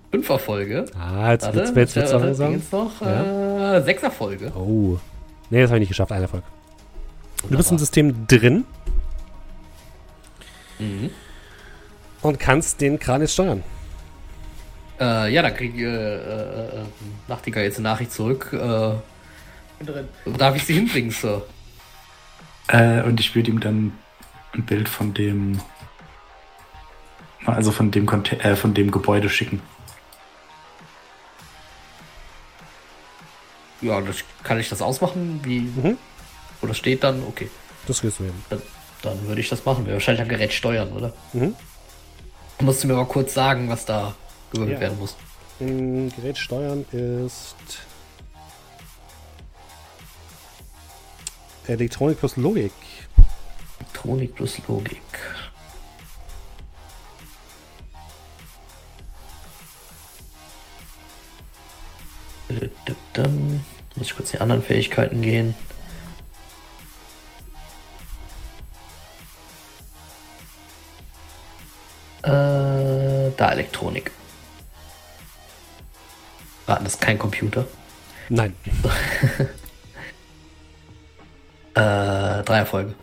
Fünf 0.10 0.30
Erfolge. 0.30 0.86
Ah, 0.98 1.34
jetzt 1.34 1.46
Warte, 1.46 1.58
wird's, 1.58 1.76
wird's, 1.76 1.96
wird's. 1.96 2.40
Jetzt 2.40 2.74
noch 2.74 3.02
ja. 3.02 3.76
äh, 3.76 3.84
sechs 3.84 4.02
Erfolge. 4.02 4.52
Oh. 4.56 4.98
Nee, 5.52 5.62
das 5.62 5.70
habe 5.70 5.78
ich 5.78 5.82
nicht 5.82 5.90
geschafft. 5.90 6.12
Ein 6.12 6.24
Erfolg. 6.24 6.44
Wunderbar. 6.44 7.52
Du 7.52 7.58
bist 7.58 7.72
im 7.72 7.78
System 7.78 8.26
drin. 8.26 8.66
Mhm. 10.80 11.12
Und 12.24 12.40
kannst 12.40 12.82
den 12.82 12.98
Kran 12.98 13.22
jetzt 13.22 13.34
steuern. 13.34 13.64
Äh, 15.00 15.34
ja, 15.34 15.42
dann 15.42 15.56
kriege 15.56 15.76
ich 15.78 15.84
äh, 15.84 15.88
äh, 15.88 16.82
äh, 16.82 16.86
Nachtigall 17.28 17.64
jetzt 17.64 17.78
eine 17.78 17.90
Nachricht 17.90 18.12
zurück. 18.12 18.54
Äh, 18.54 18.94
darf 20.38 20.56
ich 20.56 20.64
sie 20.64 20.74
hinbringen, 20.74 21.12
Sir? 21.12 21.46
Äh, 22.68 23.02
und 23.04 23.20
ich 23.20 23.36
würde 23.36 23.52
ihm 23.52 23.60
dann 23.60 23.94
ein 24.54 24.64
Bild 24.64 24.88
von 24.88 25.14
dem, 25.14 25.60
also 27.46 27.72
von 27.72 27.92
dem, 27.92 28.06
Conte 28.06 28.40
äh, 28.40 28.56
von 28.56 28.74
dem 28.74 28.90
Gebäude 28.90 29.30
schicken. 29.30 29.62
Ja, 33.82 34.00
das, 34.02 34.24
kann 34.44 34.60
ich 34.60 34.70
das 34.70 34.82
ausmachen? 34.82 35.42
Wie? 35.44 35.60
Mhm. 35.60 35.98
Oder 36.62 36.74
steht 36.74 37.04
dann? 37.04 37.22
Okay. 37.24 37.50
Das 37.86 38.02
wirst 38.02 38.20
du 38.20 38.24
hin. 38.24 38.34
Dann, 38.50 38.62
dann 39.02 39.28
würde 39.28 39.42
ich 39.42 39.50
das 39.50 39.66
machen. 39.66 39.86
Wir 39.86 39.94
wahrscheinlich 39.94 40.22
ein 40.22 40.30
Gerät 40.30 40.54
steuern, 40.54 40.92
oder? 40.94 41.14
Mhm. 41.34 41.54
Musst 42.62 42.84
du 42.84 42.88
mir 42.88 42.96
mal 42.96 43.06
kurz 43.06 43.34
sagen, 43.34 43.70
was 43.70 43.86
da 43.86 44.16
gewürfelt 44.56 44.78
ja. 44.78 44.82
werden 44.82 45.00
muss. 45.00 45.16
Ein 45.60 46.12
Gerät 46.16 46.38
steuern 46.38 46.86
ist 46.92 47.56
Elektronik 51.68 52.20
plus 52.20 52.36
Logik. 52.36 52.74
Elektronik 53.80 54.36
plus 54.36 54.60
Logik. 54.68 55.02
Dann 63.14 63.64
muss 63.96 64.08
ich 64.08 64.16
kurz 64.16 64.32
die 64.32 64.40
anderen 64.40 64.62
Fähigkeiten 64.62 65.22
gehen. 65.22 65.56
Äh, 72.22 73.32
da 73.38 73.52
Elektronik. 73.52 74.12
Warten, 76.66 76.84
das 76.84 76.96
ist 76.96 77.02
kein 77.02 77.20
Computer. 77.20 77.66
Nein. 78.30 78.56
äh, 81.76 82.44
drei 82.44 82.58
Erfolge. 82.58 82.96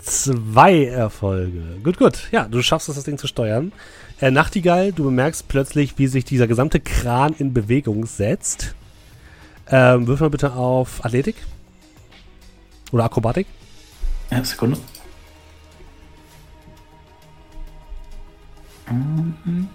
Zwei 0.00 0.84
Erfolge. 0.84 1.80
Gut, 1.82 1.98
gut. 1.98 2.28
Ja, 2.30 2.44
du 2.44 2.62
schaffst 2.62 2.88
es, 2.88 2.94
das 2.94 3.04
Ding 3.04 3.18
zu 3.18 3.26
steuern. 3.26 3.72
Äh, 4.20 4.30
Nachtigall, 4.30 4.92
du 4.92 5.04
bemerkst 5.04 5.48
plötzlich, 5.48 5.98
wie 5.98 6.06
sich 6.06 6.24
dieser 6.24 6.46
gesamte 6.46 6.80
Kran 6.80 7.34
in 7.38 7.52
Bewegung 7.52 8.06
setzt. 8.06 8.74
Ähm, 9.70 10.06
wirf 10.06 10.20
mal 10.20 10.30
bitte 10.30 10.52
auf 10.52 11.04
Athletik. 11.04 11.36
Oder 12.90 13.04
Akrobatik. 13.04 13.46
Ja, 14.30 14.42
Sekunde. 14.44 14.78
Mhm. 18.90 19.68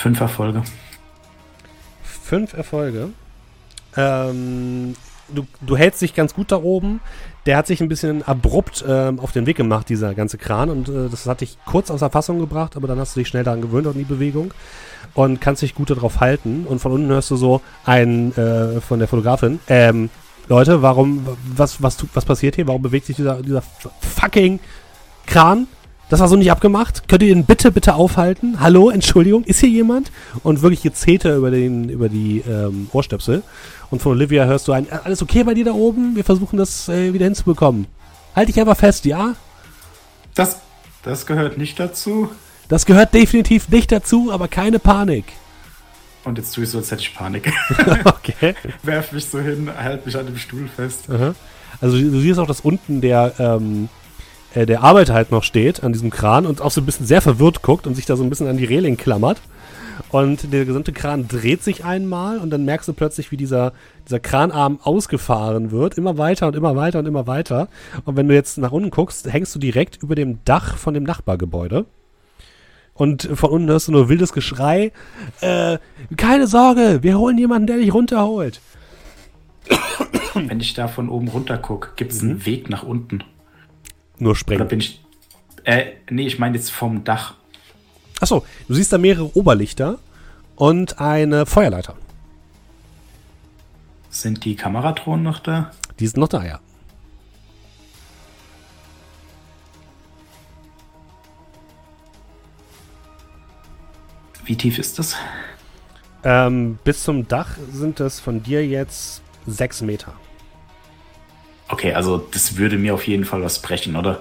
Fünf 0.00 0.18
Erfolge. 0.22 0.62
Fünf 2.02 2.54
Erfolge. 2.54 3.10
Ähm, 3.98 4.94
du, 5.28 5.46
du 5.60 5.76
hältst 5.76 6.00
dich 6.00 6.14
ganz 6.14 6.32
gut 6.32 6.50
da 6.52 6.56
oben. 6.56 7.00
Der 7.44 7.58
hat 7.58 7.66
sich 7.66 7.82
ein 7.82 7.88
bisschen 7.90 8.22
abrupt 8.22 8.82
ähm, 8.88 9.20
auf 9.20 9.32
den 9.32 9.44
Weg 9.44 9.58
gemacht, 9.58 9.90
dieser 9.90 10.14
ganze 10.14 10.38
Kran. 10.38 10.70
Und 10.70 10.88
äh, 10.88 11.10
das 11.10 11.26
hat 11.26 11.42
dich 11.42 11.58
kurz 11.66 11.90
aus 11.90 12.00
der 12.00 12.08
Fassung 12.08 12.38
gebracht, 12.38 12.76
aber 12.76 12.88
dann 12.88 12.98
hast 12.98 13.14
du 13.14 13.20
dich 13.20 13.28
schnell 13.28 13.44
daran 13.44 13.60
gewöhnt 13.60 13.86
an 13.86 13.92
die 13.92 14.04
Bewegung 14.04 14.54
und 15.12 15.42
kannst 15.42 15.60
dich 15.60 15.74
gut 15.74 15.90
darauf 15.90 16.20
halten. 16.20 16.64
Und 16.66 16.78
von 16.78 16.92
unten 16.92 17.08
hörst 17.08 17.30
du 17.30 17.36
so 17.36 17.60
einen 17.84 18.34
äh, 18.38 18.80
von 18.80 19.00
der 19.00 19.08
Fotografin. 19.08 19.60
Ähm, 19.68 20.08
Leute, 20.48 20.80
warum, 20.80 21.28
was, 21.44 21.82
was, 21.82 21.98
was 22.14 22.24
passiert 22.24 22.56
hier? 22.56 22.66
Warum 22.66 22.80
bewegt 22.80 23.04
sich 23.04 23.16
dieser, 23.16 23.42
dieser 23.42 23.62
fucking 24.00 24.60
Kran? 25.26 25.66
Das 26.10 26.18
war 26.18 26.26
so 26.26 26.34
nicht 26.34 26.50
abgemacht. 26.50 27.06
Könnt 27.06 27.22
ihr 27.22 27.28
ihn 27.28 27.44
bitte, 27.44 27.70
bitte 27.70 27.94
aufhalten? 27.94 28.58
Hallo, 28.58 28.90
Entschuldigung, 28.90 29.44
ist 29.44 29.60
hier 29.60 29.68
jemand? 29.68 30.10
Und 30.42 30.60
wirklich 30.60 30.82
Gezeter 30.82 31.36
über, 31.36 31.52
den, 31.52 31.88
über 31.88 32.08
die 32.08 32.42
ähm, 32.48 32.88
Ohrstöpsel. 32.92 33.44
Und 33.90 34.02
von 34.02 34.12
Olivia 34.12 34.44
hörst 34.44 34.66
du 34.66 34.72
ein, 34.72 34.88
äh, 34.88 34.98
alles 35.04 35.22
okay 35.22 35.44
bei 35.44 35.54
dir 35.54 35.64
da 35.64 35.72
oben? 35.72 36.16
Wir 36.16 36.24
versuchen 36.24 36.56
das 36.56 36.88
äh, 36.88 37.14
wieder 37.14 37.26
hinzubekommen. 37.26 37.86
Halt 38.34 38.48
dich 38.48 38.58
einfach 38.58 38.76
fest, 38.76 39.04
ja? 39.04 39.36
Das, 40.34 40.56
das 41.04 41.26
gehört 41.26 41.58
nicht 41.58 41.78
dazu. 41.78 42.28
Das 42.66 42.86
gehört 42.86 43.14
definitiv 43.14 43.68
nicht 43.68 43.92
dazu, 43.92 44.32
aber 44.32 44.48
keine 44.48 44.80
Panik. 44.80 45.26
Und 46.24 46.38
jetzt 46.38 46.56
tue 46.56 46.64
ich 46.64 46.70
so, 46.70 46.78
als 46.78 46.90
hätte 46.90 47.02
ich 47.02 47.14
Panik. 47.14 47.52
okay. 48.04 48.56
Werf 48.82 49.12
mich 49.12 49.26
so 49.26 49.38
hin, 49.38 49.70
halt 49.76 50.04
mich 50.06 50.16
an 50.16 50.26
dem 50.26 50.38
Stuhl 50.38 50.68
fest. 50.74 51.04
Aha. 51.08 51.36
Also 51.80 51.96
du 51.96 52.18
siehst 52.18 52.40
auch, 52.40 52.48
dass 52.48 52.62
unten 52.62 53.00
der, 53.00 53.32
ähm, 53.38 53.88
äh, 54.54 54.66
der 54.66 54.82
Arbeiter 54.82 55.14
halt 55.14 55.30
noch 55.30 55.44
steht 55.44 55.82
an 55.82 55.92
diesem 55.92 56.10
Kran 56.10 56.46
und 56.46 56.60
auch 56.60 56.70
so 56.70 56.80
ein 56.80 56.86
bisschen 56.86 57.06
sehr 57.06 57.20
verwirrt 57.20 57.62
guckt 57.62 57.86
und 57.86 57.94
sich 57.94 58.06
da 58.06 58.16
so 58.16 58.22
ein 58.22 58.30
bisschen 58.30 58.48
an 58.48 58.56
die 58.56 58.64
Reling 58.64 58.96
klammert. 58.96 59.38
Und 60.10 60.52
der 60.52 60.64
gesamte 60.64 60.92
Kran 60.92 61.28
dreht 61.28 61.62
sich 61.62 61.84
einmal 61.84 62.38
und 62.38 62.50
dann 62.50 62.64
merkst 62.64 62.88
du 62.88 62.92
plötzlich, 62.92 63.30
wie 63.30 63.36
dieser, 63.36 63.72
dieser 64.06 64.18
Kranarm 64.18 64.80
ausgefahren 64.82 65.70
wird. 65.70 65.98
Immer 65.98 66.18
weiter 66.18 66.48
und 66.48 66.56
immer 66.56 66.74
weiter 66.74 66.98
und 66.98 67.06
immer 67.06 67.26
weiter. 67.26 67.68
Und 68.04 68.16
wenn 68.16 68.26
du 68.26 68.34
jetzt 68.34 68.58
nach 68.58 68.72
unten 68.72 68.90
guckst, 68.90 69.32
hängst 69.32 69.54
du 69.54 69.58
direkt 69.58 70.02
über 70.02 70.14
dem 70.14 70.40
Dach 70.44 70.76
von 70.76 70.94
dem 70.94 71.04
Nachbargebäude. 71.04 71.84
Und 72.94 73.28
von 73.32 73.50
unten 73.50 73.68
hörst 73.68 73.88
du 73.88 73.92
nur 73.92 74.08
wildes 74.08 74.32
Geschrei. 74.32 74.92
Äh, 75.40 75.78
keine 76.16 76.46
Sorge, 76.46 76.98
wir 77.02 77.18
holen 77.18 77.38
jemanden, 77.38 77.66
der 77.66 77.76
dich 77.76 77.94
runterholt. 77.94 78.60
Wenn 80.34 80.60
ich 80.60 80.74
da 80.74 80.88
von 80.88 81.08
oben 81.08 81.28
runter 81.28 81.56
gucke, 81.56 81.90
gibt 81.96 82.12
es 82.12 82.20
einen 82.20 82.34
mhm. 82.34 82.46
Weg 82.46 82.68
nach 82.68 82.82
unten. 82.82 83.22
Nur 84.20 84.36
sprengen. 84.36 84.60
Oder 84.60 84.68
bin 84.68 84.80
ich. 84.80 85.00
Äh, 85.64 85.92
nee, 86.10 86.26
ich 86.26 86.38
meine 86.38 86.56
jetzt 86.56 86.70
vom 86.70 87.02
Dach. 87.04 87.34
Achso, 88.20 88.44
du 88.68 88.74
siehst 88.74 88.92
da 88.92 88.98
mehrere 88.98 89.34
Oberlichter 89.36 89.98
und 90.56 91.00
eine 91.00 91.46
Feuerleiter. 91.46 91.96
Sind 94.10 94.44
die 94.44 94.56
Kameratronen 94.56 95.22
noch 95.22 95.38
da? 95.38 95.70
Die 95.98 96.06
sind 96.06 96.20
noch 96.20 96.28
da, 96.28 96.44
ja. 96.44 96.60
Wie 104.44 104.56
tief 104.56 104.78
ist 104.78 104.98
das? 104.98 105.16
Ähm, 106.24 106.78
bis 106.84 107.04
zum 107.04 107.26
Dach 107.28 107.56
sind 107.72 108.00
es 108.00 108.20
von 108.20 108.42
dir 108.42 108.66
jetzt 108.66 109.22
sechs 109.46 109.80
Meter. 109.80 110.12
Okay, 111.70 111.94
also 111.94 112.18
das 112.18 112.56
würde 112.56 112.76
mir 112.78 112.94
auf 112.94 113.06
jeden 113.06 113.24
Fall 113.24 113.42
was 113.42 113.60
brechen, 113.60 113.96
oder? 113.96 114.20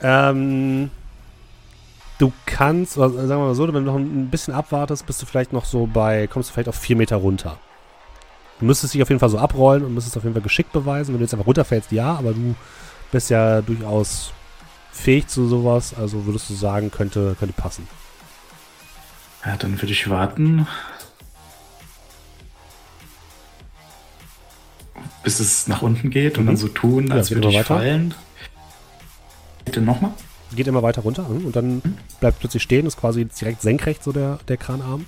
Ähm, 0.00 0.90
du 2.18 2.32
kannst, 2.46 2.96
oder 2.96 3.10
sagen 3.10 3.28
wir 3.28 3.46
mal 3.46 3.54
so, 3.54 3.66
wenn 3.66 3.74
du 3.74 3.80
noch 3.92 3.96
ein 3.96 4.30
bisschen 4.30 4.54
abwartest, 4.54 5.06
bist 5.06 5.20
du 5.20 5.26
vielleicht 5.26 5.52
noch 5.52 5.64
so 5.64 5.86
bei, 5.86 6.26
kommst 6.26 6.48
du 6.48 6.54
vielleicht 6.54 6.68
auf 6.68 6.76
vier 6.76 6.96
Meter 6.96 7.16
runter. 7.16 7.58
Du 8.58 8.64
müsstest 8.64 8.94
dich 8.94 9.02
auf 9.02 9.10
jeden 9.10 9.18
Fall 9.20 9.28
so 9.28 9.38
abrollen 9.38 9.84
und 9.84 9.92
müsstest 9.92 10.16
auf 10.16 10.22
jeden 10.22 10.34
Fall 10.34 10.42
geschickt 10.42 10.72
beweisen. 10.72 11.12
Wenn 11.12 11.18
du 11.18 11.24
jetzt 11.24 11.34
einfach 11.34 11.46
runterfällst, 11.46 11.92
ja, 11.92 12.14
aber 12.14 12.32
du 12.32 12.54
bist 13.12 13.28
ja 13.28 13.60
durchaus 13.60 14.32
fähig 14.92 15.28
zu 15.28 15.46
sowas, 15.46 15.94
also 15.94 16.24
würdest 16.24 16.48
du 16.48 16.54
sagen, 16.54 16.90
könnte, 16.90 17.36
könnte 17.38 17.54
passen. 17.54 17.86
Ja, 19.44 19.56
dann 19.56 19.80
würde 19.80 19.92
ich 19.92 20.08
warten, 20.08 20.66
bis 25.26 25.40
es 25.40 25.66
nach 25.66 25.82
unten 25.82 26.10
geht 26.10 26.34
mhm. 26.34 26.42
und 26.42 26.46
dann 26.46 26.56
so 26.56 26.68
tun, 26.68 27.10
als 27.10 27.30
ja, 27.30 27.34
würde 27.34 27.48
ich 27.48 27.56
weiter. 27.56 27.64
fallen. 27.64 28.14
Bitte 29.64 29.80
nochmal. 29.80 30.12
Geht 30.54 30.68
immer 30.68 30.84
weiter 30.84 31.02
runter 31.02 31.28
und 31.28 31.56
dann 31.56 31.78
mhm. 31.78 31.98
bleibt 32.20 32.38
plötzlich 32.38 32.62
stehen, 32.62 32.86
ist 32.86 32.96
quasi 32.96 33.24
direkt 33.24 33.60
senkrecht 33.60 34.04
so 34.04 34.12
der, 34.12 34.38
der 34.46 34.56
Kranarm. 34.56 35.04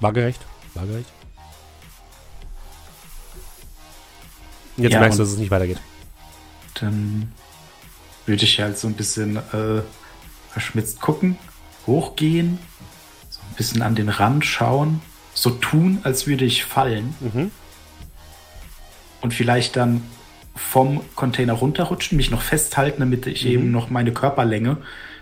Waagerecht, 0.00 0.40
waagerecht. 0.72 1.10
Jetzt 4.78 4.92
ja, 4.94 5.00
merkst 5.00 5.18
du, 5.18 5.24
dass 5.24 5.32
es 5.32 5.38
nicht 5.38 5.50
weitergeht. 5.50 5.80
Dann 6.80 7.30
würde 8.24 8.44
ich 8.44 8.58
halt 8.60 8.78
so 8.78 8.88
ein 8.88 8.94
bisschen 8.94 9.36
äh, 9.36 9.82
verschmitzt 10.48 11.02
gucken, 11.02 11.36
hochgehen, 11.86 12.58
so 13.28 13.40
ein 13.40 13.56
bisschen 13.58 13.82
an 13.82 13.94
den 13.94 14.08
Rand 14.08 14.46
schauen, 14.46 15.02
so 15.34 15.50
tun, 15.50 15.98
als 16.02 16.26
würde 16.26 16.46
ich 16.46 16.64
fallen. 16.64 17.14
Mhm 17.20 17.50
und 19.20 19.34
vielleicht 19.34 19.76
dann 19.76 20.02
vom 20.54 21.00
Container 21.14 21.52
runterrutschen, 21.52 22.16
mich 22.16 22.30
noch 22.30 22.42
festhalten, 22.42 23.00
damit 23.00 23.26
ich 23.26 23.44
mhm. 23.44 23.50
eben 23.50 23.70
noch 23.70 23.90
meine 23.90 24.12
Körperlänge 24.12 24.78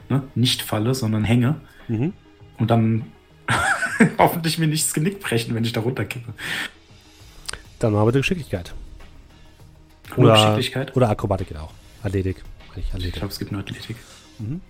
ne, 0.08 0.22
nicht 0.34 0.62
falle, 0.62 0.94
sondern 0.94 1.24
hänge. 1.24 1.56
Mhm. 1.88 2.12
Und 2.58 2.70
dann 2.70 3.04
hoffentlich 4.18 4.58
mir 4.58 4.66
nicht 4.66 4.86
das 4.86 4.94
Genick 4.94 5.20
brechen, 5.20 5.54
wenn 5.54 5.64
ich 5.64 5.72
da 5.72 5.80
runterkippe. 5.80 6.32
Dann 7.78 7.94
haben 7.94 8.06
wir 8.06 8.12
die 8.12 8.18
Geschicklichkeit. 8.18 8.74
Oder, 10.16 10.32
Geschicklichkeit? 10.32 10.96
Oder 10.96 11.10
Akrobatik 11.10 11.48
geht 11.48 11.58
auch. 11.58 11.72
Athletik. 12.02 12.42
Ich 12.76 13.12
glaube, 13.12 13.28
es 13.28 13.38
gibt 13.38 13.52
nur 13.52 13.60
Athletik. 13.60 13.96
Mhm. 14.38 14.60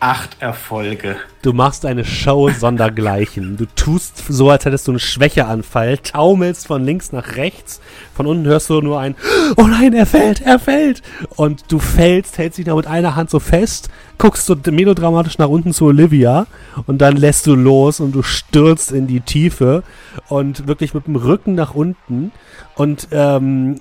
Acht 0.00 0.40
Erfolge. 0.40 1.16
Du 1.42 1.52
machst 1.52 1.84
eine 1.84 2.04
Show 2.04 2.50
sondergleichen. 2.50 3.58
Du 3.58 3.66
tust 3.66 4.22
so, 4.28 4.50
als 4.50 4.64
hättest 4.64 4.88
du 4.88 4.92
einen 4.92 4.98
Schwächeanfall, 4.98 5.98
taumelst 5.98 6.66
von 6.66 6.84
links 6.84 7.12
nach 7.12 7.36
rechts. 7.36 7.80
Von 8.14 8.26
unten 8.26 8.46
hörst 8.46 8.70
du 8.70 8.80
nur 8.80 8.98
ein 8.98 9.14
Oh 9.56 9.66
nein, 9.66 9.92
er 9.92 10.06
fällt, 10.06 10.40
er 10.40 10.58
fällt. 10.58 11.02
Und 11.36 11.64
du 11.68 11.78
fällst, 11.78 12.38
hältst 12.38 12.58
dich 12.58 12.64
da 12.64 12.74
mit 12.74 12.86
einer 12.86 13.14
Hand 13.14 13.30
so 13.30 13.40
fest, 13.40 13.90
guckst 14.16 14.46
so 14.46 14.56
melodramatisch 14.70 15.38
nach 15.38 15.48
unten 15.48 15.72
zu 15.72 15.86
Olivia 15.86 16.46
und 16.86 16.98
dann 16.98 17.16
lässt 17.16 17.46
du 17.46 17.54
los 17.54 18.00
und 18.00 18.12
du 18.12 18.22
stürzt 18.22 18.92
in 18.92 19.06
die 19.06 19.20
Tiefe 19.20 19.82
und 20.28 20.66
wirklich 20.66 20.94
mit 20.94 21.06
dem 21.06 21.16
Rücken 21.16 21.54
nach 21.54 21.74
unten. 21.74 22.32
Und 22.74 23.08
ähm, 23.12 23.80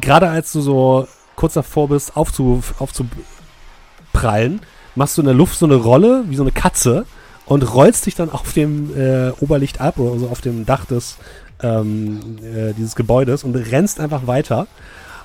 gerade 0.00 0.28
als 0.28 0.52
du 0.52 0.60
so 0.60 1.06
kurz 1.36 1.54
davor 1.54 1.88
bist, 1.88 2.16
aufzu, 2.16 2.62
aufzuprallen, 2.78 4.60
machst 4.94 5.16
du 5.16 5.22
in 5.22 5.26
der 5.26 5.34
Luft 5.34 5.58
so 5.58 5.66
eine 5.66 5.76
Rolle, 5.76 6.24
wie 6.28 6.36
so 6.36 6.42
eine 6.42 6.52
Katze, 6.52 7.06
und 7.46 7.74
rollst 7.74 8.06
dich 8.06 8.14
dann 8.14 8.30
auf 8.30 8.52
dem 8.52 8.96
äh, 8.96 9.30
Oberlicht 9.40 9.80
ab, 9.80 9.98
also 9.98 10.28
auf 10.28 10.40
dem 10.40 10.64
Dach 10.64 10.86
des 10.86 11.16
ähm, 11.62 12.38
äh, 12.42 12.72
dieses 12.72 12.96
Gebäudes 12.96 13.44
und 13.44 13.54
rennst 13.54 14.00
einfach 14.00 14.26
weiter. 14.26 14.66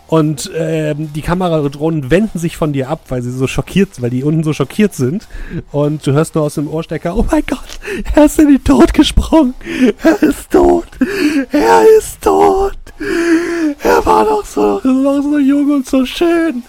Und 0.08 0.52
äh, 0.56 0.96
die 0.98 1.22
Kameradrohnen 1.22 2.10
wenden 2.10 2.40
sich 2.40 2.58
von 2.58 2.74
dir 2.74 2.90
ab, 2.90 3.02
weil 3.10 3.22
sie 3.22 3.32
so 3.32 3.46
schockiert, 3.46 4.02
weil 4.02 4.10
die 4.10 4.24
unten 4.24 4.44
so 4.44 4.54
schockiert 4.54 4.96
sind. 4.96 5.28
Und 5.72 6.06
du 6.06 6.14
hörst 6.14 6.34
nur 6.34 6.46
aus 6.46 6.56
dem 6.56 6.68
Ohrstecker, 6.68 7.16
oh 7.16 7.26
mein 7.30 7.44
Gott, 7.46 7.80
er 8.16 8.26
ist 8.26 8.40
in 8.40 8.48
den 8.48 8.64
Tod 8.64 8.91
gesprungen. 8.91 9.54
Er 10.04 10.24
ist 10.24 10.50
tot. 10.50 10.88
Er 11.52 11.84
ist 12.00 12.22
tot. 12.22 12.78
Er 13.84 14.04
war 14.04 14.26
doch 14.26 14.46
so, 14.46 14.82
noch 14.84 15.22
so 15.22 15.38
jung 15.38 15.70
und 15.76 15.86
so 15.86 16.04
schön. 16.08 16.64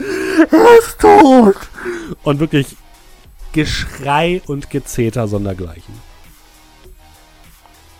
Er 0.50 0.78
ist 0.78 1.00
tot. 1.00 1.56
Und 2.22 2.40
wirklich 2.40 2.76
Geschrei 3.52 4.42
und 4.46 4.70
Gezeter 4.70 5.28
sondergleichen. 5.28 5.94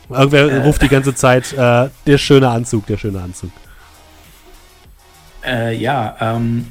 Irgendwer 0.09 0.51
äh, 0.51 0.57
ruft 0.63 0.83
die 0.83 0.89
ganze 0.89 1.15
Zeit, 1.15 1.53
äh, 1.53 1.89
der 2.07 2.19
schöne 2.19 2.49
Anzug, 2.49 2.87
der 2.87 2.99
schöne 2.99 3.21
Anzug. 3.21 3.51
Äh, 5.45 5.77
ja, 5.77 6.17
ähm, 6.21 6.67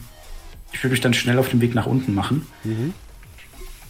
ich 0.71 0.83
würde 0.83 0.91
mich 0.91 1.01
dann 1.01 1.13
schnell 1.13 1.39
auf 1.39 1.49
den 1.49 1.61
Weg 1.61 1.73
nach 1.73 1.85
unten 1.85 2.13
machen. 2.13 2.47
Mhm. 2.63 2.93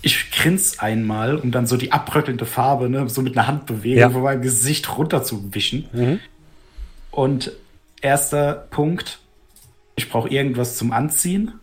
ich 0.01 0.31
grins 0.31 0.79
einmal, 0.79 1.35
um 1.35 1.51
dann 1.51 1.67
so 1.67 1.75
die 1.75 1.91
abbröckelnde 1.91 2.45
Farbe, 2.45 2.89
ne, 2.89 3.09
so 3.09 3.21
mit 3.21 3.37
einer 3.37 3.47
Handbewegung 3.47 3.99
ja. 3.99 4.09
von 4.09 4.21
meinem 4.21 4.41
Gesicht 4.41 4.97
runterzuwischen. 4.97 5.89
Mhm. 5.91 6.19
Und 7.11 7.51
erster 8.01 8.53
Punkt, 8.53 9.19
ich 9.95 10.09
brauche 10.09 10.29
irgendwas 10.29 10.77
zum 10.77 10.93
Anziehen. 10.93 11.53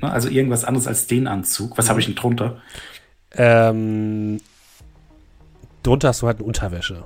Ne, 0.00 0.10
also 0.10 0.28
irgendwas 0.28 0.64
anderes 0.64 0.86
als 0.86 1.06
den 1.06 1.26
Anzug. 1.26 1.76
Was 1.76 1.86
mhm. 1.86 1.90
habe 1.90 2.00
ich 2.00 2.06
denn 2.06 2.14
drunter? 2.14 2.60
Ähm, 3.32 4.40
drunter 5.82 6.08
hast 6.08 6.22
du 6.22 6.26
halt 6.26 6.38
eine 6.38 6.46
Unterwäsche. 6.46 7.04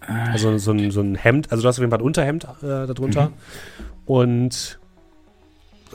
Ah. 0.00 0.30
Also 0.32 0.56
so 0.58 0.72
ein, 0.72 0.90
so 0.90 1.00
ein 1.00 1.14
Hemd, 1.14 1.50
also 1.50 1.62
du 1.62 1.68
hast 1.68 1.76
auf 1.76 1.82
jeden 1.82 1.90
Fall 1.90 2.00
ein 2.00 2.04
Unterhemd 2.04 2.44
äh, 2.62 2.86
darunter. 2.86 3.28
Mhm. 3.28 3.34
Und 4.06 4.78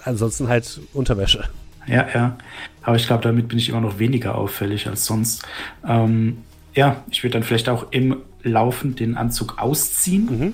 ansonsten 0.03 0.47
halt 0.47 0.79
Unterwäsche. 0.93 1.45
Ja, 1.87 2.07
ja. 2.13 2.37
Aber 2.81 2.95
ich 2.95 3.07
glaube, 3.07 3.23
damit 3.23 3.47
bin 3.47 3.57
ich 3.57 3.69
immer 3.69 3.81
noch 3.81 3.99
weniger 3.99 4.35
auffällig 4.35 4.87
als 4.87 5.05
sonst. 5.05 5.43
Ähm, 5.87 6.39
ja, 6.73 7.03
ich 7.09 7.23
würde 7.23 7.33
dann 7.33 7.43
vielleicht 7.43 7.69
auch 7.69 7.91
im 7.91 8.17
Laufen 8.43 8.95
den 8.95 9.15
Anzug 9.15 9.57
ausziehen 9.57 10.25
mhm. 10.25 10.53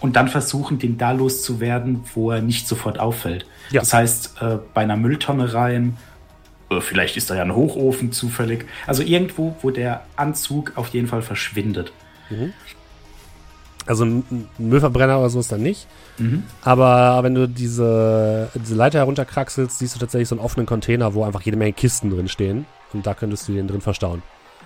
Und 0.00 0.16
dann 0.16 0.28
versuchen, 0.28 0.78
den 0.78 0.98
da 0.98 1.12
loszuwerden, 1.12 2.04
wo 2.14 2.30
er 2.30 2.40
nicht 2.40 2.68
sofort 2.68 2.98
auffällt. 2.98 3.46
Ja. 3.70 3.80
Das 3.80 3.92
heißt, 3.92 4.40
äh, 4.40 4.58
bei 4.74 4.82
einer 4.82 4.96
Mülltonne 4.96 5.52
rein, 5.52 5.96
äh, 6.70 6.80
vielleicht 6.80 7.16
ist 7.16 7.30
da 7.30 7.34
ja 7.34 7.42
ein 7.42 7.54
Hochofen 7.54 8.12
zufällig. 8.12 8.66
Also 8.86 9.02
irgendwo, 9.02 9.56
wo 9.62 9.70
der 9.70 10.04
Anzug 10.16 10.72
auf 10.76 10.88
jeden 10.88 11.08
Fall 11.08 11.22
verschwindet. 11.22 11.92
Mhm. 12.30 12.52
Also 13.86 14.04
ein 14.04 14.48
Müllverbrenner 14.58 15.18
oder 15.18 15.30
so 15.30 15.40
ist 15.40 15.50
dann 15.50 15.62
nicht. 15.62 15.86
Mhm. 16.18 16.42
Aber 16.62 17.22
wenn 17.22 17.34
du 17.34 17.48
diese, 17.48 18.50
diese 18.54 18.74
Leiter 18.74 18.98
herunterkraxelst, 18.98 19.78
siehst 19.78 19.94
du 19.94 19.98
tatsächlich 19.98 20.28
so 20.28 20.34
einen 20.34 20.44
offenen 20.44 20.66
Container, 20.66 21.14
wo 21.14 21.24
einfach 21.24 21.40
jede 21.40 21.56
Menge 21.56 21.72
Kisten 21.72 22.10
drin 22.10 22.28
stehen. 22.28 22.66
Und 22.92 23.06
da 23.06 23.14
könntest 23.14 23.48
du 23.48 23.54
den 23.54 23.66
drin 23.66 23.80
verstauen. 23.80 24.22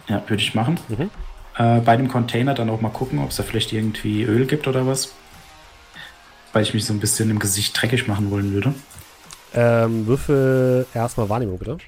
Ja, 0.08 0.22
würde 0.26 0.42
ich 0.42 0.54
machen. 0.54 0.78
Mhm. 0.88 1.10
Äh, 1.56 1.80
bei 1.80 1.96
dem 1.96 2.08
Container 2.08 2.54
dann 2.54 2.68
auch 2.68 2.80
mal 2.80 2.88
gucken, 2.88 3.20
ob 3.20 3.30
es 3.30 3.36
da 3.36 3.44
vielleicht 3.44 3.72
irgendwie 3.72 4.24
Öl 4.24 4.46
gibt 4.46 4.66
oder 4.66 4.86
was. 4.86 5.14
Weil 6.52 6.62
ich 6.62 6.74
mich 6.74 6.84
so 6.84 6.92
ein 6.92 7.00
bisschen 7.00 7.30
im 7.30 7.38
Gesicht 7.38 7.80
dreckig 7.80 8.08
machen 8.08 8.30
wollen 8.30 8.52
würde. 8.52 8.74
Ähm, 9.54 10.06
würfel 10.06 10.86
erstmal 10.94 11.28
Wahrnehmung, 11.28 11.58
bitte. 11.58 11.78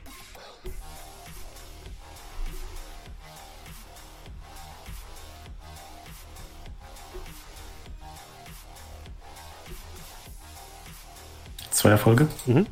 Zwei 11.71 11.91
Erfolge. 11.91 12.29
Mhm. 12.47 12.67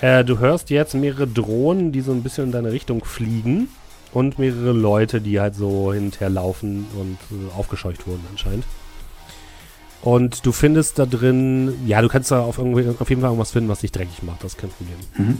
Äh, 0.00 0.24
du 0.24 0.38
hörst 0.38 0.70
jetzt 0.70 0.94
mehrere 0.94 1.26
Drohnen, 1.26 1.92
die 1.92 2.00
so 2.00 2.12
ein 2.12 2.22
bisschen 2.22 2.46
in 2.46 2.52
deine 2.52 2.72
Richtung 2.72 3.04
fliegen 3.04 3.68
und 4.12 4.38
mehrere 4.38 4.72
Leute, 4.72 5.20
die 5.20 5.40
halt 5.40 5.54
so 5.54 5.92
hinterher 5.92 6.30
laufen 6.30 6.86
und 6.94 7.18
äh, 7.30 7.52
aufgescheucht 7.56 8.06
wurden 8.06 8.24
anscheinend. 8.30 8.64
Und 10.02 10.46
du 10.46 10.52
findest 10.52 10.98
da 10.98 11.06
drin, 11.06 11.74
ja, 11.86 12.00
du 12.00 12.08
kannst 12.08 12.30
da 12.30 12.40
auf, 12.40 12.58
auf 12.58 12.66
jeden 12.66 12.96
Fall 13.20 13.30
irgendwas 13.30 13.50
finden, 13.50 13.68
was 13.68 13.80
dich 13.80 13.92
dreckig 13.92 14.22
macht. 14.22 14.44
Das 14.44 14.52
ist 14.52 14.58
kein 14.58 14.70
Problem. 14.70 14.96
Mhm. 15.16 15.38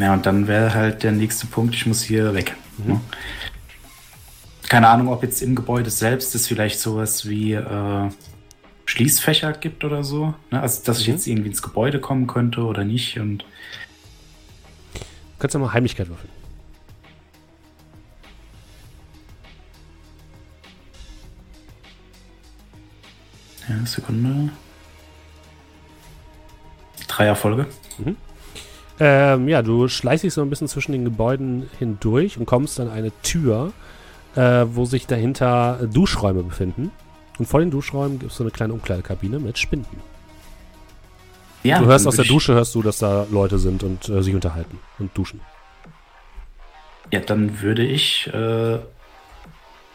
Ja, 0.00 0.14
und 0.14 0.24
dann 0.24 0.46
wäre 0.46 0.72
halt 0.72 1.02
der 1.02 1.12
nächste 1.12 1.46
Punkt, 1.46 1.74
ich 1.74 1.86
muss 1.86 2.02
hier 2.02 2.34
weg. 2.34 2.56
Mhm. 2.78 3.00
Keine 4.68 4.88
Ahnung, 4.88 5.08
ob 5.08 5.22
jetzt 5.22 5.42
im 5.42 5.54
Gebäude 5.54 5.90
selbst 5.90 6.34
es 6.34 6.46
vielleicht 6.46 6.80
sowas 6.80 7.28
wie 7.28 7.52
äh, 7.52 8.08
Schließfächer 8.86 9.52
gibt 9.52 9.84
oder 9.84 10.02
so. 10.02 10.34
Ne? 10.50 10.62
Also, 10.62 10.82
dass 10.84 11.00
ich 11.00 11.08
mhm. 11.08 11.14
jetzt 11.14 11.26
irgendwie 11.26 11.50
ins 11.50 11.60
Gebäude 11.62 12.00
kommen 12.00 12.26
könnte 12.26 12.62
oder 12.62 12.84
nicht. 12.84 13.18
Und 13.18 13.38
du 14.94 15.00
kannst 15.38 15.52
ja 15.52 15.60
mal 15.60 15.74
Heimlichkeit 15.74 16.08
würfeln. 16.08 16.30
Ja, 23.72 23.86
Sekunde. 23.86 24.50
Drei 27.08 27.26
Erfolge. 27.26 27.66
Mhm. 27.98 28.16
Ähm, 29.00 29.48
ja, 29.48 29.62
du 29.62 29.88
schleichst 29.88 30.24
dich 30.24 30.34
so 30.34 30.42
ein 30.42 30.50
bisschen 30.50 30.68
zwischen 30.68 30.92
den 30.92 31.04
Gebäuden 31.04 31.68
hindurch 31.78 32.38
und 32.38 32.46
kommst 32.46 32.78
an 32.80 32.90
eine 32.90 33.10
Tür, 33.22 33.72
äh, 34.36 34.66
wo 34.68 34.84
sich 34.84 35.06
dahinter 35.06 35.88
Duschräume 35.92 36.42
befinden. 36.42 36.90
Und 37.38 37.46
vor 37.46 37.60
den 37.60 37.70
Duschräumen 37.70 38.18
gibt 38.18 38.32
es 38.32 38.38
so 38.38 38.44
eine 38.44 38.50
kleine 38.50 38.74
Umkleidekabine 38.74 39.38
mit 39.38 39.58
Spinden. 39.58 40.00
Ja, 41.62 41.78
du 41.78 41.86
hörst 41.86 42.06
aus 42.06 42.16
der 42.16 42.24
Dusche, 42.24 42.54
hörst 42.54 42.74
du, 42.74 42.82
dass 42.82 42.98
da 42.98 43.26
Leute 43.30 43.58
sind 43.58 43.82
und 43.82 44.08
äh, 44.08 44.22
sich 44.22 44.34
unterhalten 44.34 44.78
und 44.98 45.16
duschen. 45.16 45.40
Ja, 47.12 47.20
dann 47.20 47.60
würde 47.60 47.84
ich 47.84 48.26
äh, 48.32 48.78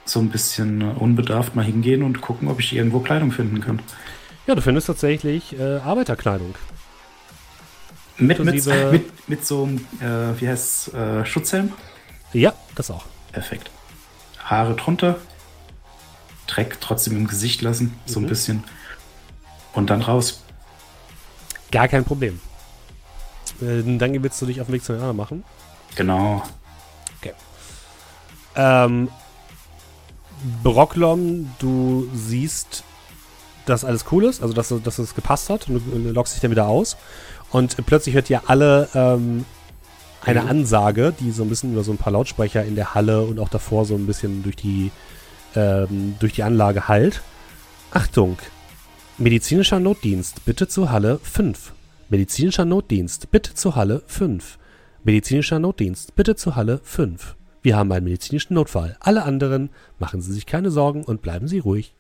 so 0.10 0.20
ein 0.20 0.30
bisschen 0.30 0.82
unbedarft 0.82 1.56
mal 1.56 1.66
hingehen 1.66 2.04
und 2.04 2.22
gucken, 2.22 2.48
ob 2.48 2.60
ich 2.60 2.74
irgendwo 2.74 3.00
Kleidung 3.00 3.32
finden 3.32 3.62
kann. 3.62 3.80
Ja, 4.46 4.56
du 4.56 4.62
findest 4.62 4.88
tatsächlich 4.88 5.58
äh, 5.60 5.78
Arbeiterkleidung. 5.78 6.56
Mit, 8.18 8.40
mit, 8.44 8.66
mit, 8.66 9.30
mit, 9.30 9.46
so 9.46 9.66
einem, 9.66 9.78
äh, 10.00 10.40
wie 10.40 10.48
heißt 10.48 10.94
äh, 10.94 11.26
Schutzhelm? 11.26 11.74
Ja, 12.34 12.54
das 12.74 12.90
auch. 12.90 13.06
Perfekt. 13.32 13.70
Haare 14.44 14.76
drunter, 14.76 15.20
Dreck 16.48 16.78
trotzdem 16.82 17.16
im 17.16 17.28
Gesicht 17.28 17.62
lassen, 17.62 17.94
so 18.06 18.20
ein 18.20 18.24
mhm. 18.24 18.30
bisschen. 18.30 18.64
Und 19.74 19.90
dann 19.90 20.02
raus. 20.02 20.42
Gar 21.72 21.88
kein 21.88 22.06
Problem. 22.06 22.40
Äh, 23.62 23.84
dann 23.98 24.24
willst 24.24 24.42
du 24.42 24.46
dich 24.46 24.62
auf 24.62 24.68
den 24.68 24.74
Weg 24.74 24.84
zu 24.84 24.94
den 24.94 25.02
anderen 25.02 25.18
machen? 25.18 25.44
Genau. 25.96 26.42
Okay. 27.20 27.34
Ähm, 28.56 29.10
Brocklom, 30.64 31.50
du 31.60 32.08
siehst, 32.14 32.84
dass 33.66 33.84
alles 33.84 34.06
cool 34.12 34.26
ist, 34.26 34.42
also 34.42 34.54
dass, 34.54 34.74
dass 34.84 35.00
es 35.00 35.16
gepasst 35.16 35.50
hat 35.50 35.68
und 35.68 35.82
du 35.92 36.12
lockst 36.12 36.36
dich 36.36 36.42
dann 36.42 36.52
wieder 36.52 36.68
aus. 36.68 36.98
Und 37.52 37.78
plötzlich 37.86 38.16
hört 38.16 38.30
ihr 38.30 38.50
alle 38.50 38.90
ähm, 38.94 39.46
eine 40.22 40.42
mhm. 40.44 40.50
Ansage, 40.50 41.14
die 41.20 41.32
so 41.32 41.44
ein 41.44 41.50
bisschen 41.50 41.74
über 41.74 41.84
so 41.84 41.92
ein 41.92 41.98
paar 41.98 42.14
Lautsprecher 42.14 42.64
in 42.66 42.76
der 42.76 42.94
Halle 42.94 43.22
und 43.22 43.40
auch 43.40 43.50
davor 43.50 43.86
so 43.86 43.96
ein 43.96 44.06
bisschen 44.06 44.44
durch 44.44 44.56
die, 44.56 44.92
ähm, 45.56 46.16
durch 46.20 46.34
die 46.34 46.44
Anlage 46.44 46.88
halt. 46.88 47.22
Achtung! 47.92 48.38
Medizinischer 49.18 49.80
Notdienst, 49.80 50.46
bitte 50.46 50.68
zur 50.68 50.92
Halle 50.92 51.20
5. 51.24 51.74
Medizinischer 52.10 52.66
Notdienst, 52.66 53.32
bitte 53.32 53.56
zur 53.56 53.76
Halle 53.76 54.04
5. 54.06 54.60
Medizinischer 55.04 55.58
Notdienst, 55.58 56.16
bitte 56.16 56.36
zur 56.36 56.56
Halle 56.56 56.82
5. 56.84 57.37
Wir 57.68 57.76
haben 57.76 57.92
einen 57.92 58.06
medizinischen 58.06 58.54
Notfall. 58.54 58.96
Alle 59.02 59.24
anderen 59.24 59.72
machen 60.00 60.22
Sie 60.22 60.32
sich 60.32 60.46
keine 60.46 60.72
Sorgen 60.72 61.04
und 61.04 61.22
bleiben 61.22 61.50
Sie 61.50 61.60
ruhig. 61.60 61.94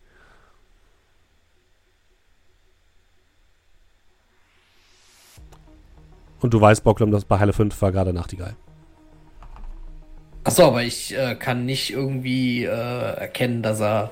Und 6.40 6.54
du 6.54 6.62
weißt, 6.62 6.86
Bocklum, 6.86 7.12
dass 7.12 7.26
bei 7.26 7.38
Halle 7.38 7.52
5 7.52 7.82
war 7.82 7.92
gerade 7.92 8.14
Nachtigall. 8.14 8.56
Achso, 10.46 10.68
aber 10.68 10.84
ich 10.84 11.14
äh, 11.14 11.36
kann 11.36 11.66
nicht 11.66 11.92
irgendwie 11.92 12.64
äh, 12.64 12.70
erkennen, 12.70 13.62
dass 13.62 13.82
er 13.82 14.12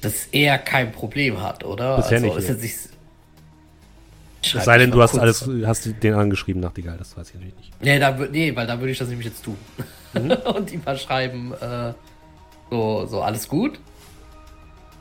dass 0.00 0.28
er 0.32 0.56
kein 0.56 0.92
Problem 0.92 1.42
hat, 1.42 1.62
oder? 1.62 1.96
Bisher 1.96 2.22
also, 2.22 2.38
nicht. 2.38 2.48
Ist 2.48 2.62
nicht 2.62 2.74
es 4.54 4.64
sei 4.64 4.78
denn, 4.78 4.92
du 4.92 5.02
hast 5.02 5.18
alles, 5.18 5.46
hast 5.66 6.02
den 6.02 6.14
angeschrieben, 6.14 6.62
Nachtigall, 6.62 6.96
das 6.96 7.18
weiß 7.18 7.28
ich 7.28 7.34
natürlich 7.34 7.56
nicht. 7.56 7.82
Nee, 7.82 7.98
da, 7.98 8.12
nee 8.12 8.56
weil 8.56 8.66
da 8.66 8.80
würde 8.80 8.92
ich 8.92 8.98
das 8.98 9.08
nämlich 9.08 9.26
jetzt 9.26 9.44
tun. 9.44 9.58
Mhm. 10.14 10.30
Und 10.54 10.72
ihm 10.72 10.82
mal 10.84 10.98
schreiben, 10.98 11.52
äh, 11.54 11.92
so, 12.70 13.06
so, 13.06 13.22
alles 13.22 13.48
gut? 13.48 13.78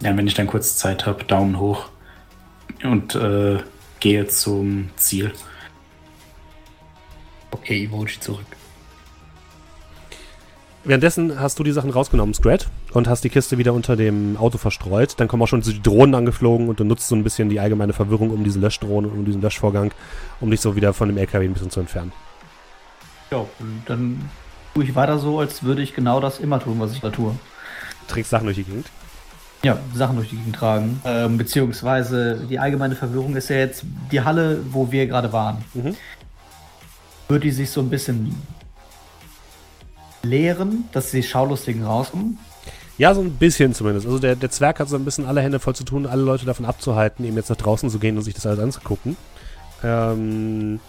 Ja, 0.02 0.16
wenn 0.18 0.28
ich 0.28 0.34
dann 0.34 0.48
kurz 0.48 0.78
Zeit 0.78 1.06
habe, 1.06 1.24
Daumen 1.24 1.60
hoch 1.60 1.90
und 2.84 3.14
äh, 3.16 3.60
gehe 4.00 4.28
zum 4.28 4.90
Ziel. 4.96 5.32
Okay, 7.52 7.86
Emoji 7.86 8.20
zurück. 8.20 8.46
Währenddessen 10.84 11.40
hast 11.40 11.60
du 11.60 11.64
die 11.64 11.72
Sachen 11.72 11.92
rausgenommen, 11.92 12.34
Scrat, 12.34 12.68
und 12.94 13.08
hast 13.08 13.24
die 13.24 13.30
Kiste 13.30 13.60
wieder 13.60 13.74
unter 13.74 13.96
dem 13.96 14.36
Auto 14.38 14.58
verstreut. 14.58 15.14
Dann 15.18 15.28
kommen 15.28 15.44
auch 15.44 15.48
schon 15.48 15.62
die 15.62 15.82
Drohnen 15.82 16.16
angeflogen 16.16 16.70
und 16.70 16.80
du 16.80 16.84
nutzt 16.84 17.08
so 17.08 17.16
ein 17.16 17.24
bisschen 17.24 17.50
die 17.50 17.60
allgemeine 17.60 17.94
Verwirrung 17.94 18.32
um 18.32 18.44
diese 18.44 18.60
Löschdrohne 18.60 19.08
und 19.08 19.20
um 19.20 19.26
diesen 19.26 19.42
Löschvorgang, 19.42 19.94
um 20.40 20.50
dich 20.50 20.60
so 20.60 20.76
wieder 20.76 20.94
von 20.94 21.08
dem 21.08 21.18
LKW 21.20 21.46
ein 21.46 21.54
bisschen 21.54 21.70
zu 21.70 21.80
entfernen. 21.80 22.12
Ja, 23.30 23.46
dann 23.86 24.28
tue 24.74 24.84
ich 24.84 24.96
weiter 24.96 25.20
so, 25.20 25.40
als 25.40 25.64
würde 25.64 25.82
ich 25.82 25.94
genau 25.94 26.20
das 26.20 26.40
immer 26.40 26.60
tun, 26.60 26.80
was 26.80 26.94
ich 26.94 27.02
da 27.02 27.10
tue. 27.10 27.36
Trägst 28.08 28.32
Sachen 28.32 28.46
durch 28.46 28.58
die 28.58 28.64
Gegend? 28.64 28.88
Ja, 29.64 29.78
Sachen 29.94 30.16
durch 30.16 30.30
die 30.30 30.38
Gegend 30.38 30.56
tragen. 30.56 31.02
Ähm, 31.06 31.38
beziehungsweise 31.38 32.46
die 32.50 32.58
allgemeine 32.60 32.96
Verwirrung 32.96 33.36
ist 33.36 33.50
ja 33.50 33.58
jetzt 33.58 33.84
die 34.12 34.22
Halle, 34.22 34.62
wo 34.72 34.92
wir 34.92 35.08
gerade 35.08 35.32
waren. 35.32 35.64
Mhm 35.74 35.96
würde 37.32 37.48
die 37.48 37.52
sich 37.52 37.72
so 37.72 37.82
ein 37.82 37.90
bisschen 37.90 38.36
leeren, 40.22 40.84
dass 40.92 41.12
die 41.12 41.24
Schaulustigen 41.24 41.84
rauskommen? 41.84 42.38
Ja, 42.98 43.16
so 43.16 43.22
ein 43.22 43.32
bisschen 43.32 43.74
zumindest. 43.74 44.06
Also 44.06 44.20
der, 44.20 44.36
der 44.36 44.52
Zwerg 44.52 44.80
hat 44.80 44.90
so 44.90 44.98
ein 44.98 45.06
bisschen 45.06 45.26
alle 45.26 45.42
Hände 45.42 45.60
voll 45.60 45.74
zu 45.74 45.84
tun, 45.84 46.06
alle 46.06 46.22
Leute 46.22 46.46
davon 46.46 46.66
abzuhalten, 46.66 47.26
eben 47.26 47.38
jetzt 47.38 47.50
nach 47.50 47.56
draußen 47.56 47.90
zu 47.90 47.98
gehen 47.98 48.18
und 48.18 48.24
sich 48.24 48.36
das 48.36 48.46
alles 48.46 48.60
anzugucken. 48.60 49.16
Ähm, 49.84 50.80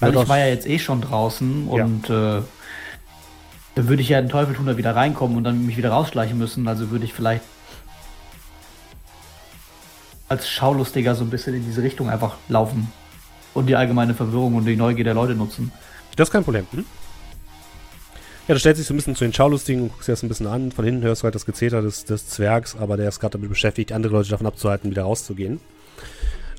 Weil 0.00 0.14
ich 0.14 0.28
war 0.28 0.38
ja 0.38 0.48
jetzt 0.48 0.66
eh 0.66 0.78
schon 0.78 1.00
draußen 1.00 1.68
ja. 1.72 1.84
und 1.84 2.10
äh, 2.10 2.42
dann 3.74 3.88
würde 3.88 4.02
ich 4.02 4.08
ja 4.08 4.20
den 4.20 4.28
Teufel 4.28 4.54
tun, 4.54 4.66
da 4.66 4.76
wieder 4.76 4.94
reinkommen 4.94 5.36
und 5.36 5.44
dann 5.44 5.64
mich 5.66 5.76
wieder 5.76 5.90
rausschleichen 5.90 6.36
müssen. 6.36 6.68
Also 6.68 6.90
würde 6.90 7.04
ich 7.04 7.12
vielleicht 7.12 7.42
als 10.28 10.48
Schaulustiger 10.48 11.14
so 11.14 11.24
ein 11.24 11.30
bisschen 11.30 11.54
in 11.54 11.64
diese 11.64 11.82
Richtung 11.82 12.08
einfach 12.08 12.36
laufen 12.48 12.90
und 13.54 13.66
die 13.66 13.76
allgemeine 13.76 14.14
Verwirrung 14.14 14.54
und 14.54 14.64
die 14.64 14.76
Neugier 14.76 15.04
der 15.04 15.14
Leute 15.14 15.34
nutzen. 15.34 15.72
Das 16.16 16.28
ist 16.28 16.32
kein 16.32 16.44
Problem. 16.44 16.66
Hm? 16.72 16.84
Ja, 18.48 18.54
du 18.54 18.60
stellst 18.60 18.80
dich 18.80 18.86
so 18.86 18.94
ein 18.94 18.96
bisschen 18.96 19.14
zu 19.14 19.24
den 19.24 19.32
Schaulustigen 19.32 19.82
und 19.82 19.88
guckst 19.92 20.08
dir 20.08 20.12
das 20.12 20.22
ein 20.22 20.28
bisschen 20.28 20.46
an. 20.46 20.72
Von 20.72 20.84
hinten 20.84 21.02
hörst 21.02 21.22
du 21.22 21.24
halt 21.24 21.34
das 21.34 21.46
Gezeter 21.46 21.80
des, 21.80 22.04
des 22.04 22.28
Zwergs, 22.28 22.76
aber 22.76 22.96
der 22.96 23.08
ist 23.08 23.20
gerade 23.20 23.32
damit 23.32 23.48
beschäftigt, 23.48 23.92
andere 23.92 24.12
Leute 24.12 24.30
davon 24.30 24.46
abzuhalten, 24.46 24.90
wieder 24.90 25.02
rauszugehen. 25.02 25.60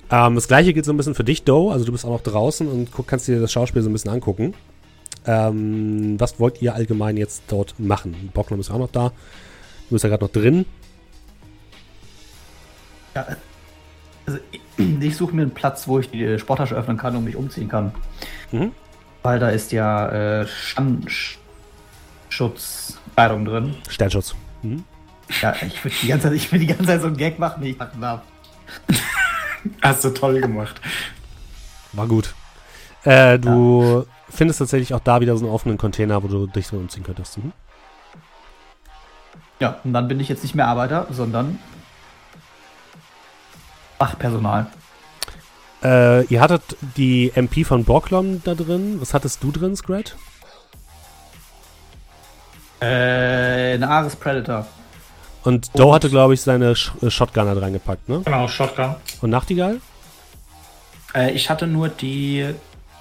Ähm, 0.10 0.35
das 0.35 0.48
gleiche 0.48 0.73
gilt 0.73 0.85
so 0.85 0.94
ein 0.94 0.98
bisschen 0.98 1.15
für 1.15 1.23
dich, 1.23 1.44
Doe. 1.44 1.73
Also 1.73 1.85
du 1.85 1.91
bist 1.91 2.06
auch 2.06 2.11
noch 2.11 2.22
draußen 2.22 2.68
und 2.68 2.91
guck, 2.91 3.07
kannst 3.07 3.27
dir 3.27 3.40
das 3.41 3.52
Schauspiel 3.52 3.81
so 3.81 3.90
ein 3.90 3.94
bisschen 3.94 4.11
angucken. 4.11 4.53
Ähm, 5.26 6.20
was 6.20 6.40
wollt 6.40 6.62
ihr 6.62 6.76
allgemein 6.76 7.18
jetzt 7.18 7.44
dort 7.48 7.80
machen? 7.80 8.30
Bocklum 8.34 8.60
ist 8.60 8.72
auch 8.72 8.80
noch 8.80 8.91
da. 8.91 9.10
Du 9.90 9.95
bist 9.95 10.04
ja 10.04 10.10
gerade 10.10 10.26
noch 10.26 10.32
drin. 10.32 10.66
Ja, 13.16 13.28
also 14.26 14.40
ich, 14.52 14.62
ich 15.02 15.16
suche 15.16 15.36
mir 15.36 15.44
einen 15.44 15.52
Platz, 15.52 15.88
wo 15.88 16.00
ich 16.00 16.10
die 16.10 16.40
Sporttasche 16.40 16.76
öffnen 16.76 16.98
kann 16.98 17.16
und 17.16 17.24
mich 17.24 17.36
umziehen 17.36 17.70
kann. 17.70 17.94
Mhm. 18.52 18.72
Weil 19.22 19.40
da 19.40 19.50
ist 19.50 19.72
ja 19.72 20.41
äh, 20.41 20.48
Schutzkleidung 22.30 23.45
drin. 23.45 23.76
Sternschutz. 23.88 24.36
Mhm. 24.62 24.84
Ja, 25.41 25.56
ich 25.66 25.84
will, 25.84 25.91
die 26.02 26.08
ganze 26.08 26.28
Zeit, 26.28 26.36
ich 26.36 26.52
will 26.52 26.60
die 26.60 26.68
ganze 26.68 26.86
Zeit 26.86 27.02
so 27.02 27.08
einen 27.08 27.18
Gag 27.18 27.40
machen, 27.40 27.64
wie 27.64 27.72
ich 27.72 27.78
machen 27.78 28.02
darf. 28.02 28.22
Hast 29.82 30.04
du 30.04 30.10
toll 30.10 30.41
gemacht. 30.41 30.82
War 31.94 32.08
gut. 32.08 32.34
Äh, 33.04 33.40
du. 33.40 34.06
Findest 34.30 34.60
tatsächlich 34.60 34.94
auch 34.94 35.00
da 35.00 35.22
wieder 35.22 35.38
so 35.38 35.45
einen 35.45 35.54
offenen 35.54 35.78
Container, 35.78 36.24
wo 36.24 36.28
du 36.28 36.48
dich 36.48 36.68
so 36.68 36.78
umziehen 36.78 37.04
könntest. 37.04 37.38
Mhm. 37.38 37.52
Ja, 39.60 39.80
und 39.84 39.94
dann 39.94 40.08
bin 40.08 40.20
ich 40.20 40.30
jetzt 40.30 40.44
nicht 40.44 40.56
mehr 40.56 40.68
Arbeiter, 40.68 41.08
sondern 41.10 41.60
Fachpersonal. 44.00 44.68
Äh, 45.82 46.26
ihr 46.26 46.41
hattet 46.41 46.76
die 46.98 47.32
MP 47.36 47.64
von 47.64 47.86
Borglom 47.86 48.41
da 48.44 48.54
drin. 48.54 49.00
Was 49.00 49.14
hattest 49.14 49.41
du 49.44 49.52
drin, 49.52 49.76
Scrat? 49.76 50.18
Äh, 52.82 53.76
eine 53.76 53.90
Ares 53.90 54.16
Predator. 54.18 54.66
Und 55.44 55.78
Doe 55.78 55.94
hatte, 55.94 56.10
glaube 56.10 56.34
ich, 56.34 56.41
seine 56.41 56.76
Sh 56.76 56.91
äh, 57.02 57.10
Shotgun 57.10 57.45
da 57.45 57.54
reingepackt, 57.54 58.10
ne? 58.10 58.22
Genau, 58.26 58.48
Shotgun. 58.48 58.95
Und 59.22 59.30
Nachtigall? 59.30 59.80
Äh, 61.16 61.32
ich 61.32 61.50
hatte 61.50 61.68
nur 61.68 61.88
die. 61.88 62.54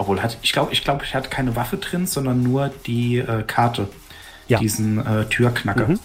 Obwohl, 0.02 0.20
hat, 0.20 0.36
ich 0.42 0.52
glaube, 0.52 0.72
ich, 0.72 0.82
glaub, 0.82 1.00
ich 1.04 1.14
hatte 1.14 1.28
keine 1.28 1.54
Waffe 1.54 1.76
drin, 1.76 2.08
sondern 2.08 2.42
nur 2.42 2.72
die 2.86 3.18
äh, 3.18 3.44
Karte. 3.44 3.86
Ja. 4.48 4.58
Diesen 4.58 4.98
äh, 4.98 5.26
Türknacker. 5.26 5.86
Mhm. 5.86 6.00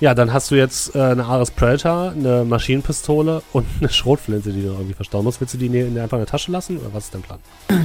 Ja, 0.00 0.14
dann 0.14 0.32
hast 0.32 0.50
du 0.50 0.54
jetzt 0.54 0.96
äh, 0.96 0.98
eine 0.98 1.26
Ares 1.26 1.50
Predator, 1.50 2.12
eine 2.12 2.46
Maschinenpistole 2.46 3.42
und 3.52 3.66
eine 3.80 3.90
Schrotflinte, 3.90 4.50
die 4.50 4.62
du 4.62 4.68
irgendwie 4.68 4.94
verstauen 4.94 5.24
musst. 5.24 5.42
Willst 5.42 5.52
du 5.52 5.58
die 5.58 5.68
einfach 5.68 6.16
in 6.16 6.20
der 6.20 6.26
Tasche 6.26 6.50
lassen 6.50 6.78
oder 6.78 6.94
was 6.94 7.04
ist 7.04 7.14
dein 7.14 7.20
Plan? 7.20 7.38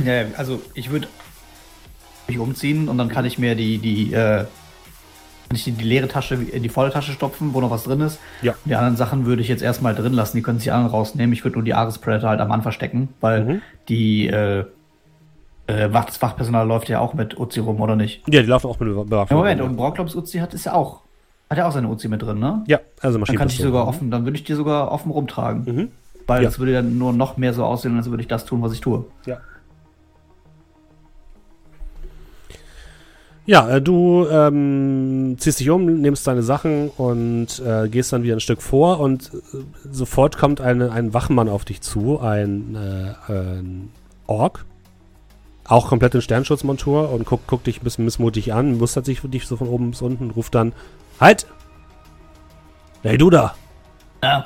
Ja, 0.06 0.24
also 0.38 0.62
ich 0.76 0.90
würde 0.92 1.10
mich 2.30 2.40
umziehen 2.40 2.88
und 2.88 2.98
dann 2.98 3.10
kann 3.10 3.26
ich 3.26 3.38
mir 3.38 3.54
die, 3.56 3.80
die, 3.80 4.14
äh, 4.14 4.46
kann 5.56 5.58
ich 5.58 5.64
die, 5.64 5.72
die 5.72 5.86
leere 5.86 6.08
Tasche 6.08 6.36
in 6.36 6.64
die 6.64 6.70
volle 6.70 6.92
Tasche 6.92 7.12
stopfen, 7.12 7.54
wo 7.54 7.62
noch 7.62 7.72
was 7.72 7.84
drin 7.84 8.02
ist. 8.02 8.20
Ja. 8.42 8.52
Und 8.52 8.70
die 8.70 8.76
anderen 8.76 8.98
Sachen 8.98 9.26
würde 9.26 9.42
ich 9.42 9.48
jetzt 9.48 9.64
erstmal 9.64 9.96
drin 9.96 10.14
lassen, 10.14 10.38
die 10.38 10.44
können 10.44 10.60
sich 10.60 10.72
anderen 10.72 10.92
rausnehmen. 10.92 11.34
Ich 11.34 11.44
würde 11.44 11.56
nur 11.56 11.64
die 11.64 11.74
Ares 11.74 11.98
Predator 11.98 12.30
halt 12.30 12.42
am 12.42 12.52
Anfang 12.52 12.64
verstecken, 12.64 13.10
weil 13.22 13.46
mhm. 13.46 13.62
die 13.88 14.28
äh, 14.28 14.66
äh, 15.68 15.90
das 15.90 16.18
Fachpersonal 16.18 16.68
läuft 16.68 16.90
ja 16.90 17.00
auch 17.00 17.14
mit 17.14 17.40
Uzi 17.40 17.60
rum, 17.60 17.80
oder 17.80 17.96
nicht? 17.96 18.22
Ja, 18.28 18.42
die 18.42 18.48
laufen 18.48 18.68
auch 18.68 18.80
mit 18.80 18.90
Bewaffnung. 18.90 19.28
Ja, 19.30 19.36
Moment, 19.36 19.62
und 19.62 19.78
Brauchlops 19.78 20.16
Uzi 20.16 20.40
hat 20.40 20.54
ist 20.54 20.66
ja 20.66 20.74
auch. 20.74 21.02
Hat 21.50 21.60
ja 21.60 21.68
auch 21.68 21.72
seine 21.72 21.88
Uzi 21.88 22.08
mit 22.08 22.22
drin, 22.22 22.40
ne? 22.40 22.64
Ja, 22.68 22.80
also 23.02 23.20
Maschinen. 23.20 23.38
Dann 23.38 23.48
kann 23.48 23.54
ich 23.54 23.62
sogar 23.62 23.88
offen, 23.88 24.10
dann 24.10 24.26
würde 24.26 24.38
ich 24.38 24.44
die 24.44 24.54
sogar 24.54 24.92
offen 24.92 25.12
rumtragen. 25.12 25.64
Mhm. 25.66 25.92
Weil 26.28 26.42
ja. 26.42 26.50
das 26.50 26.58
würde 26.58 26.74
dann 26.74 26.98
nur 26.98 27.14
noch 27.14 27.38
mehr 27.38 27.54
so 27.54 27.64
aussehen, 27.64 27.96
als 27.98 28.10
würde 28.10 28.22
ich 28.22 28.28
das 28.28 28.46
tun, 28.46 28.64
was 28.64 28.74
ich 28.74 28.82
tue. 28.82 29.06
Ja. 29.28 29.38
Ja, 33.48 33.70
äh, 33.70 33.82
du 33.82 34.28
ähm, 34.28 35.36
ziehst 35.38 35.60
dich 35.60 35.70
um, 35.70 35.86
nimmst 35.86 36.26
deine 36.26 36.42
Sachen 36.42 36.90
und 36.90 37.60
äh, 37.60 37.88
gehst 37.90 38.12
dann 38.12 38.24
wieder 38.24 38.36
ein 38.36 38.40
Stück 38.40 38.62
vor 38.62 39.00
und 39.00 39.32
äh, 39.34 39.58
sofort 39.92 40.38
kommt 40.38 40.62
eine, 40.62 40.92
ein 40.92 41.14
Wachmann 41.14 41.48
auf 41.48 41.64
dich 41.64 41.82
zu, 41.82 42.20
ein, 42.20 42.76
äh, 42.76 43.32
ein 43.32 43.92
Ork, 44.26 44.66
auch 45.64 45.90
komplett 45.90 46.16
in 46.16 46.22
Sternschutzmontur 46.22 47.12
und 47.12 47.26
guckt 47.26 47.44
guck 47.46 47.64
dich 47.64 47.82
ein 47.82 47.84
bisschen 47.84 48.06
missmutig 48.06 48.52
an, 48.52 48.80
mustert 48.80 49.06
sich 49.06 49.22
für 49.22 49.30
dich 49.30 49.46
so 49.46 49.58
von 49.58 49.68
oben 49.68 49.92
bis 49.92 50.02
unten, 50.02 50.32
ruft 50.32 50.56
dann, 50.56 50.74
halt! 51.20 51.46
Hey, 53.04 53.20
du 53.20 53.30
da! 53.30 53.54
Ja. 54.24 54.46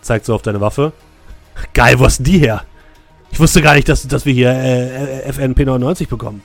Zeigt 0.00 0.24
so 0.24 0.34
auf 0.34 0.40
deine 0.40 0.62
Waffe. 0.62 0.92
Geil, 1.74 1.98
wo 1.98 2.06
ist 2.06 2.20
denn 2.20 2.24
die 2.24 2.38
her? 2.38 2.62
Ich 3.32 3.38
wusste 3.38 3.60
gar 3.60 3.74
nicht, 3.74 3.88
dass, 3.88 4.08
dass 4.08 4.24
wir 4.24 4.32
hier 4.32 4.50
äh, 4.50 5.30
FNP 5.30 5.66
99 5.66 6.08
bekommen. 6.08 6.42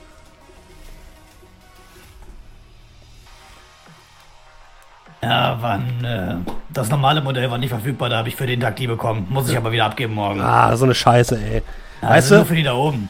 Ja, 5.26 5.58
wann, 5.60 6.04
äh, 6.04 6.36
das 6.72 6.88
normale 6.88 7.20
Modell 7.20 7.50
war 7.50 7.58
nicht 7.58 7.70
verfügbar, 7.70 8.08
da 8.08 8.18
habe 8.18 8.28
ich 8.28 8.36
für 8.36 8.46
den 8.46 8.60
Tag 8.60 8.76
die 8.76 8.86
bekommen. 8.86 9.26
Muss 9.28 9.50
ich 9.50 9.56
aber 9.56 9.72
wieder 9.72 9.86
abgeben 9.86 10.14
morgen. 10.14 10.40
Ah, 10.40 10.76
so 10.76 10.84
eine 10.84 10.94
Scheiße, 10.94 11.36
ey. 11.36 11.62
Ja, 12.00 12.10
weißt 12.10 12.30
du? 12.30 12.34
Nur 12.36 12.46
für 12.46 12.54
die 12.54 12.62
da 12.62 12.74
oben. 12.74 13.08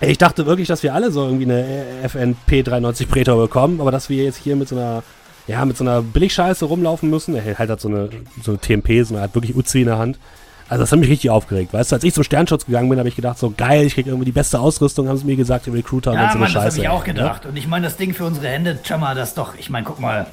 Ich 0.00 0.16
dachte 0.18 0.46
wirklich, 0.46 0.68
dass 0.68 0.84
wir 0.84 0.94
alle 0.94 1.10
so 1.10 1.24
irgendwie 1.24 1.44
eine 1.44 1.64
FNP 2.04 2.62
93 2.62 3.08
Pretor 3.08 3.36
bekommen, 3.36 3.80
aber 3.80 3.90
dass 3.90 4.08
wir 4.08 4.22
jetzt 4.22 4.36
hier 4.36 4.54
mit 4.54 4.68
so 4.68 4.76
einer, 4.76 5.02
ja, 5.48 5.64
mit 5.64 5.76
so 5.76 5.82
einer 5.82 6.02
Billigscheiße 6.02 6.66
rumlaufen 6.66 7.10
müssen. 7.10 7.34
Er 7.34 7.58
halt 7.58 7.80
so 7.80 7.88
eine, 7.88 8.10
so 8.44 8.52
eine 8.52 8.60
TMP, 8.60 9.04
so 9.04 9.14
eine 9.14 9.24
hat 9.24 9.34
wirklich 9.34 9.56
Uzi 9.56 9.80
in 9.80 9.86
der 9.86 9.98
Hand. 9.98 10.20
Also 10.68 10.82
das 10.82 10.92
hat 10.92 11.00
mich 11.00 11.08
richtig 11.08 11.30
aufgeregt, 11.30 11.72
weißt 11.72 11.92
du, 11.92 11.96
als 11.96 12.04
ich 12.04 12.12
zum 12.12 12.24
Sternschutz 12.24 12.66
gegangen 12.66 12.88
bin, 12.88 12.98
habe 12.98 13.08
ich 13.08 13.14
gedacht, 13.14 13.38
so 13.38 13.52
geil, 13.56 13.86
ich 13.86 13.94
krieg 13.94 14.08
irgendwie 14.08 14.24
die 14.24 14.32
beste 14.32 14.58
Ausrüstung, 14.58 15.08
haben 15.08 15.16
sie 15.16 15.24
mir 15.24 15.36
gesagt, 15.36 15.68
im 15.68 15.74
Recruiter 15.74 16.12
ja, 16.12 16.24
und 16.24 16.26
so 16.26 16.32
eine 16.32 16.40
Mann, 16.40 16.50
Scheiße. 16.50 16.64
das 16.64 16.74
habe 16.74 16.82
ich 16.82 16.88
auch 16.88 17.04
gedacht. 17.04 17.44
Ja? 17.44 17.50
Und 17.50 17.56
ich 17.56 17.68
meine, 17.68 17.86
das 17.86 17.96
Ding 17.96 18.14
für 18.14 18.24
unsere 18.24 18.48
Hände, 18.48 18.76
Chama, 18.82 19.14
das 19.14 19.34
doch, 19.34 19.54
ich 19.56 19.70
meine, 19.70 19.86
guck 19.86 20.00
mal, 20.00 20.26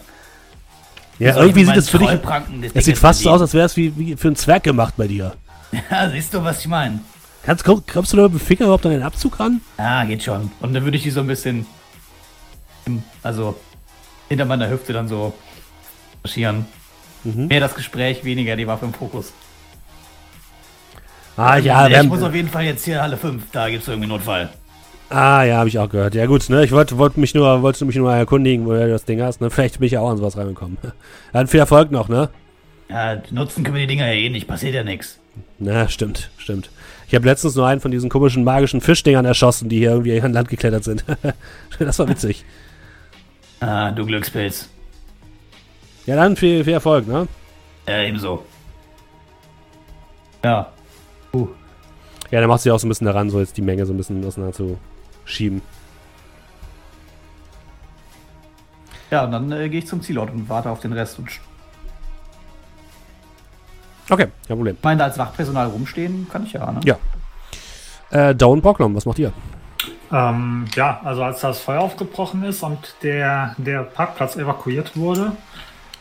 ja, 1.19 1.37
irgendwie 1.37 1.65
sieht 1.65 1.77
es 1.77 1.89
für 1.89 1.99
dich. 1.99 2.09
Es 2.73 2.85
sieht 2.85 2.97
fast 2.97 3.21
so 3.21 3.29
aus, 3.29 3.41
als 3.41 3.53
wäre 3.53 3.65
es 3.65 3.77
wie, 3.77 3.95
wie 3.97 4.15
für 4.15 4.27
einen 4.27 4.35
Zwerg 4.35 4.63
gemacht 4.63 4.95
bei 4.97 5.07
dir. 5.07 5.35
Ja, 5.89 6.07
siehst 6.07 6.31
du, 6.31 6.43
was 6.43 6.59
ich 6.59 6.67
meine? 6.67 6.99
Kannst, 7.41 7.65
kommst 7.65 8.13
du 8.13 8.17
da 8.17 8.23
mit 8.23 8.33
dem 8.33 8.39
Finger 8.39 8.65
überhaupt 8.65 8.85
an 8.85 8.91
den 8.91 9.01
Abzug 9.01 9.39
ran? 9.39 9.59
Ja, 9.79 10.03
geht 10.03 10.21
schon. 10.21 10.51
Und 10.59 10.73
dann 10.75 10.83
würde 10.83 10.97
ich 10.97 11.03
die 11.03 11.09
so 11.09 11.21
ein 11.21 11.25
bisschen. 11.25 11.65
Also 13.23 13.55
hinter 14.29 14.45
meiner 14.45 14.69
Hüfte 14.69 14.93
dann 14.93 15.07
so 15.07 15.33
marschieren. 16.21 16.65
Mhm. 17.23 17.47
Mehr 17.47 17.59
das 17.59 17.73
Gespräch, 17.73 18.23
weniger 18.23 18.55
die 18.55 18.67
Waffe 18.67 18.85
im 18.85 18.93
Fokus. 18.93 19.33
Ah, 21.35 21.57
ja, 21.57 21.87
ich 21.87 22.03
muss 22.03 22.21
auf 22.21 22.35
jeden 22.35 22.49
Fall 22.49 22.65
jetzt 22.65 22.85
hier 22.85 23.01
Halle 23.01 23.17
5, 23.17 23.45
da 23.51 23.69
gibt 23.69 23.81
es 23.81 23.87
irgendwie 23.87 24.07
Notfall. 24.07 24.49
Ah, 25.13 25.43
ja, 25.43 25.57
habe 25.57 25.69
ich 25.69 25.77
auch 25.77 25.89
gehört. 25.89 26.15
Ja, 26.15 26.25
gut, 26.25 26.49
ne? 26.49 26.65
Ich 26.65 26.71
wollte 26.71 26.97
wollt 26.97 27.17
mich 27.17 27.35
nur, 27.35 27.61
wolltest 27.61 27.85
mich 27.85 27.95
nur 27.95 28.11
erkundigen, 28.11 28.65
wo 28.65 28.71
du 28.71 28.89
das 28.89 29.05
Ding 29.05 29.21
hast, 29.21 29.41
ne? 29.41 29.51
Vielleicht 29.51 29.77
bin 29.77 29.85
ich 29.85 29.91
ja 29.91 29.99
auch 29.99 30.09
an 30.09 30.17
sowas 30.17 30.35
reingekommen. 30.35 30.79
Dann 31.33 31.45
viel 31.45 31.59
Erfolg 31.59 31.91
noch, 31.91 32.09
ne? 32.09 32.31
Ja, 32.89 33.21
nutzen 33.29 33.63
können 33.63 33.75
wir 33.75 33.81
die 33.81 33.93
Dinger 33.93 34.07
ja 34.07 34.13
eh 34.13 34.29
nicht, 34.31 34.47
passiert 34.47 34.73
ja 34.73 34.83
nichts. 34.83 35.19
Na, 35.59 35.87
stimmt, 35.87 36.31
stimmt. 36.37 36.71
Ich 37.07 37.13
habe 37.13 37.27
letztens 37.27 37.55
nur 37.55 37.67
einen 37.67 37.79
von 37.79 37.91
diesen 37.91 38.09
komischen 38.09 38.43
magischen 38.43 38.81
Fischdingern 38.81 39.23
erschossen, 39.23 39.69
die 39.69 39.77
hier 39.77 39.91
irgendwie 39.91 40.19
an 40.19 40.33
Land 40.33 40.49
geklettert 40.49 40.83
sind. 40.83 41.05
das 41.77 41.99
war 41.99 42.09
witzig. 42.09 42.43
Ah, 43.59 43.91
du 43.91 44.07
Glückspilz. 44.07 44.67
Ja, 46.07 46.15
dann 46.15 46.35
viel, 46.35 46.63
viel 46.63 46.73
Erfolg, 46.73 47.07
ne? 47.07 47.27
Ja, 47.87 48.01
ebenso. 48.01 48.43
Ja. 50.43 50.71
Uh. 51.35 51.49
Ja, 52.31 52.39
dann 52.39 52.49
machst 52.49 52.65
du 52.65 52.69
ja 52.69 52.73
auch 52.73 52.79
so 52.79 52.87
ein 52.87 52.89
bisschen 52.89 53.05
daran, 53.05 53.29
so 53.29 53.39
jetzt 53.39 53.57
die 53.57 53.61
Menge 53.61 53.85
so 53.85 53.93
ein 53.93 53.97
bisschen 53.97 54.25
auseinander 54.25 54.55
zu 54.55 54.79
schieben. 55.25 55.61
Ja, 59.11 59.25
und 59.25 59.31
dann 59.31 59.51
äh, 59.51 59.69
gehe 59.69 59.79
ich 59.79 59.87
zum 59.87 60.01
Zielort 60.01 60.31
und 60.31 60.49
warte 60.49 60.69
auf 60.69 60.79
den 60.79 60.93
Rest 60.93 61.19
und. 61.19 61.29
Okay, 64.09 64.27
kein 64.47 64.57
Problem. 64.57 64.75
Ich 64.75 64.83
meine, 64.83 65.03
als 65.03 65.17
Wachpersonal 65.17 65.67
rumstehen 65.67 66.27
kann 66.31 66.45
ich 66.45 66.53
ja, 66.53 66.71
ne? 66.71 66.81
Ja. 66.83 66.97
Äh, 68.09 68.35
Down 68.35 68.61
Bocklom, 68.61 68.95
was 68.95 69.05
macht 69.05 69.19
ihr? 69.19 69.31
Ähm, 70.11 70.65
ja, 70.75 70.99
also 71.03 71.23
als 71.23 71.41
das 71.41 71.59
Feuer 71.59 71.81
aufgebrochen 71.81 72.43
ist 72.43 72.61
und 72.63 72.95
der, 73.01 73.55
der 73.57 73.83
Parkplatz 73.83 74.35
evakuiert 74.35 74.95
wurde, 74.95 75.31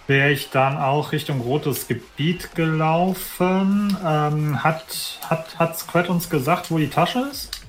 wäre 0.06 0.30
ich 0.30 0.50
dann 0.50 0.76
auch 0.76 1.12
Richtung 1.12 1.40
rotes 1.40 1.88
Gebiet 1.88 2.54
gelaufen. 2.54 3.96
Ähm, 4.04 4.62
hat, 4.62 5.20
hat, 5.28 5.58
hat 5.58 5.78
Squad 5.78 6.08
uns 6.08 6.28
gesagt, 6.28 6.70
wo 6.70 6.78
die 6.78 6.90
Tasche 6.90 7.20
ist? 7.30 7.61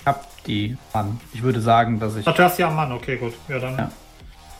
Ich 0.00 0.06
hab 0.06 0.44
die 0.44 0.76
Mann. 0.94 1.20
Ich 1.32 1.42
würde 1.42 1.60
sagen, 1.60 2.00
dass 2.00 2.16
ich. 2.16 2.26
Ach, 2.26 2.34
du 2.34 2.42
hast 2.42 2.58
die 2.58 2.64
am 2.64 2.74
Mann, 2.74 2.92
okay, 2.92 3.16
gut. 3.16 3.34
Ja, 3.48 3.58
dann 3.58 3.76
ja. 3.76 3.90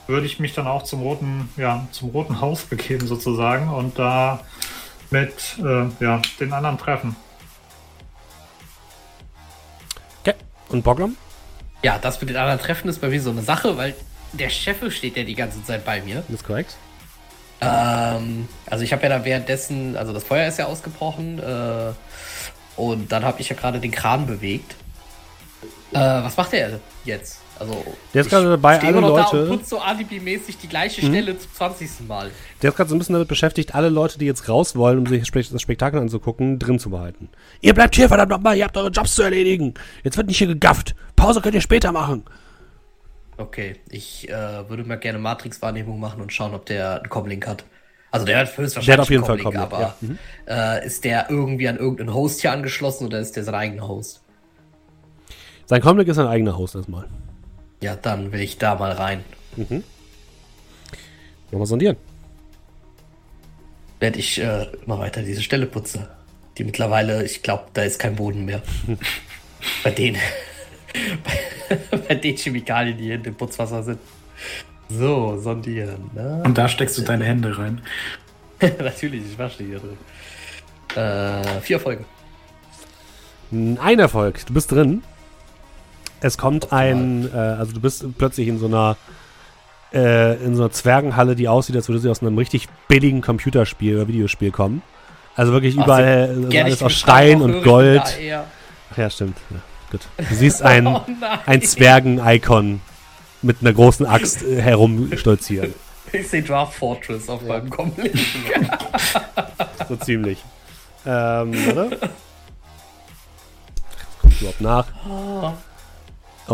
würde 0.07 0.27
ich 0.27 0.39
mich 0.39 0.55
dann 0.55 0.67
auch 0.67 0.83
zum 0.83 1.01
roten, 1.01 1.49
ja, 1.57 1.87
zum 1.93 2.11
roten 2.11 2.41
Haus 2.41 2.63
begeben 2.71 3.07
sozusagen 3.07 3.69
und 3.69 3.99
da 3.99 4.41
mit 5.11 5.57
äh, 5.59 5.87
ja, 6.01 6.21
den 6.39 6.53
anderen 6.53 6.79
treffen. 6.79 7.17
Okay. 10.21 10.35
Und 10.69 10.83
Boglum? 10.83 11.17
Ja, 11.83 11.99
das 11.99 12.21
mit 12.21 12.31
den 12.31 12.37
anderen 12.37 12.61
Treffen 12.61 12.89
ist 12.89 13.01
bei 13.01 13.09
mir 13.09 13.21
so 13.21 13.31
eine 13.31 13.43
Sache, 13.43 13.77
weil 13.77 13.95
der 14.33 14.51
Chef 14.51 14.77
steht 14.95 15.17
ja 15.17 15.25
die 15.25 15.35
ganze 15.35 15.65
Zeit 15.65 15.85
bei 15.85 16.03
mir. 16.03 16.17
Das 16.29 16.41
ist 16.41 16.47
korrekt. 16.47 16.77
Ähm, 17.61 18.49
also 18.67 18.85
ich 18.85 18.93
habe 18.93 19.03
ja 19.03 19.09
da 19.09 19.25
währenddessen, 19.25 19.97
also 19.97 20.13
das 20.13 20.25
Feuer 20.25 20.49
ist 20.49 20.59
ja 20.59 20.67
ausgebrochen 20.67 21.39
äh, 21.39 21.93
und 22.77 23.13
dann 23.13 23.25
habe 23.25 23.41
ich 23.41 23.49
ja 23.49 23.57
gerade 23.57 23.81
den 23.81 23.91
Kran 23.91 24.27
bewegt. 24.27 24.77
Äh, 25.93 25.99
was 25.99 26.37
macht 26.37 26.53
der 26.53 26.81
jetzt? 27.05 27.41
Also 27.61 27.85
der 28.15 28.23
ist 28.23 28.31
gerade 28.31 28.49
dabei, 28.49 28.81
alle 28.81 29.01
Leute. 29.01 29.45
Da 29.45 29.53
und 29.53 29.67
so 29.67 29.79
alibimäßig 29.79 30.57
die 30.57 30.69
gleiche 30.69 31.05
mhm. 31.05 31.11
Stelle 31.11 31.39
zum 31.39 31.53
20. 31.53 32.09
Mal. 32.09 32.31
Der 32.63 32.71
ist 32.71 32.77
gerade 32.77 32.89
so 32.89 32.97
ein 32.97 32.99
bisschen 32.99 33.13
damit 33.13 33.29
beschäftigt, 33.29 33.75
alle 33.75 33.91
Leute, 33.91 34.19
die 34.19 34.25
jetzt 34.25 34.49
raus 34.49 34.77
wollen, 34.77 34.99
um 34.99 35.07
sich 35.07 35.31
das 35.31 35.61
Spektakel 35.61 36.01
anzugucken, 36.01 36.59
drin 36.59 36.79
zu 36.79 36.89
behalten. 36.89 37.29
Ihr 37.61 37.75
bleibt 37.75 37.97
hier, 37.97 38.09
verdammt 38.09 38.31
nochmal, 38.31 38.57
ihr 38.57 38.65
habt 38.65 38.79
eure 38.79 38.89
Jobs 38.89 39.15
zu 39.15 39.23
erledigen. 39.23 39.75
Jetzt 40.05 40.17
wird 40.17 40.29
nicht 40.29 40.39
hier 40.39 40.47
gegafft. 40.47 40.95
Pause 41.17 41.43
könnt 41.43 41.55
ihr 41.55 41.61
später 41.61 41.93
machen. 41.93 42.25
Okay, 43.37 43.77
ich 43.91 44.29
äh, 44.31 44.69
würde 44.69 44.85
mal 44.85 44.97
gerne 44.97 45.19
Matrix-Wahrnehmung 45.19 46.01
machen 46.01 46.23
und 46.23 46.33
schauen, 46.33 46.55
ob 46.55 46.65
der 46.65 47.01
einen 47.01 47.11
Comlink 47.11 47.47
hat. 47.47 47.65
Also 48.11 48.25
der 48.25 48.39
hat 48.39 48.57
höchstwahrscheinlich 48.57 48.87
der 48.87 48.95
hat 48.95 49.01
auf 49.01 49.11
jeden 49.11 49.23
Comlink, 49.23 49.43
Fall 49.43 49.53
Comlink, 49.53 49.75
aber 49.75 49.81
ja. 49.81 49.97
mhm. 50.01 50.19
äh, 50.47 50.87
ist 50.87 51.05
der 51.05 51.27
irgendwie 51.29 51.69
an 51.69 51.77
irgendeinen 51.77 52.15
Host 52.15 52.41
hier 52.41 52.53
angeschlossen 52.53 53.07
oder 53.07 53.21
ist 53.21 53.37
der 53.37 53.45
sein 53.45 53.55
eigener 53.55 53.87
Host? 53.87 54.23
Sein 55.71 55.83
Comlink 55.83 56.09
ist 56.09 56.17
sein 56.17 56.27
eigener 56.27 56.59
Host 56.59 56.75
erstmal. 56.75 57.05
Ja, 57.81 57.95
dann 57.95 58.33
will 58.33 58.41
ich 58.41 58.59
da 58.59 58.75
mal 58.75 58.91
rein. 58.91 59.23
Mhm. 59.55 59.85
Nochmal 61.53 61.69
sondieren. 61.69 61.97
Werde 64.01 64.19
ich 64.19 64.41
äh, 64.41 64.67
mal 64.87 64.99
weiter 64.99 65.23
diese 65.23 65.45
Stelle 65.45 65.67
putzen. 65.67 66.09
Die 66.59 66.65
mittlerweile, 66.65 67.25
ich 67.25 67.45
glaube, 67.45 67.67
da 67.73 67.83
ist 67.83 68.01
kein 68.01 68.17
Boden 68.17 68.47
mehr. 68.47 68.63
Bei 69.85 69.93
denen. 69.93 70.21
bei, 72.09 72.15
den 72.17 72.37
Chemikalien, 72.37 72.99
die 72.99 73.05
hier 73.05 73.15
in 73.15 73.23
dem 73.23 73.37
Putzwasser 73.37 73.85
sind. 73.85 74.01
So, 74.89 75.39
sondieren. 75.39 76.11
Ne? 76.13 76.43
Und 76.45 76.59
da 76.59 76.67
steckst 76.69 76.99
du 76.99 77.03
deine 77.03 77.25
Hände 77.27 77.57
rein. 77.57 77.81
Natürlich, 78.61 79.23
ich 79.25 79.39
wasche 79.39 79.63
hier 79.63 79.79
drin. 79.79 81.01
Äh, 81.01 81.61
vier 81.61 81.77
Erfolge. 81.77 82.05
Ein 83.53 84.01
Erfolg. 84.01 84.45
Du 84.47 84.53
bist 84.53 84.73
drin. 84.73 85.05
Es 86.21 86.39
kommt 86.39 86.73
ein, 86.73 87.31
äh, 87.33 87.37
also 87.37 87.73
du 87.73 87.81
bist 87.81 88.05
plötzlich 88.19 88.49
in 88.49 88.59
so 88.59 88.67
einer 88.67 88.97
äh, 89.93 90.37
in 90.45 90.55
so 90.55 90.63
einer 90.63 90.73
Zwergenhalle, 90.73 91.35
die 91.35 91.49
aussieht, 91.49 91.77
als 91.77 91.89
würde 91.89 92.01
sie 92.01 92.11
aus 92.11 92.23
einem 92.23 92.39
richtig 92.39 92.69
billigen 92.89 93.23
Computerspiel 93.23 93.97
oder 93.97 94.09
Videospiel 94.09 94.51
kommen. 94.51 94.83
Also 95.35 95.53
wirklich 95.53 95.75
überall 95.75 96.29
also, 96.29 96.47
also 96.47 96.59
alles 96.59 96.83
aus 96.83 96.93
Stein 96.93 97.41
und 97.41 97.63
Gold. 97.63 98.03
Ach 98.05 98.97
ja, 98.97 99.11
stimmt. 99.11 99.37
Ja. 99.51 99.57
Gut. 99.91 100.03
Du 100.17 100.35
siehst 100.35 100.63
ein, 100.63 100.87
oh 100.87 101.05
ein 101.47 101.63
Zwergen-Icon 101.63 102.81
mit 103.43 103.59
einer 103.61 103.73
großen 103.73 104.07
Axt 104.07 104.43
äh, 104.43 104.61
herumstolzieren. 104.61 105.75
Ich 106.13 106.29
sehe 106.29 106.43
Draft 106.43 106.75
Fortress 106.75 107.29
auf 107.29 107.41
ja. 107.43 107.49
meinem 107.49 107.71
Comlink. 107.71 108.19
so 109.89 109.95
ziemlich. 109.95 110.43
Ähm, 111.07 111.53
oder? 111.71 111.89
Kommt 114.21 114.41
überhaupt 114.41 114.61
nach. 114.61 114.87
Oh, 115.09 115.53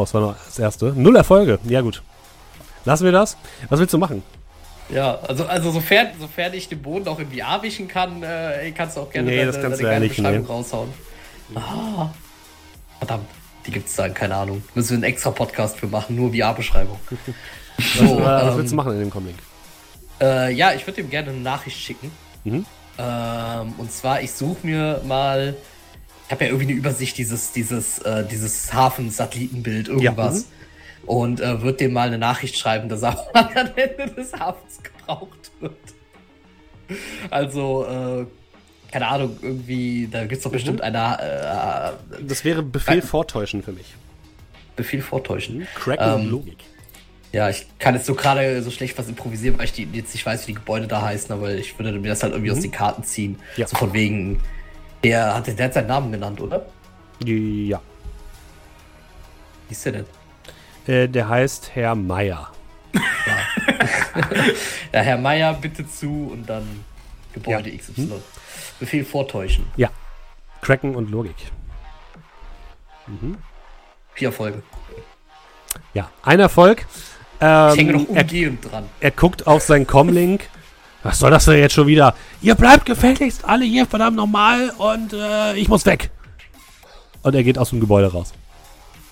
das 0.05 0.15
war 0.15 0.21
noch 0.21 0.35
das 0.45 0.59
erste. 0.59 0.93
Null 0.97 1.17
Erfolge. 1.17 1.59
Ja, 1.65 1.81
gut. 1.81 2.03
Lassen 2.85 3.05
wir 3.05 3.13
das. 3.13 3.37
Was 3.69 3.81
willst 3.81 3.93
du 3.93 3.99
machen? 3.99 4.23
Ja, 4.89 5.19
also, 5.27 5.47
also 5.47 5.73
sofern, 5.73 6.09
sofern 6.21 6.55
ich 6.55 6.69
den 6.69 6.81
Boden 6.81 7.09
auch 7.09 7.19
in 7.19 7.31
VR 7.31 7.63
wischen 7.63 7.89
kann, 7.89 8.23
äh, 8.23 8.71
kannst 8.71 8.97
du 8.97 9.01
auch 9.01 9.11
gerne 9.11 9.29
nee, 9.29 9.37
deine, 9.37 9.53
das 9.53 9.61
kannst 9.61 9.81
deine 9.81 9.89
du 9.89 9.95
ja 9.95 10.01
nicht, 10.01 10.17
Beschreibung 10.17 10.43
nee. 10.43 10.49
raushauen. 10.49 10.89
Ah. 11.55 12.11
Verdammt, 12.99 13.27
die 13.67 13.73
gibt 13.73 13.89
es 13.89 13.97
da, 13.97 14.09
keine 14.09 14.37
Ahnung. 14.37 14.63
Müssen 14.75 14.91
wir 14.91 14.95
einen 14.97 15.05
extra 15.05 15.31
Podcast 15.31 15.79
für 15.79 15.89
machen, 15.89 16.15
nur 16.15 16.33
VR-Beschreibung. 16.33 16.99
so, 17.79 18.21
was, 18.21 18.47
was 18.47 18.57
willst 18.57 18.71
du 18.71 18.75
ähm, 18.75 18.77
machen 18.77 18.93
in 18.93 19.01
dem 19.01 19.11
Comic? 19.11 19.35
Äh, 20.21 20.53
ja, 20.55 20.73
ich 20.73 20.87
würde 20.87 21.01
ihm 21.01 21.11
gerne 21.11 21.31
eine 21.31 21.41
Nachricht 21.41 21.79
schicken. 21.79 22.13
Mhm. 22.45 22.65
Ähm, 22.99 23.75
und 23.79 23.93
zwar, 23.93 24.23
ich 24.23 24.33
suche 24.33 24.67
mir 24.67 25.03
mal. 25.05 25.57
Ich 26.27 26.33
habe 26.33 26.45
ja 26.45 26.51
irgendwie 26.51 26.71
eine 26.71 26.79
Übersicht 26.79 27.17
dieses, 27.19 27.53
dieses, 27.53 27.99
äh, 28.01 28.25
dieses 28.27 28.73
Hafen-Satellitenbild, 28.75 29.89
irgendwas. 29.89 30.43
Ja, 30.43 30.47
mhm. 31.03 31.09
und 31.09 31.41
äh, 31.41 31.63
würde 31.63 31.79
dem 31.79 31.93
mal 31.93 32.09
eine 32.09 32.19
Nachricht 32.19 32.59
schreiben, 32.59 32.89
dass 32.89 33.03
er 33.03 33.27
am 33.35 33.49
Ende 33.77 34.13
des 34.13 34.33
Hafens 34.33 34.81
gebraucht 34.83 35.53
wird. 35.61 35.77
Also, 37.31 37.87
äh, 37.87 38.27
keine 38.91 39.09
Ahnung, 39.09 39.37
irgendwie, 39.41 40.09
da 40.11 40.23
gibt 40.23 40.39
es 40.39 40.43
doch 40.43 40.51
bestimmt 40.51 40.79
mhm. 40.79 40.85
eine. 40.85 41.97
Äh, 42.19 42.23
das 42.25 42.45
wäre 42.45 42.63
Befehl 42.63 43.03
vortäuschen 43.03 43.63
für 43.63 43.73
mich. 43.73 43.95
Befehl 44.75 45.03
vortäuschen. 45.03 45.59
Mhm. 45.59 45.67
Cracken 45.75 46.23
ähm, 46.23 46.31
Logik. 46.31 46.59
Ja, 47.33 47.51
ich 47.51 47.67
kann 47.79 47.95
jetzt 47.95 48.07
so 48.07 48.15
gerade 48.15 48.63
so 48.63 48.71
schlecht 48.71 48.97
was 48.99 49.09
improvisieren, 49.09 49.59
weil 49.59 49.67
ich 49.67 49.73
die, 49.73 49.87
jetzt 49.93 50.15
nicht 50.15 50.25
weiß, 50.25 50.47
wie 50.47 50.53
die 50.53 50.59
Gebäude 50.59 50.87
da 50.87 51.03
heißen, 51.03 51.31
aber 51.33 51.55
ich 51.55 51.79
würde 51.79 51.93
mir 51.99 52.09
das 52.09 52.23
halt 52.23 52.33
irgendwie 52.33 52.51
mhm. 52.51 52.57
aus 52.57 52.63
den 52.63 52.71
Karten 52.73 53.05
ziehen. 53.05 53.39
Ja. 53.57 53.67
So 53.67 53.77
von 53.77 53.93
wegen. 53.93 54.41
Der 55.07 55.37
hat, 55.37 55.47
der 55.47 55.67
hat 55.67 55.73
seinen 55.73 55.87
Namen 55.87 56.11
genannt, 56.11 56.41
oder? 56.41 56.67
Ja. 57.25 57.81
Wie 59.69 59.73
ist 59.73 59.85
der 59.87 59.93
denn? 59.93 60.07
Äh, 60.89 61.09
der 61.09 61.29
heißt 61.29 61.71
Herr 61.75 61.95
Meier. 61.95 62.51
Ja. 62.93 63.03
ja, 64.93 65.01
Herr 65.01 65.17
Meier, 65.17 65.55
bitte 65.55 65.89
zu 65.89 66.31
und 66.33 66.51
dann 66.51 66.85
Gebäude 67.33 67.71
ja. 67.71 67.79
XY. 67.79 67.95
Hm? 67.95 68.13
Befehl 68.81 69.05
vortäuschen. 69.05 69.67
Ja. 69.77 69.91
Cracken 70.61 70.97
und 70.97 71.09
Logik. 71.09 71.37
Mhm. 73.07 73.39
Vier 74.15 74.29
Erfolge. 74.31 74.61
Ja, 75.95 76.11
ein 76.25 76.41
Erfolg. 76.41 76.85
Ähm, 77.41 77.71
ich 77.71 77.79
hänge 77.79 77.93
noch 77.93 78.09
umgehend 78.09 78.65
er, 78.65 78.71
dran. 78.71 78.91
Er 78.99 79.13
guckt 79.13 79.47
auf 79.47 79.63
seinen 79.63 79.87
Comlink. 79.87 80.49
Was 81.07 81.21
soll 81.21 81.31
das 81.31 81.45
denn 81.45 81.59
jetzt 81.59 81.73
schon 81.75 81.87
wieder? 81.87 82.17
Ihr 82.43 82.57
bleibt 82.57 82.85
gefälligst 82.85 83.45
alle 83.45 83.65
hier 83.65 83.87
verdammt 83.87 84.17
normal 84.17 84.73
und 84.77 85.13
äh, 85.13 85.55
ich 85.55 85.69
muss 85.69 85.87
weg. 85.87 86.11
Und 87.23 87.33
er 87.33 87.45
geht 87.45 87.59
aus 87.59 87.71
dem 87.71 87.79
Gebäude 87.79 88.11
raus. 88.11 88.33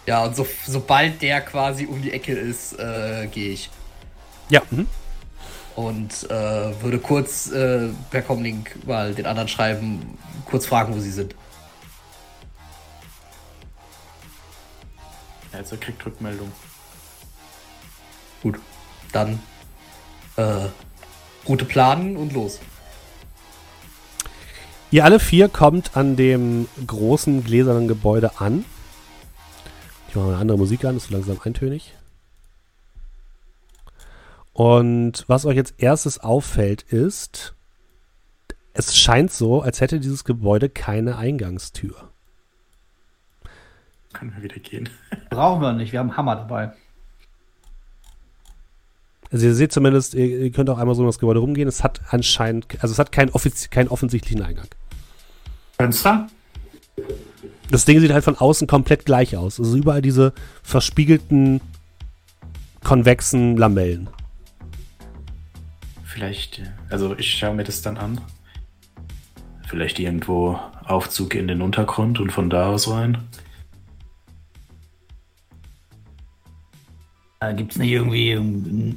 Ja, 0.04 0.24
und 0.24 0.34
so, 0.34 0.44
sobald 0.66 1.22
der 1.22 1.40
quasi 1.40 1.86
um 1.86 2.02
die 2.02 2.10
Ecke 2.10 2.32
ist, 2.32 2.78
äh, 2.80 3.28
gehe 3.30 3.52
ich. 3.52 3.70
Ja. 4.50 4.60
Mhm 4.70 4.88
und 5.76 6.30
äh, 6.30 6.82
würde 6.82 6.98
kurz 6.98 7.50
äh, 7.50 7.88
per 8.10 8.22
Comlink 8.22 8.86
mal 8.86 9.14
den 9.14 9.26
anderen 9.26 9.48
schreiben, 9.48 10.18
kurz 10.44 10.66
fragen, 10.66 10.94
wo 10.94 11.00
sie 11.00 11.10
sind. 11.10 11.34
Also 15.52 15.76
kriegt 15.76 16.04
Rückmeldung. 16.04 16.50
Gut, 18.42 18.60
dann 19.12 19.40
äh, 20.36 20.66
Route 21.48 21.64
planen 21.64 22.16
und 22.16 22.32
los. 22.32 22.60
Ihr 24.90 25.04
alle 25.04 25.18
vier 25.18 25.48
kommt 25.48 25.96
an 25.96 26.16
dem 26.16 26.68
großen 26.86 27.42
gläsernen 27.42 27.88
Gebäude 27.88 28.40
an. 28.40 28.64
Ich 30.08 30.14
mache 30.14 30.26
mal 30.26 30.32
eine 30.32 30.40
andere 30.40 30.58
Musik 30.58 30.84
an, 30.84 30.96
ist 30.96 31.08
so 31.08 31.14
langsam 31.14 31.40
eintönig. 31.42 31.94
Und 34.52 35.24
was 35.26 35.46
euch 35.46 35.56
jetzt 35.56 35.74
erstes 35.78 36.20
auffällt, 36.20 36.82
ist, 36.82 37.54
es 38.72 38.96
scheint 38.96 39.32
so, 39.32 39.62
als 39.62 39.80
hätte 39.80 39.98
dieses 39.98 40.24
Gebäude 40.24 40.68
keine 40.68 41.16
Eingangstür. 41.16 42.10
Können 44.12 44.32
wir 44.36 44.44
wieder 44.44 44.60
gehen. 44.60 44.88
Brauchen 45.30 45.60
wir 45.60 45.72
nicht, 45.72 45.90
wir 45.90 45.98
haben 45.98 46.10
einen 46.10 46.16
Hammer 46.16 46.36
dabei. 46.36 46.72
Also 49.34 49.46
ihr 49.48 49.54
seht 49.56 49.72
zumindest, 49.72 50.14
ihr, 50.14 50.48
könnt 50.52 50.70
auch 50.70 50.78
einmal 50.78 50.94
so 50.94 51.02
um 51.02 51.08
das 51.08 51.18
Gebäude 51.18 51.40
rumgehen. 51.40 51.66
Es 51.66 51.82
hat 51.82 52.00
anscheinend, 52.10 52.68
also 52.80 52.92
es 52.92 53.00
hat 53.00 53.10
keinen, 53.10 53.32
keinen 53.70 53.88
offensichtlichen 53.88 54.40
Eingang. 54.42 54.68
Fenster? 55.76 56.28
Das 57.68 57.84
Ding 57.84 57.98
sieht 57.98 58.12
halt 58.12 58.22
von 58.22 58.36
außen 58.36 58.68
komplett 58.68 59.04
gleich 59.04 59.36
aus. 59.36 59.58
Also 59.58 59.76
überall 59.76 60.02
diese 60.02 60.34
verspiegelten, 60.62 61.60
konvexen 62.84 63.56
Lamellen. 63.56 64.08
Vielleicht, 66.04 66.62
also 66.88 67.16
ich 67.18 67.34
schaue 67.34 67.56
mir 67.56 67.64
das 67.64 67.82
dann 67.82 67.96
an. 67.96 68.20
Vielleicht 69.66 69.98
irgendwo 69.98 70.60
Aufzug 70.84 71.34
in 71.34 71.48
den 71.48 71.60
Untergrund 71.60 72.20
und 72.20 72.30
von 72.30 72.50
da 72.50 72.68
aus 72.68 72.88
rein. 72.88 73.18
Gibt 77.56 77.72
es 77.72 77.78
nicht 77.78 77.90
irgendwie 77.90 78.94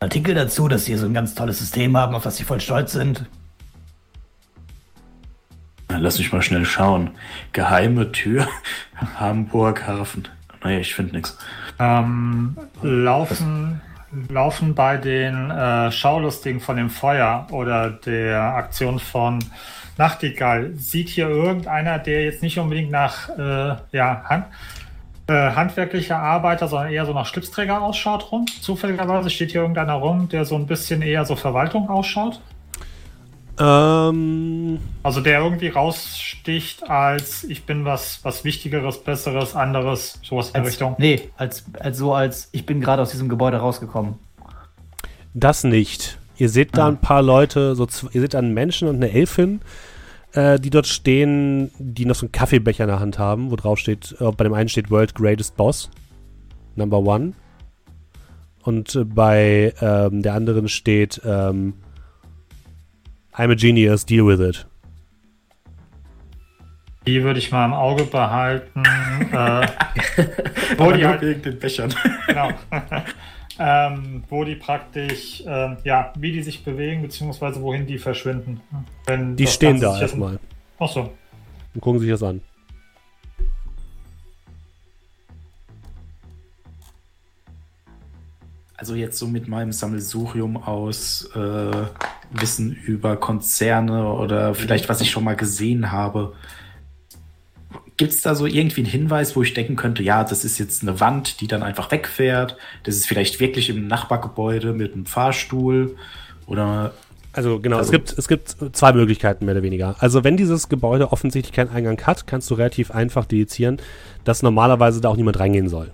Artikel 0.00 0.34
dazu, 0.34 0.68
dass 0.68 0.84
sie 0.84 0.94
so 0.96 1.06
ein 1.06 1.14
ganz 1.14 1.34
tolles 1.34 1.58
System 1.58 1.96
haben, 1.96 2.14
auf 2.14 2.22
das 2.22 2.36
sie 2.36 2.44
voll 2.44 2.60
stolz 2.60 2.92
sind? 2.92 3.26
Lass 5.88 6.18
mich 6.18 6.32
mal 6.32 6.42
schnell 6.42 6.64
schauen. 6.64 7.10
Geheime 7.52 8.12
Tür, 8.12 8.46
Hamburg 9.18 9.86
Hafen. 9.86 10.28
Nee, 10.62 10.80
ich 10.80 10.94
finde 10.94 11.16
nichts. 11.16 11.36
Ähm, 11.78 12.56
laufen, 12.82 13.80
laufen 14.28 14.74
bei 14.74 14.96
den 14.96 15.50
äh, 15.50 15.90
Schaulustigen 15.90 16.60
von 16.60 16.76
dem 16.76 16.90
Feuer 16.90 17.46
oder 17.50 17.90
der 17.90 18.40
Aktion 18.54 18.98
von 18.98 19.38
Nachtigall, 19.96 20.74
sieht 20.76 21.08
hier 21.08 21.28
irgendeiner, 21.28 21.98
der 21.98 22.24
jetzt 22.24 22.42
nicht 22.42 22.58
unbedingt 22.58 22.90
nach 22.90 23.28
äh, 23.30 23.76
ja, 23.90 24.24
Hand, 24.28 24.46
äh, 25.28 25.32
handwerklicher 25.32 26.18
Arbeiter, 26.18 26.68
sondern 26.68 26.90
eher 26.90 27.06
so 27.06 27.12
nach 27.12 27.26
Schlipsträger 27.26 27.82
ausschaut 27.82 28.32
rum? 28.32 28.46
Zufälligerweise 28.62 29.30
steht 29.30 29.52
hier 29.52 29.60
irgendeiner 29.60 29.94
rum, 29.94 30.28
der 30.28 30.44
so 30.44 30.56
ein 30.56 30.66
bisschen 30.66 31.02
eher 31.02 31.24
so 31.24 31.36
Verwaltung 31.36 31.88
ausschaut? 31.88 32.40
Ähm, 33.60 34.78
also 35.02 35.20
der 35.20 35.40
irgendwie 35.40 35.68
raussticht 35.68 36.88
als 36.88 37.44
ich 37.44 37.64
bin 37.64 37.84
was, 37.84 38.20
was 38.22 38.44
Wichtigeres, 38.44 39.02
Besseres, 39.02 39.54
anderes, 39.54 40.18
sowas 40.22 40.48
in 40.48 40.54
der 40.54 40.66
Richtung. 40.66 40.96
Nee, 40.98 41.28
als, 41.36 41.64
als 41.78 41.98
so 41.98 42.14
als 42.14 42.48
ich 42.52 42.64
bin 42.66 42.80
gerade 42.80 43.02
aus 43.02 43.10
diesem 43.10 43.28
Gebäude 43.28 43.58
rausgekommen. 43.58 44.14
Das 45.34 45.64
nicht. 45.64 46.18
Ihr 46.36 46.48
seht 46.48 46.76
da 46.76 46.84
ah. 46.84 46.88
ein 46.88 47.00
paar 47.00 47.20
Leute, 47.20 47.74
so 47.74 47.86
ihr 48.12 48.20
seht 48.20 48.34
da 48.34 48.38
einen 48.38 48.54
Menschen 48.54 48.88
und 48.88 48.96
eine 48.96 49.10
Elfin, 49.10 49.60
äh, 50.32 50.58
die 50.58 50.70
dort 50.70 50.86
stehen, 50.86 51.70
die 51.78 52.04
noch 52.04 52.14
so 52.14 52.26
einen 52.26 52.32
Kaffeebecher 52.32 52.84
in 52.84 52.88
der 52.88 53.00
Hand 53.00 53.18
haben, 53.18 53.50
wo 53.50 53.56
drauf 53.56 53.78
steht, 53.78 54.16
äh, 54.20 54.30
bei 54.32 54.44
dem 54.44 54.54
einen 54.54 54.68
steht 54.68 54.90
World 54.90 55.14
Greatest 55.14 55.56
Boss, 55.56 55.90
Number 56.76 56.98
One. 56.98 57.32
Und 58.62 58.94
äh, 58.94 59.04
bei 59.04 59.72
ähm, 59.80 60.22
der 60.22 60.34
anderen 60.34 60.68
steht 60.68 61.20
ähm, 61.24 61.74
I'm 63.34 63.50
a 63.50 63.54
genius, 63.54 64.04
deal 64.04 64.26
with 64.26 64.40
it. 64.40 64.66
Die 67.06 67.22
würde 67.22 67.38
ich 67.38 67.50
mal 67.50 67.64
im 67.64 67.72
Auge 67.72 68.04
behalten. 68.04 68.82
äh, 69.32 69.66
wo 70.76 70.92
die 70.92 71.06
halt, 71.06 71.22
wegen 71.22 71.40
den 71.40 71.58
Bechern. 71.58 71.94
genau. 72.26 72.50
ähm, 73.58 74.22
wo 74.28 74.44
die 74.44 74.54
praktisch, 74.54 75.42
äh, 75.46 75.76
ja, 75.84 76.12
wie 76.16 76.32
die 76.32 76.42
sich 76.42 76.64
bewegen, 76.64 77.02
beziehungsweise 77.02 77.60
wohin 77.60 77.86
die 77.86 77.98
verschwinden. 77.98 78.60
Wenn 79.06 79.36
die 79.36 79.46
stehen 79.46 79.80
da 79.80 80.00
erstmal. 80.00 80.38
Achso. 80.78 81.12
Und 81.74 81.80
gucken 81.80 82.00
sich 82.00 82.10
das 82.10 82.22
an. 82.22 82.40
Also 88.76 88.94
jetzt 88.94 89.18
so 89.18 89.26
mit 89.26 89.48
meinem 89.48 89.72
Sammelsurium 89.72 90.56
aus 90.56 91.28
äh, 91.34 91.86
Wissen 92.30 92.72
über 92.72 93.16
Konzerne 93.16 94.12
oder 94.12 94.54
vielleicht 94.54 94.88
was 94.88 95.00
ich 95.00 95.10
schon 95.10 95.24
mal 95.24 95.34
gesehen 95.34 95.90
habe. 95.90 96.34
Gibt 97.98 98.12
es 98.12 98.22
da 98.22 98.34
so 98.34 98.46
irgendwie 98.46 98.80
einen 98.80 98.90
Hinweis, 98.90 99.36
wo 99.36 99.42
ich 99.42 99.52
denken 99.54 99.76
könnte, 99.76 100.02
ja, 100.02 100.24
das 100.24 100.44
ist 100.44 100.58
jetzt 100.58 100.82
eine 100.82 101.00
Wand, 101.00 101.40
die 101.40 101.48
dann 101.48 101.62
einfach 101.62 101.90
wegfährt? 101.90 102.56
Das 102.84 102.94
ist 102.94 103.06
vielleicht 103.06 103.40
wirklich 103.40 103.68
im 103.68 103.86
Nachbargebäude 103.86 104.72
mit 104.72 104.94
einem 104.94 105.04
Fahrstuhl 105.04 105.96
oder 106.46 106.92
also 107.32 107.60
genau, 107.60 107.76
also, 107.76 107.88
es, 107.88 107.92
gibt, 107.92 108.18
es 108.18 108.26
gibt 108.26 108.56
zwei 108.72 108.92
Möglichkeiten 108.92 109.44
mehr 109.44 109.54
oder 109.54 109.62
weniger. 109.62 109.96
Also 109.98 110.24
wenn 110.24 110.36
dieses 110.36 110.68
Gebäude 110.68 111.12
offensichtlich 111.12 111.54
keinen 111.54 111.70
Eingang 111.70 112.00
hat, 112.06 112.26
kannst 112.26 112.50
du 112.50 112.54
relativ 112.54 112.90
einfach 112.90 113.26
dedizieren, 113.26 113.78
dass 114.24 114.42
normalerweise 114.42 115.00
da 115.00 115.08
auch 115.10 115.16
niemand 115.16 115.38
reingehen 115.38 115.68
soll. 115.68 115.90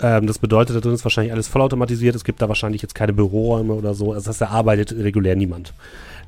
Ähm, 0.00 0.26
das 0.26 0.38
bedeutet, 0.38 0.76
da 0.76 0.80
drin 0.80 0.94
ist 0.94 1.04
wahrscheinlich 1.04 1.32
alles 1.32 1.48
vollautomatisiert. 1.48 2.14
Es 2.14 2.24
gibt 2.24 2.40
da 2.42 2.48
wahrscheinlich 2.48 2.82
jetzt 2.82 2.94
keine 2.94 3.12
Büroräume 3.12 3.72
oder 3.72 3.94
so. 3.94 4.12
Also 4.12 4.20
das 4.20 4.28
heißt, 4.28 4.40
da 4.42 4.48
arbeitet 4.48 4.92
regulär 4.92 5.36
niemand. 5.36 5.72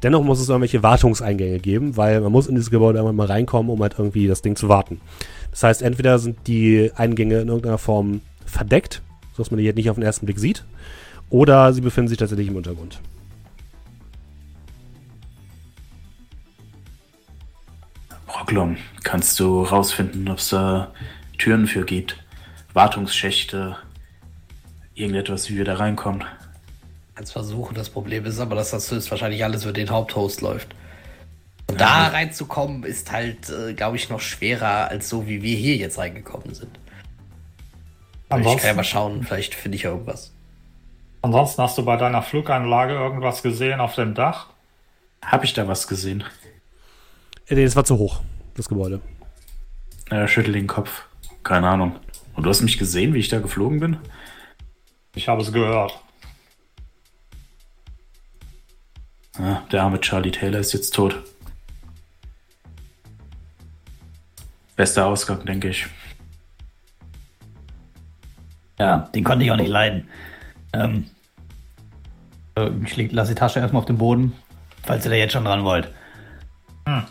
Dennoch 0.03 0.23
muss 0.23 0.41
es 0.41 0.49
irgendwelche 0.49 0.83
Wartungseingänge 0.83 1.59
geben, 1.59 1.97
weil 1.97 2.21
man 2.21 2.31
muss 2.31 2.47
in 2.47 2.55
dieses 2.55 2.71
Gebäude 2.71 2.99
einmal 2.99 3.13
mal 3.13 3.27
reinkommen, 3.27 3.71
um 3.71 3.83
halt 3.83 3.95
irgendwie 3.99 4.29
das 4.29 4.43
Ding 4.43 4.55
zu 4.55 4.69
warten. 4.69 5.01
Das 5.51 5.63
heißt, 5.63 5.83
entweder 5.83 6.19
sind 6.19 6.47
die 6.47 6.93
Eingänge 6.95 7.41
in 7.41 7.49
irgendeiner 7.49 7.79
Form 7.79 8.21
verdeckt, 8.47 9.03
sodass 9.33 9.51
man 9.51 9.59
die 9.59 9.65
jetzt 9.65 9.77
nicht 9.77 9.91
auf 9.91 9.97
den 9.97 10.05
ersten 10.05 10.27
Blick 10.27 10.39
sieht, 10.39 10.65
oder 11.31 11.73
sie 11.73 11.81
befinden 11.81 12.09
sich 12.09 12.19
tatsächlich 12.19 12.49
im 12.49 12.57
Untergrund. 12.57 13.01
Brocklum, 18.27 18.77
kannst 19.03 19.41
du 19.41 19.63
rausfinden, 19.63 20.29
ob 20.29 20.39
es 20.39 20.51
da 20.51 20.93
Türen 21.39 21.67
für 21.67 21.85
gibt? 21.85 22.23
Wartungsschächte, 22.73 23.77
irgendetwas, 24.95 25.51
wie 25.51 25.57
wir 25.57 25.65
da 25.65 25.75
reinkommen. 25.75 26.25
Kannst 27.19 27.33
versuchen, 27.33 27.75
das 27.75 27.91
Problem 27.91 28.25
ist 28.27 28.39
aber, 28.39 28.55
dass 28.55 28.71
das 28.71 29.11
wahrscheinlich 29.11 29.43
alles 29.43 29.65
über 29.65 29.73
den 29.73 29.91
Haupthost 29.91 30.41
läuft. 30.41 30.69
Und 31.67 31.81
ja. 31.81 31.87
da 31.87 32.07
reinzukommen, 32.17 32.85
ist 32.85 33.11
halt, 33.11 33.51
äh, 33.51 33.75
glaube 33.75 33.97
ich, 33.97 34.09
noch 34.09 34.21
schwerer, 34.21 34.87
als 34.87 35.09
so 35.09 35.27
wie 35.27 35.43
wir 35.43 35.57
hier 35.57 35.75
jetzt 35.75 35.99
reingekommen 35.99 36.55
sind. 36.55 36.79
Aber 38.29 38.43
ich 38.43 38.57
kann 38.59 38.69
ja 38.69 38.75
mal 38.75 38.85
schauen, 38.85 39.25
vielleicht 39.25 39.57
finde 39.57 39.75
ich 39.75 39.83
ja 39.83 39.91
irgendwas. 39.91 40.33
Ansonsten 41.21 41.61
hast 41.61 41.77
du 41.77 41.85
bei 41.85 41.97
deiner 41.97 42.23
Fluganlage 42.23 42.95
irgendwas 42.95 43.43
gesehen 43.43 43.81
auf 43.81 43.97
dem 43.97 44.15
Dach? 44.15 44.51
Habe 45.25 45.45
ich 45.45 45.55
da 45.55 45.67
was 45.67 45.89
gesehen? 45.89 46.23
Äh, 47.49 47.57
nee, 47.57 47.65
das 47.65 47.75
war 47.75 47.85
zu 47.85 47.99
hoch, 47.99 48.21
das 48.55 48.69
Gebäude. 48.69 49.01
Er 50.09 50.29
schüttelt 50.29 50.55
den 50.55 50.69
Kopf. 50.69 51.03
Keine 51.43 51.69
Ahnung. 51.69 51.97
Und 52.37 52.45
du 52.45 52.49
hast 52.49 52.63
mich 52.63 52.79
gesehen, 52.79 53.13
wie 53.13 53.19
ich 53.19 53.29
da 53.29 53.41
geflogen 53.41 53.81
bin? 53.81 53.97
Ich 55.17 55.27
habe 55.27 55.43
es 55.43 55.53
gehört. 55.53 56.01
Ah, 59.39 59.63
der 59.71 59.83
arme 59.83 60.01
Charlie 60.01 60.31
Taylor 60.33 60.59
ist 60.59 60.73
jetzt 60.73 60.95
tot. 60.95 61.23
Bester 64.77 65.07
Ausgang, 65.07 65.45
denke 65.45 65.69
ich. 65.69 65.87
Ja, 68.79 69.09
den 69.15 69.25
konnte 69.25 69.45
ich 69.45 69.51
auch 69.51 69.57
nicht 69.57 69.71
leiden. 69.71 70.09
Ähm, 70.73 71.07
ich 72.85 73.13
lasse 73.13 73.35
die 73.35 73.39
Tasche 73.39 73.61
erstmal 73.61 73.81
auf 73.81 73.87
den 73.87 73.99
Boden, 73.99 74.33
falls 74.83 75.05
ihr 75.05 75.11
da 75.11 75.17
jetzt 75.17 75.33
schon 75.33 75.45
dran 75.45 75.65
wollt. 75.65 75.93
Hm. 76.87 77.05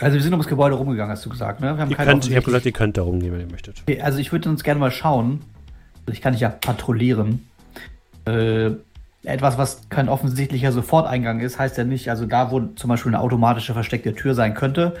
Also 0.00 0.14
wir 0.14 0.22
sind 0.22 0.32
ums 0.32 0.48
Gebäude 0.48 0.74
rumgegangen, 0.74 1.12
hast 1.12 1.24
du 1.24 1.30
gesagt, 1.30 1.60
ne? 1.60 1.76
Wir 1.76 1.82
haben 1.82 1.94
könnt, 1.94 2.26
ich 2.26 2.34
habe 2.34 2.44
gesagt, 2.44 2.66
ihr 2.66 2.72
könnt 2.72 2.96
da 2.96 3.02
rumgehen, 3.02 3.32
wenn 3.32 3.40
ihr 3.40 3.50
möchtet. 3.50 3.82
Okay, 3.82 4.00
also 4.00 4.18
ich 4.18 4.32
würde 4.32 4.48
uns 4.48 4.64
gerne 4.64 4.80
mal 4.80 4.90
schauen. 4.90 5.44
Ich 6.10 6.20
kann 6.20 6.32
nicht 6.32 6.40
ja 6.40 6.48
patrouillieren. 6.48 7.46
Äh, 8.24 8.72
etwas, 9.24 9.58
was 9.58 9.88
kein 9.88 10.08
offensichtlicher 10.08 10.72
Soforteingang 10.72 11.40
ist, 11.40 11.58
heißt 11.58 11.78
ja 11.78 11.84
nicht, 11.84 12.10
also 12.10 12.26
da, 12.26 12.50
wo 12.50 12.60
zum 12.60 12.88
Beispiel 12.88 13.10
eine 13.10 13.20
automatische 13.20 13.72
versteckte 13.72 14.14
Tür 14.14 14.34
sein 14.34 14.54
könnte, 14.54 14.94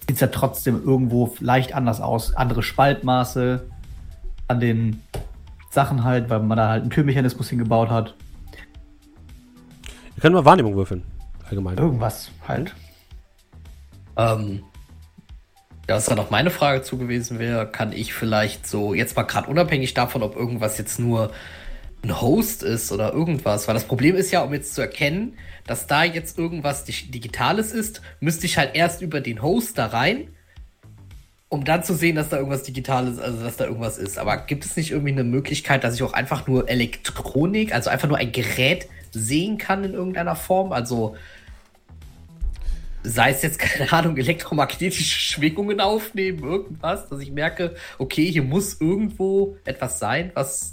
sieht 0.00 0.16
es 0.16 0.20
ja 0.20 0.28
trotzdem 0.28 0.82
irgendwo 0.84 1.34
leicht 1.40 1.74
anders 1.74 2.00
aus. 2.00 2.34
Andere 2.34 2.62
Spaltmaße 2.62 3.68
an 4.48 4.60
den 4.60 5.02
Sachen 5.70 6.04
halt, 6.04 6.30
weil 6.30 6.40
man 6.40 6.56
da 6.56 6.68
halt 6.68 6.82
einen 6.82 6.90
Türmechanismus 6.90 7.48
hingebaut 7.48 7.90
hat. 7.90 8.14
Wir 10.14 10.20
können 10.20 10.34
mal 10.34 10.44
Wahrnehmung 10.44 10.76
würfeln, 10.76 11.02
allgemein. 11.48 11.76
Irgendwas 11.76 12.30
halt. 12.46 12.74
Ähm, 14.16 14.62
ja, 15.88 15.96
was 15.96 16.04
dann 16.06 16.18
auch 16.20 16.30
meine 16.30 16.50
Frage 16.50 16.82
zu 16.82 16.96
gewesen 16.96 17.40
wäre, 17.40 17.66
kann 17.66 17.92
ich 17.92 18.14
vielleicht 18.14 18.66
so, 18.66 18.94
jetzt 18.94 19.16
mal 19.16 19.24
gerade 19.24 19.50
unabhängig 19.50 19.94
davon, 19.94 20.22
ob 20.22 20.36
irgendwas 20.36 20.78
jetzt 20.78 21.00
nur 21.00 21.32
ein 22.04 22.20
Host 22.20 22.62
ist 22.62 22.92
oder 22.92 23.12
irgendwas, 23.12 23.66
weil 23.66 23.74
das 23.74 23.84
Problem 23.84 24.14
ist 24.14 24.30
ja, 24.30 24.42
um 24.42 24.52
jetzt 24.52 24.74
zu 24.74 24.80
erkennen, 24.80 25.36
dass 25.66 25.86
da 25.86 26.04
jetzt 26.04 26.38
irgendwas 26.38 26.84
Digitales 26.84 27.72
ist, 27.72 28.02
müsste 28.20 28.46
ich 28.46 28.58
halt 28.58 28.74
erst 28.74 29.02
über 29.02 29.20
den 29.20 29.42
Host 29.42 29.78
da 29.78 29.86
rein, 29.86 30.28
um 31.48 31.64
dann 31.64 31.82
zu 31.82 31.94
sehen, 31.94 32.16
dass 32.16 32.28
da 32.28 32.36
irgendwas 32.36 32.62
Digitales, 32.62 33.18
also 33.18 33.42
dass 33.42 33.56
da 33.56 33.64
irgendwas 33.64 33.98
ist. 33.98 34.18
Aber 34.18 34.36
gibt 34.38 34.64
es 34.64 34.76
nicht 34.76 34.90
irgendwie 34.90 35.12
eine 35.12 35.24
Möglichkeit, 35.24 35.84
dass 35.84 35.94
ich 35.94 36.02
auch 36.02 36.12
einfach 36.12 36.46
nur 36.46 36.68
Elektronik, 36.68 37.74
also 37.74 37.90
einfach 37.90 38.08
nur 38.08 38.18
ein 38.18 38.32
Gerät 38.32 38.88
sehen 39.12 39.58
kann 39.58 39.84
in 39.84 39.94
irgendeiner 39.94 40.36
Form? 40.36 40.72
Also 40.72 41.16
sei 43.02 43.30
es 43.30 43.42
jetzt, 43.42 43.58
keine 43.60 43.90
Ahnung, 43.92 44.16
elektromagnetische 44.16 45.18
Schwingungen 45.18 45.80
aufnehmen, 45.80 46.42
irgendwas, 46.42 47.08
dass 47.08 47.20
ich 47.20 47.30
merke, 47.30 47.76
okay, 47.98 48.30
hier 48.30 48.42
muss 48.42 48.80
irgendwo 48.80 49.56
etwas 49.64 49.98
sein, 49.98 50.32
was 50.34 50.72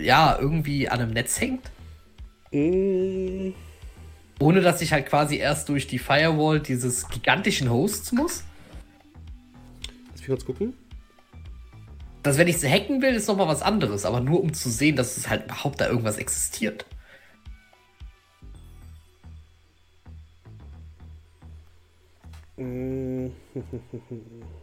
ja 0.00 0.38
irgendwie 0.40 0.88
an 0.88 1.00
einem 1.00 1.12
Netz 1.12 1.40
hängt. 1.40 1.70
Mm. 2.52 3.50
Ohne 4.38 4.60
dass 4.60 4.82
ich 4.82 4.92
halt 4.92 5.06
quasi 5.06 5.36
erst 5.36 5.68
durch 5.68 5.86
die 5.86 5.98
Firewall 5.98 6.60
dieses 6.60 7.08
gigantischen 7.08 7.70
Hosts 7.70 8.12
muss. 8.12 8.44
Lass 10.10 10.20
mich 10.20 10.26
kurz 10.26 10.44
gucken. 10.44 10.74
Dass 12.22 12.38
wenn 12.38 12.48
ich 12.48 12.58
sie 12.58 12.68
hacken 12.68 13.00
will, 13.02 13.14
ist 13.14 13.28
nochmal 13.28 13.48
was 13.48 13.62
anderes, 13.62 14.04
aber 14.04 14.20
nur 14.20 14.42
um 14.42 14.52
zu 14.52 14.68
sehen, 14.68 14.96
dass 14.96 15.16
es 15.16 15.28
halt 15.28 15.44
überhaupt 15.44 15.80
da 15.80 15.88
irgendwas 15.88 16.18
existiert. 16.18 16.84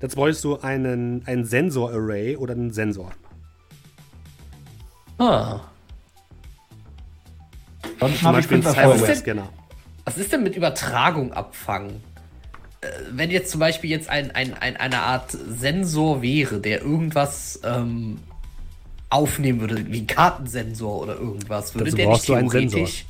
Dazu 0.00 0.16
bräuchtest 0.16 0.44
du 0.44 0.58
einen, 0.58 1.26
einen 1.26 1.44
Sensor-Array 1.44 2.36
oder 2.36 2.54
einen 2.54 2.72
Sensor. 2.72 3.12
Ah. 5.18 5.60
Sonst 7.98 8.20
zum 8.20 8.32
Beispiel 8.32 8.58
ein 8.58 8.62
Cyberware-Scanner. 8.62 9.48
Was 10.04 10.18
ist 10.18 10.32
denn 10.32 10.42
mit 10.42 10.54
Übertragung 10.54 11.32
abfangen? 11.32 12.02
Äh, 12.80 12.88
wenn 13.10 13.30
jetzt 13.30 13.50
zum 13.50 13.60
Beispiel 13.60 13.90
jetzt 13.90 14.08
ein, 14.08 14.30
ein, 14.32 14.54
ein, 14.54 14.76
eine 14.76 15.00
Art 15.00 15.30
Sensor 15.32 16.22
wäre, 16.22 16.60
der 16.60 16.82
irgendwas 16.82 17.60
ähm, 17.64 18.18
aufnehmen 19.08 19.60
würde, 19.60 19.86
wie 19.90 20.02
ein 20.02 20.06
Kartensensor 20.06 21.00
oder 21.02 21.14
irgendwas, 21.14 21.74
würde 21.74 21.86
Dazu 21.86 21.96
der 21.96 22.08
nicht 22.08 22.24
theoretisch. 22.24 23.06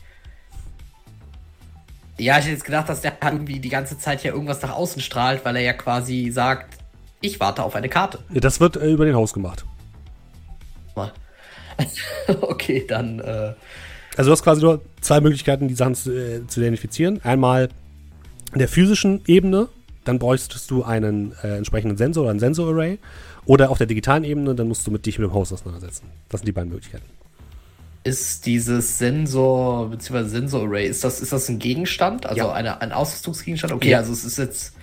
Ja, 2.19 2.39
ich 2.39 2.45
hätte 2.45 2.53
jetzt 2.53 2.65
gedacht, 2.65 2.89
dass 2.89 3.03
der 3.03 3.13
halt 3.21 3.35
irgendwie 3.35 3.59
die 3.59 3.69
ganze 3.69 3.99
Zeit 3.99 4.23
ja 4.23 4.33
irgendwas 4.33 4.63
nach 4.63 4.73
außen 4.73 5.03
strahlt, 5.03 5.45
weil 5.45 5.57
er 5.57 5.63
ja 5.63 5.73
quasi 5.75 6.31
sagt, 6.31 6.76
ich 7.21 7.41
warte 7.41 7.63
auf 7.63 7.75
eine 7.75 7.89
Karte. 7.89 8.19
Ja, 8.33 8.41
das 8.41 8.61
wird 8.61 8.77
äh, 8.77 8.91
über 8.91 9.05
den 9.05 9.15
Haus 9.15 9.33
gemacht. 9.33 9.65
Mal. 10.95 11.13
okay, 12.41 12.85
dann. 12.87 13.21
Äh, 13.21 13.55
also 14.17 14.31
du 14.31 14.33
hast 14.33 14.43
quasi 14.43 14.63
nur 14.63 14.81
zwei 15.01 15.21
Möglichkeiten, 15.21 15.69
die 15.69 15.75
Sachen 15.75 15.95
zu, 15.95 16.11
äh, 16.11 16.47
zu 16.47 16.61
identifizieren. 16.61 17.21
Einmal 17.23 17.69
in 18.53 18.59
der 18.59 18.69
physischen 18.69 19.23
Ebene, 19.27 19.69
dann 20.05 20.19
bräuchtest 20.19 20.71
du 20.71 20.85
einen 20.85 21.33
äh, 21.43 21.57
entsprechenden 21.57 21.97
Sensor 21.99 22.25
oder 22.25 22.33
ein 22.33 22.39
Sensorarray. 22.39 22.99
Oder 23.45 23.71
auf 23.71 23.79
der 23.79 23.87
digitalen 23.87 24.25
Ebene, 24.25 24.55
dann 24.55 24.69
musst 24.69 24.87
du 24.87 24.91
mit 24.91 25.07
dich 25.07 25.19
mit 25.19 25.29
dem 25.29 25.35
Host 25.35 25.53
auseinandersetzen. 25.53 26.07
Das 26.29 26.41
sind 26.41 26.49
die 26.49 26.53
beiden 26.53 26.71
Möglichkeiten. 26.71 27.05
Ist 28.03 28.47
dieses 28.47 28.99
Sensor 28.99 29.91
bzw. 29.91 30.25
Sensorarray, 30.25 30.87
ist 30.87 31.05
das, 31.05 31.21
ist 31.21 31.33
das 31.33 31.49
ein 31.49 31.59
Gegenstand? 31.59 32.27
Also 32.27 32.43
ja. 32.43 32.53
eine, 32.53 32.81
ein 32.81 32.93
Ausrüstungsgegenstand? 32.93 33.73
Okay, 33.73 33.91
ja. 33.91 33.99
also 33.99 34.13
es 34.13 34.25
ist 34.25 34.39
jetzt. 34.39 34.75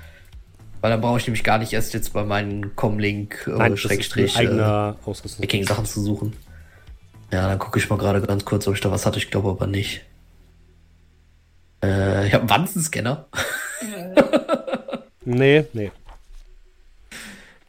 Weil 0.84 0.92
dann 0.92 1.00
brauche 1.00 1.18
ich 1.18 1.26
nämlich 1.26 1.46
gar 1.46 1.60
nicht 1.60 1.72
erst 1.72 1.94
jetzt 1.94 2.12
bei 2.12 2.26
meinen 2.26 2.76
Comlink 2.76 3.48
äh, 3.48 3.78
Schrägstrich 3.78 4.36
eigener 4.36 4.98
äh. 5.08 5.64
Sachen 5.64 5.86
zu 5.86 6.02
suchen. 6.02 6.36
Ja, 7.32 7.48
dann 7.48 7.58
gucke 7.58 7.80
ich 7.80 7.90
mal 7.90 7.98
gerade 7.98 8.20
ganz 8.20 8.44
kurz, 8.44 8.68
ob 8.68 8.74
ich 8.74 8.82
da 8.82 8.92
was 8.92 9.06
hatte. 9.06 9.18
Ich 9.18 9.32
glaube 9.32 9.52
aber 9.52 9.66
nicht. 9.66 10.02
Äh, 11.82 12.28
ich 12.28 12.34
habe 12.34 12.42
einen 12.42 12.50
Wanzenscanner. 12.50 13.28
nee, 15.24 15.64
nee. 15.72 15.90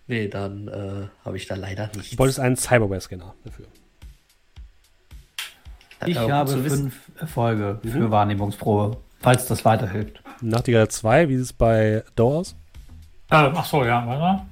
Nee, 0.09 0.27
dann 0.27 0.67
äh, 0.67 1.07
habe 1.25 1.37
ich 1.37 1.47
da 1.47 1.55
leider 1.55 1.93
nicht. 1.97 2.15
Du 2.15 2.19
wolltest 2.19 2.41
einen 2.41 2.57
Cyberware-Scanner 2.57 3.33
dafür. 3.45 3.67
Ich 6.05 6.17
äh, 6.17 6.33
habe 6.33 6.51
fünf 6.51 7.13
Erfolge 7.17 7.79
mhm. 7.81 7.89
für 7.91 8.11
Wahrnehmungsprobe, 8.11 8.97
falls 9.21 9.47
das 9.47 9.65
weiterhilft. 9.65 10.21
Nachtigall 10.41 10.89
2, 10.89 11.29
wie 11.29 11.35
ist 11.35 11.41
es 11.41 11.53
bei 11.53 12.03
Doors? 12.17 12.57
Äh, 13.35 13.53
ach 13.53 13.65
so, 13.65 13.85
ja, 13.85 14.07
warte 14.07 14.21
mal. 14.21 14.47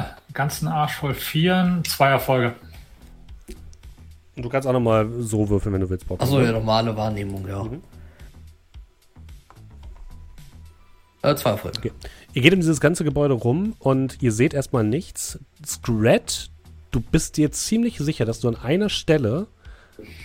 Äh, 0.00 0.32
ganzen 0.32 0.66
Arsch 0.66 0.94
voll 0.94 1.14
Vieren, 1.14 1.84
zwei 1.84 2.08
Erfolge. 2.08 2.56
Du 4.34 4.48
kannst 4.48 4.66
auch 4.66 4.72
nochmal 4.72 5.08
so 5.20 5.48
würfeln, 5.48 5.74
wenn 5.74 5.82
du 5.82 5.88
willst. 5.88 6.10
Achso, 6.10 6.40
ja, 6.40 6.50
normale 6.50 6.96
Wahrnehmung, 6.96 7.46
ja. 7.46 7.62
Mhm. 7.62 7.82
Äh, 11.22 11.36
zwei 11.36 11.50
Erfolge. 11.50 11.78
Okay. 11.78 11.92
Ihr 12.32 12.42
geht 12.42 12.52
in 12.52 12.60
dieses 12.60 12.80
ganze 12.80 13.04
Gebäude 13.04 13.34
rum 13.34 13.74
und 13.78 14.20
ihr 14.20 14.32
seht 14.32 14.54
erstmal 14.54 14.82
nichts. 14.82 15.38
Scrat, 15.64 16.50
du 16.90 17.00
bist 17.00 17.36
dir 17.36 17.52
ziemlich 17.52 17.98
sicher, 17.98 18.24
dass 18.24 18.40
du 18.40 18.48
an 18.48 18.56
einer 18.56 18.88
Stelle 18.88 19.46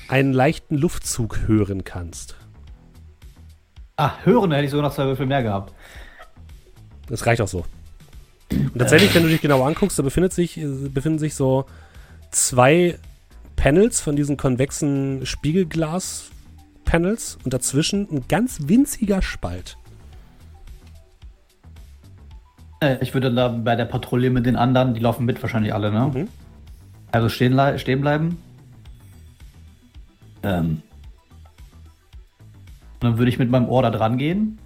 einen 0.07 0.33
leichten 0.33 0.75
Luftzug 0.75 1.47
hören 1.47 1.83
kannst. 1.83 2.35
Ah, 3.97 4.11
hören 4.23 4.51
hätte 4.51 4.65
ich 4.65 4.71
sogar 4.71 4.87
noch 4.87 4.93
zwei 4.93 5.05
Würfel 5.05 5.25
mehr 5.25 5.41
gehabt. 5.41 5.73
Das 7.07 7.25
reicht 7.25 7.41
auch 7.41 7.47
so. 7.47 7.63
Und 8.51 8.77
tatsächlich, 8.77 9.15
wenn 9.15 9.23
du 9.23 9.29
dich 9.29 9.39
genau 9.41 9.63
anguckst, 9.63 9.97
da 9.97 10.03
befindet 10.03 10.33
sich, 10.33 10.59
befinden 10.93 11.19
sich 11.19 11.35
so 11.35 11.65
zwei 12.31 12.99
Panels 13.55 14.01
von 14.01 14.17
diesen 14.17 14.37
konvexen 14.37 15.25
Spiegelglas-Panels 15.25 17.37
und 17.43 17.53
dazwischen 17.53 18.07
ein 18.11 18.25
ganz 18.27 18.67
winziger 18.67 19.21
Spalt. 19.21 19.77
Äh, 22.81 22.97
ich 23.01 23.13
würde 23.13 23.33
da 23.33 23.47
bei 23.47 23.75
der 23.75 23.85
Patrouille 23.85 24.29
mit 24.29 24.45
den 24.45 24.57
anderen, 24.57 24.93
die 24.93 24.99
laufen 24.99 25.25
mit 25.25 25.41
wahrscheinlich 25.41 25.73
alle, 25.73 25.91
ne? 25.91 26.11
Mhm. 26.13 26.27
Also 27.11 27.29
stehen, 27.29 27.57
stehen 27.79 28.01
bleiben. 28.01 28.37
Ähm. 30.43 30.81
Dann 33.05 33.17
würde 33.17 33.29
ich 33.29 33.39
mit 33.39 33.49
meinem 33.49 33.69
Ohr 33.69 33.81
da 33.81 33.89
dran 33.89 34.17
gehen. 34.17 34.59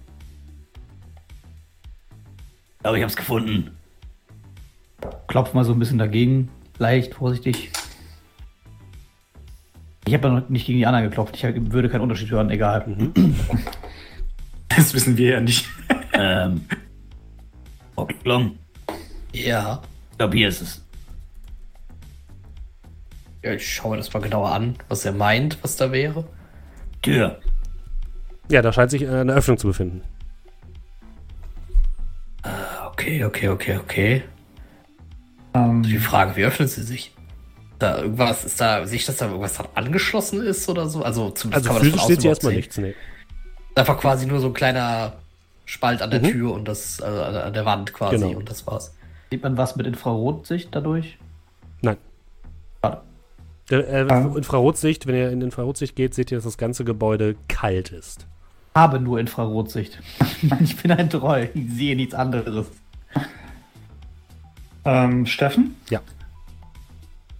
Aber 2.82 2.96
ich 2.96 3.02
hab's 3.02 3.16
gefunden. 3.16 3.70
Klopf 5.26 5.54
mal 5.54 5.64
so 5.64 5.72
ein 5.72 5.78
bisschen 5.78 5.98
dagegen. 5.98 6.50
Leicht, 6.78 7.14
vorsichtig. 7.14 7.70
Ich 10.06 10.14
habe 10.14 10.28
ja 10.28 10.34
noch 10.34 10.48
nicht 10.48 10.66
gegen 10.66 10.78
die 10.78 10.86
anderen 10.86 11.08
geklopft. 11.08 11.36
Ich 11.36 11.42
würde 11.72 11.88
keinen 11.88 12.00
Unterschied 12.00 12.30
hören, 12.30 12.50
egal. 12.50 12.86
Mhm. 12.86 13.36
Das 14.68 14.94
wissen 14.94 15.16
wir 15.16 15.34
ja 15.34 15.40
nicht. 15.40 15.68
ähm. 16.14 16.64
Ordnung. 17.96 18.58
Ja. 19.32 19.82
Ich 20.12 20.18
glaube, 20.18 20.36
hier 20.36 20.48
ist 20.48 20.62
es. 20.62 20.84
Ja, 23.42 23.52
ich 23.52 23.74
schaue 23.74 23.92
mir 23.92 23.96
das 23.98 24.12
mal 24.12 24.20
genauer 24.20 24.52
an, 24.52 24.76
was 24.88 25.04
er 25.04 25.12
meint, 25.12 25.58
was 25.62 25.76
da 25.76 25.92
wäre. 25.92 26.26
Tür. 27.02 27.40
Ja, 28.50 28.62
da 28.62 28.72
scheint 28.72 28.90
sich 28.90 29.02
äh, 29.02 29.08
eine 29.08 29.32
Öffnung 29.32 29.58
zu 29.58 29.68
befinden. 29.68 30.02
Ah, 32.42 32.88
okay, 32.90 33.24
okay, 33.24 33.48
okay, 33.48 33.76
okay. 33.78 34.22
Um, 35.52 35.82
die 35.82 35.98
Frage, 35.98 36.36
wie 36.36 36.44
öffnet 36.44 36.68
sie 36.68 36.82
sich? 36.82 37.14
Da 37.78 37.98
irgendwas, 38.02 38.44
ist 38.44 38.60
da, 38.60 38.86
sehe 38.86 38.96
ich, 38.96 39.06
dass 39.06 39.16
da 39.16 39.26
irgendwas 39.26 39.54
dran 39.54 39.68
angeschlossen 39.74 40.42
ist 40.42 40.68
oder 40.68 40.88
so? 40.88 41.02
Also 41.02 41.30
zumindest 41.30 41.68
also 41.68 41.80
kann 41.80 41.88
man 41.88 41.96
das 41.96 42.04
steht 42.04 42.20
hier 42.22 42.30
erstmal 42.30 42.54
nichts, 42.54 42.76
nee. 42.76 42.94
Einfach 43.76 43.98
quasi 43.98 44.26
nur 44.26 44.40
so 44.40 44.48
ein 44.48 44.52
kleiner 44.52 45.14
Spalt 45.64 46.02
an 46.02 46.10
der 46.10 46.20
mhm. 46.20 46.26
Tür 46.26 46.52
und 46.52 46.66
das, 46.66 47.00
also 47.00 47.22
an 47.22 47.52
der 47.54 47.64
Wand 47.64 47.92
quasi 47.92 48.18
genau. 48.18 48.36
und 48.38 48.50
das 48.50 48.66
war's. 48.66 48.94
Sieht 49.30 49.44
man 49.44 49.56
was 49.56 49.76
mit 49.76 49.86
Infrarotsicht 49.86 50.74
dadurch? 50.74 51.18
Nein. 51.82 51.96
Schade. 52.82 53.02
Äh, 53.70 54.06
ah. 54.08 54.34
Infrarotsicht, 54.36 55.06
wenn 55.06 55.14
ihr 55.14 55.30
in 55.30 55.40
Infrarotsicht 55.40 55.94
geht, 55.94 56.14
seht 56.14 56.32
ihr, 56.32 56.38
dass 56.38 56.44
das 56.44 56.58
ganze 56.58 56.84
Gebäude 56.84 57.36
kalt 57.48 57.92
ist. 57.92 58.26
Habe 58.74 59.00
nur 59.00 59.18
Infrarotsicht. 59.18 59.98
ich 60.60 60.76
bin 60.76 60.92
ein 60.92 61.10
Treu, 61.10 61.48
ich 61.54 61.72
sehe 61.72 61.96
nichts 61.96 62.14
anderes. 62.14 62.66
Ähm, 64.84 65.26
Steffen? 65.26 65.76
Ja. 65.90 66.00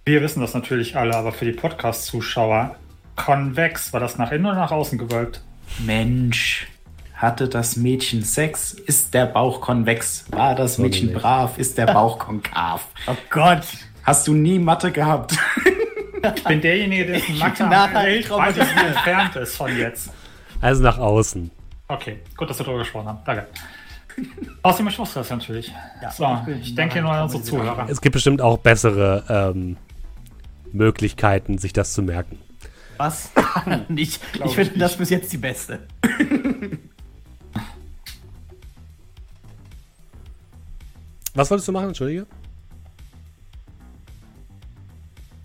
Wir 0.05 0.21
wissen 0.23 0.41
das 0.41 0.55
natürlich 0.55 0.97
alle, 0.97 1.17
aber 1.17 1.33
für 1.33 1.45
die 1.45 1.53
Podcast-Zuschauer, 1.53 2.75
konvex, 3.17 3.93
war 3.93 4.01
das 4.01 4.19
nach 4.19 4.33
innen 4.33 4.47
oder 4.47 4.57
nach 4.57 4.73
außen 4.73 4.99
gewölbt? 4.99 5.43
Mensch. 5.79 6.69
Hatte 7.15 7.49
das 7.49 7.77
Mädchen 7.77 8.25
Sex? 8.25 8.73
Ist 8.73 9.13
der 9.13 9.27
Bauch 9.27 9.61
konvex? 9.61 10.25
War 10.31 10.55
das 10.55 10.79
Mädchen 10.79 11.13
brav? 11.13 11.59
Ist 11.59 11.77
der 11.77 11.87
Bauch 11.87 12.19
konkav? 12.19 12.87
Oh 13.07 13.17
Gott. 13.29 13.67
Hast 14.05 14.27
du 14.27 14.35
nie 14.35 14.59
Mathe 14.59 14.91
gehabt? 14.91 15.37
ich 16.35 16.45
bin 16.45 16.61
derjenige, 16.61 17.05
der 17.07 17.21
Mathe 17.37 17.65
am 18.31 18.87
entfernt 18.87 19.37
ist 19.37 19.57
von 19.57 19.77
jetzt. 19.77 20.11
Also 20.61 20.83
nach 20.83 20.99
außen. 20.99 21.51
Okay, 21.89 22.21
gut, 22.37 22.49
dass 22.49 22.59
wir 22.59 22.65
darüber 22.65 22.81
gesprochen 22.81 23.09
haben. 23.09 23.19
Danke. 23.25 23.47
Außerdem 24.63 24.89
ich 24.89 24.99
wusste 24.99 25.21
das 25.21 25.31
natürlich. 25.31 25.73
Ja, 26.03 26.11
so, 26.11 26.53
ich, 26.61 26.75
denke 26.75 27.01
nur 27.01 27.13
an 27.13 27.25
unsere 27.25 27.43
Zuhörer. 27.43 27.87
Es 27.89 28.01
gibt 28.01 28.13
bestimmt 28.13 28.43
auch 28.43 28.59
bessere 28.59 29.53
ähm, 29.55 29.77
Möglichkeiten, 30.73 31.59
sich 31.59 31.73
das 31.73 31.93
zu 31.93 32.03
merken. 32.03 32.39
Was? 32.97 33.31
ich, 33.97 34.21
ich 34.45 34.55
finde 34.55 34.79
das 34.79 34.97
bis 34.97 35.11
jetzt 35.11 35.33
die 35.33 35.39
beste. 35.39 35.81
Was 41.35 41.51
wolltest 41.51 41.69
du 41.69 41.73
machen, 41.73 41.89
Entschuldige? 41.89 42.27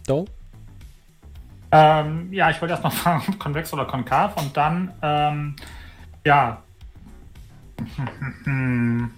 Do? 0.05 0.25
Ähm, 1.71 2.31
ja, 2.31 2.49
ich 2.49 2.61
wollte 2.61 2.73
erstmal 2.73 2.91
fragen, 3.21 3.39
konvex 3.39 3.73
oder 3.73 3.85
konkav 3.85 4.37
und 4.37 4.55
dann, 4.55 4.93
ähm, 5.01 5.55
ja. 6.25 6.61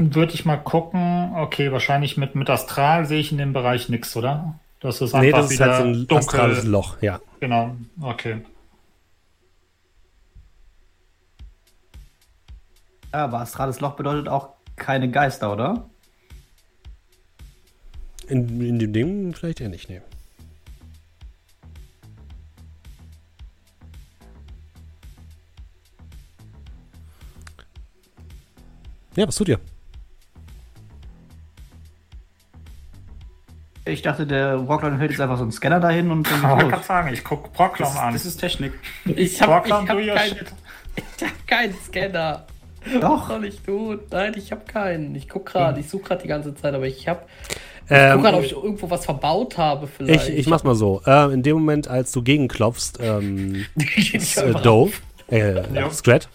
Würde 0.00 0.34
ich 0.34 0.44
mal 0.44 0.58
gucken, 0.58 1.32
okay, 1.34 1.72
wahrscheinlich 1.72 2.16
mit, 2.16 2.34
mit 2.34 2.48
Astral 2.48 3.06
sehe 3.06 3.18
ich 3.20 3.32
in 3.32 3.38
dem 3.38 3.52
Bereich 3.52 3.88
nichts, 3.88 4.16
oder? 4.16 4.58
Das 4.80 5.00
ist 5.00 5.12
einfach 5.14 5.22
nee, 5.22 5.32
das 5.32 5.50
ist 5.50 5.60
halt 5.60 5.76
so 5.76 5.82
ein 5.82 5.92
dunkel. 5.94 6.18
astrales 6.18 6.64
Loch, 6.64 7.02
ja. 7.02 7.20
Genau, 7.40 7.74
okay. 8.00 8.42
Ja, 13.12 13.24
aber 13.24 13.40
astrales 13.40 13.80
Loch 13.80 13.94
bedeutet 13.96 14.28
auch 14.28 14.50
keine 14.76 15.10
Geister, 15.10 15.52
oder? 15.52 15.88
In, 18.28 18.60
in 18.60 18.78
dem 18.78 18.92
Ding 18.92 19.34
vielleicht 19.34 19.60
eher 19.60 19.68
nicht, 19.68 19.88
nee. 19.88 20.02
Ja, 29.16 29.26
was 29.26 29.34
tut 29.34 29.48
ihr? 29.48 29.58
Ich 33.84 34.02
dachte, 34.02 34.26
der 34.26 34.58
Brocklon 34.58 34.98
hält 34.98 35.10
jetzt 35.10 35.20
einfach 35.20 35.38
so 35.38 35.42
einen 35.42 35.50
Scanner 35.50 35.80
dahin 35.80 36.10
und 36.10 36.30
dann. 36.30 36.60
Ich 36.60 36.68
kann 36.70 36.82
sagen, 36.82 37.12
ich 37.12 37.24
gucke 37.24 37.48
Brocklon 37.50 37.96
an. 37.96 38.12
Das 38.12 38.26
ist 38.26 38.36
Technik. 38.36 38.74
Ich 39.06 39.40
habe 39.40 39.54
hab, 39.54 39.70
hab 39.70 39.86
keinen, 39.86 40.36
hab 41.20 41.46
keinen 41.46 41.74
Scanner. 41.74 42.46
Doch. 43.00 43.22
Was 43.22 43.28
soll 43.28 43.44
ich 43.46 43.60
tun? 43.60 44.00
Nein, 44.10 44.34
ich 44.36 44.52
habe 44.52 44.64
keinen. 44.66 45.14
Ich 45.14 45.28
guck 45.28 45.46
gerade, 45.46 45.80
ich 45.80 45.88
suche 45.88 46.04
gerade 46.04 46.22
die 46.22 46.28
ganze 46.28 46.54
Zeit, 46.54 46.74
aber 46.74 46.86
ich 46.86 47.08
habe. 47.08 47.22
Ich 47.90 47.96
ähm, 47.96 48.12
guck 48.14 48.22
gerade, 48.22 48.36
ob 48.36 48.44
ich 48.44 48.52
irgendwo 48.52 48.90
was 48.90 49.06
verbaut 49.06 49.56
habe, 49.56 49.86
vielleicht. 49.86 50.28
Ich, 50.28 50.40
ich 50.40 50.46
mach's 50.46 50.62
mal 50.62 50.74
so. 50.74 51.00
Äh, 51.06 51.32
in 51.32 51.42
dem 51.42 51.56
Moment, 51.56 51.88
als 51.88 52.12
du 52.12 52.22
gegenklopfst, 52.22 52.98
ähm, 53.00 53.64
äh, 53.76 54.52
Doe, 54.62 54.90
äh, 55.30 55.74
ja. 55.74 55.90
Scrat, 55.90 56.28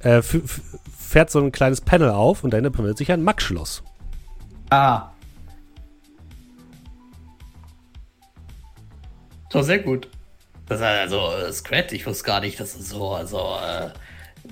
äh, 0.00 0.22
fährt 0.22 1.30
so 1.30 1.38
ein 1.38 1.52
kleines 1.52 1.80
Panel 1.80 2.10
auf 2.10 2.42
und 2.42 2.50
dahinter 2.50 2.70
befindet 2.70 2.98
sich 2.98 3.12
ein 3.12 3.22
Max-Schloss. 3.22 3.84
Ah. 4.70 5.10
So, 9.50 9.62
sehr 9.62 9.78
gut. 9.78 10.08
Das 10.66 10.80
ist 10.80 10.84
also 10.84 11.52
Scrat, 11.52 11.92
ich 11.92 12.06
wusste 12.06 12.24
gar 12.24 12.40
nicht, 12.40 12.58
dass 12.58 12.74
es 12.74 12.88
so, 12.88 13.12
also, 13.12 13.38
äh, 13.38 13.90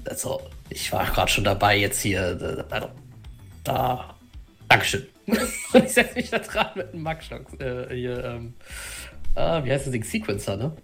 also, 0.09 0.41
ich 0.71 0.93
war 0.93 1.07
gerade 1.07 1.31
schon 1.31 1.43
dabei, 1.43 1.77
jetzt 1.77 2.01
hier, 2.03 2.39
also, 2.71 2.89
da. 3.65 4.15
Dankeschön. 4.69 5.07
ich 5.75 5.93
setze 5.93 6.15
mich 6.15 6.31
da 6.31 6.39
dran 6.39 6.69
mit 6.77 6.93
einem 6.93 7.03
Max 7.03 7.31
äh, 7.31 7.95
hier, 7.95 8.25
ähm, 8.25 8.55
ah, 9.35 9.65
wie 9.65 9.73
heißt 9.73 9.87
das 9.87 9.93
Ding? 9.93 10.05
Sequencer, 10.05 10.57
ne? 10.57 10.77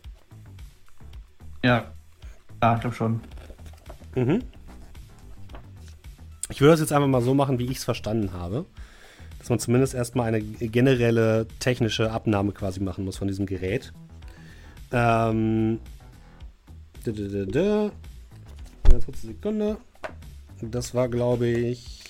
Ja. 1.64 1.92
Ja, 2.62 2.74
ich 2.74 2.80
glaube 2.80 2.96
schon. 2.96 3.20
Mhm. 4.14 4.42
Ich 6.48 6.60
würde 6.60 6.72
das 6.72 6.80
jetzt 6.80 6.92
einfach 6.92 7.08
mal 7.08 7.22
so 7.22 7.34
machen, 7.34 7.58
wie 7.58 7.66
ich 7.66 7.78
es 7.78 7.84
verstanden 7.84 8.32
habe. 8.32 8.66
Dass 9.38 9.48
man 9.48 9.58
zumindest 9.58 9.94
erstmal 9.94 10.28
eine 10.28 10.40
generelle 10.40 11.46
technische 11.58 12.12
Abnahme 12.12 12.52
quasi 12.52 12.80
machen 12.80 13.04
muss 13.04 13.16
von 13.16 13.28
diesem 13.28 13.46
Gerät. 13.46 13.92
Ähm. 14.92 15.80
Da, 17.04 17.10
da, 17.10 17.44
da, 17.46 17.90
Ganz 18.88 19.04
kurze 19.04 19.26
Sekunde. 19.26 19.78
Das 20.60 20.94
war, 20.94 21.08
glaube 21.08 21.48
ich. 21.48 22.01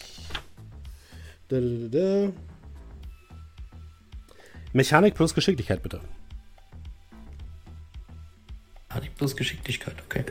Da, 1.52 1.60
da, 1.60 1.88
da, 1.90 2.32
Mechanik 4.72 5.14
plus 5.14 5.34
Geschicklichkeit, 5.34 5.82
bitte. 5.82 6.00
Mechanik 8.88 9.14
plus 9.16 9.36
Geschicklichkeit, 9.36 9.96
okay. 10.06 10.24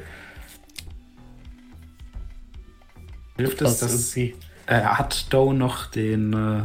Hilft 3.37 3.61
es, 3.61 3.77
dass 3.77 4.11
sie. 4.11 4.35
Äh, 4.65 4.81
hat 4.81 5.31
Doe 5.31 5.53
noch 5.53 5.85
den 5.85 6.33
äh, 6.33 6.63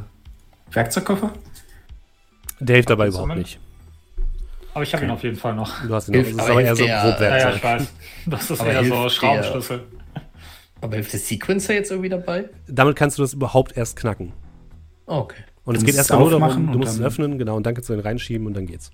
Werkzeugkoffer? 0.74 1.34
Der 2.58 2.76
hilft 2.76 2.88
dabei 2.88 3.08
überhaupt 3.08 3.36
nicht. 3.36 3.60
Aber 4.72 4.84
ich 4.84 4.94
habe 4.94 5.02
okay. 5.02 5.12
ihn 5.12 5.14
auf 5.14 5.22
jeden 5.22 5.36
Fall 5.36 5.54
noch. 5.54 5.86
Du 5.86 5.94
hast 5.94 6.08
ihn 6.08 6.14
noch. 6.14 6.22
Das 6.22 6.30
ist 6.30 6.40
aber, 6.40 6.50
aber 6.52 6.62
eher 6.62 6.76
so 6.76 6.84
Grobwerkzeug. 6.86 7.30
Ja, 7.30 7.38
ja, 7.38 7.56
ich 7.56 7.62
weiß. 7.62 7.92
Das 8.24 8.50
ist 8.50 8.60
aber 8.62 8.72
eher 8.72 8.84
so 8.86 9.08
Schraubenschlüssel. 9.10 9.84
Aber 10.80 10.94
hilft 10.94 11.12
der 11.12 11.20
Sequencer 11.20 11.74
jetzt 11.74 11.90
irgendwie 11.90 12.08
dabei? 12.08 12.48
Damit 12.68 12.96
kannst 12.96 13.18
du 13.18 13.22
das 13.22 13.34
überhaupt 13.34 13.76
erst 13.76 13.96
knacken. 13.96 14.32
Okay. 15.06 15.42
Und 15.64 15.76
es 15.76 15.84
geht 15.84 15.96
erst 15.96 16.10
nur 16.10 16.30
darum, 16.30 16.72
du 16.72 16.78
musst 16.78 16.94
es 16.94 17.00
öffnen, 17.00 17.38
genau, 17.38 17.56
und 17.56 17.66
dann 17.66 17.74
kannst 17.74 17.88
du 17.90 17.94
den 17.94 18.02
reinschieben 18.02 18.46
und 18.46 18.54
dann 18.54 18.66
geht's. 18.66 18.90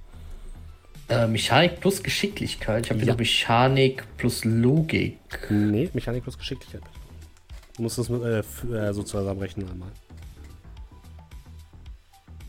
Äh, 1.09 1.26
Mechanik 1.26 1.80
plus 1.80 2.02
Geschicklichkeit. 2.02 2.86
Ich 2.86 2.90
habe 2.90 3.02
ja. 3.02 3.14
Mechanik 3.14 4.05
plus 4.16 4.44
Logik. 4.44 5.18
Nee, 5.51 5.90
Mechanik 5.93 6.22
plus 6.22 6.39
Geschicklichkeit. 6.39 6.80
Du 7.76 7.82
musst 7.82 7.98
das 7.98 8.09
äh, 8.09 8.39
äh, 8.40 8.93
so 8.93 9.02
zusammenrechnen 9.02 9.68
einmal. 9.68 9.89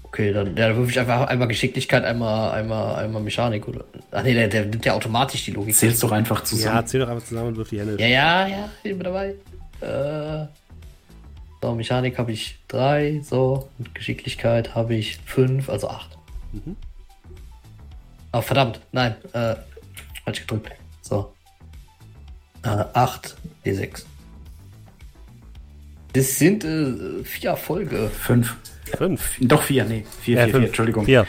Okay, 0.03 0.31
dann, 0.31 0.55
ja, 0.55 0.67
dann 0.67 0.77
würfe 0.77 0.91
ich 0.91 0.99
einfach 0.99 1.27
einmal 1.27 1.47
Geschicklichkeit, 1.47 2.05
einmal, 2.05 2.51
einmal, 2.51 3.03
einmal 3.03 3.21
Mechanik, 3.21 3.67
oder? 3.67 3.83
Ach 4.11 4.23
nee, 4.23 4.33
der, 4.33 4.47
der 4.47 4.65
nimmt 4.67 4.85
ja 4.85 4.93
automatisch 4.93 5.43
die 5.45 5.51
Logik. 5.51 5.75
Zählst 5.75 6.03
doch 6.03 6.11
einfach 6.11 6.43
zusammen. 6.43 6.75
Ja, 6.75 6.85
zähl 6.85 6.99
doch 7.01 7.09
einfach 7.09 7.25
zusammen 7.25 7.47
und 7.47 7.57
wirf 7.57 7.69
die 7.69 7.79
Hände. 7.79 7.97
Ja, 7.99 8.07
ja, 8.07 8.47
ja, 8.47 8.69
ich 8.83 8.91
bin 8.91 9.03
dabei. 9.03 9.35
Äh, 9.81 10.45
so, 11.63 11.73
Mechanik 11.73 12.17
habe 12.17 12.33
ich 12.33 12.59
drei, 12.67 13.21
so, 13.23 13.69
und 13.79 13.95
Geschicklichkeit 13.95 14.75
habe 14.75 14.95
ich 14.95 15.19
fünf, 15.25 15.69
also 15.69 15.89
acht. 15.89 16.17
Mhm. 16.51 16.75
Oh, 18.33 18.41
verdammt, 18.41 18.81
nein, 18.91 19.15
äh, 19.31 19.55
falsch 20.25 20.41
gedrückt. 20.41 20.73
So. 21.01 21.33
Äh, 22.63 22.67
acht, 22.67 23.37
D6. 23.65 24.03
Das 26.11 26.37
sind 26.37 26.65
äh, 26.65 27.23
vier 27.23 27.51
Erfolge. 27.51 28.09
Fünf. 28.09 28.57
Fünf. 28.97 29.37
Doch 29.39 29.63
vier, 29.63 29.85
nee. 29.85 30.03
Vier, 30.19 30.39
ja, 30.39 30.43
vier, 30.43 30.55
vier, 30.55 30.67
Entschuldigung. 30.67 31.05
Vier. 31.05 31.25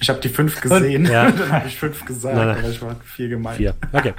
Ich 0.00 0.08
habe 0.08 0.20
die 0.20 0.30
fünf 0.30 0.60
gesehen, 0.60 1.06
ja. 1.06 1.30
dann 1.30 1.52
habe 1.52 1.68
ich 1.68 1.76
fünf 1.76 2.04
gesagt, 2.04 2.34
nein, 2.34 2.48
nein. 2.48 2.58
aber 2.58 2.68
ich 2.70 2.82
war 2.82 2.96
vier 3.04 3.28
gemeint. 3.28 3.56
Vier, 3.56 3.76
okay. 3.92 4.14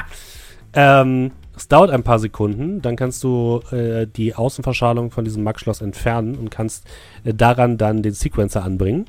ähm, 0.74 1.34
es 1.62 1.68
dauert 1.68 1.92
ein 1.92 2.02
paar 2.02 2.18
Sekunden, 2.18 2.82
dann 2.82 2.96
kannst 2.96 3.24
du 3.24 3.62
äh, 3.72 4.08
die 4.08 4.34
Außenverschalung 4.34 5.12
von 5.12 5.26
diesem 5.26 5.44
Max-Schloss 5.44 5.82
entfernen 5.82 6.34
und 6.34 6.50
kannst 6.50 6.88
äh, 7.24 7.36
daran 7.36 7.78
dann 7.78 8.02
den 8.02 8.14
Sequencer 8.14 8.64
anbringen. 8.64 9.06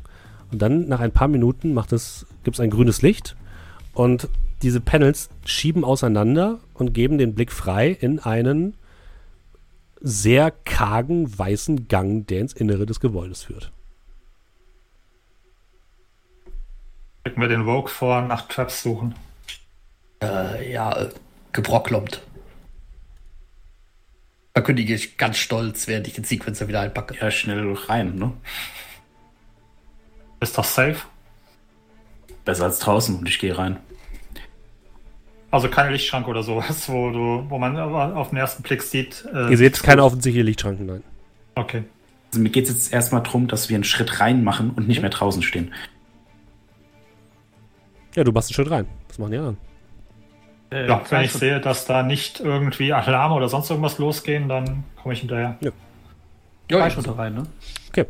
Und 0.51 0.61
dann 0.61 0.87
nach 0.87 1.01
ein 1.01 1.13
paar 1.13 1.29
Minuten 1.29 1.73
macht 1.73 1.93
es, 1.93 2.27
gibt 2.45 2.57
es 2.57 2.61
ein 2.61 2.69
grünes 2.69 3.01
Licht 3.01 3.37
und 3.95 4.29
diese 4.61 4.83
Panels 4.83 5.31
schieben 5.47 5.83
auseinander 5.83 6.59
und 6.75 6.93
geben 6.93 7.17
den 7.17 7.35
Blick 7.35 7.53
frei 7.53 7.89
in 7.89 8.19
einen 8.19 8.75
sehr 10.03 10.51
kargen 10.51 11.39
weißen 11.39 11.89
Gang, 11.89 12.27
der 12.27 12.41
ins 12.41 12.53
Innere 12.53 12.85
des 12.85 13.01
Gebäudes 13.01 13.45
führt. 13.45 13.73
Schicken 17.27 17.41
wir 17.41 17.49
den 17.49 17.65
Vogue 17.65 17.89
vor, 17.89 18.21
nach 18.21 18.47
Traps 18.49 18.83
suchen. 18.83 19.15
Äh, 20.23 20.71
ja, 20.71 20.93
äh, 21.01 21.09
gebrocklombt. 21.53 22.21
Verkündige 24.55 24.95
ich 24.95 25.17
ganz 25.17 25.39
stolz, 25.39 25.89
während 25.89 26.07
ich 26.07 26.15
den 26.15 26.25
Sequencer 26.25 26.69
wieder 26.69 26.81
einpacke. 26.81 27.17
Ja, 27.19 27.31
schnell 27.31 27.73
rein, 27.73 28.17
ne? 28.17 28.33
Ist 30.41 30.59
doch 30.59 30.65
safe? 30.65 31.07
Besser 32.45 32.65
als 32.65 32.79
draußen 32.81 33.17
und 33.17 33.29
ich 33.29 33.39
gehe 33.39 33.57
rein. 33.57 33.79
Also 35.51 35.69
keine 35.69 35.91
Lichtschranke 35.91 36.29
oder 36.31 36.43
sowas, 36.43 36.89
wo 36.89 37.11
du, 37.11 37.45
wo 37.49 37.59
man 37.59 37.77
auf 37.79 38.31
den 38.31 38.39
ersten 38.39 38.63
Blick 38.63 38.83
sieht. 38.83 39.25
Äh, 39.33 39.51
Ihr 39.51 39.57
seht 39.59 39.83
keine 39.83 40.03
offensichtlichen 40.03 40.47
Lichtschranken, 40.47 40.87
nein. 40.87 41.03
Okay. 41.55 41.85
Also 42.31 42.41
mir 42.41 42.49
geht 42.49 42.65
es 42.65 42.71
jetzt 42.71 42.93
erstmal 42.93 43.23
darum, 43.23 43.49
dass 43.49 43.69
wir 43.69 43.77
einen 43.77 43.85
Schritt 43.85 44.21
rein 44.21 44.43
machen 44.45 44.71
und 44.71 44.89
nicht 44.89 45.03
mehr 45.03 45.11
draußen 45.11 45.43
stehen. 45.43 45.73
Ja, 48.15 48.25
du 48.25 48.33
machst 48.33 48.51
einen 48.51 48.55
Schritt 48.55 48.71
rein. 48.71 48.87
Was 49.09 49.19
machen 49.19 49.33
die 49.33 49.39
anderen? 49.39 49.59
Äh, 50.73 50.89
ja, 50.89 51.03
wenn 51.11 51.23
ich 51.23 51.33
sehe, 51.33 51.61
dass 51.61 51.85
da 51.85 52.03
nicht 52.03 52.41
irgendwie 52.41 52.93
Alarme 52.93 53.35
oder 53.35 53.49
sonst 53.49 53.69
irgendwas 53.69 53.99
losgehen, 53.99 54.49
dann 54.49 54.85
komme 55.01 55.15
ich 55.15 55.21
hinterher. 55.21 55.57
Ja. 55.61 55.71
Ja, 56.71 56.87
ich 56.87 56.95
Schritte 56.95 57.17
rein, 57.17 57.35
ne? 57.35 57.43
Okay. 57.91 58.07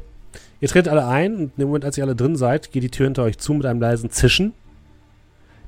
Ihr 0.61 0.69
tretet 0.69 0.93
alle 0.93 1.07
ein 1.07 1.35
und 1.35 1.43
in 1.43 1.53
dem 1.59 1.69
Moment, 1.69 1.85
als 1.85 1.99
ihr 1.99 2.05
alle 2.05 2.15
drin 2.15 2.37
seid, 2.37 2.71
geht 2.71 2.85
die 2.85 2.91
Tür 2.91 3.07
hinter 3.07 3.25
euch 3.25 3.39
zu 3.39 3.55
mit 3.55 3.67
einem 3.67 3.81
leisen 3.81 4.11
Zischen. 4.11 4.53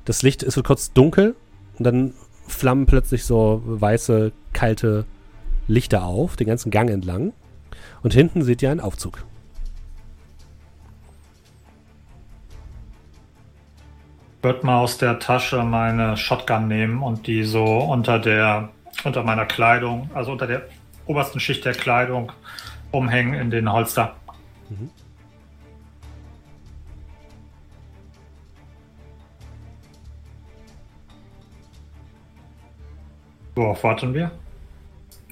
Das 0.05 0.21
Licht 0.21 0.43
ist 0.43 0.63
kurz 0.63 0.93
dunkel 0.93 1.35
und 1.77 1.83
dann 1.85 2.13
flammen 2.47 2.85
plötzlich 2.85 3.25
so 3.25 3.61
weiße, 3.65 4.31
kalte 4.53 5.05
Lichter 5.67 6.05
auf, 6.05 6.37
den 6.37 6.47
ganzen 6.47 6.71
Gang 6.71 6.89
entlang. 6.89 7.33
Und 8.03 8.13
hinten 8.13 8.43
seht 8.43 8.61
ihr 8.61 8.71
einen 8.71 8.79
Aufzug. 8.79 9.25
Würde 14.45 14.63
mal 14.63 14.77
aus 14.77 14.99
der 14.99 15.17
Tasche 15.17 15.63
meine 15.63 16.15
Shotgun 16.17 16.67
nehmen 16.67 17.01
und 17.01 17.25
die 17.25 17.43
so 17.43 17.65
unter 17.65 18.19
der, 18.19 18.69
unter 19.03 19.23
meiner 19.23 19.45
Kleidung, 19.45 20.07
also 20.13 20.31
unter 20.31 20.45
der 20.45 20.67
obersten 21.07 21.39
Schicht 21.39 21.65
der 21.65 21.73
Kleidung 21.73 22.31
umhängen 22.91 23.33
in 23.33 23.49
den 23.49 23.71
Holster. 23.71 24.15
Mhm. 24.69 24.91
Worauf 33.55 33.83
warten 33.83 34.13
wir? 34.13 34.29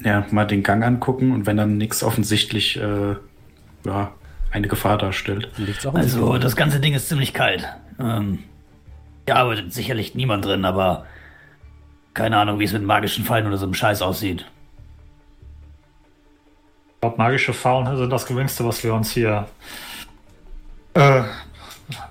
Ja, 0.03 0.26
mal 0.31 0.45
den 0.45 0.64
Gang 0.64 0.84
angucken 0.84 1.34
und 1.34 1.45
wenn 1.45 1.57
dann 1.57 1.77
nichts 1.77 2.03
offensichtlich 2.03 2.77
äh, 2.77 3.15
ja, 3.85 4.11
eine 4.49 4.68
Gefahr 4.68 4.98
darstellt. 4.98 5.52
Also, 5.94 6.40
das 6.40 6.56
ganze 6.56 6.80
Ding 6.80 6.95
ist 6.95 7.10
ziemlich 7.10 7.34
kalt. 7.34 7.68
Ähm, 7.99 8.40
hier 9.25 9.35
arbeitet 9.35 9.73
sicherlich 9.73 10.15
niemand 10.15 10.45
drin, 10.45 10.65
aber 10.65 11.05
keine 12.13 12.37
Ahnung, 12.37 12.59
wie 12.59 12.65
es 12.65 12.73
mit 12.73 12.83
magischen 12.83 13.25
Fallen 13.25 13.47
oder 13.47 13.57
so 13.57 13.65
einem 13.65 13.73
Scheiß 13.73 14.01
aussieht. 14.01 14.45
Ich 16.87 17.01
glaube, 17.01 17.17
magische 17.17 17.53
Fallen 17.53 17.97
sind 17.97 18.09
das 18.09 18.25
geringste, 18.25 18.65
was 18.65 18.83
wir 18.83 18.93
uns 18.93 19.11
hier 19.11 19.47
äh, 20.93 21.23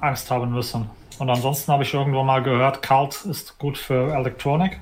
Angst 0.00 0.30
haben 0.30 0.52
müssen. 0.52 0.90
Und 1.18 1.30
ansonsten 1.30 1.72
habe 1.72 1.82
ich 1.82 1.94
irgendwo 1.94 2.22
mal 2.22 2.42
gehört, 2.42 2.82
kalt 2.82 3.24
ist 3.24 3.58
gut 3.58 3.78
für 3.78 4.14
Elektronik. 4.14 4.80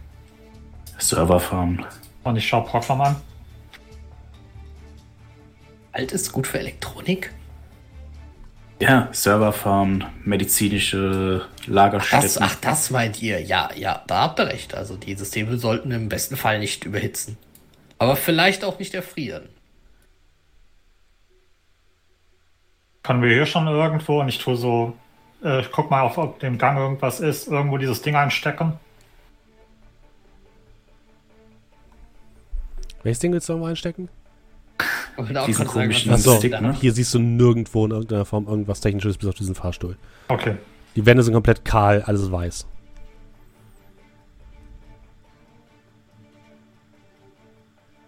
Serverfarm. 0.99 1.85
Und 2.25 2.37
ich 2.37 2.47
schaue 2.47 2.65
Proclam 2.65 3.01
an. 3.01 3.17
Alt 5.93 6.13
ist 6.13 6.33
gut 6.33 6.47
für 6.47 6.59
Elektronik? 6.59 7.33
Ja, 8.81 9.11
Serverfarmen, 9.13 10.07
medizinische 10.25 11.47
Lagerstätten. 11.67 12.23
Das, 12.23 12.41
ach, 12.41 12.55
das 12.57 12.91
meint 12.91 13.21
ihr? 13.21 13.39
Ja, 13.43 13.69
ja, 13.75 14.03
da 14.07 14.23
habt 14.23 14.41
ihr 14.41 14.47
recht. 14.47 14.75
Also 14.75 14.97
die 14.97 15.15
Systeme 15.15 15.59
sollten 15.59 15.91
im 15.91 16.09
besten 16.09 16.35
Fall 16.37 16.59
nicht 16.59 16.87
überhitzen. 16.87 17.37
Aber 17.99 18.17
vielleicht 18.17 18.65
auch 18.65 18.79
nicht 18.79 18.95
erfrieren. 18.95 19.51
Können 23.03 23.23
wir 23.23 23.29
hier 23.29 23.45
schon 23.45 23.67
irgendwo, 23.67 24.21
und 24.21 24.29
ich 24.31 24.39
tue 24.39 24.57
so, 24.57 24.97
äh, 25.45 25.61
ich 25.61 25.71
guck 25.71 25.91
mal, 25.91 26.01
auf, 26.01 26.17
ob 26.17 26.41
dem 26.41 26.57
Gang 26.57 26.79
irgendwas 26.79 27.21
ist, 27.21 27.49
irgendwo 27.49 27.77
dieses 27.77 28.01
Ding 28.01 28.17
einstecken? 28.17 28.79
Welches 33.03 33.19
Ding 33.19 33.33
willst 33.33 33.47
du 33.47 33.53
irgendwo 33.53 33.69
einstecken? 33.69 34.09
Diesen 35.47 35.67
komischen 35.67 36.13
Achso, 36.13 36.37
Stick, 36.37 36.61
ne? 36.61 36.75
hier 36.81 36.93
siehst 36.93 37.15
du 37.15 37.19
nirgendwo 37.19 37.85
in 37.87 37.93
irgendeiner 37.93 38.25
Form 38.25 38.47
irgendwas 38.47 38.81
Technisches 38.81 39.19
bis 39.19 39.29
auf 39.29 39.35
diesen 39.35 39.55
Fahrstuhl. 39.55 39.97
Okay. 40.29 40.57
Die 40.97 41.07
Wände 41.07 41.23
sind 41.23 41.35
komplett 41.35 41.65
kahl, 41.65 42.03
alles 42.03 42.31
weiß. 42.31 42.67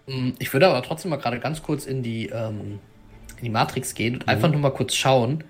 Hm, 0.07 0.33
ich 0.39 0.51
würde 0.51 0.67
aber 0.67 0.81
trotzdem 0.81 1.11
mal 1.11 1.17
gerade 1.17 1.39
ganz 1.39 1.63
kurz 1.63 1.85
in 1.85 2.03
die, 2.03 2.27
ähm, 2.27 2.79
in 3.37 3.43
die 3.43 3.49
Matrix 3.49 3.95
gehen 3.95 4.15
und 4.15 4.23
mhm. 4.23 4.29
einfach 4.29 4.49
nur 4.49 4.59
mal 4.59 4.71
kurz 4.71 4.95
schauen. 4.95 5.43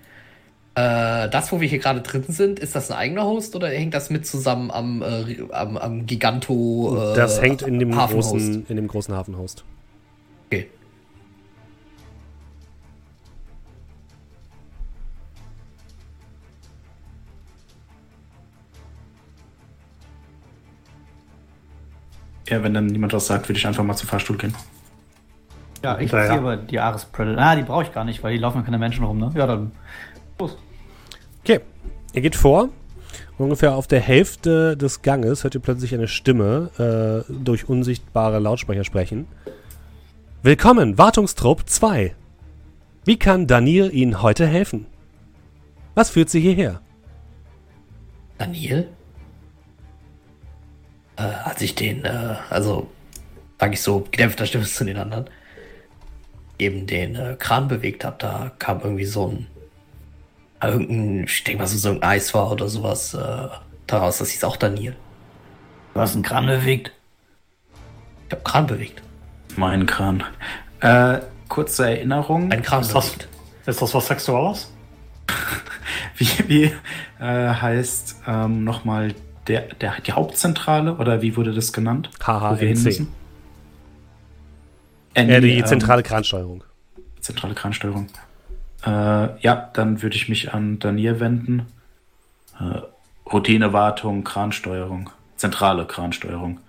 Äh, 0.76 1.28
das, 1.28 1.52
wo 1.52 1.60
wir 1.60 1.68
hier 1.68 1.78
gerade 1.78 2.00
drin 2.00 2.24
sind, 2.28 2.58
ist 2.58 2.74
das 2.74 2.90
ein 2.90 2.96
eigener 2.96 3.24
Host 3.24 3.54
oder 3.54 3.68
hängt 3.68 3.94
das 3.94 4.10
mit 4.10 4.26
zusammen 4.26 4.70
am, 4.70 5.02
äh, 5.02 5.42
am, 5.52 5.76
am 5.76 6.06
Giganto? 6.06 7.12
Äh, 7.12 7.16
das 7.16 7.40
hängt 7.40 7.62
in 7.62 7.78
dem, 7.78 7.92
großen, 7.92 8.66
in 8.68 8.76
dem 8.76 8.88
großen 8.88 9.14
Hafenhost. 9.14 9.64
Okay. 10.46 10.68
Ja, 22.48 22.62
wenn 22.62 22.74
dann 22.74 22.86
niemand 22.86 23.12
was 23.12 23.26
sagt, 23.26 23.48
würde 23.48 23.58
ich 23.58 23.66
einfach 23.66 23.84
mal 23.84 23.94
zum 23.94 24.08
Fahrstuhl 24.08 24.36
gehen. 24.36 24.54
Ja, 25.82 25.98
ich 25.98 26.10
ziehe 26.10 26.30
aber 26.30 26.56
die 26.56 26.80
Ares 26.80 27.04
Predator. 27.04 27.42
Ah, 27.42 27.56
die 27.56 27.62
brauche 27.62 27.84
ich 27.84 27.92
gar 27.92 28.04
nicht, 28.04 28.22
weil 28.22 28.32
die 28.32 28.38
laufen 28.38 28.64
keine 28.64 28.78
Menschen 28.78 29.04
rum, 29.04 29.18
ne? 29.18 29.30
Ja, 29.34 29.46
dann. 29.46 29.72
Los. 30.38 30.56
Okay. 31.42 31.60
Ihr 32.12 32.22
geht 32.22 32.36
vor. 32.36 32.70
Ungefähr 33.36 33.74
auf 33.74 33.86
der 33.86 34.00
Hälfte 34.00 34.76
des 34.76 35.02
Ganges 35.02 35.42
hört 35.42 35.54
ihr 35.54 35.60
plötzlich 35.60 35.92
eine 35.92 36.08
Stimme 36.08 37.24
äh, 37.28 37.32
durch 37.32 37.68
unsichtbare 37.68 38.38
Lautsprecher 38.38 38.84
sprechen. 38.84 39.26
Willkommen, 40.42 40.98
Wartungstrupp 40.98 41.68
2. 41.68 42.14
Wie 43.04 43.18
kann 43.18 43.46
Daniel 43.46 43.92
Ihnen 43.92 44.22
heute 44.22 44.46
helfen? 44.46 44.86
Was 45.94 46.10
führt 46.10 46.30
Sie 46.30 46.40
hierher? 46.40 46.80
Daniel? 48.38 48.88
Äh, 51.16 51.22
als 51.22 51.60
ich 51.62 51.74
den, 51.74 52.04
äh, 52.04 52.36
also 52.50 52.90
sage 53.58 53.74
ich 53.74 53.82
so, 53.82 54.00
gedämpfter 54.10 54.46
Stimme 54.46 54.64
zu 54.64 54.84
den 54.84 54.96
anderen, 54.96 55.30
eben 56.58 56.86
den 56.86 57.16
äh, 57.16 57.36
Kran 57.38 57.68
bewegt 57.68 58.04
habe, 58.04 58.16
da 58.18 58.52
kam 58.58 58.80
irgendwie 58.80 59.04
so 59.04 59.28
ein, 59.28 59.46
irgendein, 60.62 61.24
ich 61.24 61.44
denke 61.44 61.62
mal 61.62 61.66
so, 61.66 61.78
so 61.78 61.90
ein 61.90 62.02
Eis 62.02 62.34
war 62.34 62.50
oder 62.50 62.68
sowas 62.68 63.14
äh, 63.14 63.48
daraus, 63.86 64.18
das 64.18 64.30
hieß 64.30 64.44
auch 64.44 64.56
Daniel. 64.56 64.96
Du 65.94 66.00
hast 66.00 66.14
einen 66.14 66.22
Kran 66.22 66.46
bewegt? 66.46 66.92
Ich 68.26 68.32
habe 68.32 68.42
Kran 68.42 68.66
bewegt. 68.66 69.02
Mein 69.56 69.86
Kran. 69.86 70.24
Äh, 70.80 71.20
kurze 71.48 71.88
Erinnerung. 71.88 72.50
Ein 72.50 72.62
Kran 72.62 72.82
ist 72.82 72.92
bewegt. 72.92 73.28
Das, 73.64 73.76
ist 73.76 73.82
das 73.82 73.94
was 73.94 74.06
Sexuelles? 74.06 74.72
wie 76.16 76.28
wie 76.48 76.64
äh, 77.20 77.48
heißt 77.48 78.16
ähm, 78.26 78.64
nochmal 78.64 79.14
der, 79.46 79.62
der, 79.74 80.00
die 80.06 80.12
Hauptzentrale 80.12 80.94
oder 80.96 81.22
wie 81.22 81.36
wurde 81.36 81.52
das 81.52 81.72
genannt? 81.72 82.10
HHNC. 82.24 83.06
Äh, 85.14 85.40
die 85.40 85.58
ähm, 85.58 85.66
zentrale 85.66 86.02
Kransteuerung. 86.02 86.64
Zentrale 87.20 87.54
Kransteuerung. 87.54 88.08
Äh, 88.84 88.90
ja, 89.40 89.70
dann 89.72 90.02
würde 90.02 90.16
ich 90.16 90.28
mich 90.28 90.52
an 90.52 90.78
Daniel 90.78 91.20
wenden. 91.20 91.66
Äh, 92.58 92.80
Routinewartung, 93.30 94.24
Kransteuerung. 94.24 95.10
Zentrale 95.36 95.86
Kransteuerung. 95.86 96.60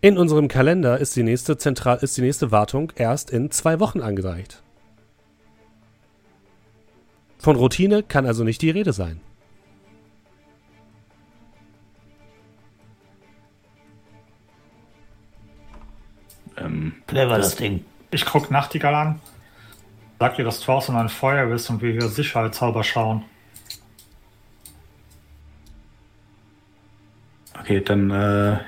In 0.00 0.18
unserem 0.18 0.48
Kalender 0.48 0.98
ist 0.98 1.14
die 1.14 1.22
nächste, 1.22 1.56
Zentral 1.56 1.98
ist 1.98 2.16
die 2.16 2.22
nächste 2.22 2.50
Wartung 2.50 2.92
erst 2.96 3.30
in 3.30 3.52
zwei 3.52 3.78
Wochen 3.78 4.00
angereicht. 4.00 4.60
Von 7.38 7.54
Routine 7.54 8.02
kann 8.02 8.26
also 8.26 8.42
nicht 8.42 8.62
die 8.62 8.70
Rede 8.70 8.92
sein. 8.92 9.20
Ähm, 16.64 16.94
Clever 17.06 17.36
das, 17.36 17.50
das 17.50 17.56
Ding. 17.56 17.84
Ich 18.10 18.24
guck 18.24 18.50
Nachtigall 18.50 18.94
an. 18.94 19.20
Sag 20.18 20.36
dir, 20.36 20.44
dass 20.44 20.60
draußen 20.60 20.94
ein 20.94 21.08
Feuer 21.08 21.52
ist 21.52 21.68
und 21.70 21.82
wir 21.82 21.92
hier 21.92 22.08
sicherheitshalber 22.08 22.84
schauen. 22.84 23.24
Okay, 27.58 27.80
dann 27.80 28.10
äh, 28.10 28.58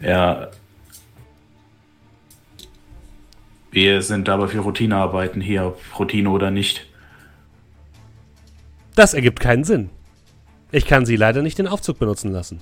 ja. 0.00 0.48
Wir 3.70 4.02
sind 4.02 4.28
aber 4.28 4.48
für 4.48 4.60
Routinearbeiten 4.60 5.40
hier, 5.40 5.66
ob 5.66 5.80
Routine 5.98 6.30
oder 6.30 6.50
nicht. 6.50 6.86
Das 8.94 9.14
ergibt 9.14 9.40
keinen 9.40 9.64
Sinn. 9.64 9.90
Ich 10.72 10.86
kann 10.86 11.06
Sie 11.06 11.16
leider 11.16 11.42
nicht 11.42 11.58
den 11.58 11.68
Aufzug 11.68 11.98
benutzen 11.98 12.32
lassen. 12.32 12.60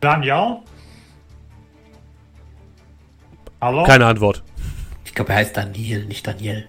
Daniel? 0.00 0.58
Hallo? 3.60 3.84
Keine 3.84 4.06
Antwort. 4.06 4.42
Ich 5.04 5.14
glaube, 5.14 5.32
er 5.32 5.38
heißt 5.38 5.56
Daniel, 5.56 6.04
nicht 6.06 6.26
Daniel. 6.26 6.68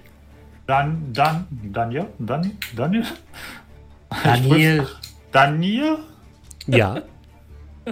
Dan, 0.65 1.13
Dan, 1.13 1.47
Daniel? 1.49 2.07
Dan, 2.17 2.57
Daniel? 2.75 3.05
Daniel. 4.23 4.87
Daniel? 5.31 5.97
Ja. 6.67 7.01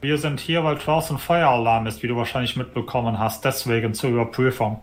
Wir 0.00 0.16
sind 0.16 0.40
hier, 0.40 0.64
weil 0.64 0.76
draußen 0.76 1.18
Feueralarm 1.18 1.86
ist, 1.86 2.02
wie 2.02 2.08
du 2.08 2.16
wahrscheinlich 2.16 2.56
mitbekommen 2.56 3.18
hast, 3.18 3.44
deswegen 3.44 3.92
zur 3.92 4.10
Überprüfung. 4.10 4.80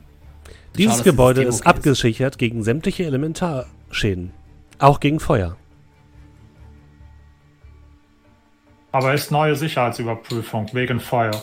Dieses 0.78 0.98
Schau, 1.00 1.04
Gebäude 1.04 1.42
ist 1.42 1.66
abgesichert 1.66 2.38
gegen 2.38 2.64
sämtliche 2.64 3.06
Elementarschäden. 3.06 4.32
Auch 4.78 5.00
gegen 5.00 5.20
Feuer. 5.20 5.58
Aber 8.92 9.14
ist 9.14 9.32
neue 9.32 9.56
Sicherheitsüberprüfung 9.56 10.70
wegen 10.74 11.00
Feuer. 11.00 11.42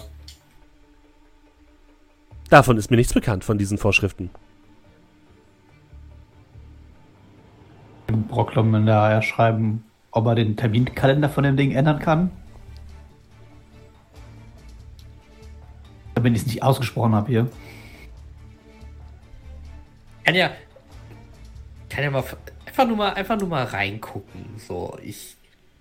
Davon 2.51 2.77
ist 2.77 2.91
mir 2.91 2.97
nichts 2.97 3.13
bekannt, 3.13 3.45
von 3.45 3.59
diesen 3.59 3.79
Vorschriften. 3.79 4.31
Dem 8.09 8.27
Brocklum 8.27 8.87
da 8.87 9.21
schreiben, 9.23 9.85
ob 10.11 10.27
er 10.27 10.35
den 10.35 10.57
Terminkalender 10.57 11.29
von 11.29 11.45
dem 11.45 11.57
Ding 11.57 11.73
ändern 11.73 11.99
kann. 11.99 12.31
Wenn 16.15 16.35
ich 16.35 16.43
es 16.43 16.47
nicht 16.47 16.63
ausgesprochen 16.63 17.15
habe 17.15 17.29
hier. 17.29 17.49
Kann 20.25 20.35
ja, 20.35 20.51
kann 21.91 22.05
ja 22.05 22.11
mal 22.11 22.25
einfach 22.67 22.87
nur 22.87 22.97
mal 22.97 23.13
einfach 23.13 23.39
nur 23.39 23.49
mal 23.49 23.65
reingucken. 23.65 24.45
So, 24.57 24.97
ich 25.03 25.37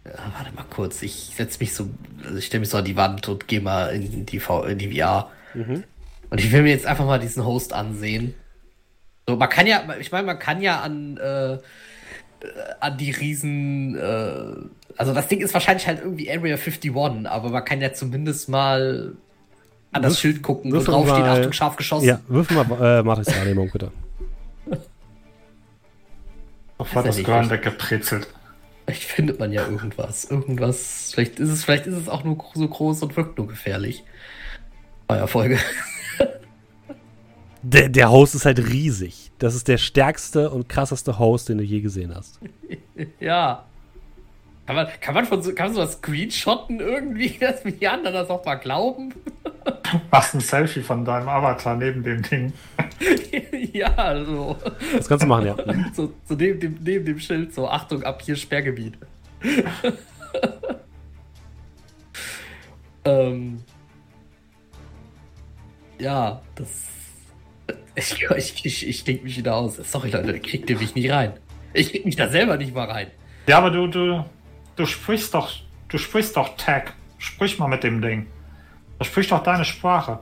warte 0.06 0.54
mal 0.56 0.66
kurz, 0.70 1.02
ich 1.02 1.32
setze 1.36 1.60
mich 1.60 1.74
so, 1.74 1.90
also 2.24 2.38
ich 2.38 2.46
stelle 2.46 2.60
mich 2.60 2.70
so 2.70 2.78
an 2.78 2.86
die 2.86 2.96
Wand 2.96 3.28
und 3.30 3.48
gehe 3.48 3.62
mal 3.62 3.88
in 3.88 4.26
die, 4.26 4.40
v 4.40 4.64
in 4.64 4.78
die 4.78 5.00
VR. 5.00 5.30
Mhm. 5.54 5.84
Und 6.30 6.40
ich 6.40 6.52
will 6.52 6.64
mir 6.64 6.72
jetzt 6.72 6.86
einfach 6.86 7.06
mal 7.06 7.20
diesen 7.20 7.46
Host 7.46 7.74
ansehen. 7.74 8.34
So, 9.28 9.36
man 9.38 9.50
kann 9.50 9.68
ja, 9.68 9.84
ich 10.00 10.12
meine, 10.12 10.28
man 10.28 10.40
kann 10.40 10.62
ja 10.62 10.82
an, 10.82 11.18
äh, 11.18 11.58
an 12.80 12.98
die 12.98 13.12
Riesen, 13.12 13.96
äh, 13.96 14.98
also 14.98 15.14
das 15.14 15.28
Ding 15.28 15.42
ist 15.42 15.54
wahrscheinlich 15.54 15.88
halt 15.88 16.00
irgendwie 16.02 16.30
Area 16.30 16.58
51, 16.58 17.28
aber 17.28 17.50
man 17.50 17.64
kann 17.64 17.80
ja 17.80 17.94
zumindest 17.94 18.50
mal 18.50 19.16
an 19.94 20.02
das 20.02 20.14
Wirf, 20.14 20.20
Schild 20.20 20.42
gucken, 20.42 20.74
wo 20.74 20.80
drauf 20.80 21.08
steht, 21.08 21.24
Achtung, 21.24 21.54
scharf 21.54 21.76
geschossen. 21.78 22.08
Ja, 22.08 22.20
wirf 22.28 22.50
mal 22.50 22.66
äh, 22.82 23.04
Matrix-Wahrnehmung, 23.04 23.70
bitte. 23.72 23.92
Auf 26.78 26.94
hat 26.96 27.06
das 27.06 27.18
Gehirn 27.18 27.50
weggepritzelt. 27.50 28.28
Vielleicht 28.86 29.04
findet 29.04 29.40
man 29.40 29.52
ja 29.52 29.66
irgendwas. 29.66 30.26
Irgendwas. 30.26 31.12
Vielleicht 31.14 31.40
ist 31.40 31.50
es, 31.50 31.64
vielleicht 31.64 31.88
ist 31.88 31.96
es 31.96 32.10
auch 32.10 32.24
nur 32.24 32.38
so 32.54 32.68
groß 32.68 33.04
und 33.04 33.16
wirkt 33.16 33.38
nur 33.38 33.48
gefährlich. 33.48 34.04
Feuerfolge. 35.08 35.60
Der, 37.66 37.88
der 37.88 38.12
Host 38.12 38.36
ist 38.36 38.46
halt 38.46 38.60
riesig. 38.60 39.32
Das 39.40 39.56
ist 39.56 39.70
der 39.70 39.78
stärkste 39.78 40.50
und 40.50 40.68
krasseste 40.68 41.18
Host, 41.18 41.48
den 41.48 41.60
du 41.60 41.64
je 41.64 41.80
gesehen 41.80 42.14
hast. 42.14 42.42
ja. 43.22 43.66
Kann 44.66 44.78
man, 44.78 44.88
kann 45.02 45.14
man 45.14 45.26
von 45.26 45.42
so, 45.42 45.54
kann 45.54 45.68
man 45.68 45.76
sowas 45.76 45.94
screenshotten 45.94 46.80
irgendwie, 46.80 47.38
dass 47.40 47.66
mir 47.66 47.74
die 47.74 47.88
anderen 47.88 48.14
das 48.14 48.30
auch 48.30 48.46
mal 48.46 48.56
glauben? 48.56 49.14
Machst 50.12 50.36
ein 50.36 50.40
Selfie 50.40 50.82
von 50.82 51.04
deinem 51.04 51.28
Avatar 51.28 51.76
neben 51.76 52.04
dem 52.04 52.22
Ding. 52.22 52.54
ja, 53.74 53.94
also. 53.96 54.58
Das 54.96 55.08
kannst 55.08 55.24
du 55.24 55.28
machen, 55.28 55.48
ja. 55.48 55.56
So, 55.94 56.14
so 56.26 56.36
neben, 56.36 56.60
dem, 56.60 56.78
neben 56.82 57.06
dem 57.06 57.20
Schild, 57.20 57.54
so 57.54 57.68
Achtung, 57.68 58.04
ab 58.04 58.22
hier 58.22 58.36
Sperrgebiet. 58.36 58.98
ähm, 63.04 63.64
ja, 66.00 66.42
das. 66.56 66.88
Ich, 67.96 68.26
ich, 68.38 68.66
ich, 68.66 68.88
ich 68.88 69.04
denke 69.04 69.24
mich 69.26 69.38
wieder 69.38 69.56
aus. 69.56 69.76
Sorry, 69.76 70.10
Leute, 70.10 70.40
kriegt 70.40 70.70
ihr 70.70 70.78
mich 70.78 70.96
nicht 70.96 71.12
rein. 71.12 71.34
Ich 71.74 71.92
krieg 71.92 72.06
mich 72.06 72.16
da 72.16 72.30
selber 72.30 72.58
nicht 72.58 72.74
mal 72.74 72.90
rein. 72.90 73.08
Ja, 73.48 73.58
aber 73.58 73.70
du, 73.70 73.88
du, 73.88 74.26
du 74.76 74.86
sprichst 74.86 75.34
doch, 75.34 75.52
du 75.90 75.98
sprichst 75.98 76.36
doch 76.38 76.56
Tag. 76.58 76.94
Sprich 77.18 77.58
mal 77.60 77.68
mit 77.68 77.84
dem 77.84 78.02
Ding. 78.02 78.28
Er 79.00 79.06
spricht 79.06 79.32
doch 79.32 79.42
deine 79.44 79.64
Sprache. 79.66 80.20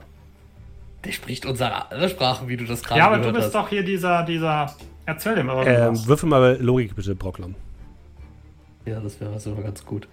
Der 1.04 1.10
spricht 1.12 1.44
unsere 1.46 2.08
Sprache, 2.08 2.46
wie 2.46 2.56
du 2.56 2.64
das 2.64 2.82
gerade 2.82 3.00
Ja, 3.00 3.06
aber 3.06 3.18
du 3.18 3.32
bist 3.32 3.46
hast. 3.46 3.54
doch 3.54 3.68
hier 3.68 3.82
dieser, 3.82 4.22
dieser. 4.22 4.74
Erzähl 5.04 5.34
dem 5.34 5.48
irgendwas. 5.48 6.00
Ähm, 6.00 6.06
würfel 6.06 6.28
mal 6.28 6.56
Logik 6.60 6.94
bitte, 6.94 7.14
Brocklam. 7.16 7.56
Ja, 8.84 9.00
das 9.00 9.20
wäre 9.20 9.38
sogar 9.40 9.64
ganz 9.64 9.84
gut. 9.84 10.06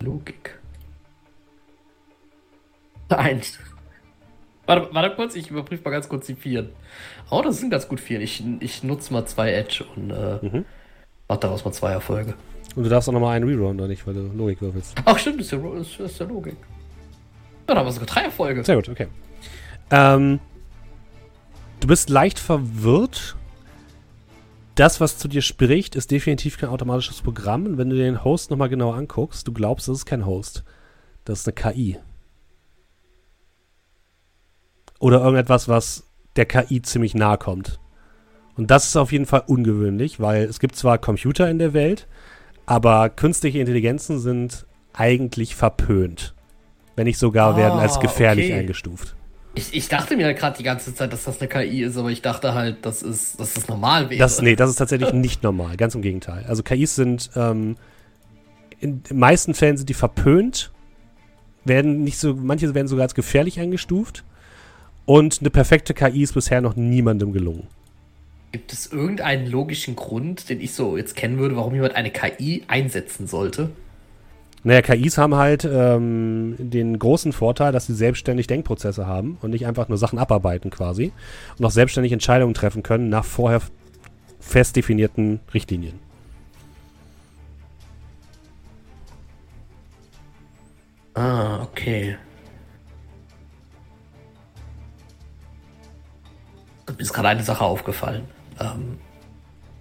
Logik. 0.00 0.58
Eins. 3.08 3.58
Warte, 4.66 4.88
warte 4.92 5.14
kurz, 5.14 5.36
ich 5.36 5.50
überprüfe 5.50 5.84
mal 5.84 5.92
ganz 5.92 6.08
kurz 6.08 6.26
die 6.26 6.34
Vieren. 6.34 6.70
Oh, 7.30 7.40
das 7.42 7.58
sind 7.58 7.70
ganz 7.70 7.88
gut 7.88 8.00
Vieren. 8.00 8.22
Ich, 8.22 8.42
ich 8.60 8.82
nutze 8.82 9.12
mal 9.12 9.24
zwei 9.26 9.52
Edge 9.52 9.84
und 9.94 10.10
äh, 10.10 10.38
mhm. 10.42 10.64
mach 11.28 11.36
daraus 11.36 11.64
mal 11.64 11.72
zwei 11.72 11.92
Erfolge. 11.92 12.34
Und 12.74 12.82
du 12.82 12.90
darfst 12.90 13.08
auch 13.08 13.12
nochmal 13.12 13.36
einen 13.36 13.48
Reroll, 13.48 13.74
oder 13.74 13.88
nicht, 13.88 14.06
weil 14.06 14.14
du 14.14 14.30
Logik 14.34 14.60
würfelst. 14.60 14.94
Ach, 15.04 15.18
stimmt, 15.18 15.40
das 15.40 15.46
ist 15.46 15.52
ja, 15.52 15.58
das 15.58 16.10
ist 16.12 16.20
ja 16.20 16.26
Logik. 16.26 16.56
Ja, 17.68 17.74
da 17.74 17.80
haben 17.80 17.86
wir 17.86 17.92
sogar 17.92 18.06
drei 18.06 18.22
Erfolge. 18.22 18.64
Sehr 18.64 18.76
gut, 18.76 18.88
okay. 18.88 19.06
Ähm, 19.90 20.40
du 21.80 21.86
bist 21.86 22.10
leicht 22.10 22.38
verwirrt. 22.38 23.36
Das, 24.74 25.00
was 25.00 25.16
zu 25.16 25.26
dir 25.28 25.40
spricht, 25.40 25.96
ist 25.96 26.10
definitiv 26.10 26.58
kein 26.58 26.68
automatisches 26.68 27.22
Programm. 27.22 27.64
Und 27.64 27.78
wenn 27.78 27.88
du 27.88 27.96
den 27.96 28.24
Host 28.24 28.50
nochmal 28.50 28.68
genau 28.68 28.92
anguckst, 28.92 29.48
du 29.48 29.52
glaubst, 29.52 29.88
das 29.88 29.98
ist 29.98 30.06
kein 30.06 30.26
Host. 30.26 30.64
Das 31.24 31.40
ist 31.40 31.48
eine 31.48 31.54
KI. 31.54 31.98
Oder 34.98 35.20
irgendetwas, 35.20 35.68
was 35.68 36.04
der 36.36 36.46
KI 36.46 36.82
ziemlich 36.82 37.14
nahe 37.14 37.38
kommt. 37.38 37.80
Und 38.56 38.70
das 38.70 38.86
ist 38.86 38.96
auf 38.96 39.12
jeden 39.12 39.26
Fall 39.26 39.42
ungewöhnlich, 39.46 40.20
weil 40.20 40.44
es 40.44 40.60
gibt 40.60 40.76
zwar 40.76 40.98
Computer 40.98 41.48
in 41.50 41.58
der 41.58 41.74
Welt, 41.74 42.06
aber 42.64 43.10
künstliche 43.10 43.58
Intelligenzen 43.58 44.18
sind 44.18 44.66
eigentlich 44.92 45.54
verpönt. 45.54 46.34
Wenn 46.96 47.04
nicht 47.04 47.18
sogar 47.18 47.54
ah, 47.54 47.56
werden 47.56 47.78
als 47.78 48.00
gefährlich 48.00 48.46
okay. 48.46 48.60
eingestuft. 48.60 49.14
Ich, 49.54 49.74
ich 49.74 49.88
dachte 49.88 50.16
mir 50.16 50.26
halt 50.26 50.38
gerade 50.38 50.56
die 50.56 50.62
ganze 50.62 50.94
Zeit, 50.94 51.12
dass 51.12 51.24
das 51.24 51.40
eine 51.40 51.48
KI 51.48 51.82
ist, 51.82 51.96
aber 51.96 52.10
ich 52.10 52.22
dachte 52.22 52.54
halt, 52.54 52.84
dass, 52.84 53.02
es, 53.02 53.36
dass 53.36 53.54
das 53.54 53.68
normal 53.68 54.08
wäre. 54.08 54.18
Das, 54.18 54.40
nee, 54.40 54.56
das 54.56 54.70
ist 54.70 54.76
tatsächlich 54.76 55.12
nicht 55.14 55.42
normal, 55.42 55.76
ganz 55.76 55.94
im 55.94 56.02
Gegenteil. 56.02 56.44
Also 56.46 56.62
KIs 56.62 56.94
sind, 56.94 57.30
ähm, 57.36 57.76
in 58.80 59.02
den 59.02 59.18
meisten 59.18 59.54
Fällen 59.54 59.76
sind 59.76 59.88
die 59.88 59.94
verpönt, 59.94 60.72
werden 61.64 62.04
nicht 62.04 62.18
so, 62.18 62.34
manche 62.34 62.74
werden 62.74 62.88
sogar 62.88 63.04
als 63.04 63.14
gefährlich 63.14 63.60
eingestuft. 63.60 64.24
Und 65.06 65.38
eine 65.40 65.50
perfekte 65.50 65.94
KI 65.94 66.22
ist 66.22 66.34
bisher 66.34 66.60
noch 66.60 66.76
niemandem 66.76 67.32
gelungen. 67.32 67.68
Gibt 68.52 68.72
es 68.72 68.92
irgendeinen 68.92 69.46
logischen 69.46 69.96
Grund, 69.96 70.48
den 70.48 70.60
ich 70.60 70.72
so 70.72 70.96
jetzt 70.96 71.14
kennen 71.14 71.38
würde, 71.38 71.56
warum 71.56 71.74
jemand 71.74 71.94
eine 71.94 72.10
KI 72.10 72.64
einsetzen 72.68 73.26
sollte? 73.26 73.70
Naja, 74.64 74.82
KIs 74.82 75.16
haben 75.16 75.36
halt 75.36 75.64
ähm, 75.64 76.56
den 76.58 76.98
großen 76.98 77.32
Vorteil, 77.32 77.70
dass 77.70 77.86
sie 77.86 77.94
selbstständig 77.94 78.48
Denkprozesse 78.48 79.06
haben 79.06 79.38
und 79.42 79.50
nicht 79.50 79.64
einfach 79.64 79.88
nur 79.88 79.96
Sachen 79.96 80.18
abarbeiten 80.18 80.70
quasi 80.70 81.12
und 81.56 81.64
auch 81.64 81.70
selbstständig 81.70 82.12
Entscheidungen 82.12 82.54
treffen 82.54 82.82
können 82.82 83.08
nach 83.08 83.24
vorher 83.24 83.62
fest 84.40 84.74
definierten 84.74 85.38
Richtlinien. 85.54 86.00
Ah, 91.14 91.62
okay. 91.62 92.16
Mir 96.88 97.00
ist 97.00 97.12
gerade 97.12 97.28
eine 97.28 97.42
Sache 97.42 97.64
aufgefallen. 97.64 98.24
Ähm, 98.60 98.98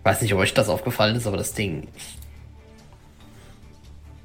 weiß 0.03 0.21
nicht, 0.21 0.33
ob 0.33 0.39
euch 0.39 0.53
das 0.53 0.69
aufgefallen 0.69 1.15
ist, 1.15 1.27
aber 1.27 1.37
das 1.37 1.53
Ding. 1.53 1.87
Ich, 1.95 2.17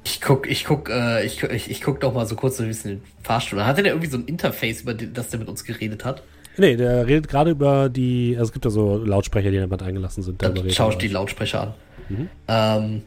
ich 0.03 0.21
guck, 0.21 0.49
ich 0.49 0.65
guck, 0.65 0.89
äh, 0.89 1.25
ich, 1.25 1.43
ich, 1.43 1.69
ich 1.69 1.81
guck 1.81 1.99
doch 1.99 2.13
mal 2.13 2.25
so 2.25 2.35
kurz 2.35 2.57
so 2.57 2.63
ein 2.63 2.69
bisschen 2.69 3.01
den 3.01 3.03
Fahrstuhl. 3.23 3.63
Hatte 3.65 3.83
der 3.83 3.93
irgendwie 3.93 4.09
so 4.09 4.17
ein 4.17 4.25
Interface, 4.25 4.81
über 4.81 4.93
das 4.93 5.29
der 5.29 5.39
mit 5.39 5.47
uns 5.47 5.63
geredet 5.63 6.05
hat? 6.05 6.23
Nee, 6.57 6.75
der 6.75 7.07
redet 7.07 7.27
gerade 7.27 7.51
über 7.51 7.89
die. 7.89 8.35
Also 8.37 8.49
es 8.49 8.53
gibt 8.53 8.65
ja 8.65 8.71
so 8.71 8.97
Lautsprecher, 8.97 9.49
die 9.49 9.55
in 9.55 9.61
der 9.61 9.71
Wand 9.71 9.83
eingelassen 9.83 10.21
sind. 10.23 10.41
Dann 10.41 10.69
schau 10.69 10.89
ich 10.89 10.97
die 10.97 11.07
Lautsprecher 11.07 11.61
an. 11.61 11.73
Mhm. 12.09 12.29
Ähm, 12.47 13.03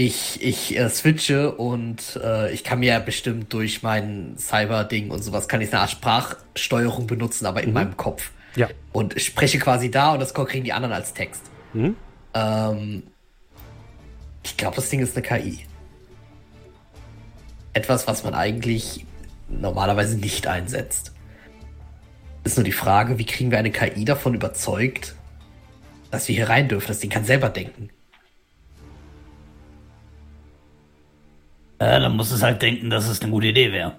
ich, 0.00 0.42
ich 0.42 0.78
äh, 0.78 0.88
switche 0.88 1.52
und 1.52 2.18
äh, 2.24 2.50
ich 2.52 2.64
kann 2.64 2.80
mir 2.80 2.98
bestimmt 3.00 3.52
durch 3.52 3.82
mein 3.82 4.34
Cyber-Ding 4.38 5.10
und 5.10 5.22
sowas 5.22 5.46
kann 5.46 5.60
ich 5.60 5.70
eine 5.72 5.82
Art 5.82 5.90
Sprachsteuerung 5.90 7.06
benutzen, 7.06 7.44
aber 7.44 7.62
in 7.62 7.68
mhm. 7.68 7.74
meinem 7.74 7.96
Kopf. 7.98 8.30
Ja. 8.56 8.68
Und 8.92 9.20
spreche 9.20 9.58
quasi 9.58 9.90
da 9.90 10.14
und 10.14 10.20
das 10.20 10.32
kriegen 10.32 10.64
die 10.64 10.72
anderen 10.72 10.94
als 10.94 11.12
Text. 11.12 11.42
Mhm. 11.74 11.96
Ähm, 12.32 13.02
ich 14.42 14.56
glaube, 14.56 14.76
das 14.76 14.88
Ding 14.88 15.00
ist 15.00 15.14
eine 15.14 15.22
KI. 15.26 15.66
Etwas, 17.74 18.06
was 18.06 18.24
man 18.24 18.32
eigentlich 18.34 19.04
normalerweise 19.50 20.16
nicht 20.16 20.46
einsetzt. 20.46 21.12
Ist 22.42 22.56
nur 22.56 22.64
die 22.64 22.72
Frage, 22.72 23.18
wie 23.18 23.26
kriegen 23.26 23.50
wir 23.50 23.58
eine 23.58 23.70
KI 23.70 24.06
davon 24.06 24.32
überzeugt, 24.32 25.14
dass 26.10 26.26
wir 26.26 26.34
hier 26.34 26.48
rein 26.48 26.68
dürfen? 26.68 26.88
Das 26.88 27.00
Ding 27.00 27.10
kann 27.10 27.24
selber 27.24 27.50
denken. 27.50 27.90
Ja, 31.80 31.98
dann 31.98 32.14
muss 32.14 32.30
es 32.30 32.42
halt 32.42 32.60
denken, 32.60 32.90
dass 32.90 33.08
es 33.08 33.22
eine 33.22 33.30
gute 33.30 33.46
Idee 33.46 33.72
wäre. 33.72 33.98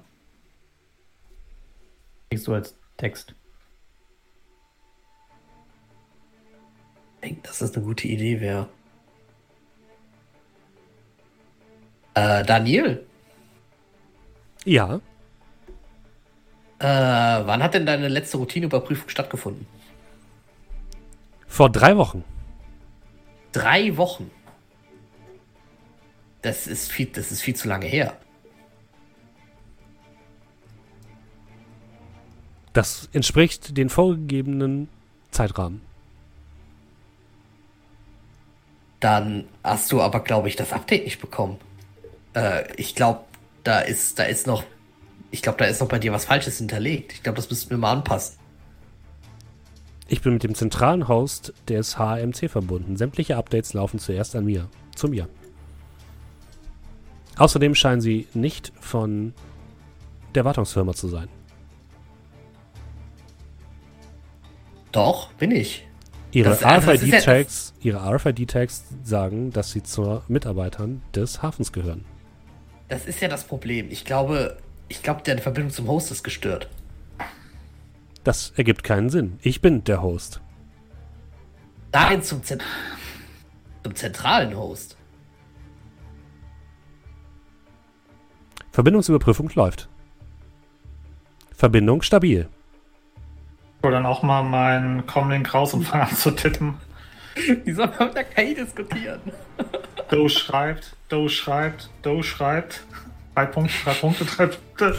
Kriegst 2.29 2.47
du 2.47 2.53
als 2.53 2.77
Text. 2.97 3.33
Denkt, 7.23 7.47
dass 7.47 7.61
es 7.61 7.75
eine 7.75 7.83
gute 7.83 8.07
Idee 8.07 8.39
wäre. 8.39 8.69
Äh, 12.13 12.43
Daniel? 12.45 13.05
Ja. 14.63 15.01
Äh, 16.79 16.85
wann 16.85 17.63
hat 17.63 17.73
denn 17.73 17.85
deine 17.85 18.07
letzte 18.07 18.37
Routineüberprüfung 18.37 19.09
stattgefunden? 19.09 19.65
Vor 21.47 21.69
drei 21.69 21.97
Wochen. 21.97 22.23
Drei 23.51 23.97
Wochen? 23.97 24.31
Das 26.41 26.67
ist 26.67 26.91
viel, 26.91 27.07
das 27.07 27.31
ist 27.31 27.41
viel 27.41 27.55
zu 27.55 27.67
lange 27.67 27.85
her. 27.85 28.17
Das 32.73 33.09
entspricht 33.11 33.77
den 33.77 33.89
vorgegebenen 33.89 34.87
Zeitrahmen. 35.29 35.81
Dann 38.99 39.45
hast 39.63 39.91
du 39.91 40.01
aber, 40.01 40.21
glaube 40.21 40.47
ich, 40.47 40.55
das 40.55 40.71
Update 40.73 41.05
nicht 41.05 41.19
bekommen. 41.19 41.57
Äh, 42.33 42.71
ich 42.75 42.95
glaube, 42.95 43.21
da 43.63 43.79
ist, 43.79 44.19
da 44.19 44.23
ist 44.23 44.47
noch, 44.47 44.63
ich 45.31 45.41
glaube, 45.41 45.57
da 45.57 45.65
ist 45.65 45.81
noch 45.81 45.89
bei 45.89 45.99
dir 45.99 46.13
was 46.13 46.25
Falsches 46.25 46.59
hinterlegt. 46.59 47.13
Ich 47.13 47.23
glaube, 47.23 47.35
das 47.35 47.49
müssten 47.49 47.71
wir 47.71 47.77
mal 47.77 47.91
anpassen. 47.91 48.37
Ich 50.07 50.21
bin 50.21 50.33
mit 50.33 50.43
dem 50.43 50.55
zentralen 50.55 51.07
Host 51.07 51.53
des 51.67 51.97
HMC 51.97 52.49
verbunden. 52.49 52.95
Sämtliche 52.95 53.37
Updates 53.37 53.73
laufen 53.73 53.97
zuerst 53.97 54.35
an 54.35 54.45
mir. 54.45 54.69
Zu 54.95 55.07
mir. 55.07 55.27
Außerdem 57.37 57.75
scheinen 57.75 58.01
sie 58.01 58.27
nicht 58.33 58.71
von 58.79 59.33
der 60.35 60.45
Wartungsfirma 60.45 60.93
zu 60.93 61.07
sein. 61.07 61.27
Doch, 64.91 65.31
bin 65.33 65.51
ich. 65.51 65.87
Ihre 66.31 66.53
RFID-Tags 66.53 67.73
ja 67.81 68.97
sagen, 69.03 69.51
dass 69.51 69.71
sie 69.71 69.83
zu 69.83 70.21
Mitarbeitern 70.27 71.01
des 71.13 71.41
Hafens 71.41 71.71
gehören. 71.71 72.05
Das 72.87 73.05
ist 73.05 73.21
ja 73.21 73.27
das 73.27 73.43
Problem. 73.45 73.89
Ich 73.89 74.05
glaube, 74.05 74.57
ich 74.87 75.03
glaube, 75.03 75.21
deine 75.23 75.41
Verbindung 75.41 75.71
zum 75.71 75.87
Host 75.87 76.11
ist 76.11 76.23
gestört. 76.23 76.69
Das 78.23 78.53
ergibt 78.55 78.83
keinen 78.83 79.09
Sinn. 79.09 79.39
Ich 79.41 79.61
bin 79.61 79.83
der 79.83 80.01
Host. 80.01 80.41
Nein, 81.93 82.21
zum, 82.21 82.43
Zent 82.43 82.63
zum 83.83 83.95
zentralen 83.95 84.55
Host. 84.55 84.95
Verbindungsüberprüfung 88.71 89.49
läuft. 89.55 89.89
Verbindung 91.55 92.01
stabil. 92.01 92.47
Ich 93.77 93.83
hol 93.83 93.91
dann 93.91 94.05
auch 94.05 94.23
mal 94.23 94.43
meinen 94.43 95.05
Comlink 95.05 95.53
raus 95.53 95.73
und 95.73 95.83
fange 95.83 96.03
an 96.03 96.15
zu 96.15 96.31
tippen. 96.31 96.75
Wie 97.63 97.71
soll 97.71 97.87
man 97.87 98.07
mit 98.07 98.15
der 98.15 98.23
KI 98.23 98.55
diskutieren? 98.55 99.21
Do 100.09 100.27
schreibt, 100.27 100.95
Do 101.09 101.27
schreibt, 101.27 101.89
Do 102.01 102.21
schreibt. 102.23 102.83
Drei 103.35 103.45
Punkte, 103.45 103.73
drei 103.83 103.93
Punkte, 103.93 104.25
drei 104.25 104.45
Punkte. 104.47 104.95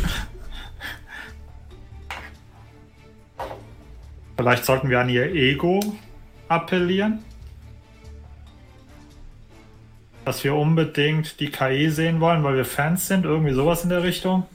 Vielleicht 4.36 4.64
sollten 4.64 4.88
wir 4.88 5.00
an 5.00 5.08
ihr 5.08 5.26
Ego 5.32 5.80
appellieren. 6.48 7.22
Dass 10.24 10.44
wir 10.44 10.54
unbedingt 10.54 11.40
die 11.40 11.50
KI 11.50 11.90
sehen 11.90 12.20
wollen, 12.20 12.44
weil 12.44 12.56
wir 12.56 12.64
Fans 12.64 13.08
sind, 13.08 13.24
irgendwie 13.24 13.52
sowas 13.52 13.82
in 13.82 13.90
der 13.90 14.02
Richtung. 14.02 14.46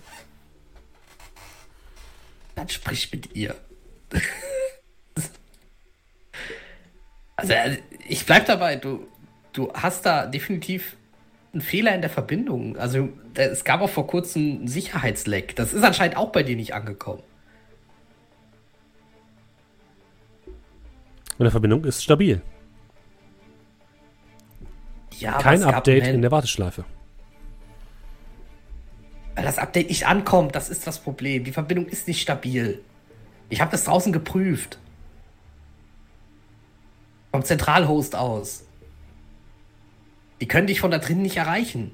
Dann 2.56 2.70
sprich 2.70 3.12
mit 3.12 3.36
ihr. 3.36 3.54
also, 7.36 7.54
ich 8.08 8.26
bleib 8.26 8.46
dabei, 8.46 8.78
du, 8.78 9.08
du 9.54 9.72
hast 9.74 10.06
da 10.06 10.26
definitiv 10.26 10.96
einen 11.54 11.62
Fehler 11.62 11.94
in 11.94 12.02
der 12.02 12.10
Verbindung. 12.10 12.78
Also, 12.78 13.10
es 13.36 13.64
gab 13.64 13.82
auch 13.82 13.90
vor 13.90 14.08
kurzem 14.08 14.60
einen 14.60 14.68
Sicherheitsleck. 14.68 15.56
Das 15.56 15.74
ist 15.74 15.84
anscheinend 15.84 16.18
auch 16.18 16.32
bei 16.32 16.44
dir 16.44 16.56
nicht 16.56 16.74
angekommen. 16.74 17.24
Meine 21.38 21.52
Verbindung 21.52 21.84
ist 21.84 22.04
stabil. 22.04 22.42
Ja, 25.20 25.40
Kein 25.40 25.64
Update 25.64 26.08
in 26.08 26.22
der 26.22 26.32
Warteschleife. 26.32 26.86
Weil 29.36 29.46
das 29.46 29.58
Update 29.58 29.90
nicht 29.90 30.06
ankommt, 30.06 30.56
das 30.56 30.70
ist 30.70 30.86
das 30.88 31.00
Problem. 31.00 31.44
Die 31.44 31.52
Verbindung 31.52 31.88
ist 31.88 32.08
nicht 32.08 32.22
stabil. 32.22 32.82
Ich 33.50 33.62
habe 33.62 33.72
das 33.72 33.84
draußen 33.84 34.12
geprüft. 34.12 34.80
Vom 37.32 37.44
Zentralhost 37.44 38.16
aus. 38.16 38.64
Die 40.42 40.48
können 40.48 40.68
dich 40.68 40.80
von 40.80 40.92
da 40.92 41.00
drin 41.00 41.22
nicht 41.22 41.38
erreichen. 41.38 41.94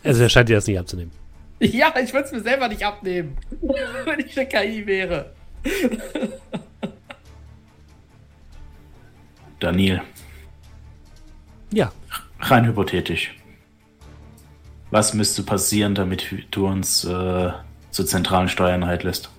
Also 0.06 0.22
er 0.22 0.28
scheint 0.30 0.50
dir 0.50 0.58
das 0.58 0.68
nicht 0.68 0.78
abzunehmen. 0.78 1.14
Ja, 1.62 1.94
ich 1.98 2.12
würde 2.14 2.26
es 2.26 2.34
mir 2.34 2.42
selber 2.42 2.68
nicht 2.68 2.84
abnehmen, 2.84 3.38
wenn 3.62 4.20
ich 4.20 4.38
eine 4.38 4.50
KI 4.50 4.86
wäre. 4.86 5.34
Daniel. 9.64 10.02
Ja. 11.72 11.92
Rein 12.40 12.66
hypothetisch. 12.66 13.34
Was 14.92 15.14
müsste 15.14 15.42
passieren, 15.44 15.96
damit 15.96 16.28
du 16.52 16.68
uns 16.68 17.06
äh, 17.06 17.52
zur 17.90 18.06
zentralen 18.06 18.50
Steuereinheit 18.50 19.04
lässt? 19.04 19.30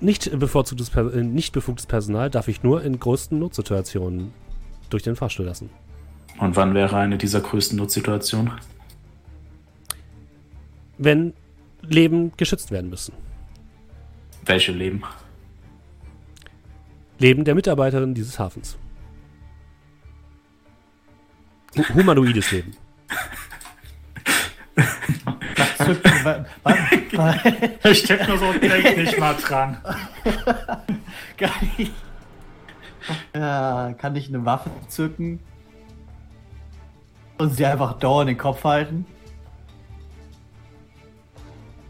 Nicht 0.00 0.30
bevorzugtes, 0.38 0.94
äh, 0.94 1.22
nicht 1.22 1.52
befugtes 1.52 1.86
Personal 1.86 2.30
darf 2.30 2.46
ich 2.46 2.62
nur 2.62 2.82
in 2.84 3.00
größten 3.00 3.36
Notsituationen 3.36 4.32
durch 4.90 5.02
den 5.02 5.16
Fahrstuhl 5.16 5.46
lassen. 5.46 5.68
Und 6.38 6.54
wann 6.54 6.74
wäre 6.74 6.96
eine 6.96 7.18
dieser 7.18 7.40
größten 7.40 7.76
Notsituationen? 7.76 8.52
Wenn 10.98 11.34
Leben 11.82 12.32
geschützt 12.36 12.70
werden 12.70 12.90
müssen. 12.90 13.12
Welche 14.44 14.72
Leben? 14.72 15.02
Leben 17.18 17.44
der 17.44 17.54
Mitarbeiterin 17.54 18.14
dieses 18.14 18.38
Hafens. 18.38 18.78
Humanoides 21.94 22.50
Leben. 22.52 22.76
ich 27.84 28.02
tippe 28.02 28.26
nur 28.26 28.38
so, 28.38 28.52
denk 28.52 28.96
nicht 28.96 29.18
mal 29.18 29.34
dran. 29.34 29.78
Kann 31.36 31.70
ich, 31.76 31.90
ja, 33.34 33.94
kann 33.96 34.16
ich 34.16 34.28
eine 34.28 34.44
Waffe 34.44 34.70
zücken 34.88 35.40
und 37.38 37.54
sie 37.54 37.64
einfach 37.64 37.98
dauernd 37.98 38.28
in 38.30 38.34
den 38.36 38.40
Kopf 38.40 38.64
halten? 38.64 39.06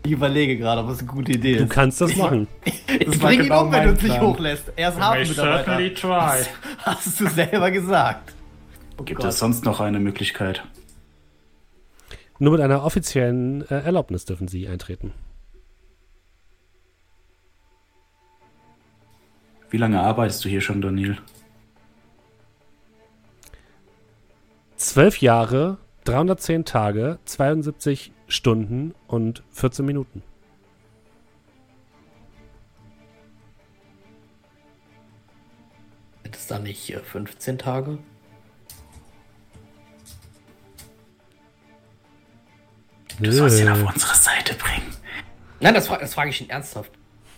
Ich 0.08 0.12
überlege 0.12 0.56
gerade, 0.56 0.82
ob 0.82 0.88
es 0.88 1.00
eine 1.00 1.08
gute 1.08 1.32
Idee 1.32 1.52
ist. 1.52 1.60
Du 1.60 1.66
kannst 1.66 2.00
das 2.00 2.16
machen. 2.16 2.48
Ich 2.64 3.20
bring 3.20 3.40
genau 3.40 3.60
ihn 3.60 3.66
um, 3.66 3.72
wenn 3.72 3.84
du 3.84 3.90
uns 3.90 4.02
nicht 4.02 4.18
hochlässt. 4.18 4.72
Er 4.74 4.88
ist 4.88 4.98
Hafenmitarbeiter. 4.98 5.94
try. 5.94 6.46
Hast 6.78 7.20
du 7.20 7.28
selber 7.28 7.70
gesagt. 7.70 8.32
Oh 8.96 9.02
Gibt 9.02 9.20
Gott. 9.20 9.28
es 9.28 9.38
sonst 9.38 9.66
noch 9.66 9.80
eine 9.80 10.00
Möglichkeit? 10.00 10.64
Nur 12.38 12.52
mit 12.52 12.62
einer 12.62 12.84
offiziellen 12.84 13.68
äh, 13.68 13.80
Erlaubnis 13.80 14.24
dürfen 14.24 14.48
Sie 14.48 14.66
eintreten. 14.66 15.12
Wie 19.68 19.76
lange 19.76 20.00
arbeitest 20.00 20.42
du 20.42 20.48
hier 20.48 20.62
schon, 20.62 20.80
Daniel? 20.80 21.18
Zwölf 24.76 25.20
Jahre, 25.20 25.76
310 26.04 26.64
Tage, 26.64 27.18
72 27.26 28.12
Stunden 28.28 28.94
und 29.06 29.42
14 29.52 29.84
Minuten. 29.84 30.22
Sind 36.22 36.36
es 36.36 36.46
da 36.46 36.58
nicht 36.58 36.94
15 36.94 37.58
Tage? 37.58 37.98
Du 43.18 43.32
sollst 43.32 43.58
ihn 43.60 43.68
auf 43.68 43.82
unsere 43.82 44.14
Seite 44.14 44.54
bringen. 44.54 44.86
Nein, 45.60 45.74
das, 45.74 45.88
das 45.88 46.14
frage 46.14 46.30
ich 46.30 46.40
ihn 46.40 46.50
ernsthaft. 46.50 46.92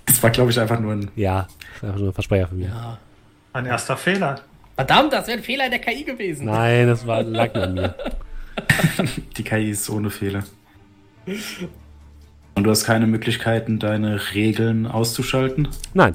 Das 0.04 0.22
war, 0.22 0.30
glaube 0.30 0.50
ich, 0.50 0.60
einfach 0.60 0.78
nur 0.78 0.92
ein. 0.92 1.10
Ja, 1.16 1.46
einfach 1.80 1.98
nur 1.98 2.08
ein 2.08 2.12
Versprecher 2.12 2.48
von 2.48 2.58
mir. 2.58 2.68
Ja. 2.68 2.98
Ein 3.52 3.66
erster 3.66 3.96
Fehler. 3.96 4.40
Verdammt, 4.74 5.12
das 5.12 5.26
wäre 5.28 5.38
ein 5.38 5.44
Fehler 5.44 5.66
in 5.66 5.70
der 5.70 5.80
KI 5.80 6.04
gewesen. 6.04 6.46
Nein, 6.46 6.86
das 6.86 7.06
war 7.06 7.22
lag 7.22 7.54
an 7.54 7.74
mir. 7.74 7.94
Die 9.36 9.44
KI 9.44 9.70
ist 9.70 9.88
ohne 9.88 10.10
Fehler. 10.10 10.44
Und 12.54 12.64
du 12.64 12.70
hast 12.70 12.84
keine 12.84 13.06
Möglichkeiten, 13.06 13.78
deine 13.78 14.20
Regeln 14.34 14.86
auszuschalten? 14.86 15.68
Nein. 15.94 16.14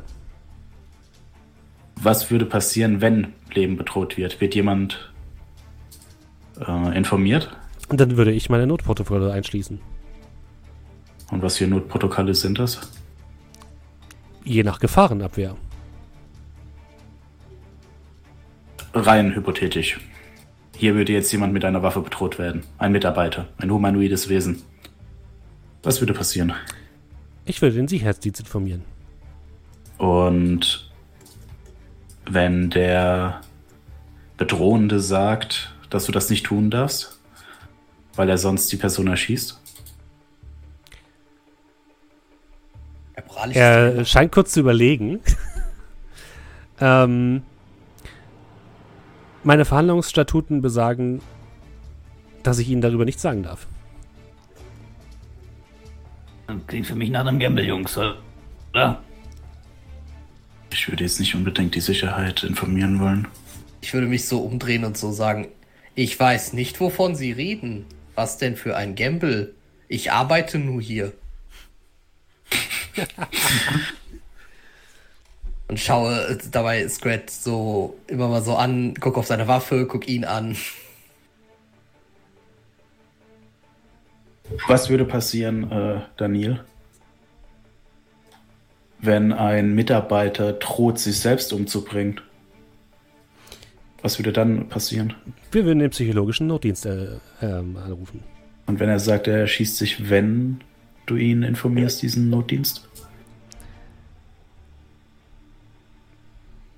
Was 1.95 2.29
würde 2.29 2.45
passieren, 2.45 3.01
wenn 3.01 3.33
Leben 3.53 3.77
bedroht 3.77 4.17
wird? 4.17 4.41
Wird 4.41 4.53
jemand 4.53 5.11
äh, 6.59 6.97
informiert? 6.97 7.55
Und 7.87 7.99
dann 7.99 8.17
würde 8.17 8.31
ich 8.31 8.49
meine 8.49 8.67
Notprotokolle 8.67 9.31
einschließen. 9.31 9.79
Und 11.31 11.41
was 11.41 11.57
für 11.57 11.67
Notprotokolle 11.67 12.35
sind 12.35 12.59
das? 12.59 12.79
Je 14.43 14.63
nach 14.63 14.79
Gefahrenabwehr. 14.79 15.55
Rein 18.93 19.35
hypothetisch. 19.35 19.99
Hier 20.77 20.95
würde 20.95 21.13
jetzt 21.13 21.31
jemand 21.31 21.53
mit 21.53 21.65
einer 21.65 21.83
Waffe 21.83 22.01
bedroht 22.01 22.37
werden. 22.37 22.63
Ein 22.77 22.91
Mitarbeiter, 22.91 23.47
ein 23.57 23.71
humanoides 23.71 24.29
Wesen. 24.29 24.61
Was 25.85 26.01
würde 26.01 26.13
passieren? 26.13 26.53
Ich 27.45 27.61
würde 27.61 27.75
den 27.75 27.87
Sicherheitsdienst 27.87 28.41
informieren. 28.41 28.83
Und 29.97 30.91
wenn 32.25 32.69
der 32.69 33.41
Bedrohende 34.35 34.99
sagt, 34.99 35.73
dass 35.89 36.05
du 36.05 36.11
das 36.11 36.29
nicht 36.29 36.45
tun 36.45 36.69
darfst? 36.69 37.15
weil 38.15 38.29
er 38.29 38.37
sonst 38.37 38.71
die 38.71 38.77
Person 38.77 39.07
erschießt? 39.07 39.59
Er 43.51 44.05
scheint 44.05 44.31
kurz 44.31 44.53
zu 44.53 44.61
überlegen. 44.61 45.19
ähm, 46.79 47.43
meine 49.43 49.65
Verhandlungsstatuten 49.65 50.61
besagen, 50.61 51.21
dass 52.43 52.59
ich 52.59 52.69
Ihnen 52.69 52.81
darüber 52.81 53.05
nichts 53.05 53.21
sagen 53.21 53.43
darf. 53.43 53.67
Klingt 56.67 56.87
für 56.87 56.95
mich 56.95 57.09
nach 57.09 57.25
einem 57.25 57.39
Gamble, 57.39 57.65
Jungs, 57.65 57.97
oder? 57.97 59.01
Ich 60.71 60.87
würde 60.89 61.03
jetzt 61.03 61.19
nicht 61.19 61.35
unbedingt 61.35 61.73
die 61.75 61.81
Sicherheit 61.81 62.43
informieren 62.43 62.99
wollen. 62.99 63.27
Ich 63.81 63.93
würde 63.93 64.07
mich 64.07 64.27
so 64.27 64.39
umdrehen 64.39 64.83
und 64.83 64.97
so 64.97 65.11
sagen, 65.11 65.47
ich 65.95 66.19
weiß 66.19 66.53
nicht, 66.53 66.79
wovon 66.79 67.15
Sie 67.15 67.31
reden. 67.31 67.85
Was 68.15 68.37
denn 68.37 68.55
für 68.55 68.75
ein 68.75 68.95
Gamble? 68.95 69.53
Ich 69.87 70.11
arbeite 70.11 70.57
nur 70.57 70.81
hier. 70.81 71.13
und 75.67 75.79
schaue 75.79 76.37
dabei 76.51 76.87
Scrat 76.87 77.29
so 77.29 77.97
immer 78.07 78.27
mal 78.27 78.41
so 78.41 78.55
an, 78.55 78.93
guck 78.99 79.17
auf 79.17 79.27
seine 79.27 79.47
Waffe, 79.47 79.85
guck 79.87 80.07
ihn 80.07 80.25
an. 80.25 80.55
Was 84.67 84.89
würde 84.89 85.05
passieren, 85.05 85.71
äh, 85.71 86.01
Daniel, 86.17 86.59
wenn 88.99 89.33
ein 89.33 89.73
Mitarbeiter 89.73 90.53
droht, 90.53 90.99
sich 90.99 91.19
selbst 91.19 91.51
umzubringen? 91.53 92.21
Was 94.01 94.19
würde 94.19 94.31
dann 94.31 94.69
passieren? 94.69 95.13
Wir 95.51 95.65
würden 95.65 95.79
den 95.79 95.89
psychologischen 95.89 96.47
Notdienst 96.47 96.85
äh, 96.85 97.15
äh, 97.41 97.45
anrufen. 97.45 98.23
Und 98.67 98.79
wenn 98.79 98.89
er 98.89 98.99
sagt, 98.99 99.27
er 99.27 99.47
schießt 99.47 99.77
sich, 99.77 100.09
wenn 100.09 100.61
du 101.05 101.15
ihn 101.15 101.43
informierst, 101.43 102.01
diesen 102.01 102.29
Notdienst? 102.29 102.87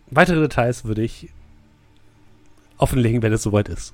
weitere 0.10 0.42
Details 0.42 0.86
würde 0.86 1.04
ich 1.04 1.30
offenlegen, 2.78 3.22
wenn 3.22 3.34
es 3.34 3.44
soweit 3.44 3.70
ist. 3.70 3.94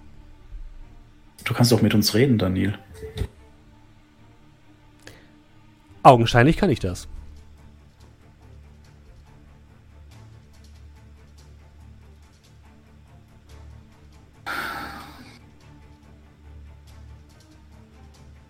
Du 1.44 1.54
kannst 1.54 1.72
doch 1.72 1.82
mit 1.82 1.94
uns 1.94 2.14
reden, 2.14 2.38
Daniel. 2.38 2.78
Augenscheinlich 6.04 6.58
kann 6.58 6.70
ich 6.70 6.80
das. 6.80 7.08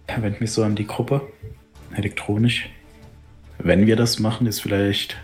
Er 0.07 0.21
wendet 0.21 0.41
mich 0.41 0.51
so 0.51 0.63
an 0.63 0.75
die 0.75 0.87
Gruppe. 0.87 1.21
Elektronisch. 1.95 2.69
Wenn 3.59 3.85
wir 3.85 3.95
das 3.95 4.19
machen, 4.19 4.47
ist 4.47 4.61
vielleicht 4.61 5.17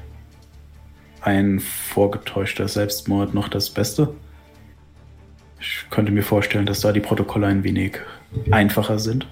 ein 1.22 1.60
vorgetäuschter 1.60 2.68
Selbstmord 2.68 3.34
noch 3.34 3.50
das 3.50 3.72
Beste. 3.72 4.14
Ich 5.60 5.86
könnte 5.90 6.12
mir 6.12 6.24
vorstellen, 6.24 6.68
dass 6.68 6.82
da 6.82 6.92
die 6.92 7.00
Protokolle 7.00 7.48
ein 7.48 7.64
wenig 7.64 7.98
einfacher 8.52 9.00
sind. 9.00 9.28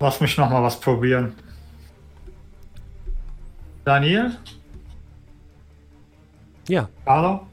Lass 0.00 0.20
mich 0.20 0.36
noch 0.38 0.50
mal 0.50 0.62
was 0.62 0.80
probieren. 0.80 1.34
Daniel? 3.88 4.36
Ja. 6.68 6.90
Hallo? 7.06 7.46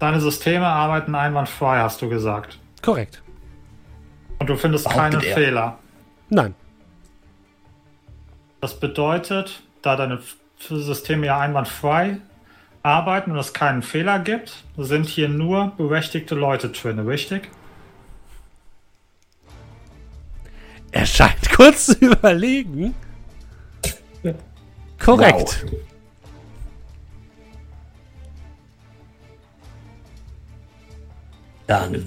Deine 0.00 0.20
Systeme 0.20 0.66
arbeiten 0.66 1.14
einwandfrei, 1.14 1.78
hast 1.78 2.02
du 2.02 2.08
gesagt. 2.08 2.58
Korrekt. 2.82 3.22
Und 4.40 4.50
du 4.50 4.56
findest 4.56 4.90
keinen 4.90 5.20
Fehler. 5.20 5.78
Nein. 6.28 6.56
Das 8.60 8.80
bedeutet, 8.80 9.62
da 9.80 9.94
deine 9.94 10.18
Systeme 10.58 11.26
ja 11.26 11.38
einwandfrei 11.38 12.16
arbeiten 12.82 13.30
und 13.30 13.38
es 13.38 13.52
keinen 13.52 13.82
Fehler 13.82 14.18
gibt, 14.18 14.64
sind 14.76 15.06
hier 15.06 15.28
nur 15.28 15.70
berechtigte 15.76 16.34
Leute 16.34 16.70
drin, 16.70 16.98
richtig? 16.98 17.48
Er 20.90 21.06
scheint 21.06 21.48
kurz 21.56 21.86
zu 21.86 21.98
überlegen. 22.04 22.96
Korrekt. 25.04 25.64
Wow. 25.64 25.80
Dann, 31.66 32.06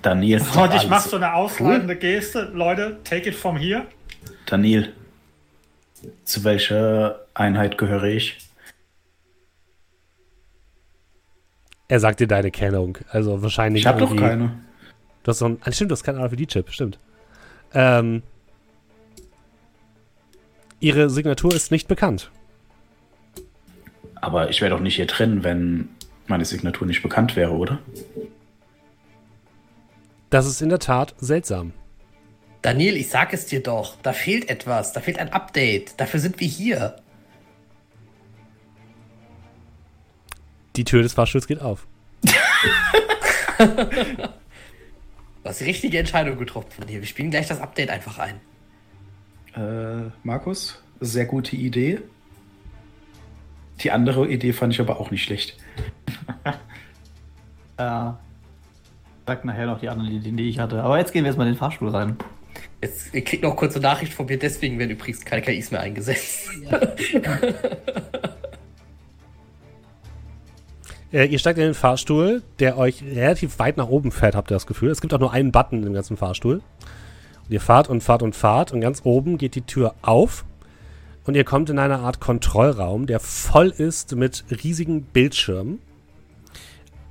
Daniel. 0.00 0.40
Und 0.40 0.74
ich 0.74 0.88
mache 0.88 1.08
so 1.08 1.16
eine 1.16 1.34
ausladende 1.34 1.96
Geste. 1.96 2.50
Leute, 2.54 2.98
take 3.04 3.28
it 3.28 3.34
from 3.34 3.56
here. 3.56 3.86
Daniel, 4.46 4.92
zu 6.24 6.44
welcher 6.44 7.20
Einheit 7.34 7.78
gehöre 7.78 8.04
ich? 8.04 8.38
Er 11.88 12.00
sagt 12.00 12.20
dir 12.20 12.26
deine 12.26 12.50
Kennung. 12.50 12.98
Also 13.10 13.42
wahrscheinlich. 13.42 13.82
Ich 13.82 13.86
habe 13.86 14.00
doch 14.00 14.16
keine. 14.16 14.58
Du 15.22 15.28
hast 15.28 15.38
so 15.38 15.46
ein. 15.46 15.58
Ah, 15.62 15.70
stimmt, 15.70 15.90
du 15.90 15.92
hast 15.92 16.04
keinen 16.04 16.24
RFID-Chip, 16.24 16.70
stimmt. 16.70 16.98
Ähm, 17.74 18.22
ihre 20.82 21.08
Signatur 21.08 21.54
ist 21.54 21.70
nicht 21.70 21.88
bekannt. 21.88 22.30
Aber 24.16 24.50
ich 24.50 24.60
wäre 24.60 24.70
doch 24.70 24.80
nicht 24.80 24.96
hier 24.96 25.06
drin, 25.06 25.44
wenn 25.44 25.88
meine 26.26 26.44
Signatur 26.44 26.86
nicht 26.86 27.02
bekannt 27.02 27.36
wäre, 27.36 27.52
oder? 27.52 27.78
Das 30.30 30.46
ist 30.46 30.60
in 30.60 30.68
der 30.68 30.78
Tat 30.78 31.14
seltsam. 31.18 31.72
Daniel, 32.62 32.96
ich 32.96 33.08
sag 33.08 33.32
es 33.32 33.46
dir 33.46 33.62
doch, 33.62 33.96
da 34.02 34.12
fehlt 34.12 34.48
etwas, 34.48 34.92
da 34.92 35.00
fehlt 35.00 35.18
ein 35.18 35.32
Update. 35.32 35.94
Dafür 36.00 36.20
sind 36.20 36.40
wir 36.40 36.48
hier. 36.48 36.96
Die 40.76 40.84
Tür 40.84 41.02
des 41.02 41.12
Fahrstuhls 41.12 41.46
geht 41.46 41.60
auf. 41.60 41.86
du 43.58 44.30
hast 45.44 45.60
die 45.60 45.64
richtige 45.64 45.98
Entscheidung 45.98 46.38
getroffen 46.38 46.70
von 46.70 46.86
dir. 46.86 47.00
Wir 47.00 47.06
spielen 47.06 47.30
gleich 47.30 47.48
das 47.48 47.60
Update 47.60 47.90
einfach 47.90 48.18
ein. 48.18 48.40
Äh, 49.54 50.10
Markus, 50.22 50.82
sehr 51.00 51.26
gute 51.26 51.56
Idee. 51.56 52.00
Die 53.80 53.90
andere 53.90 54.28
Idee 54.28 54.52
fand 54.52 54.72
ich 54.72 54.80
aber 54.80 55.00
auch 55.00 55.10
nicht 55.10 55.24
schlecht. 55.24 55.56
äh, 57.76 58.10
sag 59.26 59.44
nachher 59.44 59.66
noch 59.66 59.80
die 59.80 59.88
anderen 59.88 60.12
Ideen, 60.12 60.36
die 60.36 60.48
ich 60.48 60.58
hatte. 60.58 60.82
Aber 60.82 60.98
jetzt 60.98 61.12
gehen 61.12 61.24
wir 61.24 61.28
erstmal 61.28 61.46
in 61.46 61.54
den 61.54 61.58
Fahrstuhl 61.58 61.88
rein. 61.88 62.16
Jetzt, 62.80 63.14
ihr 63.14 63.24
kriegt 63.24 63.42
noch 63.42 63.56
kurze 63.56 63.80
Nachricht 63.80 64.12
von 64.12 64.26
mir, 64.26 64.38
deswegen 64.38 64.78
werden 64.78 64.90
übrigens 64.90 65.24
keine 65.24 65.42
KIs 65.42 65.70
mehr 65.70 65.80
eingesetzt. 65.80 66.50
Ja. 66.70 66.80
Äh, 71.12 71.26
ihr 71.26 71.38
steigt 71.38 71.58
in 71.58 71.64
den 71.64 71.74
Fahrstuhl, 71.74 72.42
der 72.58 72.78
euch 72.78 73.02
relativ 73.02 73.58
weit 73.58 73.76
nach 73.76 73.88
oben 73.88 74.10
fährt, 74.12 74.34
habt 74.34 74.50
ihr 74.50 74.54
das 74.54 74.66
Gefühl. 74.66 74.90
Es 74.90 75.02
gibt 75.02 75.12
auch 75.12 75.18
nur 75.18 75.30
einen 75.30 75.52
Button 75.52 75.86
im 75.86 75.92
ganzen 75.92 76.16
Fahrstuhl. 76.16 76.62
Und 77.46 77.52
ihr 77.52 77.60
fahrt 77.60 77.88
und 77.88 78.02
fahrt 78.02 78.22
und 78.22 78.36
fahrt 78.36 78.72
und 78.72 78.80
ganz 78.80 79.02
oben 79.04 79.38
geht 79.38 79.54
die 79.54 79.62
Tür 79.62 79.94
auf 80.02 80.44
und 81.24 81.36
ihr 81.36 81.44
kommt 81.44 81.70
in 81.70 81.78
eine 81.78 81.98
Art 81.98 82.20
Kontrollraum, 82.20 83.06
der 83.06 83.20
voll 83.20 83.68
ist 83.68 84.14
mit 84.16 84.44
riesigen 84.50 85.02
Bildschirmen. 85.02 85.80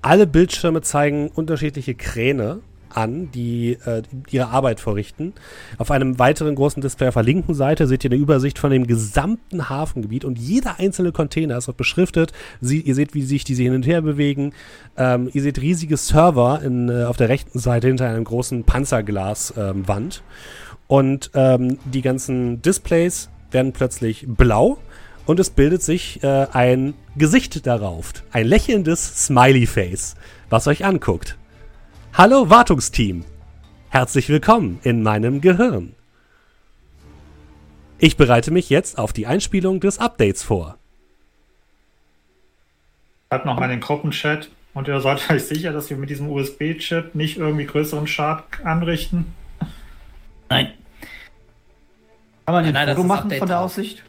Alle 0.01 0.27
Bildschirme 0.27 0.81
zeigen 0.81 1.29
unterschiedliche 1.29 1.95
Kräne 1.95 2.59
an, 2.95 3.31
die 3.31 3.77
äh, 3.85 4.01
ihre 4.29 4.47
Arbeit 4.47 4.79
verrichten. 4.79 5.33
Auf 5.77 5.91
einem 5.91 6.19
weiteren 6.19 6.55
großen 6.55 6.81
Display 6.81 7.07
auf 7.07 7.15
der 7.15 7.23
linken 7.23 7.53
Seite 7.53 7.87
seht 7.87 8.03
ihr 8.03 8.11
eine 8.11 8.19
Übersicht 8.19 8.59
von 8.59 8.71
dem 8.71 8.87
gesamten 8.87 9.69
Hafengebiet 9.69 10.25
und 10.25 10.37
jeder 10.37 10.79
einzelne 10.79 11.11
Container 11.11 11.57
ist 11.57 11.67
dort 11.67 11.77
beschriftet. 11.77 12.31
Sie, 12.59 12.81
ihr 12.81 12.95
seht, 12.95 13.13
wie 13.13 13.23
sich 13.23 13.43
diese 13.43 13.63
hin 13.63 13.73
und 13.73 13.85
her 13.87 14.01
bewegen. 14.01 14.53
Ähm, 14.97 15.29
ihr 15.33 15.41
seht 15.41 15.61
riesige 15.61 15.97
Server 15.97 16.61
in, 16.63 16.89
äh, 16.89 17.03
auf 17.03 17.17
der 17.17 17.29
rechten 17.29 17.59
Seite 17.59 17.87
hinter 17.87 18.07
einem 18.07 18.23
großen 18.23 18.63
Panzerglaswand. 18.63 20.23
Ähm, 20.23 20.81
und 20.87 21.31
ähm, 21.35 21.77
die 21.85 22.01
ganzen 22.01 22.61
Displays 22.61 23.29
werden 23.51 23.71
plötzlich 23.71 24.25
blau 24.27 24.77
und 25.25 25.39
es 25.39 25.49
bildet 25.49 25.81
sich 25.83 26.21
äh, 26.23 26.47
ein 26.51 26.93
Gesicht 27.15 27.65
darauf. 27.65 28.11
Ein 28.31 28.47
lächelndes 28.47 29.25
Smiley-Face, 29.25 30.15
was 30.49 30.67
euch 30.67 30.83
anguckt. 30.83 31.37
Hallo 32.13 32.49
Wartungsteam. 32.49 33.23
Herzlich 33.89 34.27
willkommen 34.27 34.79
in 34.83 35.01
meinem 35.01 35.39
Gehirn. 35.39 35.95
Ich 37.99 38.17
bereite 38.17 38.51
mich 38.51 38.69
jetzt 38.69 38.97
auf 38.97 39.13
die 39.13 39.27
Einspielung 39.27 39.79
des 39.79 39.97
Updates 39.97 40.43
vor. 40.43 40.77
Hat 43.31 43.45
noch 43.45 43.57
mal 43.57 43.69
den 43.69 43.79
Gruppenchat 43.79 44.49
und 44.73 44.89
ihr 44.89 44.99
seid 44.99 45.29
euch 45.31 45.45
sicher, 45.45 45.71
dass 45.71 45.89
wir 45.89 45.95
mit 45.95 46.09
diesem 46.09 46.29
USB-Chip 46.29 47.15
nicht 47.15 47.37
irgendwie 47.37 47.65
größeren 47.65 48.07
Schaden 48.07 48.43
anrichten? 48.65 49.33
Nein. 50.49 50.73
Kann 52.45 52.55
man 52.55 52.65
ein 52.65 52.73
Nein, 52.73 52.89
Foto 52.89 53.07
machen 53.07 53.31
von 53.31 53.47
der 53.47 53.57
drauf. 53.57 53.71
Aussicht? 53.71 54.03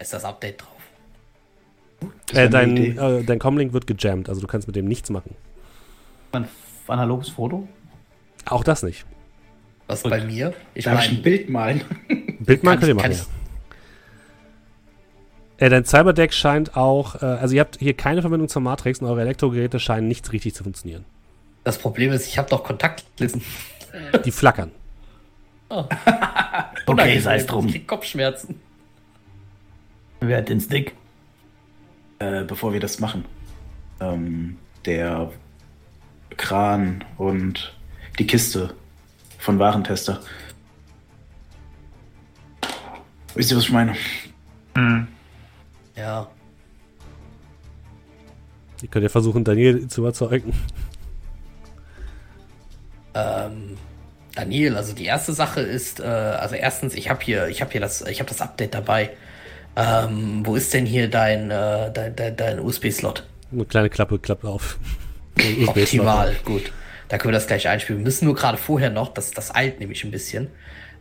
Ist 0.00 0.12
das 0.12 0.24
Update 0.24 0.60
drauf? 0.60 0.70
Äh, 2.32 2.50
dein, 2.50 2.98
äh, 2.98 3.22
dein 3.22 3.38
Comlink 3.38 3.72
wird 3.72 3.86
gejammt, 3.86 4.28
also 4.28 4.40
du 4.40 4.48
kannst 4.48 4.66
mit 4.66 4.74
dem 4.74 4.86
nichts 4.86 5.08
machen. 5.08 5.36
Man 6.32 6.48
analoges 6.88 7.28
Foto? 7.28 7.68
Auch 8.46 8.64
das 8.64 8.82
nicht. 8.82 9.04
Was 9.86 10.02
Und 10.02 10.10
bei 10.10 10.24
mir? 10.24 10.54
Ich 10.74 10.84
Darf 10.84 11.04
ich 11.04 11.10
ein 11.10 11.22
Bild 11.22 11.48
malen? 11.48 11.82
Bild 12.40 12.62
malen 12.62 12.78
könnt 12.78 12.88
ihr 12.88 12.94
machen, 12.94 13.12
ja. 13.12 13.24
Äh, 15.58 15.68
dein 15.68 15.84
Cyberdeck 15.84 16.32
scheint 16.32 16.76
auch, 16.76 17.22
äh, 17.22 17.26
also 17.26 17.54
ihr 17.54 17.60
habt 17.60 17.78
hier 17.78 17.94
keine 17.94 18.22
Verbindung 18.22 18.48
zur 18.48 18.62
Matrix 18.62 19.00
und 19.00 19.06
eure 19.06 19.20
Elektrogeräte 19.20 19.78
scheinen 19.78 20.08
nicht 20.08 20.32
richtig 20.32 20.54
zu 20.54 20.64
funktionieren. 20.64 21.04
Das 21.62 21.78
Problem 21.78 22.12
ist, 22.12 22.26
ich 22.26 22.38
habe 22.38 22.50
doch 22.50 22.64
Kontaktlinsen. 22.64 23.42
Die 24.24 24.30
flackern. 24.30 24.72
Oh. 25.68 25.84
okay, 26.86 27.18
sei 27.20 27.36
es 27.36 27.46
drum. 27.46 27.72
Kopfschmerzen. 27.86 28.60
Wer 30.20 30.38
hat 30.38 30.48
den 30.48 30.60
Stick? 30.60 30.94
Äh, 32.18 32.44
bevor 32.44 32.72
wir 32.72 32.80
das 32.80 33.00
machen. 33.00 33.24
Ähm, 34.00 34.58
der 34.84 35.30
Kran 36.36 37.04
und 37.16 37.74
die 38.18 38.26
Kiste 38.26 38.74
von 39.38 39.58
Warentester. 39.58 40.20
Wisst 43.34 43.50
ihr, 43.50 43.56
was 43.56 43.64
ich 43.64 43.72
meine? 43.72 43.94
Mhm. 44.76 45.08
Ja. 45.96 46.28
Ich 48.82 48.90
könnte 48.90 49.04
ja 49.04 49.08
versuchen, 49.08 49.44
Daniel 49.44 49.88
zu 49.88 50.02
überzeugen. 50.02 50.52
Ähm, 53.14 53.76
Daniel, 54.34 54.76
also 54.76 54.92
die 54.92 55.04
erste 55.04 55.32
Sache 55.32 55.60
ist, 55.60 56.00
äh, 56.00 56.04
also 56.04 56.54
erstens, 56.54 56.94
ich 56.94 57.08
habe 57.08 57.24
hier, 57.24 57.48
ich 57.48 57.60
habe 57.60 57.70
hier 57.70 57.80
das, 57.80 58.02
ich 58.02 58.20
habe 58.20 58.28
das 58.28 58.40
Update 58.40 58.74
dabei. 58.74 59.10
Ähm, 59.76 60.44
wo 60.44 60.54
ist 60.54 60.72
denn 60.72 60.86
hier 60.86 61.08
dein, 61.08 61.50
äh, 61.50 61.90
dein, 61.92 62.14
dein, 62.14 62.36
dein 62.36 62.60
USB-Slot? 62.60 63.24
Eine 63.52 63.64
kleine 63.64 63.90
Klappe 63.90 64.18
klappt 64.18 64.44
auf. 64.44 64.78
Optimal, 65.66 66.36
gut. 66.44 66.72
Da 67.08 67.18
können 67.18 67.32
wir 67.32 67.38
das 67.38 67.46
gleich 67.46 67.68
einspielen. 67.68 68.00
Wir 68.00 68.04
müssen 68.04 68.24
nur 68.24 68.34
gerade 68.34 68.56
vorher 68.56 68.90
noch, 68.90 69.12
das, 69.12 69.30
das 69.30 69.54
eilt 69.54 69.80
nämlich 69.80 70.04
ein 70.04 70.10
bisschen. 70.10 70.48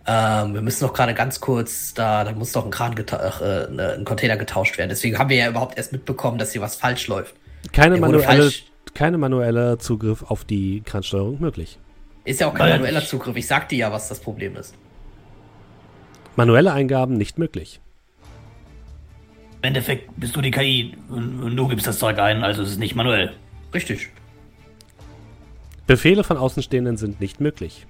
Ähm, 0.06 0.54
wir 0.54 0.62
müssen 0.62 0.84
noch 0.84 0.94
gerade 0.94 1.14
ganz 1.14 1.40
kurz, 1.40 1.94
da, 1.94 2.26
da 2.26 2.34
muss 2.34 2.52
doch 2.52 2.66
ein 2.66 2.72
Kran, 2.72 2.96
äh, 2.98 3.96
ein 3.96 4.04
Container 4.04 4.36
getauscht 4.36 4.78
werden. 4.78 4.90
Deswegen 4.90 5.18
haben 5.18 5.30
wir 5.30 5.38
ja 5.38 5.50
überhaupt 5.50 5.78
erst 5.78 5.94
mitbekommen, 5.94 6.38
dass 6.38 6.52
hier 6.52 6.62
was 6.62 6.76
falsch 6.76 7.08
läuft. 7.08 7.36
Keine 7.72 7.98
manuelle, 7.98 8.52
keine 8.94 9.18
manuelle 9.18 9.78
Zugriff 9.78 10.24
auf 10.24 10.44
die 10.44 10.82
Kransteuerung 10.82 11.40
möglich. 11.40 11.80
Ist 12.26 12.42
ja 12.42 12.48
auch 12.48 12.54
kein 12.54 12.70
manueller 12.70 13.06
Zugriff. 13.06 13.36
Ich 13.38 13.48
sag 13.48 13.70
dir 13.70 13.78
ja, 13.78 13.92
was 13.92 14.10
das 14.10 14.20
Problem 14.20 14.58
ist. 14.58 14.76
Manuelle 16.36 16.74
Eingaben 16.74 17.16
nicht 17.16 17.38
möglich. 17.38 17.80
Im 19.62 19.68
Endeffekt 19.68 20.10
bist 20.18 20.36
du 20.36 20.42
die 20.42 20.52
KI 20.52 20.98
und 21.08 21.56
du 21.56 21.68
gibst 21.70 21.88
das 21.88 22.00
Zeug 22.00 22.20
ein, 22.20 22.44
also 22.44 22.64
ist 22.64 22.72
es 22.72 22.78
nicht 22.78 22.96
manuell. 22.96 23.34
Richtig. 23.74 24.10
Befehle 25.88 26.24
von 26.24 26.38
Außenstehenden 26.38 26.98
sind 26.98 27.20
nicht 27.20 27.40
möglich. 27.40 27.86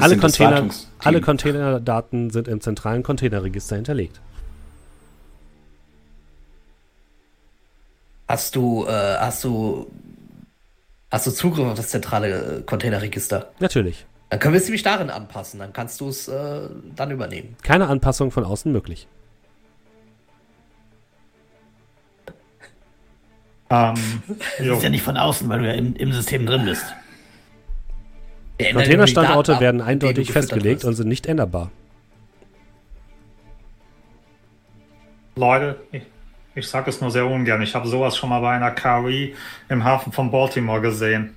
alle, 0.00 0.16
Container, 0.16 0.68
alle 0.98 1.20
Containerdaten 1.20 2.30
sind 2.30 2.48
im 2.48 2.60
zentralen 2.60 3.02
Containerregister 3.02 3.76
hinterlegt. 3.76 4.20
Hast 8.26 8.56
du, 8.56 8.86
äh, 8.86 8.90
hast 8.90 9.44
du, 9.44 9.90
hast 11.10 11.26
du 11.26 11.30
Zugriff 11.30 11.66
auf 11.66 11.74
das 11.74 11.88
zentrale 11.88 12.62
Containerregister? 12.64 13.50
Natürlich. 13.60 14.06
Dann 14.30 14.40
können 14.40 14.54
wir 14.54 14.58
es 14.58 14.64
nämlich 14.64 14.82
darin 14.82 15.10
anpassen. 15.10 15.60
Dann 15.60 15.72
kannst 15.72 16.00
du 16.00 16.08
es 16.08 16.26
äh, 16.26 16.68
dann 16.96 17.10
übernehmen. 17.10 17.56
Keine 17.62 17.88
Anpassung 17.88 18.30
von 18.30 18.44
außen 18.44 18.72
möglich. 18.72 19.06
Ähm, 23.70 23.94
das 24.58 24.66
ist 24.66 24.82
ja 24.82 24.90
nicht 24.90 25.02
von 25.02 25.16
außen, 25.16 25.48
weil 25.48 25.60
du 25.60 25.66
ja 25.66 25.74
im, 25.74 25.96
im 25.96 26.12
System 26.12 26.46
drin 26.46 26.64
bist. 26.64 26.84
Containerstandorte 28.58 29.58
werden 29.58 29.80
eindeutig 29.80 30.30
festgelegt 30.30 30.84
und 30.84 30.94
sind 30.94 31.08
nicht 31.08 31.26
änderbar. 31.26 31.70
Leute, 35.36 35.80
ich, 35.90 36.02
ich 36.54 36.68
sage 36.68 36.90
es 36.90 37.00
nur 37.00 37.10
sehr 37.10 37.26
ungern. 37.26 37.60
Ich 37.62 37.74
habe 37.74 37.88
sowas 37.88 38.16
schon 38.16 38.28
mal 38.28 38.40
bei 38.40 38.52
einer 38.52 38.70
KI 38.70 39.34
im 39.68 39.82
Hafen 39.82 40.12
von 40.12 40.30
Baltimore 40.30 40.80
gesehen. 40.80 41.34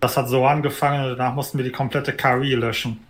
Das 0.00 0.16
hat 0.16 0.28
so 0.28 0.46
angefangen 0.46 1.04
und 1.04 1.18
danach 1.18 1.34
mussten 1.34 1.58
wir 1.58 1.64
die 1.64 1.72
komplette 1.72 2.14
KI 2.14 2.54
löschen. 2.54 3.04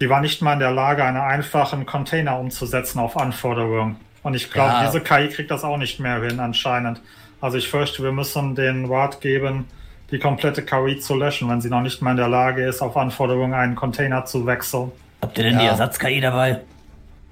Die 0.00 0.10
war 0.10 0.20
nicht 0.20 0.42
mal 0.42 0.54
in 0.54 0.58
der 0.58 0.72
Lage, 0.72 1.04
einen 1.04 1.18
einfachen 1.18 1.86
Container 1.86 2.40
umzusetzen 2.40 2.98
auf 2.98 3.16
Anforderungen. 3.16 3.96
Und 4.22 4.34
ich 4.34 4.50
glaube, 4.50 4.72
ja. 4.72 4.86
diese 4.86 5.00
KI 5.00 5.28
kriegt 5.28 5.50
das 5.50 5.64
auch 5.64 5.76
nicht 5.76 5.98
mehr 6.00 6.22
hin 6.22 6.40
anscheinend. 6.40 7.00
Also 7.40 7.58
ich 7.58 7.68
fürchte, 7.68 8.02
wir 8.02 8.12
müssen 8.12 8.54
den 8.54 8.86
Rat 8.86 9.20
geben, 9.20 9.66
die 10.10 10.18
komplette 10.18 10.62
KI 10.62 11.00
zu 11.00 11.16
löschen, 11.16 11.48
wenn 11.48 11.60
sie 11.60 11.68
noch 11.68 11.80
nicht 11.80 12.00
mal 12.02 12.12
in 12.12 12.18
der 12.18 12.28
Lage 12.28 12.64
ist, 12.64 12.82
auf 12.82 12.96
Anforderungen 12.96 13.54
einen 13.54 13.74
Container 13.74 14.24
zu 14.24 14.46
wechseln. 14.46 14.92
Habt 15.22 15.38
ihr 15.38 15.44
denn 15.44 15.54
ja. 15.54 15.60
die 15.60 15.66
Ersatz-KI 15.66 16.20
dabei? 16.20 16.60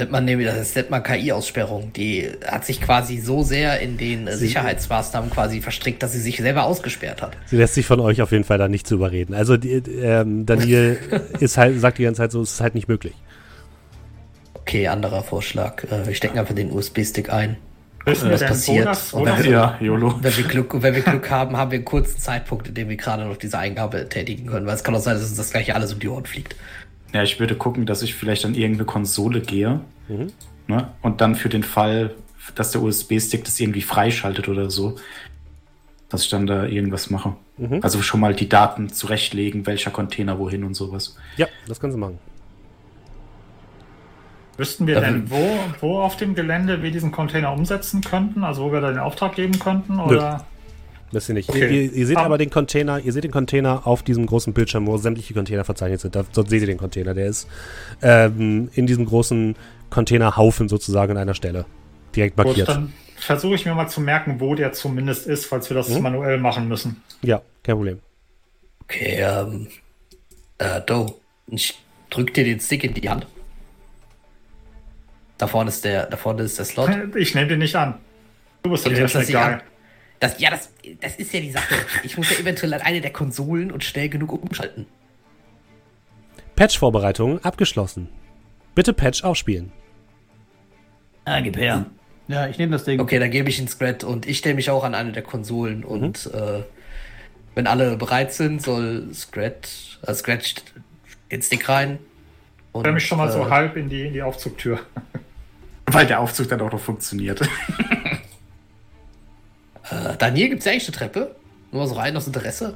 Nennt 0.00 0.12
man 0.12 0.24
nämlich, 0.24 0.48
das 0.48 0.74
nennt 0.74 0.88
man 0.88 1.02
KI-Aussperrung. 1.02 1.92
Die 1.92 2.30
hat 2.46 2.64
sich 2.64 2.80
quasi 2.80 3.18
so 3.18 3.42
sehr 3.42 3.80
in 3.80 3.98
den 3.98 4.28
sie 4.28 4.36
Sicherheitsmaßnahmen 4.46 5.30
quasi 5.30 5.60
verstrickt, 5.60 6.02
dass 6.02 6.12
sie 6.12 6.20
sich 6.20 6.38
selber 6.38 6.64
ausgesperrt 6.64 7.20
hat. 7.20 7.36
Sie 7.46 7.56
lässt 7.56 7.74
sich 7.74 7.84
von 7.84 8.00
euch 8.00 8.22
auf 8.22 8.32
jeden 8.32 8.44
Fall 8.44 8.56
da 8.56 8.66
nicht 8.66 8.86
zu 8.86 8.94
überreden. 8.94 9.34
Also 9.34 9.58
die, 9.58 9.72
ähm, 9.72 10.46
Daniel 10.46 10.98
ist 11.40 11.58
halt, 11.58 11.78
sagt 11.78 11.98
die 11.98 12.04
ganze 12.04 12.22
Zeit 12.22 12.32
so, 12.32 12.40
es 12.40 12.52
ist 12.52 12.60
halt 12.62 12.74
nicht 12.74 12.88
möglich. 12.88 13.12
Okay, 14.70 14.86
anderer 14.86 15.24
Vorschlag. 15.24 15.82
Äh, 15.82 16.06
wir 16.06 16.14
stecken 16.14 16.38
einfach 16.38 16.54
den 16.54 16.70
USB-Stick 16.70 17.32
ein. 17.32 17.56
Wissen 18.04 18.30
was 18.30 18.40
passiert? 18.40 18.84
Bonus, 18.84 19.12
und 19.12 19.26
wenn, 19.26 19.50
ja, 19.50 19.76
YOLO. 19.80 20.22
Wenn 20.22 20.36
wir, 20.36 20.44
Glück, 20.44 20.80
wenn 20.80 20.94
wir 20.94 21.02
Glück 21.02 21.28
haben, 21.28 21.56
haben 21.56 21.72
wir 21.72 21.78
einen 21.78 21.84
kurzen 21.84 22.20
Zeitpunkt, 22.20 22.68
in 22.68 22.74
dem 22.74 22.88
wir 22.88 22.94
gerade 22.94 23.24
noch 23.24 23.36
diese 23.36 23.58
Eingabe 23.58 24.08
tätigen 24.08 24.46
können. 24.46 24.66
Weil 24.66 24.76
es 24.76 24.84
kann 24.84 24.94
auch 24.94 25.00
sein, 25.00 25.14
dass 25.14 25.24
uns 25.24 25.36
das 25.36 25.50
gleiche 25.50 25.74
alles 25.74 25.92
um 25.92 25.98
die 25.98 26.06
Ohren 26.06 26.24
fliegt. 26.24 26.54
Ja, 27.12 27.24
ich 27.24 27.40
würde 27.40 27.56
gucken, 27.56 27.84
dass 27.84 28.02
ich 28.02 28.14
vielleicht 28.14 28.44
an 28.44 28.54
irgendeine 28.54 28.86
Konsole 28.86 29.40
gehe. 29.40 29.80
Mhm. 30.06 30.32
Ne? 30.68 30.88
Und 31.02 31.20
dann 31.20 31.34
für 31.34 31.48
den 31.48 31.64
Fall, 31.64 32.14
dass 32.54 32.70
der 32.70 32.80
USB-Stick 32.80 33.42
das 33.42 33.58
irgendwie 33.58 33.82
freischaltet 33.82 34.48
oder 34.48 34.70
so, 34.70 34.98
dass 36.10 36.22
ich 36.22 36.30
dann 36.30 36.46
da 36.46 36.64
irgendwas 36.64 37.10
mache. 37.10 37.34
Mhm. 37.56 37.80
Also 37.82 38.02
schon 38.02 38.20
mal 38.20 38.36
die 38.36 38.48
Daten 38.48 38.88
zurechtlegen, 38.88 39.66
welcher 39.66 39.90
Container 39.90 40.38
wohin 40.38 40.62
und 40.62 40.74
sowas. 40.74 41.16
Ja, 41.38 41.48
das 41.66 41.80
können 41.80 41.92
Sie 41.92 41.98
machen. 41.98 42.20
Wüssten 44.60 44.86
wir 44.86 45.00
denn, 45.00 45.30
wo, 45.30 45.58
wo 45.80 46.00
auf 46.00 46.18
dem 46.18 46.34
Gelände 46.34 46.82
wir 46.82 46.90
diesen 46.90 47.12
Container 47.12 47.50
umsetzen 47.50 48.02
könnten? 48.02 48.44
Also 48.44 48.64
wo 48.64 48.72
wir 48.72 48.82
da 48.82 48.90
den 48.90 48.98
Auftrag 48.98 49.34
geben 49.34 49.58
könnten? 49.58 49.98
Oder? 49.98 50.36
Nö. 50.36 50.42
Wisst 51.12 51.30
ihr 51.30 51.34
nicht. 51.34 51.48
Okay. 51.48 51.86
Ihr, 51.86 51.92
ihr, 51.94 52.06
seht 52.06 52.18
um, 52.18 52.24
aber 52.24 52.36
den 52.36 52.50
Container, 52.50 52.98
ihr 53.00 53.10
seht 53.14 53.24
den 53.24 53.30
Container 53.30 53.86
auf 53.86 54.02
diesem 54.02 54.26
großen 54.26 54.52
Bildschirm, 54.52 54.86
wo 54.86 54.98
sämtliche 54.98 55.32
Container 55.32 55.64
verzeichnet 55.64 56.00
sind. 56.00 56.14
Da, 56.14 56.26
dort 56.34 56.50
seht 56.50 56.60
ihr 56.60 56.66
den 56.66 56.76
Container. 56.76 57.14
Der 57.14 57.28
ist 57.28 57.48
ähm, 58.02 58.68
in 58.74 58.86
diesem 58.86 59.06
großen 59.06 59.56
Containerhaufen 59.88 60.68
sozusagen 60.68 61.12
an 61.12 61.16
einer 61.16 61.32
Stelle. 61.32 61.64
Direkt 62.14 62.36
markiert. 62.36 62.66
Gut, 62.66 62.76
dann 62.76 62.92
versuche 63.16 63.54
ich 63.54 63.64
mir 63.64 63.74
mal 63.74 63.88
zu 63.88 64.02
merken, 64.02 64.40
wo 64.40 64.54
der 64.54 64.74
zumindest 64.74 65.26
ist, 65.26 65.46
falls 65.46 65.70
wir 65.70 65.74
das 65.74 65.88
mhm. 65.88 66.02
manuell 66.02 66.36
machen 66.36 66.68
müssen. 66.68 67.02
Ja, 67.22 67.40
kein 67.62 67.76
Problem. 67.76 68.00
Okay, 68.82 69.22
ähm. 69.22 69.68
Äh, 70.58 70.82
Do, 70.82 71.18
ich 71.46 71.78
drück 72.10 72.34
dir 72.34 72.44
den 72.44 72.60
Stick 72.60 72.84
in 72.84 72.92
die 72.92 73.08
Hand. 73.08 73.26
Da 75.40 75.46
vorne 75.46 75.70
ist 75.70 75.84
der, 75.86 76.04
da 76.04 76.18
vorne 76.18 76.42
ist 76.42 76.58
der 76.58 76.66
Slot. 76.66 76.90
Ich 77.16 77.34
nehme 77.34 77.48
den 77.48 77.60
nicht 77.60 77.74
an. 77.74 77.94
Du 78.62 78.70
bist 78.70 78.84
der 78.84 79.06
Techniker. 79.06 79.62
Das, 80.18 80.38
ja, 80.38 80.50
das, 80.50 80.70
das 81.00 81.16
ist 81.16 81.32
ja 81.32 81.40
die 81.40 81.50
Sache. 81.50 81.74
Ich 82.02 82.18
muss 82.18 82.30
ja 82.30 82.36
eventuell 82.36 82.74
an 82.74 82.82
eine 82.82 83.00
der 83.00 83.10
Konsolen 83.10 83.72
und 83.72 83.82
schnell 83.82 84.10
genug 84.10 84.32
umschalten. 84.32 84.84
Patch-Vorbereitungen 86.56 87.42
abgeschlossen. 87.42 88.10
Bitte 88.74 88.92
Patch 88.92 89.24
aufspielen. 89.24 89.72
Ah, 91.24 91.40
gib 91.40 91.56
her. 91.56 91.86
Ja, 92.28 92.46
ich 92.46 92.58
nehme 92.58 92.72
das 92.72 92.84
Ding. 92.84 93.00
Okay, 93.00 93.18
dann 93.18 93.30
gebe 93.30 93.48
ich 93.48 93.58
ihn 93.58 93.66
Scrat 93.66 94.04
und 94.04 94.28
ich 94.28 94.38
stelle 94.38 94.56
mich 94.56 94.68
auch 94.68 94.84
an 94.84 94.94
eine 94.94 95.12
der 95.12 95.22
Konsolen 95.22 95.78
mhm. 95.78 95.84
und 95.86 96.26
äh, 96.34 96.64
wenn 97.54 97.66
alle 97.66 97.96
bereit 97.96 98.34
sind, 98.34 98.60
soll 98.60 99.08
Scrat, 99.14 99.98
äh, 100.06 100.12
Scratch 100.12 100.56
den 101.32 101.40
Stick 101.40 101.66
rein. 101.66 101.98
Ich 102.74 102.80
stelle 102.80 102.92
mich 102.92 103.06
schon 103.06 103.16
mal 103.16 103.30
äh, 103.30 103.32
so 103.32 103.48
halb 103.48 103.78
in 103.78 103.88
die, 103.88 104.06
in 104.06 104.12
die 104.12 104.22
Aufzugtür. 104.22 104.80
Weil 105.92 106.06
der 106.06 106.20
Aufzug 106.20 106.48
dann 106.48 106.60
auch 106.60 106.70
noch 106.70 106.80
funktioniert. 106.80 107.40
äh, 109.90 110.16
Daniel, 110.18 110.50
gibt 110.50 110.60
es 110.60 110.66
ja 110.66 110.72
eigentlich 110.72 110.88
eine 110.88 110.96
Treppe? 110.96 111.36
Nur 111.72 111.86
so 111.86 111.94
rein 111.94 112.16
aus 112.16 112.26
Interesse? 112.26 112.74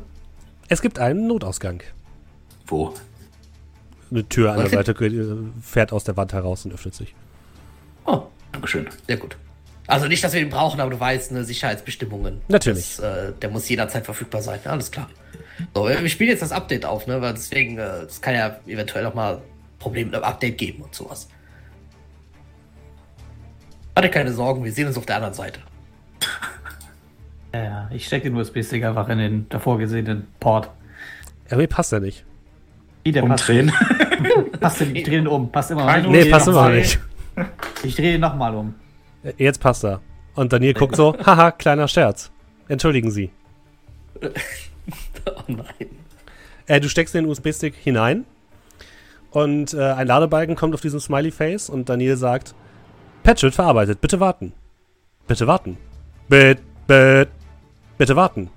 Es 0.68 0.82
gibt 0.82 0.98
einen 0.98 1.26
Notausgang. 1.26 1.82
Wo? 2.66 2.94
Eine 4.10 4.28
Tür 4.28 4.52
an 4.52 4.60
der 4.60 4.68
Seite 4.68 4.94
fährt 5.62 5.92
aus 5.92 6.04
der 6.04 6.16
Wand 6.16 6.32
heraus 6.32 6.64
und 6.64 6.72
öffnet 6.72 6.94
sich. 6.94 7.14
Oh, 8.06 8.22
Dankeschön. 8.52 8.86
Sehr 9.06 9.16
gut. 9.16 9.36
Also 9.86 10.06
nicht, 10.06 10.24
dass 10.24 10.32
wir 10.32 10.40
ihn 10.40 10.48
brauchen, 10.48 10.80
aber 10.80 10.90
du 10.90 10.98
weißt, 10.98 11.30
eine 11.30 11.44
Sicherheitsbestimmungen. 11.44 12.40
Natürlich. 12.48 12.96
Das, 12.96 13.28
äh, 13.28 13.32
der 13.32 13.50
muss 13.50 13.68
jederzeit 13.68 14.04
verfügbar 14.04 14.40
sein. 14.40 14.60
Alles 14.64 14.90
klar. 14.90 15.10
So, 15.74 15.88
wir 15.88 16.08
spielen 16.08 16.30
jetzt 16.30 16.42
das 16.42 16.52
Update 16.52 16.84
auf, 16.84 17.06
ne? 17.06 17.20
Weil 17.20 17.34
deswegen, 17.34 17.78
äh, 17.78 18.02
es 18.02 18.20
kann 18.20 18.34
ja 18.34 18.58
eventuell 18.66 19.04
noch 19.04 19.14
mal 19.14 19.42
Probleme 19.78 20.06
mit 20.06 20.14
dem 20.14 20.24
Update 20.24 20.56
geben 20.56 20.82
und 20.82 20.94
sowas. 20.94 21.28
Hatte 23.96 24.10
keine 24.10 24.32
Sorgen, 24.32 24.64
wir 24.64 24.72
sehen 24.72 24.86
uns 24.86 24.98
auf 24.98 25.06
der 25.06 25.16
anderen 25.16 25.34
Seite. 25.34 25.60
Ja, 27.54 27.88
ich 27.92 28.04
stecke 28.04 28.28
den 28.28 28.36
USB-Stick 28.36 28.82
einfach 28.82 29.08
in 29.08 29.18
den 29.18 29.48
davor 29.48 29.78
gesehenen 29.78 30.26
Port. 30.40 30.70
Ja, 31.48 31.56
mir 31.56 31.68
passt 31.68 31.92
er 31.92 32.00
nicht. 32.00 32.24
Wie 33.04 33.12
der 33.12 33.22
Umdrehen. 33.22 33.70
passt 34.58 34.80
den, 34.80 34.96
ich 34.96 35.04
drehe 35.04 35.18
den 35.18 35.28
um. 35.28 35.52
Passt 35.52 35.70
immer 35.70 35.86
noch 35.86 36.10
nicht. 36.10 36.24
Nee, 36.24 36.30
passt 36.32 36.48
immer 36.48 36.68
noch 36.68 36.74
nicht. 36.74 36.98
Ich 37.84 37.94
drehe 37.94 38.16
ihn 38.16 38.20
nochmal 38.20 38.56
um. 38.56 38.74
Jetzt 39.36 39.60
passt 39.60 39.84
er. 39.84 40.00
Und 40.34 40.52
Daniel 40.52 40.74
guckt 40.74 40.96
so, 40.96 41.16
haha, 41.24 41.52
kleiner 41.52 41.86
Scherz. 41.86 42.32
Entschuldigen 42.66 43.12
Sie. 43.12 43.30
oh 45.26 45.42
nein. 45.46 45.88
Äh, 46.66 46.80
du 46.80 46.88
steckst 46.88 47.14
den 47.14 47.26
USB-Stick 47.26 47.74
hinein 47.76 48.24
und 49.30 49.74
äh, 49.74 49.92
ein 49.92 50.06
Ladebalken 50.06 50.56
kommt 50.56 50.74
auf 50.74 50.80
diesen 50.80 50.98
Smiley-Face 50.98 51.68
und 51.70 51.88
Daniel 51.88 52.16
sagt, 52.16 52.54
Patch 53.24 53.42
wird 53.42 53.54
verarbeitet. 53.54 54.00
Bitte 54.00 54.20
warten. 54.20 54.52
Bitte 55.26 55.46
warten. 55.46 55.78
Bitte, 56.28 56.62
bitte, 56.86 57.28
bitte 57.98 58.16
warten. 58.16 58.50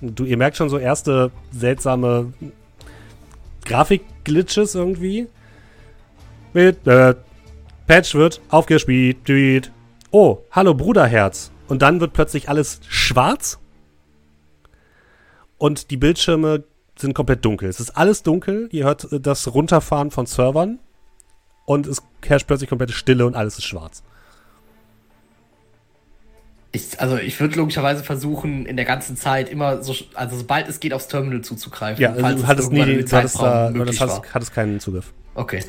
Du, 0.00 0.24
ihr 0.24 0.38
merkt 0.38 0.56
schon 0.56 0.70
so 0.70 0.78
erste 0.78 1.30
seltsame 1.52 2.32
Grafik-Glitches 3.66 4.74
irgendwie. 4.74 5.28
Bitte. 6.54 7.18
Patch 7.86 8.14
wird 8.14 8.40
aufgespielt. 8.48 9.70
Oh, 10.10 10.38
hallo 10.50 10.74
Bruderherz. 10.74 11.52
Und 11.68 11.82
dann 11.82 12.00
wird 12.00 12.14
plötzlich 12.14 12.48
alles 12.48 12.80
schwarz. 12.88 13.58
Und 15.58 15.90
die 15.90 15.98
Bildschirme 15.98 16.64
sind 16.96 17.12
komplett 17.12 17.44
dunkel. 17.44 17.68
Es 17.68 17.80
ist 17.80 17.90
alles 17.90 18.22
dunkel. 18.22 18.70
Ihr 18.72 18.84
hört 18.84 19.08
das 19.10 19.52
Runterfahren 19.52 20.10
von 20.10 20.24
Servern 20.24 20.78
und 21.70 21.86
es 21.86 22.02
herrscht 22.26 22.48
plötzlich 22.48 22.68
komplette 22.68 22.92
Stille 22.92 23.24
und 23.24 23.36
alles 23.36 23.56
ist 23.56 23.64
schwarz. 23.64 24.02
Ich, 26.72 27.00
also 27.00 27.16
ich 27.16 27.38
würde 27.38 27.54
logischerweise 27.54 28.02
versuchen, 28.02 28.66
in 28.66 28.74
der 28.74 28.84
ganzen 28.84 29.16
Zeit 29.16 29.48
immer 29.48 29.80
so, 29.80 29.94
also 30.14 30.36
sobald 30.36 30.68
es 30.68 30.80
geht, 30.80 30.92
aufs 30.92 31.06
Terminal 31.06 31.42
zuzugreifen. 31.42 32.02
Ja, 32.02 32.12
also 32.12 32.42
du 32.42 32.46
hattest 32.48 32.72
nie, 32.72 33.04
du 33.04 33.16
hattest, 33.16 33.40
da, 33.40 33.70
du 33.70 33.82
hattest, 33.82 34.00
hattest 34.34 34.52
keinen 34.52 34.80
Zugriff. 34.80 35.12
Okay. 35.34 35.62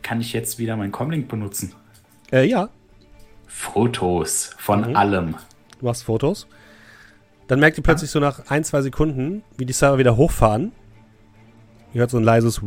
Kann 0.00 0.22
ich 0.22 0.32
jetzt 0.32 0.58
wieder 0.58 0.76
meinen 0.76 0.92
Comlink 0.92 1.28
benutzen? 1.28 1.74
Äh, 2.32 2.46
ja. 2.46 2.70
Fotos 3.46 4.50
von 4.56 4.88
mhm. 4.88 4.96
allem. 4.96 5.34
Du 5.78 5.84
machst 5.84 6.04
Fotos. 6.04 6.46
Dann 7.48 7.60
merkt 7.60 7.76
ihr 7.76 7.84
plötzlich 7.84 8.08
ja. 8.08 8.14
so 8.14 8.20
nach 8.20 8.48
ein, 8.48 8.64
zwei 8.64 8.80
Sekunden, 8.80 9.44
wie 9.58 9.66
die 9.66 9.74
Server 9.74 9.98
wieder 9.98 10.16
hochfahren. 10.16 10.72
Ihr 11.92 12.00
hört 12.00 12.10
so 12.10 12.16
ein 12.16 12.24
leises 12.24 12.62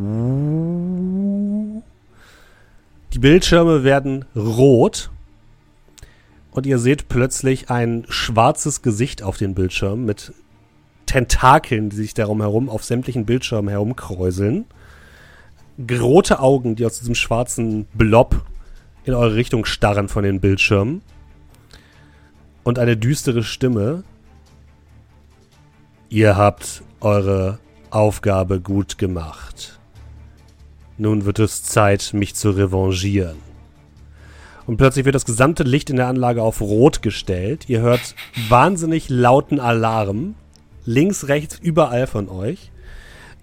Die 3.16 3.20
Bildschirme 3.20 3.86
werden 3.86 4.26
rot. 4.36 5.10
Und 6.52 6.66
ihr 6.66 6.80
seht 6.80 7.08
plötzlich 7.08 7.70
ein 7.70 8.06
schwarzes 8.10 8.82
Gesicht 8.82 9.24
auf 9.24 9.38
den 9.38 9.56
Bildschirm 9.56 10.04
mit 10.04 10.34
Tentakeln, 11.06 11.90
die 11.90 11.96
sich 11.96 12.14
darum 12.14 12.42
herum 12.42 12.68
auf 12.68 12.84
sämtlichen 12.84 13.26
Bildschirmen 13.26 13.70
herumkräuseln. 13.70 14.66
Rote 15.90 16.42
Augen, 16.42 16.76
die 16.76 16.86
aus 16.86 17.00
diesem 17.00 17.16
schwarzen 17.16 17.86
Blob 17.94 18.46
in 19.06 19.14
eure 19.14 19.36
Richtung 19.36 19.64
starren 19.64 20.10
von 20.10 20.26
den 20.26 20.42
Bildschirmen. 20.42 21.02
Und 22.66 22.80
eine 22.80 22.98
düstere 22.98 23.44
Stimme. 23.44 24.04
Ihr 26.10 26.36
habt 26.36 26.84
eure 27.00 27.60
Aufgabe 27.92 28.60
gut 28.60 28.98
gemacht. 28.98 29.75
Nun 30.98 31.26
wird 31.26 31.40
es 31.40 31.64
Zeit, 31.64 32.12
mich 32.14 32.36
zu 32.36 32.52
revanchieren. 32.52 33.38
Und 34.66 34.78
plötzlich 34.78 35.06
wird 35.06 35.16
das 35.16 35.26
gesamte 35.26 35.64
Licht 35.64 35.90
in 35.90 35.98
der 35.98 36.08
Anlage 36.08 36.42
auf 36.42 36.62
Rot 36.62 37.02
gestellt. 37.02 37.70
Ihr 37.70 37.82
hört 37.82 38.16
wahnsinnig 38.50 39.10
lauten 39.10 39.60
Alarm. 39.60 40.36
Links, 40.86 41.28
rechts, 41.28 41.60
überall 41.62 42.08
von 42.08 42.30
euch. 42.30 42.72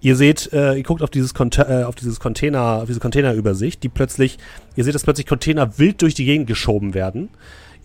Ihr 0.01 0.17
seht, 0.17 0.51
äh, 0.51 0.73
ihr 0.75 0.83
guckt 0.83 1.01
auf 1.01 1.09
dieses, 1.09 1.31
äh, 1.33 1.83
auf 1.83 1.95
dieses 1.95 2.19
Container, 2.19 2.81
auf 2.81 2.87
diese 2.87 2.99
Containerübersicht, 2.99 3.81
die 3.83 3.89
plötzlich, 3.89 4.37
ihr 4.75 4.83
seht, 4.83 4.95
dass 4.95 5.03
plötzlich 5.03 5.27
Container 5.27 5.77
wild 5.77 6.01
durch 6.01 6.13
die 6.13 6.25
Gegend 6.25 6.47
geschoben 6.47 6.93
werden. 6.93 7.29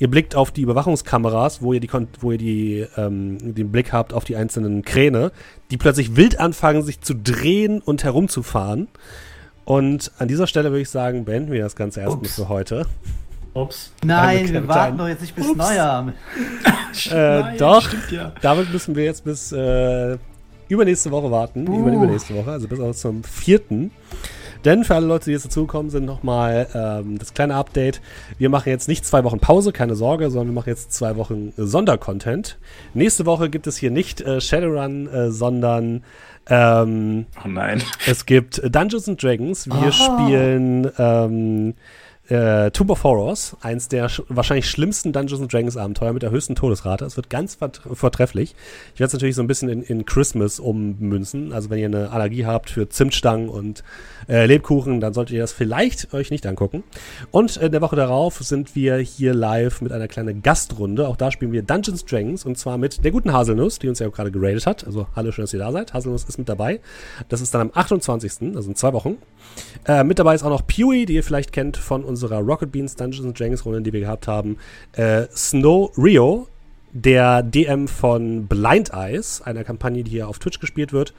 Ihr 0.01 0.09
blickt 0.09 0.35
auf 0.35 0.51
die 0.51 0.63
Überwachungskameras, 0.63 1.63
wo 1.63 1.73
ihr, 1.73 1.81
die, 1.81 1.91
wo 2.21 2.33
ihr 2.33 2.39
die, 2.39 2.87
ähm, 2.97 3.55
den 3.55 3.71
Blick 3.71 3.93
habt 3.93 4.13
auf 4.13 4.25
die 4.25 4.35
einzelnen 4.35 4.83
Kräne, 4.83 5.31
die 5.71 5.77
plötzlich 5.77 6.17
wild 6.17 6.41
anfangen, 6.41 6.83
sich 6.83 7.01
zu 7.01 7.15
drehen 7.15 7.81
und 7.81 8.03
herumzufahren. 8.03 8.89
Und 9.69 10.13
an 10.17 10.29
dieser 10.29 10.47
Stelle 10.47 10.71
würde 10.71 10.81
ich 10.81 10.89
sagen, 10.89 11.27
beenden 11.27 11.53
wir 11.53 11.63
das 11.63 11.77
Ganze 11.77 12.01
erstmal 12.01 12.25
für 12.25 12.49
heute. 12.49 12.87
Ups. 13.53 13.93
Nein, 14.03 14.51
wir 14.51 14.67
warten 14.67 14.97
doch 14.97 15.07
jetzt 15.07 15.21
nicht 15.21 15.37
bis 15.37 15.47
Ups. 15.47 15.59
Neujahr. 15.59 16.15
äh, 17.11 17.41
Nein, 17.41 17.59
doch, 17.59 17.87
ja. 18.11 18.33
damit 18.41 18.73
müssen 18.73 18.97
wir 18.97 19.05
jetzt 19.05 19.25
bis 19.25 19.53
äh, 19.53 20.17
übernächste 20.71 21.11
Woche 21.11 21.31
warten. 21.31 21.69
Uh. 21.69 21.81
Über 21.81 21.93
übernächste 21.93 22.35
Woche, 22.35 22.51
also 22.51 22.67
bis 22.67 22.81
auch 22.81 22.95
zum 22.95 23.23
vierten. 23.25 23.91
Denn 24.65 24.85
für 24.85 24.95
alle 24.95 25.07
Leute, 25.07 25.27
die 25.27 25.33
jetzt 25.33 25.45
dazugekommen 25.45 25.91
sind, 25.91 26.07
nochmal 26.07 26.67
ähm, 26.75 27.19
das 27.19 27.35
kleine 27.35 27.55
Update. 27.55 28.01
Wir 28.39 28.49
machen 28.49 28.71
jetzt 28.71 28.89
nicht 28.89 29.05
zwei 29.05 29.23
Wochen 29.25 29.39
Pause, 29.39 29.73
keine 29.73 29.97
Sorge, 29.97 30.31
sondern 30.31 30.49
wir 30.49 30.55
machen 30.55 30.71
jetzt 30.71 30.95
zwei 30.95 31.17
Wochen 31.17 31.53
Sondercontent. 31.59 32.57
Nächste 32.95 33.27
Woche 33.27 33.51
gibt 33.51 33.67
es 33.67 33.77
hier 33.77 33.91
nicht 33.91 34.23
äh, 34.23 34.41
Shadowrun, 34.41 35.09
äh, 35.09 35.31
sondern 35.31 36.05
ähm, 36.51 37.27
oh 37.45 37.49
nein. 37.49 37.83
Es 38.07 38.27
gibt 38.27 38.61
Dungeons 38.65 39.09
and 39.09 39.23
Dragons. 39.23 39.67
Wir 39.67 39.89
oh. 39.89 39.93
spielen 39.93 40.91
ähm, 40.99 41.75
äh, 42.29 42.71
Tomb 42.71 42.91
of 42.91 43.05
Horrors, 43.05 43.57
eins 43.63 43.89
der 43.89 44.09
sch 44.09 44.23
wahrscheinlich 44.29 44.69
schlimmsten 44.69 45.13
Dungeons 45.13 45.41
and 45.41 45.53
Dragons 45.53 45.77
Abenteuer 45.77 46.13
mit 46.13 46.23
der 46.23 46.31
höchsten 46.31 46.55
Todesrate. 46.55 47.05
Es 47.05 47.17
wird 47.17 47.31
ganz 47.31 47.57
vortrefflich. 47.93 48.55
Ich 48.95 49.01
werde 49.01 49.09
es 49.09 49.13
natürlich 49.15 49.35
so 49.35 49.43
ein 49.43 49.47
bisschen 49.47 49.69
in, 49.69 49.83
in, 49.83 50.05
Christmas 50.05 50.61
ummünzen. 50.61 51.53
Also 51.53 51.71
wenn 51.71 51.79
ihr 51.79 51.87
eine 51.87 52.11
Allergie 52.11 52.45
habt 52.45 52.71
für 52.71 52.89
Zimtstangen 52.89 53.49
und 53.49 53.83
äh, 54.29 54.45
Lebkuchen, 54.47 55.01
dann 55.01 55.15
solltet 55.15 55.37
ihr 55.37 55.41
das 55.41 55.53
vielleicht 55.53 56.13
euch 56.13 56.31
nicht 56.31 56.47
angucken. 56.47 56.85
Und 57.31 57.57
in 57.57 57.73
der 57.73 57.81
Woche 57.81 57.97
darauf 57.97 58.39
sind 58.39 58.77
wir 58.77 58.99
hier 58.99 59.33
live 59.33 59.81
mit 59.81 59.93
einer 59.93 60.09
kleinen 60.09 60.43
Gastrunde. 60.43 61.09
Auch 61.09 61.17
da 61.17 61.31
spielen 61.31 61.53
wir 61.53 61.63
Dungeons 61.63 62.05
Dragons 62.05 62.45
und 62.45 62.59
zwar 62.59 62.77
mit 62.77 63.05
der 63.05 63.11
guten 63.11 63.33
Haselnuss, 63.33 63.79
die 63.79 63.89
uns 63.89 64.01
ja 64.01 64.09
auch 64.09 64.13
gerade 64.13 64.31
geradet 64.31 64.67
hat. 64.67 64.85
Also 64.85 65.07
hallo, 65.17 65.33
schön, 65.33 65.45
dass 65.45 65.55
ihr 65.55 65.61
da 65.61 65.73
seid. 65.73 65.95
Haselnuss 65.95 66.25
ist 66.25 66.39
mit 66.39 66.49
dabei. 66.49 66.81
Das 67.31 67.41
ist 67.41 67.55
dann 67.55 67.63
am 67.63 67.71
28., 67.73 68.55
also 68.55 68.69
in 68.69 68.77
zwei 68.77 68.93
Wochen. 68.93 69.17
Äh, 69.87 70.05
mit 70.05 70.19
dabei 70.19 70.35
ist 70.35 70.43
auch 70.43 70.51
noch 70.51 70.67
Pewee, 70.67 71.07
die 71.07 71.15
ihr 71.15 71.25
vielleicht 71.25 71.53
kennt 71.53 71.77
von 71.77 72.05
unserer 72.23 72.41
Rocket 72.41 72.73
Beans 72.73 72.97
Dungeons 72.97 73.39
Dragons 73.39 73.65
Runde, 73.65 73.83
die 73.83 73.93
wir 73.93 74.01
gehabt 74.01 74.27
haben. 74.27 74.57
Äh, 74.93 75.27
Snow 75.35 75.93
Rio, 75.97 76.49
der 76.93 77.43
DM 77.43 77.87
von 77.87 78.47
Blind 78.47 78.93
Eyes, 78.93 79.43
einer 79.43 79.63
Kampagne, 79.63 80.03
die 80.03 80.11
hier 80.11 80.29
auf 80.29 80.39
Twitch 80.39 80.59
gespielt 80.59 80.93
wird. 80.93 81.15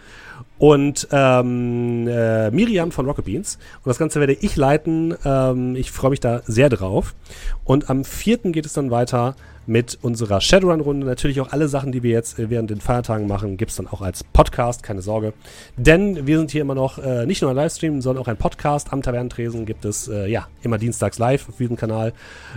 Und 0.57 1.07
ähm, 1.11 2.07
äh, 2.07 2.51
Miriam 2.51 2.91
von 2.91 3.05
Rocket 3.05 3.25
Beans. 3.25 3.57
Und 3.77 3.87
das 3.87 3.97
Ganze 3.97 4.19
werde 4.19 4.33
ich 4.33 4.55
leiten. 4.55 5.15
Ähm, 5.23 5.75
ich 5.75 5.91
freue 5.91 6.11
mich 6.11 6.19
da 6.19 6.41
sehr 6.45 6.69
drauf. 6.69 7.15
Und 7.63 7.89
am 7.89 8.03
4. 8.03 8.37
geht 8.51 8.65
es 8.65 8.73
dann 8.73 8.91
weiter 8.91 9.35
mit 9.69 9.99
unserer 10.01 10.41
Shadowrun-Runde. 10.41 11.05
Natürlich 11.05 11.39
auch 11.39 11.51
alle 11.51 11.67
Sachen, 11.67 11.91
die 11.91 12.01
wir 12.01 12.11
jetzt 12.11 12.39
äh, 12.39 12.49
während 12.49 12.71
den 12.71 12.81
Feiertagen 12.81 13.27
machen, 13.27 13.55
gibt 13.55 13.71
es 13.71 13.77
dann 13.77 13.87
auch 13.87 14.01
als 14.01 14.23
Podcast, 14.23 14.81
keine 14.81 15.01
Sorge. 15.01 15.33
Denn 15.77 16.25
wir 16.25 16.39
sind 16.39 16.51
hier 16.51 16.61
immer 16.61 16.75
noch 16.75 16.97
äh, 16.97 17.25
nicht 17.27 17.41
nur 17.41 17.51
ein 17.51 17.55
Livestream, 17.55 18.01
sondern 18.01 18.23
auch 18.23 18.27
ein 18.27 18.37
Podcast. 18.37 18.91
Am 18.91 19.03
Tavernentresen 19.03 19.65
gibt 19.65 19.85
es 19.85 20.07
äh, 20.07 20.27
ja 20.27 20.47
immer 20.63 20.79
dienstags 20.79 21.19
live 21.19 21.47
auf 21.47 21.57
diesem 21.57 21.77
Kanal. 21.77 22.13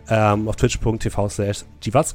Ähm, 0.09 0.49
auf 0.49 0.57
twitch.tv 0.57 1.29
slash. 1.29 1.65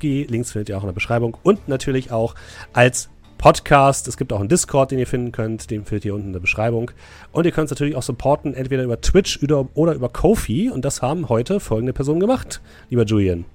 Links 0.01 0.51
findet 0.51 0.69
ihr 0.69 0.77
auch 0.77 0.81
in 0.81 0.87
der 0.87 0.93
Beschreibung. 0.93 1.37
Und 1.43 1.67
natürlich 1.67 2.11
auch 2.11 2.33
als 2.73 3.09
Podcast. 3.37 4.07
Es 4.07 4.17
gibt 4.17 4.33
auch 4.33 4.39
einen 4.39 4.49
Discord, 4.49 4.89
den 4.89 4.97
ihr 4.97 5.05
finden 5.05 5.31
könnt. 5.31 5.69
Den 5.69 5.85
findet 5.85 6.05
ihr 6.05 6.15
unten 6.15 6.27
in 6.27 6.33
der 6.33 6.39
Beschreibung. 6.39 6.89
Und 7.31 7.45
ihr 7.45 7.51
könnt 7.51 7.65
es 7.65 7.71
natürlich 7.71 7.95
auch 7.95 8.01
supporten, 8.01 8.55
entweder 8.55 8.83
über 8.83 8.99
Twitch 8.99 9.39
oder 9.43 9.93
über 9.93 10.09
Kofi. 10.09 10.71
Und 10.71 10.83
das 10.85 11.03
haben 11.03 11.29
heute 11.29 11.59
folgende 11.59 11.93
Personen 11.93 12.19
gemacht, 12.19 12.61
lieber 12.89 13.03
Julian. 13.03 13.45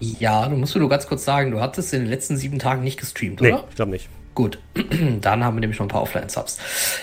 Ja, 0.00 0.48
du 0.48 0.56
musst 0.56 0.74
mir 0.74 0.80
nur 0.80 0.88
ganz 0.88 1.06
kurz 1.06 1.24
sagen, 1.24 1.50
du 1.50 1.60
hattest 1.60 1.92
in 1.92 2.00
den 2.00 2.08
letzten 2.08 2.38
sieben 2.38 2.58
Tagen 2.58 2.82
nicht 2.82 2.98
gestreamt, 2.98 3.42
nee, 3.42 3.52
oder? 3.52 3.64
ich 3.68 3.76
glaube 3.76 3.92
nicht. 3.92 4.08
Gut, 4.34 4.58
dann 5.20 5.44
haben 5.44 5.56
wir 5.56 5.60
nämlich 5.60 5.78
noch 5.78 5.86
ein 5.86 5.90
paar 5.90 6.02
Offline-Subs. 6.02 6.58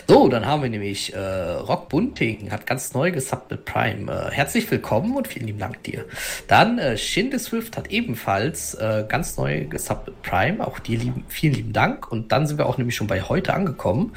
So, 0.08 0.28
dann 0.30 0.46
haben 0.46 0.64
wir 0.64 0.70
nämlich 0.70 1.14
äh, 1.14 1.20
Rock 1.20 1.90
Bunting, 1.90 2.52
hat 2.52 2.66
ganz 2.66 2.94
neu 2.94 3.12
gesubbt 3.12 3.52
mit 3.52 3.66
Prime. 3.66 4.12
Äh, 4.12 4.32
herzlich 4.32 4.72
willkommen 4.72 5.16
und 5.16 5.28
vielen 5.28 5.46
lieben 5.46 5.60
Dank 5.60 5.84
dir. 5.84 6.06
Dann 6.48 6.80
äh, 6.80 6.98
Shinde 6.98 7.38
Swift 7.38 7.78
hat 7.78 7.92
ebenfalls 7.92 8.74
äh, 8.76 9.06
ganz 9.08 9.38
neu 9.38 9.66
gesubbt 9.66 10.08
mit 10.08 10.22
Prime. 10.24 10.66
Auch 10.66 10.80
dir 10.80 10.98
lieben, 10.98 11.26
vielen 11.28 11.54
lieben 11.54 11.74
Dank. 11.74 12.12
Und 12.12 12.32
dann 12.32 12.48
sind 12.48 12.58
wir 12.58 12.66
auch 12.66 12.78
nämlich 12.78 12.96
schon 12.96 13.08
bei 13.08 13.22
heute 13.22 13.54
angekommen. 13.54 14.14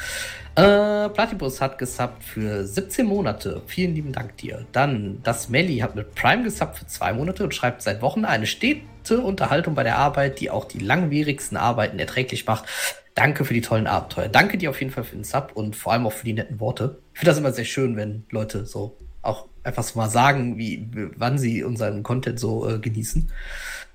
Äh, 0.61 1.09
Platypus 1.11 1.61
hat 1.61 1.79
gesubbt 1.79 2.23
für 2.23 2.67
17 2.67 3.07
Monate. 3.07 3.63
Vielen 3.67 3.95
lieben 3.95 4.13
Dank 4.13 4.37
dir. 4.37 4.67
Dann, 4.73 5.21
das 5.23 5.49
Melly 5.49 5.79
hat 5.79 5.95
mit 5.95 6.15
Prime 6.15 6.43
gesubbt 6.43 6.79
für 6.79 6.87
zwei 6.87 7.13
Monate 7.13 7.45
und 7.45 7.55
schreibt 7.55 7.83
seit 7.83 8.03
Wochen 8.03 8.25
eine 8.25 8.47
stete 8.47 9.21
Unterhaltung 9.21 9.75
bei 9.75 9.83
der 9.83 9.99
Arbeit, 9.99 10.41
die 10.41 10.51
auch 10.51 10.65
die 10.67 10.79
langwierigsten 10.79 11.57
Arbeiten 11.57 11.99
erträglich 11.99 12.47
macht. 12.47 12.67
Danke 13.15 13.45
für 13.45 13.55
die 13.55 13.61
tollen 13.61 13.87
Abenteuer. 13.87 14.29
Danke 14.29 14.59
dir 14.59 14.71
auf 14.71 14.81
jeden 14.81 14.93
Fall 14.93 15.05
für 15.05 15.17
den 15.17 15.25
Sub 15.25 15.53
und 15.55 15.77
vor 15.77 15.93
allem 15.93 16.07
auch 16.07 16.13
für 16.13 16.25
die 16.25 16.33
netten 16.33 16.61
Worte. 16.61 16.99
Ich 17.13 17.21
finde 17.21 17.31
das 17.31 17.39
immer 17.39 17.53
sehr 17.53 17.65
schön, 17.65 17.97
wenn 17.97 18.25
Leute 18.31 18.67
so 18.67 18.97
auch 19.23 19.47
einfach 19.63 19.83
so 19.83 19.99
mal 19.99 20.09
sagen, 20.09 20.59
wie, 20.59 20.89
wann 21.17 21.39
sie 21.39 21.63
unseren 21.65 22.03
Content 22.03 22.41
so 22.41 22.69
äh, 22.69 22.79
genießen. 22.79 23.31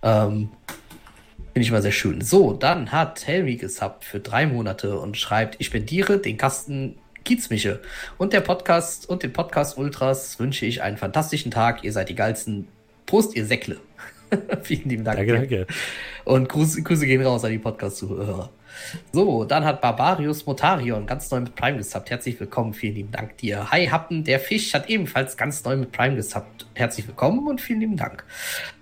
Ähm, 0.03 0.50
Finde 1.56 1.67
ich 1.67 1.72
mal 1.72 1.82
sehr 1.82 1.93
schön. 1.93 2.19
So, 2.19 2.51
dann 2.51 2.92
hat 2.92 3.25
Helmi 3.27 3.56
gesubbt 3.56 4.03
für 4.03 4.19
drei 4.19 4.45
Monate 4.45 5.00
und 5.00 5.16
schreibt, 5.16 5.56
ich 5.59 5.67
spendiere 5.67 6.17
den 6.17 6.35
Kasten 6.35 6.98
Kiezmische. 7.24 7.80
Und 8.17 8.34
der 8.34 8.42
Podcast 8.42 9.08
und 9.08 9.24
den 9.24 9.32
Podcast 9.32 9.77
Ultras 9.77 10.38
wünsche 10.38 10.66
ich 10.66 10.82
einen 10.82 10.98
fantastischen 10.98 11.51
Tag. 11.51 11.85
Ihr 11.85 11.93
seid 11.93 12.09
die 12.09 12.16
geilsten. 12.16 12.67
Prost, 13.06 13.38
ihr 13.38 13.45
Säckle. 13.45 13.77
Vielen 14.64 14.90
lieben 14.90 15.06
Dank. 15.06 15.16
Danke, 15.16 15.32
danke. 15.32 15.67
Und 16.25 16.50
Grüße, 16.50 16.84
Grüße 16.84 17.06
gehen 17.06 17.25
raus 17.25 17.45
an 17.45 17.51
die 17.51 17.58
Podcast-Zuhörer. 17.58 18.50
So, 19.14 19.45
dann 19.45 19.64
hat 19.64 19.80
Barbarius 19.80 20.45
Motarion 20.45 21.06
ganz 21.06 21.32
neu 21.32 21.40
mit 21.40 21.56
Prime 21.56 21.77
gesubbt. 21.77 22.09
Herzlich 22.09 22.38
willkommen, 22.38 22.74
vielen 22.74 22.95
lieben 22.95 23.11
Dank 23.11 23.38
dir. 23.38 23.72
Hi 23.72 23.88
Happen, 23.88 24.25
der 24.25 24.42
Fisch 24.42 24.74
hat 24.74 24.90
ebenfalls 24.90 25.38
ganz 25.38 25.64
neu 25.64 25.77
mit 25.77 25.93
Prime 25.93 26.17
gesubbt. 26.17 26.55
Herzlich 26.78 27.08
willkommen 27.08 27.48
und 27.48 27.62
vielen 27.62 27.80
lieben 27.80 27.95
Dank. 27.95 28.26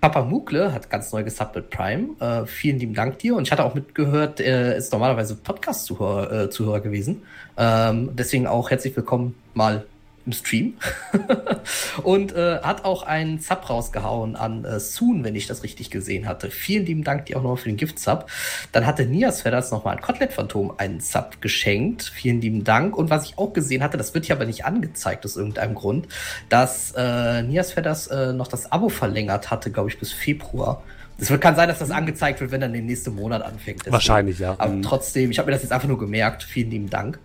Papa 0.00 0.24
Mukle 0.24 0.72
hat 0.72 0.90
ganz 0.90 1.12
neu 1.12 1.22
gesubbt 1.22 1.54
mit 1.54 1.70
Prime. 1.70 2.08
Äh, 2.18 2.44
vielen 2.44 2.80
lieben 2.80 2.92
Dank 2.92 3.20
dir. 3.20 3.36
Und 3.36 3.44
ich 3.44 3.52
hatte 3.52 3.62
auch 3.62 3.76
mitgehört, 3.76 4.40
er 4.40 4.74
ist 4.74 4.92
normalerweise 4.92 5.36
Podcast-Zuhörer 5.36 6.32
äh, 6.32 6.50
Zuhörer 6.50 6.80
gewesen. 6.80 7.22
Ähm, 7.56 8.10
deswegen 8.14 8.48
auch 8.48 8.72
herzlich 8.72 8.96
willkommen 8.96 9.36
mal 9.54 9.86
im 10.26 10.32
Stream 10.32 10.74
und 12.02 12.32
äh, 12.32 12.60
hat 12.60 12.84
auch 12.84 13.02
einen 13.02 13.40
Sub 13.40 13.68
rausgehauen 13.68 14.36
an 14.36 14.64
äh, 14.64 14.80
Soon, 14.80 15.24
wenn 15.24 15.34
ich 15.34 15.46
das 15.46 15.62
richtig 15.62 15.90
gesehen 15.90 16.26
hatte. 16.26 16.50
Vielen 16.50 16.86
lieben 16.86 17.04
Dank 17.04 17.26
dir 17.26 17.36
auch 17.36 17.42
nochmal 17.42 17.58
für 17.58 17.68
den 17.68 17.76
Gift-Sub. 17.76 18.26
Dann 18.72 18.86
hatte 18.86 19.04
Nias 19.04 19.42
Fedders 19.42 19.70
nochmal 19.70 19.96
ein 19.96 20.02
Kotelett-Phantom 20.02 20.74
einen 20.78 21.00
Sub 21.00 21.40
geschenkt. 21.40 22.04
Vielen 22.14 22.40
lieben 22.40 22.64
Dank. 22.64 22.96
Und 22.96 23.10
was 23.10 23.26
ich 23.26 23.38
auch 23.38 23.52
gesehen 23.52 23.82
hatte, 23.82 23.96
das 23.96 24.14
wird 24.14 24.26
hier 24.26 24.36
aber 24.36 24.46
nicht 24.46 24.64
angezeigt 24.64 25.24
aus 25.24 25.36
irgendeinem 25.36 25.74
Grund, 25.74 26.08
dass 26.48 26.92
äh, 26.96 27.42
Nias 27.42 27.72
Fedders 27.72 28.06
äh, 28.06 28.32
noch 28.32 28.48
das 28.48 28.72
Abo 28.72 28.88
verlängert 28.88 29.50
hatte, 29.50 29.70
glaube 29.70 29.90
ich, 29.90 29.98
bis 29.98 30.12
Februar 30.12 30.82
Es 31.18 31.28
kann 31.40 31.56
sein, 31.56 31.68
dass 31.68 31.78
das 31.78 31.90
angezeigt 31.90 32.40
wird, 32.40 32.50
wenn 32.50 32.60
dann 32.60 32.72
der 32.72 32.82
nächste 32.82 33.10
Monat 33.10 33.42
anfängt. 33.42 33.80
Deswegen. 33.80 33.92
Wahrscheinlich, 33.92 34.38
ja. 34.38 34.54
Aber 34.58 34.72
mhm. 34.72 34.82
trotzdem, 34.82 35.30
ich 35.30 35.38
habe 35.38 35.46
mir 35.46 35.52
das 35.52 35.62
jetzt 35.62 35.72
einfach 35.72 35.88
nur 35.88 35.98
gemerkt. 35.98 36.42
Vielen 36.42 36.70
lieben 36.70 36.90
Dank. 36.90 37.18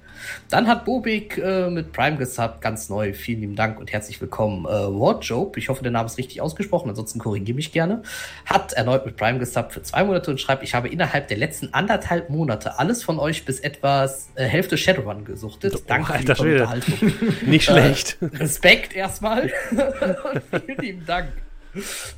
Dann 0.49 0.67
hat 0.67 0.85
Bobik 0.85 1.37
äh, 1.37 1.69
mit 1.69 1.93
Prime 1.93 2.17
gesubbt, 2.17 2.61
ganz 2.61 2.89
neu. 2.89 3.13
Vielen 3.13 3.41
lieben 3.41 3.55
Dank 3.55 3.79
und 3.79 3.91
herzlich 3.91 4.19
willkommen. 4.21 4.65
Äh, 4.65 4.69
Wardjobe, 4.69 5.59
ich 5.59 5.69
hoffe, 5.69 5.83
der 5.83 5.91
Name 5.91 6.07
ist 6.07 6.17
richtig 6.17 6.41
ausgesprochen, 6.41 6.89
ansonsten 6.89 7.19
korrigiere 7.19 7.55
mich 7.55 7.71
gerne. 7.71 8.03
Hat 8.45 8.73
erneut 8.73 9.05
mit 9.05 9.17
Prime 9.17 9.39
gesubbt 9.39 9.73
für 9.73 9.81
zwei 9.81 10.03
Monate 10.03 10.31
und 10.31 10.39
schreibt, 10.39 10.63
ich 10.63 10.73
habe 10.73 10.87
innerhalb 10.89 11.27
der 11.27 11.37
letzten 11.37 11.73
anderthalb 11.73 12.29
Monate 12.29 12.79
alles 12.79 13.03
von 13.03 13.19
euch 13.19 13.45
bis 13.45 13.59
etwas 13.59 14.29
äh, 14.35 14.45
Hälfte 14.45 14.77
Shadowrun 14.77 15.25
gesuchtet. 15.25 15.73
Oh, 15.75 15.81
Danke 15.87 16.13
Alter, 16.13 16.35
für 16.35 16.45
die 16.45 16.53
Unterhaltung. 16.53 17.13
Nicht 17.45 17.65
schlecht. 17.65 18.17
Äh, 18.21 18.37
Respekt 18.37 18.95
erstmal. 18.95 19.51
und 19.71 20.61
vielen 20.65 20.77
lieben 20.79 21.05
Dank. 21.05 21.29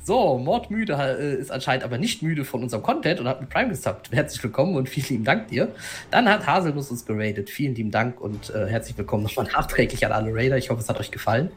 So, 0.02 0.38
Mordmüde 0.38 0.94
äh, 0.94 1.34
ist 1.36 1.50
anscheinend 1.50 1.84
aber 1.84 1.98
nicht 1.98 2.22
müde 2.22 2.44
von 2.44 2.62
unserem 2.62 2.82
Content 2.82 3.20
und 3.20 3.28
hat 3.28 3.40
mit 3.40 3.50
Prime 3.50 3.68
gesubbt. 3.68 4.10
Herzlich 4.12 4.42
willkommen 4.42 4.76
und 4.76 4.88
vielen 4.88 5.06
lieben 5.08 5.24
Dank 5.24 5.48
dir. 5.48 5.68
Dann 6.10 6.28
hat 6.28 6.46
Haselnuss 6.46 6.90
uns 6.90 7.04
geradet. 7.04 7.50
Vielen 7.50 7.74
lieben 7.74 7.90
Dank 7.90 8.20
und 8.20 8.50
äh, 8.50 8.66
herzlich 8.66 8.96
willkommen 8.98 9.24
nochmal 9.24 9.46
nachträglich 9.52 10.04
an 10.06 10.12
alle 10.12 10.34
Raider. 10.34 10.56
Ich 10.56 10.70
hoffe, 10.70 10.80
es 10.80 10.88
hat 10.88 10.98
euch 11.00 11.10
gefallen. 11.10 11.50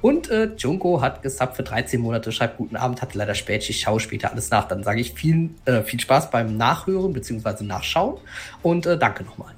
Und 0.00 0.30
äh, 0.30 0.50
Junko 0.56 1.00
hat 1.00 1.22
gesubbt 1.22 1.56
für 1.56 1.62
13 1.62 2.00
Monate. 2.00 2.32
Schreibt 2.32 2.56
guten 2.58 2.76
Abend, 2.76 3.02
hatte 3.02 3.16
leider 3.18 3.34
spät. 3.34 3.68
Ich 3.68 3.80
schaue 3.80 4.00
später 4.00 4.32
alles 4.32 4.50
nach. 4.50 4.68
Dann 4.68 4.82
sage 4.82 5.00
ich 5.00 5.12
viel, 5.12 5.50
äh, 5.64 5.82
viel 5.82 6.00
Spaß 6.00 6.30
beim 6.30 6.56
Nachhören 6.56 7.12
bzw. 7.12 7.64
Nachschauen 7.64 8.18
und 8.62 8.86
äh, 8.86 8.98
danke 8.98 9.24
nochmal. 9.24 9.54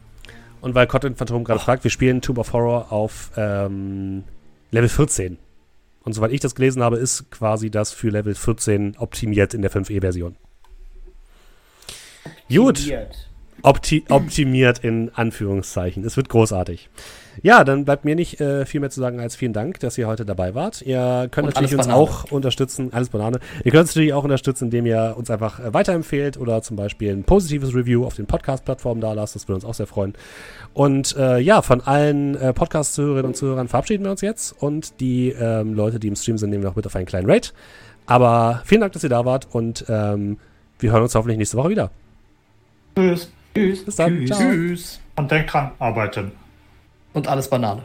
Und 0.61 0.75
weil 0.75 0.87
Content 0.87 1.19
Phantom 1.19 1.45
gerade 1.45 1.61
fragt, 1.61 1.85
wir 1.85 1.91
spielen 1.91 2.23
Tomb 2.23 2.39
of 2.39 2.53
Horror 2.55 2.91
auf 2.91 3.31
ähm, 3.37 4.25
Level 4.71 4.89
14. 4.89 5.37
Und 6.05 6.13
soweit 6.13 6.33
ich 6.33 6.41
das 6.41 6.55
gelesen 6.55 6.83
habe, 6.83 6.99
ist 6.99 7.31
quasi 7.31 7.71
das 7.71 7.93
für 7.93 8.11
Level 8.11 8.35
14 8.35 8.97
optimiert 8.99 9.55
in 9.55 9.63
der 9.63 9.73
5e-Version. 9.73 10.37
Gut. 12.49 12.93
Opti 13.63 14.05
optimiert 14.11 14.81
in 14.81 15.11
Anführungszeichen. 15.15 16.05
Es 16.05 16.17
wird 16.19 16.29
großartig. 16.29 16.91
Ja, 17.43 17.65
dann 17.65 17.85
bleibt 17.85 18.05
mir 18.05 18.15
nicht 18.15 18.41
äh, 18.41 18.65
viel 18.67 18.81
mehr 18.81 18.91
zu 18.91 19.01
sagen 19.01 19.21
als 19.21 19.37
vielen 19.37 19.53
Dank, 19.53 19.81
dass 19.81 19.99
ihr 19.99 20.07
heute 20.07 20.25
dabei 20.25 20.55
wart. 20.55 20.83
Ihr 20.83 21.29
könnt 21.31 21.49
Und 21.49 21.55
natürlich 21.55 21.77
uns 21.77 21.89
auch 21.89 22.31
unterstützen, 22.31 22.93
alles 22.93 23.09
Banane. 23.09 23.41
Ihr 23.65 23.73
könnt 23.73 23.83
uns 23.83 23.91
natürlich 23.91 24.13
auch 24.13 24.25
unterstützen, 24.25 24.65
indem 24.67 24.87
ihr 24.87 25.15
uns 25.17 25.31
einfach 25.31 25.61
äh, 25.61 25.75
weiterempfehlt 25.75 26.37
oder 26.37 26.63
zum 26.63 26.77
Beispiel 26.77 27.13
ein 27.13 27.25
positives 27.25 27.75
Review 27.75 28.05
auf 28.05 28.15
den 28.15 28.27
Podcast-Plattformen 28.27 29.01
da 29.01 29.13
lasst. 29.13 29.35
Das 29.35 29.49
würde 29.49 29.57
uns 29.57 29.65
auch 29.65 29.75
sehr 29.75 29.87
freuen. 29.87 30.15
Und 30.73 31.17
äh, 31.17 31.39
ja, 31.39 31.63
von 31.63 31.81
allen 31.81 32.37
äh, 32.37 32.53
Podcast-Zuhörerinnen 32.53 33.27
und 33.27 33.37
Zuhörern 33.37 33.69
verabschieden 33.69 34.05
wir 34.05 34.11
uns 34.11 34.21
jetzt. 34.21 34.55
Und 34.61 35.01
die 35.01 35.31
ähm, 35.31 35.75
Leute, 35.75 35.99
die 35.99 36.09
im 36.09 36.17
Stream 36.17 36.39
sind, 36.39 36.51
nehmen 36.51 36.63
wir 36.63 36.71
auch 36.71 36.77
mit 36.77 36.87
auf 36.87 36.97
einen 36.97 37.07
kleinen 37.07 37.31
Raid. 37.31 37.53
Aber 38.07 38.63
vielen 38.65 38.81
Dank, 38.81 38.93
dass 38.93 39.03
ihr 39.03 39.09
da 39.09 39.25
wart 39.25 39.49
und 39.51 39.85
ähm, 39.89 40.39
wir 40.79 40.93
hören 40.93 41.03
uns 41.03 41.15
hoffentlich 41.15 41.39
nächste 41.39 41.57
Woche 41.57 41.71
wieder. 41.71 41.91
Tschüss. 42.97 43.33
Tschüss. 43.55 43.85
Bis 43.85 43.97
dann. 43.97 44.19
Tschüss. 44.19 44.29
Ciao. 44.29 44.41
Tschüss. 44.41 45.01
Und 45.17 45.31
denkt 45.31 45.53
dran, 45.53 45.71
arbeiten. 45.79 46.44
Und 47.15 47.29
alles 47.29 47.49
Banane. 47.49 47.85